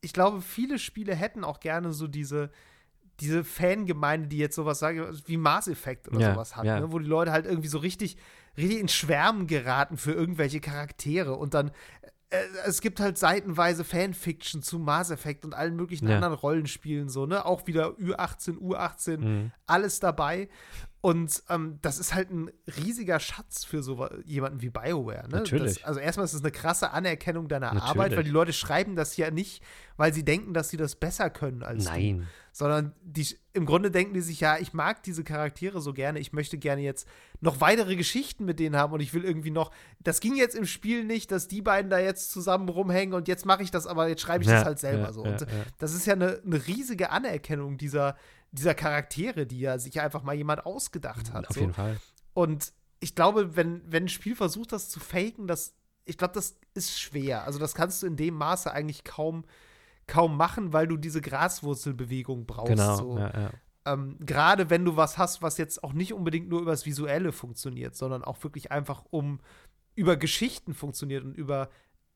ich 0.00 0.12
glaube, 0.12 0.40
viele 0.40 0.78
Spiele 0.78 1.14
hätten 1.14 1.44
auch 1.44 1.60
gerne 1.60 1.92
so 1.92 2.06
diese, 2.06 2.50
diese 3.20 3.44
Fangemeinde, 3.44 4.28
die 4.28 4.38
jetzt 4.38 4.54
sowas 4.54 4.78
sagen, 4.78 5.06
wie 5.26 5.36
Mass 5.36 5.68
Effect 5.68 6.08
oder 6.08 6.20
ja, 6.20 6.34
sowas 6.34 6.56
hat, 6.56 6.64
ja. 6.64 6.80
ne? 6.80 6.92
wo 6.92 6.98
die 6.98 7.06
Leute 7.06 7.32
halt 7.32 7.46
irgendwie 7.46 7.68
so 7.68 7.78
richtig, 7.78 8.16
richtig 8.56 8.78
in 8.78 8.88
Schwärmen 8.88 9.46
geraten 9.46 9.96
für 9.96 10.12
irgendwelche 10.12 10.60
Charaktere 10.60 11.34
und 11.34 11.54
dann 11.54 11.72
äh, 12.30 12.42
es 12.66 12.80
gibt 12.80 13.00
halt 13.00 13.18
seitenweise 13.18 13.84
Fanfiction 13.84 14.62
zu 14.62 14.78
Mass 14.78 15.10
Effect 15.10 15.44
und 15.44 15.54
allen 15.54 15.76
möglichen 15.76 16.08
ja. 16.08 16.16
anderen 16.16 16.34
Rollenspielen 16.34 17.08
so, 17.08 17.26
ne? 17.26 17.44
Auch 17.44 17.66
wieder 17.66 17.90
Ü18, 17.92 18.58
U18, 18.58 19.18
mhm. 19.18 19.52
alles 19.66 20.00
dabei. 20.00 20.48
Und 21.00 21.44
ähm, 21.48 21.78
das 21.80 22.00
ist 22.00 22.12
halt 22.12 22.30
ein 22.30 22.50
riesiger 22.76 23.20
Schatz 23.20 23.64
für 23.64 23.84
so 23.84 24.08
jemanden 24.24 24.62
wie 24.62 24.70
BioWare. 24.70 25.28
Ne? 25.28 25.36
Natürlich. 25.36 25.76
Das, 25.76 25.84
also 25.84 26.00
erstmal 26.00 26.24
ist 26.24 26.32
es 26.32 26.40
eine 26.40 26.50
krasse 26.50 26.90
Anerkennung 26.90 27.46
deiner 27.46 27.66
Natürlich. 27.66 27.90
Arbeit, 27.90 28.16
weil 28.16 28.24
die 28.24 28.30
Leute 28.30 28.52
schreiben 28.52 28.96
das 28.96 29.16
ja 29.16 29.30
nicht, 29.30 29.62
weil 29.96 30.12
sie 30.12 30.24
denken, 30.24 30.54
dass 30.54 30.70
sie 30.70 30.76
das 30.76 30.96
besser 30.96 31.30
können 31.30 31.62
als 31.62 31.84
Nein. 31.84 32.18
du. 32.18 32.24
Sondern 32.50 32.92
die, 33.02 33.24
im 33.52 33.66
Grunde 33.66 33.92
denken 33.92 34.14
die 34.14 34.20
sich, 34.20 34.40
ja, 34.40 34.58
ich 34.58 34.72
mag 34.72 35.04
diese 35.04 35.22
Charaktere 35.22 35.80
so 35.80 35.92
gerne, 35.92 36.18
ich 36.18 36.32
möchte 36.32 36.58
gerne 36.58 36.82
jetzt 36.82 37.06
noch 37.40 37.60
weitere 37.60 37.94
Geschichten 37.94 38.44
mit 38.44 38.58
denen 38.58 38.74
haben 38.74 38.92
und 38.92 38.98
ich 38.98 39.14
will 39.14 39.24
irgendwie 39.24 39.52
noch, 39.52 39.70
das 40.00 40.18
ging 40.18 40.34
jetzt 40.34 40.56
im 40.56 40.66
Spiel 40.66 41.04
nicht, 41.04 41.30
dass 41.30 41.46
die 41.46 41.62
beiden 41.62 41.88
da 41.88 42.00
jetzt 42.00 42.32
zusammen 42.32 42.68
rumhängen 42.68 43.14
und 43.14 43.28
jetzt 43.28 43.46
mache 43.46 43.62
ich 43.62 43.70
das, 43.70 43.86
aber 43.86 44.08
jetzt 44.08 44.22
schreibe 44.22 44.42
ich 44.42 44.50
ja, 44.50 44.56
das 44.56 44.64
halt 44.64 44.80
selber 44.80 45.04
ja, 45.04 45.12
so. 45.12 45.24
Ja, 45.24 45.30
und 45.30 45.46
das 45.78 45.94
ist 45.94 46.06
ja 46.06 46.14
eine, 46.14 46.40
eine 46.44 46.66
riesige 46.66 47.10
Anerkennung 47.10 47.78
dieser 47.78 48.16
dieser 48.52 48.74
Charaktere, 48.74 49.46
die 49.46 49.60
ja 49.60 49.78
sich 49.78 50.00
einfach 50.00 50.22
mal 50.22 50.34
jemand 50.34 50.66
ausgedacht 50.66 51.32
hat. 51.32 51.48
Auf 51.48 51.54
so. 51.54 51.60
jeden 51.60 51.74
Fall. 51.74 51.98
Und 52.34 52.72
ich 53.00 53.14
glaube, 53.14 53.56
wenn, 53.56 53.82
wenn 53.86 54.04
ein 54.04 54.08
Spiel 54.08 54.34
versucht, 54.34 54.72
das 54.72 54.88
zu 54.88 55.00
faken, 55.00 55.46
das, 55.46 55.74
ich 56.04 56.18
glaube, 56.18 56.34
das 56.34 56.58
ist 56.74 56.98
schwer. 56.98 57.44
Also, 57.44 57.58
das 57.58 57.74
kannst 57.74 58.02
du 58.02 58.06
in 58.06 58.16
dem 58.16 58.34
Maße 58.34 58.72
eigentlich 58.72 59.04
kaum, 59.04 59.44
kaum 60.06 60.36
machen, 60.36 60.72
weil 60.72 60.86
du 60.86 60.96
diese 60.96 61.20
Graswurzelbewegung 61.20 62.46
brauchst. 62.46 62.70
Genau. 62.70 62.96
So. 62.96 63.18
Ja, 63.18 63.32
ja. 63.38 63.50
Ähm, 63.86 64.16
Gerade 64.20 64.70
wenn 64.70 64.84
du 64.84 64.96
was 64.96 65.18
hast, 65.18 65.42
was 65.42 65.58
jetzt 65.58 65.84
auch 65.84 65.92
nicht 65.92 66.12
unbedingt 66.12 66.48
nur 66.48 66.60
übers 66.60 66.86
Visuelle 66.86 67.32
funktioniert, 67.32 67.96
sondern 67.96 68.24
auch 68.24 68.42
wirklich 68.42 68.72
einfach 68.72 69.04
um 69.10 69.40
über 69.94 70.16
Geschichten 70.16 70.74
funktioniert 70.74 71.24
und 71.24 71.34
über 71.34 71.70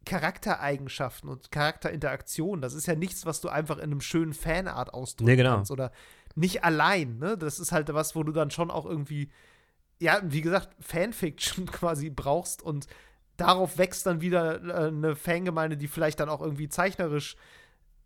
Charaktereigenschaften 0.05 1.29
und 1.29 1.51
Charakterinteraktion. 1.51 2.61
Das 2.61 2.75
ist 2.75 2.87
ja 2.87 2.95
nichts, 2.95 3.27
was 3.27 3.41
du 3.41 3.49
einfach 3.49 3.79
in 3.79 3.85
einem 3.85 4.01
schönen 4.01 4.35
Fanart 4.35 4.93
ausdrücken 4.95 5.31
nee, 5.31 5.37
genau. 5.37 5.57
kannst 5.57 5.71
oder 5.71 5.93
nicht 6.35 6.65
allein, 6.65 7.19
ne? 7.19 7.37
Das 7.37 7.59
ist 7.59 7.73
halt 7.73 7.93
was, 7.93 8.15
wo 8.15 8.23
du 8.23 8.33
dann 8.33 8.51
schon 8.51 8.71
auch 8.71 8.87
irgendwie, 8.87 9.31
ja, 10.01 10.21
wie 10.23 10.41
gesagt, 10.41 10.71
Fanfiction 10.81 11.67
quasi 11.71 12.11
brauchst 12.11 12.63
und 12.63 12.87
darauf 13.37 13.79
wächst 13.79 14.07
dann 14.07 14.21
wieder 14.21 14.63
äh, 14.63 14.89
eine 14.89 15.17
Fangemeinde, 15.17 15.77
die 15.77 15.89
vielleicht 15.89 16.21
dann 16.21 16.29
auch 16.29 16.41
irgendwie 16.41 16.69
zeichnerisch 16.69 17.37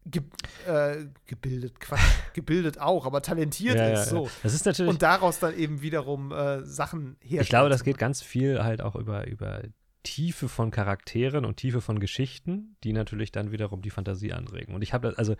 ge 0.07 0.23
äh, 0.67 1.07
gebildet, 1.27 1.81
Quatsch, 1.81 2.01
gebildet 2.33 2.79
auch, 2.79 3.07
aber 3.07 3.23
talentiert 3.23 3.77
ja, 3.77 3.89
ist. 3.89 4.07
Ja, 4.07 4.19
so. 4.19 4.31
Das 4.43 4.55
ist 4.55 4.65
natürlich. 4.67 4.91
Und 4.91 5.03
daraus 5.03 5.39
dann 5.39 5.57
eben 5.57 5.83
wiederum 5.83 6.33
äh, 6.33 6.65
Sachen 6.65 7.17
herstellen. 7.21 7.43
Ich 7.43 7.49
glaube, 7.49 7.69
das 7.69 7.85
geht 7.85 7.99
ganz 7.99 8.23
viel 8.23 8.63
halt 8.63 8.81
auch 8.81 8.95
über, 8.95 9.27
über 9.27 9.63
Tiefe 10.07 10.49
von 10.49 10.71
Charakteren 10.71 11.45
und 11.45 11.57
Tiefe 11.57 11.81
von 11.81 11.99
Geschichten, 11.99 12.77
die 12.85 12.93
natürlich 12.93 13.33
dann 13.33 13.51
wiederum 13.51 13.83
die 13.83 13.91
Fantasie 13.91 14.33
anregen. 14.33 14.73
Und 14.73 14.83
ich 14.83 14.95
habe 14.95 15.09
das, 15.09 15.19
also, 15.19 15.35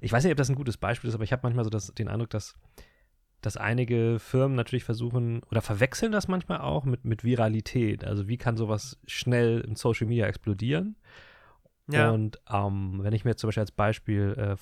ich 0.00 0.12
weiß 0.12 0.22
nicht, 0.22 0.30
ob 0.30 0.36
das 0.36 0.48
ein 0.48 0.54
gutes 0.54 0.76
Beispiel 0.76 1.08
ist, 1.08 1.14
aber 1.16 1.24
ich 1.24 1.32
habe 1.32 1.40
manchmal 1.42 1.64
so 1.64 1.70
das, 1.70 1.92
den 1.92 2.06
Eindruck, 2.06 2.30
dass, 2.30 2.54
dass 3.40 3.56
einige 3.56 4.20
Firmen 4.20 4.56
natürlich 4.56 4.84
versuchen 4.84 5.42
oder 5.50 5.60
verwechseln 5.60 6.12
das 6.12 6.28
manchmal 6.28 6.60
auch 6.60 6.84
mit, 6.84 7.04
mit 7.04 7.24
Viralität. 7.24 8.04
Also, 8.04 8.28
wie 8.28 8.36
kann 8.36 8.56
sowas 8.56 9.00
schnell 9.08 9.60
in 9.60 9.74
Social 9.74 10.06
Media 10.06 10.28
explodieren? 10.28 10.94
Ja. 11.90 12.12
Und 12.12 12.38
ähm, 12.48 13.00
wenn 13.02 13.14
ich 13.14 13.24
mir 13.24 13.34
zum 13.34 13.48
Beispiel 13.48 13.62
als 13.62 13.72
Beispiel 13.72 14.34
äh, 14.38 14.56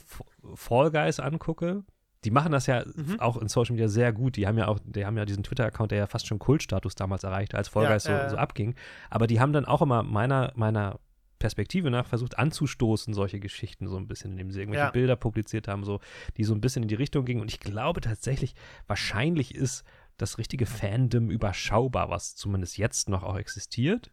Fall 0.54 0.90
Guys 0.90 1.20
angucke, 1.20 1.84
die 2.24 2.30
machen 2.30 2.52
das 2.52 2.66
ja 2.66 2.84
mhm. 2.84 3.18
auch 3.18 3.36
in 3.38 3.48
Social 3.48 3.74
Media 3.74 3.88
sehr 3.88 4.12
gut. 4.12 4.36
Die 4.36 4.46
haben 4.46 4.58
ja 4.58 4.68
auch, 4.68 4.78
die 4.84 5.06
haben 5.06 5.16
ja 5.16 5.24
diesen 5.24 5.42
Twitter-Account, 5.42 5.90
der 5.90 5.98
ja 5.98 6.06
fast 6.06 6.26
schon 6.26 6.38
Kultstatus 6.38 6.94
damals 6.94 7.24
erreichte, 7.24 7.56
als 7.56 7.68
Vollgeist 7.68 8.08
ja, 8.08 8.18
äh. 8.18 8.24
so, 8.28 8.36
so, 8.36 8.36
abging. 8.36 8.74
Aber 9.08 9.26
die 9.26 9.40
haben 9.40 9.52
dann 9.52 9.64
auch 9.64 9.80
immer 9.80 10.02
meiner, 10.02 10.52
meiner 10.54 11.00
Perspektive 11.38 11.90
nach 11.90 12.06
versucht 12.06 12.38
anzustoßen, 12.38 13.14
solche 13.14 13.40
Geschichten 13.40 13.88
so 13.88 13.96
ein 13.96 14.06
bisschen, 14.06 14.32
indem 14.32 14.50
sie 14.50 14.60
irgendwelche 14.60 14.86
ja. 14.86 14.90
Bilder 14.90 15.16
publiziert 15.16 15.68
haben, 15.68 15.84
so, 15.84 16.00
die 16.36 16.44
so 16.44 16.54
ein 16.54 16.60
bisschen 16.60 16.82
in 16.82 16.88
die 16.88 16.94
Richtung 16.94 17.24
gingen. 17.24 17.40
Und 17.40 17.50
ich 17.50 17.60
glaube 17.60 18.02
tatsächlich, 18.02 18.54
wahrscheinlich 18.86 19.54
ist 19.54 19.84
das 20.18 20.36
richtige 20.36 20.66
Fandom 20.66 21.30
überschaubar, 21.30 22.10
was 22.10 22.36
zumindest 22.36 22.76
jetzt 22.76 23.08
noch 23.08 23.22
auch 23.22 23.38
existiert. 23.38 24.10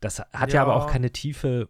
Das 0.00 0.18
hat 0.18 0.52
ja, 0.52 0.56
ja 0.56 0.62
aber 0.62 0.74
auch 0.74 0.90
keine 0.90 1.12
tiefe 1.12 1.68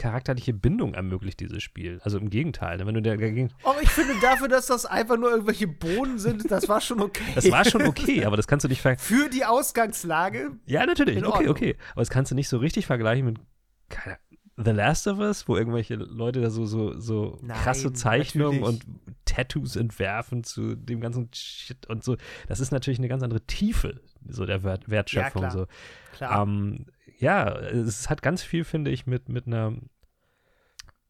charakterliche 0.00 0.54
Bindung 0.54 0.94
ermöglicht 0.94 1.40
dieses 1.40 1.62
Spiel. 1.62 2.00
Also 2.02 2.18
im 2.18 2.30
Gegenteil, 2.30 2.78
ne? 2.78 2.86
wenn 2.86 2.94
du 2.94 3.02
dagegen. 3.02 3.52
Oh, 3.64 3.74
ich 3.82 3.90
finde 3.90 4.14
dafür, 4.22 4.48
dass 4.48 4.66
das 4.66 4.86
einfach 4.86 5.18
nur 5.18 5.30
irgendwelche 5.30 5.68
Bohnen 5.68 6.18
sind, 6.18 6.50
das 6.50 6.68
war 6.68 6.80
schon 6.80 7.00
okay. 7.00 7.32
Das 7.34 7.50
war 7.50 7.66
schon 7.66 7.82
okay, 7.82 8.24
aber 8.24 8.36
das 8.36 8.46
kannst 8.46 8.64
du 8.64 8.68
nicht 8.68 8.80
vergleichen. 8.80 9.16
Für 9.16 9.28
die 9.28 9.44
Ausgangslage. 9.44 10.52
Ja, 10.64 10.86
natürlich. 10.86 11.24
Okay, 11.24 11.48
okay. 11.48 11.76
Aber 11.92 12.00
das 12.00 12.08
kannst 12.08 12.30
du 12.30 12.34
nicht 12.34 12.48
so 12.48 12.56
richtig 12.56 12.86
vergleichen 12.86 13.26
mit 13.26 13.40
keine, 13.90 14.16
The 14.56 14.70
Last 14.70 15.06
of 15.06 15.18
Us, 15.18 15.48
wo 15.48 15.56
irgendwelche 15.56 15.96
Leute 15.96 16.40
da 16.40 16.50
so, 16.50 16.64
so, 16.64 16.98
so 16.98 17.38
Nein, 17.42 17.58
krasse 17.58 17.92
Zeichnungen 17.92 18.60
natürlich. 18.60 18.86
und 18.86 19.00
Tattoos 19.24 19.76
entwerfen 19.76 20.44
zu 20.44 20.74
dem 20.76 21.00
ganzen 21.00 21.28
Shit 21.34 21.86
und 21.86 22.04
so. 22.04 22.16
Das 22.48 22.60
ist 22.60 22.70
natürlich 22.70 22.98
eine 22.98 23.08
ganz 23.08 23.22
andere 23.22 23.42
Tiefe, 23.42 24.00
so 24.28 24.46
der 24.46 24.62
Wert 24.62 24.88
Wertschöpfung. 24.88 25.42
Ja, 25.42 25.48
klar. 25.48 25.66
So. 25.66 25.66
klar. 26.16 26.42
Ähm, 26.42 26.86
ja, 27.20 27.54
es 27.58 28.08
hat 28.08 28.22
ganz 28.22 28.42
viel, 28.42 28.64
finde 28.64 28.90
ich, 28.90 29.06
mit, 29.06 29.28
mit 29.28 29.46
einer, 29.46 29.74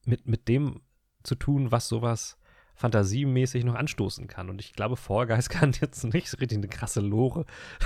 mit, 0.05 0.27
mit 0.27 0.49
dem 0.49 0.81
zu 1.23 1.37
tun, 1.37 1.71
was 1.71 1.89
sowas 1.89 2.37
fantasiemäßig 2.75 3.65
noch 3.65 3.75
anstoßen 3.75 4.27
kann. 4.27 4.49
Und 4.49 4.59
ich 4.61 4.73
glaube, 4.73 4.97
Fall 4.97 5.27
kann 5.51 5.73
jetzt 5.81 6.03
nicht 6.05 6.29
so 6.29 6.39
richtig 6.39 6.59
eine 6.59 6.69
krasse 6.69 7.01
Lore 7.01 7.45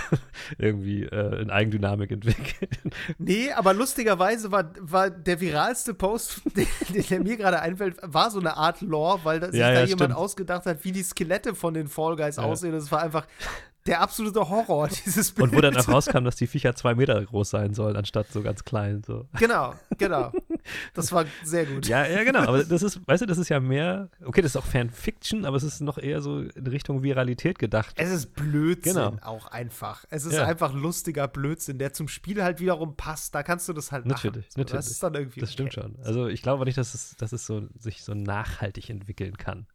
irgendwie 0.58 1.02
äh, 1.02 1.42
in 1.42 1.50
Eigendynamik 1.50 2.12
entwickeln. 2.12 2.70
Nee, 3.18 3.50
aber 3.52 3.74
lustigerweise 3.74 4.52
war, 4.52 4.70
war 4.80 5.10
der 5.10 5.40
viralste 5.40 5.94
Post, 5.94 6.42
den, 6.56 6.68
der 7.10 7.20
mir 7.20 7.36
gerade 7.36 7.60
einfällt, 7.60 7.96
war 8.02 8.30
so 8.30 8.38
eine 8.38 8.56
Art 8.56 8.80
Lore, 8.80 9.20
weil 9.24 9.40
da, 9.40 9.50
sich 9.50 9.60
ja, 9.60 9.68
da 9.72 9.80
ja, 9.80 9.86
jemand 9.86 10.12
stimmt. 10.12 10.16
ausgedacht 10.16 10.64
hat, 10.64 10.84
wie 10.84 10.92
die 10.92 11.02
Skelette 11.02 11.54
von 11.54 11.74
den 11.74 11.88
Fall 11.88 12.16
Guys 12.16 12.36
ja. 12.36 12.44
aussehen. 12.44 12.72
Das 12.72 12.90
war 12.92 13.02
einfach 13.02 13.26
der 13.86 14.00
absolute 14.00 14.48
Horror 14.48 14.88
dieses 15.04 15.32
Bild. 15.32 15.50
Und 15.50 15.56
wo 15.56 15.60
dann 15.60 15.76
auch 15.76 15.88
rauskam, 15.88 16.24
dass 16.24 16.36
die 16.36 16.46
Viecher 16.46 16.74
zwei 16.74 16.94
Meter 16.94 17.22
groß 17.24 17.50
sein 17.50 17.74
sollen, 17.74 17.96
anstatt 17.96 18.28
so 18.32 18.42
ganz 18.42 18.64
klein. 18.64 19.02
So. 19.06 19.26
Genau, 19.38 19.74
genau. 19.98 20.32
Das 20.94 21.12
war 21.12 21.26
sehr 21.42 21.66
gut. 21.66 21.86
Ja, 21.86 22.06
ja, 22.06 22.24
genau. 22.24 22.38
Aber 22.40 22.64
das 22.64 22.82
ist, 22.82 23.06
weißt 23.06 23.20
du, 23.22 23.26
das 23.26 23.36
ist 23.36 23.50
ja 23.50 23.60
mehr, 23.60 24.08
okay, 24.24 24.40
das 24.40 24.52
ist 24.52 24.56
auch 24.56 24.64
Fanfiction, 24.64 25.44
aber 25.44 25.58
es 25.58 25.62
ist 25.62 25.80
noch 25.82 25.98
eher 25.98 26.22
so 26.22 26.40
in 26.40 26.66
Richtung 26.66 27.02
Viralität 27.02 27.58
gedacht. 27.58 27.94
Es 27.98 28.10
ist 28.10 28.34
Blödsinn 28.34 28.94
Genau. 28.94 29.16
auch 29.20 29.48
einfach. 29.48 30.06
Es 30.08 30.24
ist 30.24 30.32
Ja. 30.32 30.46
einfach 30.46 30.72
lustiger 30.72 31.28
Blödsinn, 31.28 31.78
der 31.78 31.92
zum 31.92 32.08
Spiel 32.08 32.42
halt 32.42 32.60
wiederum 32.60 32.96
passt. 32.96 33.34
Da 33.34 33.42
kannst 33.42 33.68
du 33.68 33.74
das 33.74 33.92
halt 33.92 34.06
machen. 34.06 34.26
Natürlich, 34.26 34.46
So, 34.52 34.60
natürlich. 34.60 34.84
Das 34.86 34.90
ist 34.90 35.02
dann 35.02 35.14
irgendwie 35.14 35.40
Das 35.40 35.52
stimmt 35.52 35.76
okay. 35.76 35.82
schon. 35.82 35.96
Also 36.02 36.28
ich 36.28 36.40
glaube 36.40 36.64
nicht, 36.64 36.78
dass 36.78 36.94
es, 36.94 37.14
dass 37.18 37.32
es 37.32 37.44
so, 37.44 37.68
sich 37.78 38.02
so 38.02 38.14
nachhaltig 38.14 38.88
entwickeln 38.88 39.36
kann. 39.36 39.66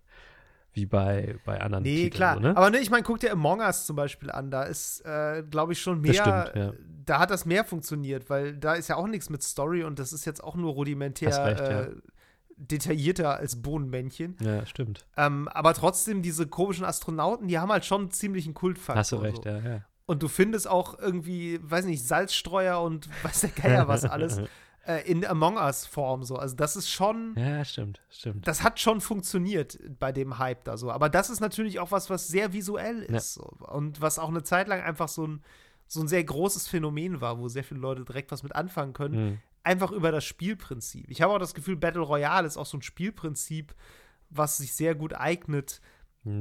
Wie 0.73 0.85
bei, 0.85 1.35
bei 1.45 1.59
anderen 1.61 1.83
Nee, 1.83 1.95
Titeln. 1.95 2.11
klar. 2.11 2.33
So, 2.35 2.39
ne? 2.41 2.57
Aber 2.57 2.69
ne, 2.69 2.79
ich 2.79 2.89
meine, 2.89 3.03
guck 3.03 3.19
dir 3.19 3.31
Among 3.31 3.59
Us 3.59 3.85
zum 3.85 3.95
Beispiel 3.95 4.29
an. 4.29 4.51
Da 4.51 4.63
ist, 4.63 5.01
äh, 5.05 5.43
glaube 5.49 5.73
ich, 5.73 5.81
schon 5.81 6.01
mehr. 6.01 6.13
Das 6.13 6.49
stimmt, 6.49 6.55
ja. 6.55 6.73
Da 7.05 7.19
hat 7.19 7.31
das 7.31 7.45
mehr 7.45 7.65
funktioniert, 7.65 8.29
weil 8.29 8.55
da 8.55 8.73
ist 8.75 8.87
ja 8.87 8.95
auch 8.95 9.07
nichts 9.07 9.29
mit 9.29 9.41
Story 9.41 9.83
und 9.83 9.97
das 9.97 10.13
ist 10.13 10.25
jetzt 10.25 10.43
auch 10.43 10.55
nur 10.55 10.73
rudimentär 10.73 11.45
recht, 11.45 11.59
ja. 11.59 11.81
äh, 11.81 11.95
detaillierter 12.55 13.37
als 13.37 13.61
Bohnenmännchen. 13.61 14.35
ja, 14.41 14.65
stimmt. 14.65 15.05
Ähm, 15.17 15.47
aber 15.47 15.73
trotzdem, 15.73 16.21
diese 16.21 16.45
komischen 16.45 16.85
Astronauten, 16.85 17.47
die 17.47 17.57
haben 17.57 17.71
halt 17.71 17.85
schon 17.85 18.01
einen 18.01 18.11
ziemlichen 18.11 18.53
Kultfaktor. 18.53 18.99
Hast 18.99 19.11
du 19.11 19.15
recht, 19.17 19.43
so. 19.43 19.49
ja, 19.49 19.59
ja. 19.59 19.81
Und 20.05 20.23
du 20.23 20.27
findest 20.27 20.67
auch 20.67 20.97
irgendwie, 20.97 21.59
weiß 21.61 21.85
nicht, 21.85 22.05
Salzstreuer 22.05 22.81
und 22.81 23.09
weiß 23.23 23.41
der 23.41 23.49
Geier 23.51 23.87
was 23.87 24.05
alles 24.05 24.41
äh, 24.85 25.09
in 25.09 25.25
Among 25.25 25.57
Us-Form 25.57 26.23
so. 26.23 26.35
Also 26.37 26.55
das 26.55 26.75
ist 26.75 26.89
schon, 26.89 27.35
Ja, 27.37 27.63
stimmt, 27.65 28.01
stimmt. 28.09 28.47
das 28.47 28.63
hat 28.63 28.79
schon 28.79 29.01
funktioniert 29.01 29.79
bei 29.99 30.11
dem 30.11 30.39
Hype 30.39 30.63
da 30.63 30.77
so. 30.77 30.91
Aber 30.91 31.09
das 31.09 31.29
ist 31.29 31.39
natürlich 31.39 31.79
auch 31.79 31.91
was, 31.91 32.09
was 32.09 32.27
sehr 32.27 32.53
visuell 32.53 33.03
ist. 33.03 33.37
Ja. 33.37 33.43
So. 33.43 33.53
Und 33.67 34.01
was 34.01 34.19
auch 34.19 34.29
eine 34.29 34.43
Zeit 34.43 34.67
lang 34.67 34.81
einfach 34.81 35.07
so 35.09 35.25
ein, 35.27 35.43
so 35.87 36.01
ein 36.01 36.07
sehr 36.07 36.23
großes 36.23 36.67
Phänomen 36.67 37.19
war, 37.21 37.39
wo 37.39 37.47
sehr 37.47 37.63
viele 37.63 37.79
Leute 37.79 38.05
direkt 38.05 38.31
was 38.31 38.43
mit 38.43 38.55
anfangen 38.55 38.93
können. 38.93 39.15
Hm. 39.15 39.39
Einfach 39.63 39.91
über 39.91 40.11
das 40.11 40.23
Spielprinzip. 40.23 41.09
Ich 41.09 41.21
habe 41.21 41.33
auch 41.33 41.39
das 41.39 41.53
Gefühl, 41.53 41.75
Battle 41.75 42.01
Royale 42.01 42.47
ist 42.47 42.57
auch 42.57 42.65
so 42.65 42.77
ein 42.77 42.81
Spielprinzip, 42.81 43.75
was 44.29 44.57
sich 44.57 44.73
sehr 44.73 44.95
gut 44.95 45.13
eignet, 45.13 45.81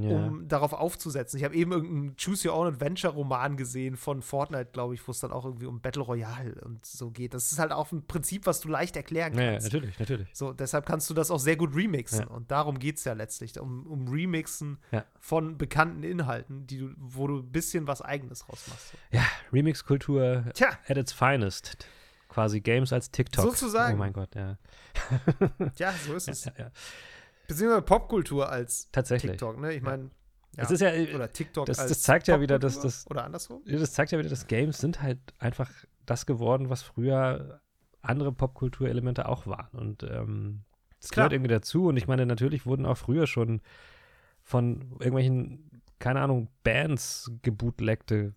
Ja. 0.02 0.26
um 0.26 0.48
darauf 0.48 0.72
aufzusetzen. 0.72 1.38
Ich 1.38 1.44
habe 1.44 1.54
eben 1.54 1.72
irgendeinen 1.72 2.16
Choose 2.16 2.48
Your 2.48 2.56
Own 2.56 2.66
Adventure 2.68 3.12
Roman 3.12 3.56
gesehen 3.56 3.96
von 3.96 4.22
Fortnite, 4.22 4.70
glaube 4.72 4.94
ich, 4.94 5.06
wo 5.06 5.12
es 5.12 5.20
dann 5.20 5.32
auch 5.32 5.44
irgendwie 5.44 5.66
um 5.66 5.80
Battle 5.80 6.02
Royale 6.02 6.54
und 6.64 6.84
so 6.84 7.10
geht. 7.10 7.34
Das 7.34 7.50
ist 7.52 7.58
halt 7.58 7.72
auch 7.72 7.90
ein 7.92 8.06
Prinzip, 8.06 8.46
was 8.46 8.60
du 8.60 8.68
leicht 8.68 8.96
erklären 8.96 9.34
ja, 9.34 9.42
ja, 9.42 9.50
kannst. 9.52 9.66
natürlich, 9.72 9.98
natürlich. 9.98 10.28
so, 10.32 10.52
deshalb 10.52 10.86
kannst 10.86 11.08
du 11.10 11.14
das 11.14 11.30
auch 11.30 11.38
sehr 11.38 11.56
gut 11.56 11.74
remixen. 11.74 12.20
Ja. 12.20 12.26
Und 12.26 12.50
darum 12.50 12.78
geht 12.78 12.98
es 12.98 13.04
ja 13.04 13.12
letztlich, 13.12 13.58
um, 13.58 13.86
um 13.86 14.08
Remixen 14.08 14.78
Ja. 14.90 15.04
von 15.20 15.58
bekannten 15.58 16.02
Inhalten, 16.02 16.66
die 16.66 16.78
du, 16.78 16.90
wo 16.98 17.26
du 17.26 17.38
ein 17.38 17.50
bisschen 17.52 17.86
was 17.86 18.02
Eigenes 18.02 18.48
rausmachst. 18.48 18.94
Ja, 19.10 19.24
Remix-Kultur 19.52 20.44
at 20.86 20.96
its 20.96 21.12
finest. 21.12 21.86
Quasi 22.28 22.60
Games 22.60 22.92
als 22.92 23.10
TikTok. 23.10 23.42
Sozusagen. 23.42 23.94
Oh 23.94 23.98
mein 23.98 24.12
Gott, 24.12 24.34
ja. 24.34 24.58
ja, 25.76 25.92
so 26.06 26.14
ist 26.14 26.26
ja, 26.26 26.32
es. 26.32 26.44
ja, 26.44 26.52
ja. 26.58 26.70
Beziehungsweise 27.48 27.82
Popkultur 27.82 28.48
als 28.48 28.88
Tatsächlich. 28.92 29.32
TikTok, 29.32 29.58
ne? 29.60 29.72
Ich 29.74 29.82
meine, 29.82 30.10
ja. 30.56 30.62
Es 30.64 30.70
ist 30.70 30.80
ja, 30.80 30.90
oder 31.14 31.32
TikTok 31.32 31.66
das- 31.66 31.78
als 31.80 31.88
das 31.88 32.02
zeigt 32.02 32.28
ja 32.28 32.40
wieder, 32.40 32.58
dass 32.58 32.80
das- 32.80 33.10
Oder 33.10 33.24
andersrum? 33.24 33.62
Das 33.66 33.92
zeigt 33.92 34.12
ja 34.12 34.18
wieder, 34.18 34.28
dass 34.28 34.46
Games 34.46 34.78
sind 34.78 35.02
halt 35.02 35.18
einfach 35.40 35.70
das 36.06 36.24
geworden, 36.26 36.70
was 36.70 36.82
früher 36.82 37.60
andere 38.00 38.32
Popkulturelemente 38.32 39.28
auch 39.28 39.46
waren. 39.46 39.76
Und 39.78 40.02
ähm, 40.04 40.64
das 41.00 41.10
Klar. 41.10 41.24
gehört 41.28 41.32
irgendwie 41.34 41.52
dazu. 41.54 41.86
Und 41.88 41.96
ich 41.96 42.06
meine, 42.06 42.26
natürlich 42.26 42.64
wurden 42.66 42.86
auch 42.86 42.96
früher 42.96 43.26
schon 43.26 43.60
von 44.42 44.92
irgendwelchen, 44.92 45.82
keine 45.98 46.20
Ahnung, 46.20 46.48
Bands 46.64 47.30
gebootlegte 47.42 48.34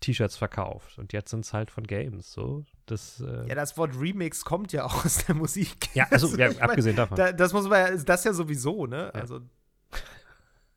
T-Shirts 0.00 0.36
verkauft. 0.36 0.98
Und 0.98 1.12
jetzt 1.12 1.30
sind 1.30 1.44
es 1.44 1.52
halt 1.52 1.70
von 1.70 1.84
Games. 1.84 2.32
So, 2.32 2.64
das, 2.86 3.20
äh, 3.20 3.48
Ja, 3.48 3.54
das 3.54 3.76
Wort 3.76 3.98
Remix 3.98 4.44
kommt 4.44 4.72
ja 4.72 4.84
auch 4.84 5.04
aus 5.04 5.24
der 5.24 5.34
Musik. 5.34 5.94
ja, 5.94 6.06
also 6.10 6.36
ja, 6.36 6.50
ich 6.50 6.58
mein, 6.58 6.70
abgesehen 6.70 6.96
davon. 6.96 7.16
Da, 7.16 7.32
das 7.32 7.52
muss 7.52 7.68
man 7.68 7.96
ja, 7.96 7.96
das 7.96 8.24
ja 8.24 8.32
sowieso, 8.32 8.86
ne? 8.86 9.10
Ja. 9.14 9.20
Also, 9.20 9.40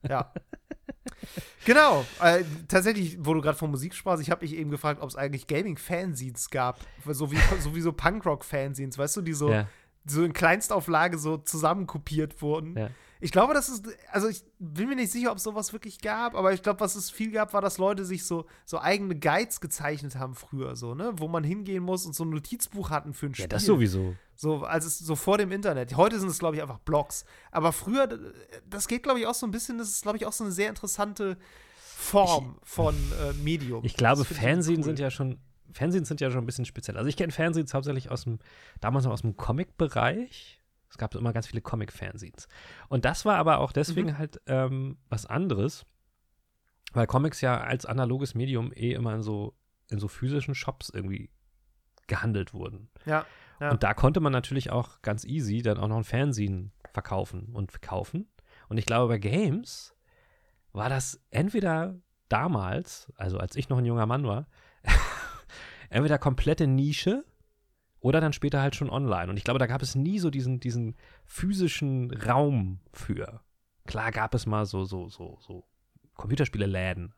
ja. 0.08 0.32
genau. 1.66 2.06
Äh, 2.22 2.43
tatsächlich, 2.68 3.18
wo 3.20 3.34
du 3.34 3.41
gerade 3.41 3.58
von 3.58 3.72
Musik 3.72 3.93
sprachst, 3.93 4.22
ich 4.22 4.30
habe 4.30 4.45
mich 4.45 4.56
eben 4.56 4.70
gefragt, 4.70 5.01
ob 5.01 5.10
es 5.10 5.16
eigentlich 5.16 5.47
Gaming-Fanzines 5.47 6.49
gab. 6.49 6.80
So 7.06 7.32
wie, 7.32 7.38
so 7.60 7.76
wie 7.76 7.82
so 7.82 7.91
Punkrock-Fanzines, 7.91 8.97
weißt 8.97 9.18
du, 9.18 9.22
die 9.22 9.34
so, 9.34 9.51
ja, 9.51 9.68
so 10.06 10.24
in 10.24 10.34
Kleinstauflage 10.34 11.18
so 11.18 11.38
zusammenkopiert 11.38 12.41
wurden. 12.41 12.78
ja. 12.78 12.89
Ich 13.22 13.32
glaube, 13.32 13.53
das 13.53 13.70
ist, 13.70 13.88
also 14.11 14.28
ich 14.28 14.43
bin 14.59 14.89
mir 14.89 14.95
nicht 14.95 15.11
sicher, 15.11 15.32
ob 15.32 15.38
es 15.38 15.43
sowas 15.43 15.72
wirklich 15.74 16.01
gab, 16.01 16.36
aber 16.36 16.53
ich 16.53 16.61
glaube, 16.61 16.80
was 16.82 16.95
es 16.95 17.09
viel 17.09 17.32
gab, 17.32 17.53
war, 17.53 17.61
dass 17.61 17.78
Leute 17.78 18.05
sich 18.05 18.26
so, 18.26 18.45
so 18.66 18.80
eigene 18.80 19.18
Guides 19.18 19.61
gezeichnet 19.61 20.16
haben 20.16 20.36
früher, 20.36 20.76
so, 20.76 20.95
ne? 20.95 21.13
Wo 21.16 21.28
man 21.28 21.43
hingehen 21.43 21.84
muss 21.84 22.05
und 22.05 22.13
so 22.13 22.26
ein 22.26 22.30
Notizbuch 22.30 22.89
hatten 22.89 23.13
für 23.13 23.28
ein 23.28 23.34
Spiel. 23.34 23.43
ja, 23.43 23.47
das 23.47 23.66
sowieso. 23.66 24.16
So, 24.36 24.63
als 24.66 24.86
es 24.86 24.99
so 24.99 25.16
vor 25.16 25.38
dem 25.38 25.51
Internet. 25.51 25.95
Heute 25.95 26.20
sind 26.20 26.30
es, 26.30 26.39
glaube 26.39 26.57
ich, 26.57 26.61
einfach 26.61 26.80
Blogs. 26.80 27.26
Aber 27.51 27.72
früher, 27.72 28.20
das 28.70 28.88
geht, 28.88 29.03
glaube 29.03 29.20
ich, 29.20 29.28
auch 29.28 29.34
so 29.34 29.47
ein 29.47 29.51
bisschen, 29.51 29.78
das 29.78 29.89
ist, 29.89 30.01
glaube 30.01 30.18
ich, 30.18 30.26
auch 30.26 30.34
so 30.34 30.43
eine 30.43 30.51
sehr 30.51 30.68
interessante 30.68 31.38
Form 31.80 32.57
von 32.63 32.95
äh, 32.95 33.34
Medium. 33.41 33.84
Ich 33.86 33.95
glaube, 33.95 34.24
ich 34.24 34.28
Fernsehen 34.28 34.80
cool. 34.80 34.84
sind 34.84 34.99
ja 34.99 35.09
schon, 35.09 35.39
Fernsehen 35.72 36.03
sind 36.03 36.20
ja 36.20 36.30
schon 36.30 36.43
ein 36.43 36.45
bisschen 36.45 36.66
speziell. 36.66 36.97
Also 36.97 37.07
ich 37.07 37.16
kenne 37.16 37.32
Fernsehens 37.32 37.74
hauptsächlich 37.74 38.11
aus 38.11 38.26
dem, 38.26 38.39
damals 38.82 39.05
noch 39.05 39.13
aus 39.13 39.22
dem 39.22 39.38
Comic-Bereich. 39.38 40.61
Es 40.95 40.97
gab 40.97 41.13
immer 41.13 41.33
ganz 41.33 41.47
viele 41.47 41.61
Comic-Fernsehens. 41.61 42.47
Und 42.87 43.03
das 43.03 43.25
war 43.25 43.35
aber 43.35 43.59
auch 43.59 43.73
deswegen 43.73 44.11
Mhm. 44.11 44.17
halt 44.17 44.41
ähm, 44.47 44.97
was 45.09 45.25
anderes, 45.25 45.85
weil 46.93 47.05
Comics 47.05 47.41
ja 47.41 47.59
als 47.59 47.85
analoges 47.85 48.33
Medium 48.33 48.71
eh 48.73 48.93
immer 48.93 49.13
in 49.13 49.21
so, 49.21 49.57
in 49.89 49.99
so 49.99 50.07
physischen 50.07 50.55
Shops 50.55 50.89
irgendwie 50.89 51.29
gehandelt 52.07 52.53
wurden. 52.53 52.87
Ja, 53.05 53.25
ja. 53.59 53.71
Und 53.71 53.83
da 53.83 53.93
konnte 53.93 54.21
man 54.21 54.31
natürlich 54.31 54.71
auch 54.71 55.01
ganz 55.01 55.25
easy 55.25 55.61
dann 55.61 55.79
auch 55.79 55.89
noch 55.89 55.97
ein 55.97 56.05
Fernsehen 56.05 56.71
verkaufen 56.93 57.49
und 57.51 57.71
verkaufen. 57.71 58.29
Und 58.69 58.77
ich 58.77 58.85
glaube, 58.85 59.09
bei 59.15 59.17
Games 59.17 59.97
war 60.71 60.87
das 60.87 61.21
entweder 61.29 61.99
damals, 62.29 63.11
also 63.17 63.37
als 63.37 63.57
ich 63.57 63.67
noch 63.67 63.79
ein 63.79 63.85
junger 63.85 64.05
Mann 64.05 64.25
war, 64.25 64.47
entweder 65.89 66.17
komplette 66.19 66.67
Nische 66.67 67.25
oder 68.06 68.22
dann 68.22 68.34
später 68.34 68.62
halt 68.62 68.76
schon 68.76 68.91
online. 68.91 69.32
Und 69.32 69.38
ich 69.38 69.43
glaube, 69.43 69.58
da 69.58 69.66
gab 69.66 69.82
es 69.82 69.95
nie 69.95 70.20
so 70.20 70.30
diesen, 70.30 70.60
diesen 70.60 70.95
physischen 71.26 72.12
Raum 72.12 72.80
für. 72.93 73.41
Klar 73.88 74.12
gab 74.12 74.36
es 74.36 74.45
mal 74.45 74.68
so, 74.68 74.86
so, 74.86 75.10
so, 75.10 75.39
so 75.41 75.66
Computerspiele-Läden. 76.14 77.16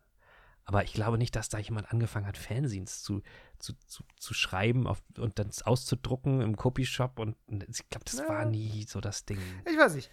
Aber 0.64 0.86
ich 0.86 0.94
glaube 0.94 1.18
nicht, 1.18 1.36
dass 1.36 1.50
da 1.50 1.58
jemand 1.58 1.92
angefangen 1.92 2.26
hat, 2.26 2.38
Fanzines 2.38 3.04
zu, 3.04 3.22
zu, 3.60 3.74
zu, 3.86 4.06
zu 4.16 4.34
schreiben 4.34 4.88
auf, 4.88 5.04
und 5.18 5.40
dann 5.40 5.50
auszudrucken 5.66 6.40
im 6.40 6.56
Copyshop. 6.56 7.20
Und, 7.20 7.36
und 7.48 7.66
ich 7.68 7.90
glaube, 7.90 8.06
das 8.06 8.20
Ja. 8.20 8.30
war 8.30 8.46
nie 8.46 8.86
so 8.88 9.02
das 9.02 9.26
Ding. 9.26 9.40
Ich 9.70 9.78
weiß 9.78 9.94
nicht. 9.94 10.10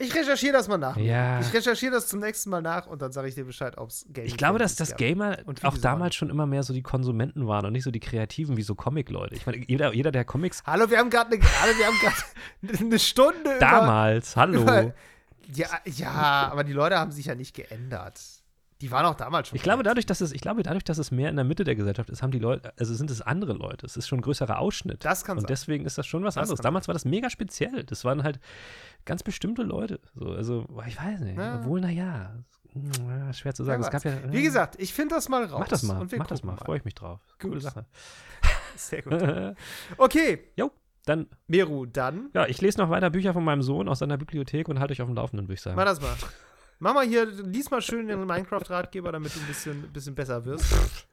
Ich 0.00 0.14
recherchiere 0.14 0.52
das 0.52 0.68
mal 0.68 0.78
nach. 0.78 0.96
Ja. 0.96 1.40
Ich 1.40 1.52
recherchiere 1.52 1.90
das 1.92 2.06
zum 2.06 2.20
nächsten 2.20 2.50
Mal 2.50 2.62
nach 2.62 2.86
und 2.86 3.02
dann 3.02 3.10
sage 3.10 3.26
ich 3.28 3.34
dir 3.34 3.44
Bescheid, 3.44 3.76
ob 3.78 3.88
es 3.90 4.06
Gaming 4.12 4.28
Ich 4.30 4.36
glaube, 4.36 4.60
dass 4.60 4.76
das. 4.76 4.94
Gamer 4.96 5.38
auch 5.64 5.76
damals 5.76 6.14
schon 6.14 6.30
immer 6.30 6.46
mehr 6.46 6.62
so 6.62 6.72
die 6.72 6.82
Konsumenten 6.82 7.48
waren 7.48 7.66
und 7.66 7.72
nicht 7.72 7.82
so 7.82 7.90
die 7.90 7.98
Kreativen 7.98 8.56
wie 8.56 8.62
so 8.62 8.76
Comic-Leute. 8.76 9.34
Ich 9.34 9.44
meine, 9.44 9.58
jeder, 9.66 9.92
jeder, 9.92 10.12
der 10.12 10.24
Comics 10.24 10.62
Hallo, 10.64 10.88
wir 10.88 10.98
haben 10.98 11.10
gerade 11.10 11.36
eine, 11.36 12.78
eine 12.78 12.98
Stunde 13.00 13.40
über- 13.50 13.58
damals, 13.58 14.36
hallo. 14.36 14.62
über- 14.62 14.94
Ja, 15.52 15.68
ja, 15.84 16.48
aber 16.52 16.62
die 16.62 16.72
Leute 16.74 16.96
haben 16.96 17.10
sich 17.10 17.26
ja 17.26 17.34
nicht 17.34 17.54
geändert. 17.56 18.20
Die 18.80 18.90
waren 18.92 19.04
auch 19.06 19.14
damals 19.16 19.48
schon. 19.48 19.56
Ich 19.56 19.62
glaube, 19.62 19.82
dadurch, 19.82 20.06
dass 20.06 20.20
es, 20.20 20.32
ich 20.32 20.40
glaube, 20.40 20.62
dadurch, 20.62 20.84
dass 20.84 20.98
es 20.98 21.10
mehr 21.10 21.30
in 21.30 21.36
der 21.36 21.44
Mitte 21.44 21.64
der 21.64 21.74
Gesellschaft 21.74 22.10
ist, 22.10 22.22
haben 22.22 22.30
die 22.30 22.38
Leute, 22.38 22.72
also 22.78 22.94
sind 22.94 23.10
es 23.10 23.20
andere 23.20 23.52
Leute. 23.52 23.84
Es 23.86 23.96
ist 23.96 24.06
schon 24.06 24.20
ein 24.20 24.22
größerer 24.22 24.58
Ausschnitt. 24.60 25.04
Das 25.04 25.24
kann 25.24 25.36
Und 25.36 25.42
sein. 25.42 25.48
deswegen 25.48 25.84
ist 25.84 25.98
das 25.98 26.06
schon 26.06 26.22
was 26.22 26.34
Das 26.34 26.42
anderes. 26.42 26.60
Damals 26.60 26.86
war 26.86 26.92
das 26.92 27.04
mega 27.04 27.28
speziell. 27.28 27.82
Das 27.84 28.04
waren 28.04 28.22
halt 28.22 28.38
ganz 29.04 29.22
bestimmte 29.24 29.62
Leute. 29.62 30.00
So, 30.14 30.26
also, 30.30 30.66
ich 30.86 30.96
weiß 30.96 31.20
nicht. 31.20 31.38
Ja. 31.38 31.56
Obwohl, 31.56 31.80
naja, 31.80 32.36
schwer 33.32 33.52
zu 33.54 33.64
sagen. 33.64 33.82
Wer 33.82 33.86
es 33.86 33.92
gab 33.92 34.04
ja. 34.04 34.12
äh, 34.12 34.32
Wie 34.32 34.42
gesagt, 34.42 34.76
ich 34.78 34.94
finde 34.94 35.16
das 35.16 35.28
mal 35.28 35.44
raus. 35.44 35.58
mach 35.58 35.68
das 35.68 35.82
mal. 35.82 36.06
Mach 36.16 36.26
das 36.28 36.40
gucken 36.42 36.56
mal. 36.56 36.64
Freue 36.64 36.78
ich 36.78 36.84
mich 36.84 36.94
drauf. 36.94 37.20
Coole 37.40 37.54
Gut. 37.54 37.62
Sache. 37.62 37.84
Sehr 38.76 39.02
gut. 39.02 39.56
Okay, 39.96 40.44
jo, 40.56 40.70
dann, 41.04 41.26
Meru, 41.48 41.86
dann 41.86 42.30
ja, 42.34 42.46
ich 42.46 42.60
lese 42.60 42.78
noch 42.78 42.90
weiter 42.90 43.10
Bücher 43.10 43.32
von 43.32 43.42
meinem 43.42 43.62
Sohn 43.62 43.88
aus 43.88 43.98
seiner 43.98 44.18
Bibliothek 44.18 44.68
und 44.68 44.78
halte 44.78 44.92
euch 44.92 45.00
auf 45.02 45.08
dem 45.08 45.16
Laufenden, 45.16 45.46
würde 45.48 45.54
ich 45.54 45.62
sagen. 45.62 45.74
mach 45.74 45.84
das 45.84 46.00
mal. 46.00 46.14
Mach 46.80 46.94
mal 46.94 47.04
hier, 47.06 47.26
lies 47.26 47.70
mal 47.70 47.82
schön 47.82 48.06
den 48.06 48.24
Minecraft-Ratgeber, 48.24 49.10
damit 49.10 49.34
du 49.34 49.40
ein 49.40 49.46
bisschen, 49.46 49.82
bisschen 49.92 50.14
besser 50.14 50.44
wirst. 50.44 50.64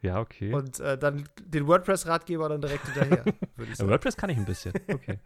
Ja, 0.02 0.20
okay. 0.20 0.54
Und 0.54 0.80
äh, 0.80 0.96
dann 0.98 1.28
den 1.44 1.66
WordPress-Ratgeber 1.68 2.50
dann 2.50 2.62
direkt 2.62 2.86
hinterher, 2.86 3.26
würde 3.56 3.64
ich 3.64 3.70
Ja, 3.70 3.76
sagen. 3.78 3.90
WordPress 3.90 4.16
kann 4.16 4.30
ich 4.30 4.38
ein 4.38 4.46
bisschen. 4.46 4.74
Okay. 4.88 5.20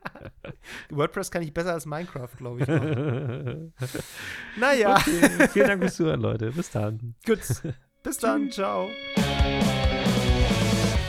WordPress 0.90 1.30
kann 1.30 1.42
ich 1.42 1.52
besser 1.52 1.74
als 1.74 1.84
Minecraft, 1.84 2.30
glaube 2.38 2.60
ich. 2.62 2.68
naja, 4.60 4.96
okay. 4.96 5.48
Vielen 5.52 5.66
Dank 5.68 5.82
fürs 5.82 5.94
Zuhören, 5.96 6.20
Leute. 6.20 6.50
Bis 6.52 6.70
dann. 6.70 7.14
gut. 7.26 7.40
Bis 8.02 8.16
dann, 8.16 8.50
ciao. 8.50 8.88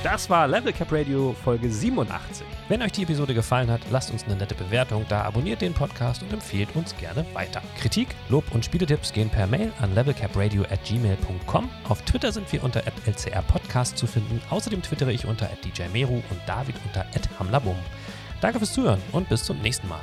Das 0.03 0.31
war 0.31 0.47
Level 0.47 0.73
Cap 0.73 0.91
Radio 0.91 1.35
Folge 1.43 1.69
87. 1.69 2.43
Wenn 2.69 2.81
euch 2.81 2.91
die 2.91 3.03
Episode 3.03 3.35
gefallen 3.35 3.69
hat, 3.69 3.81
lasst 3.91 4.11
uns 4.11 4.23
eine 4.23 4.35
nette 4.35 4.55
Bewertung 4.55 5.05
da, 5.07 5.21
abonniert 5.21 5.61
den 5.61 5.75
Podcast 5.75 6.23
und 6.23 6.33
empfehlt 6.33 6.75
uns 6.75 6.97
gerne 6.97 7.23
weiter. 7.33 7.61
Kritik, 7.79 8.07
Lob 8.27 8.43
und 8.51 8.65
Spieletipps 8.65 9.13
gehen 9.13 9.29
per 9.29 9.45
Mail 9.45 9.71
an 9.79 9.93
levelcapradio 9.93 10.63
at 10.63 10.83
gmail.com. 10.85 11.69
Auf 11.87 12.01
Twitter 12.01 12.31
sind 12.31 12.51
wir 12.51 12.63
unter 12.63 12.81
lcrpodcast 12.87 13.95
zu 13.95 14.07
finden. 14.07 14.41
Außerdem 14.49 14.81
twittere 14.81 15.13
ich 15.13 15.27
unter 15.27 15.47
djmeru 15.63 16.15
und 16.15 16.41
David 16.47 16.77
unter 16.83 17.05
hamlabum. 17.37 17.77
Danke 18.41 18.57
fürs 18.57 18.73
Zuhören 18.73 19.01
und 19.11 19.29
bis 19.29 19.43
zum 19.43 19.59
nächsten 19.59 19.87
Mal. 19.87 20.01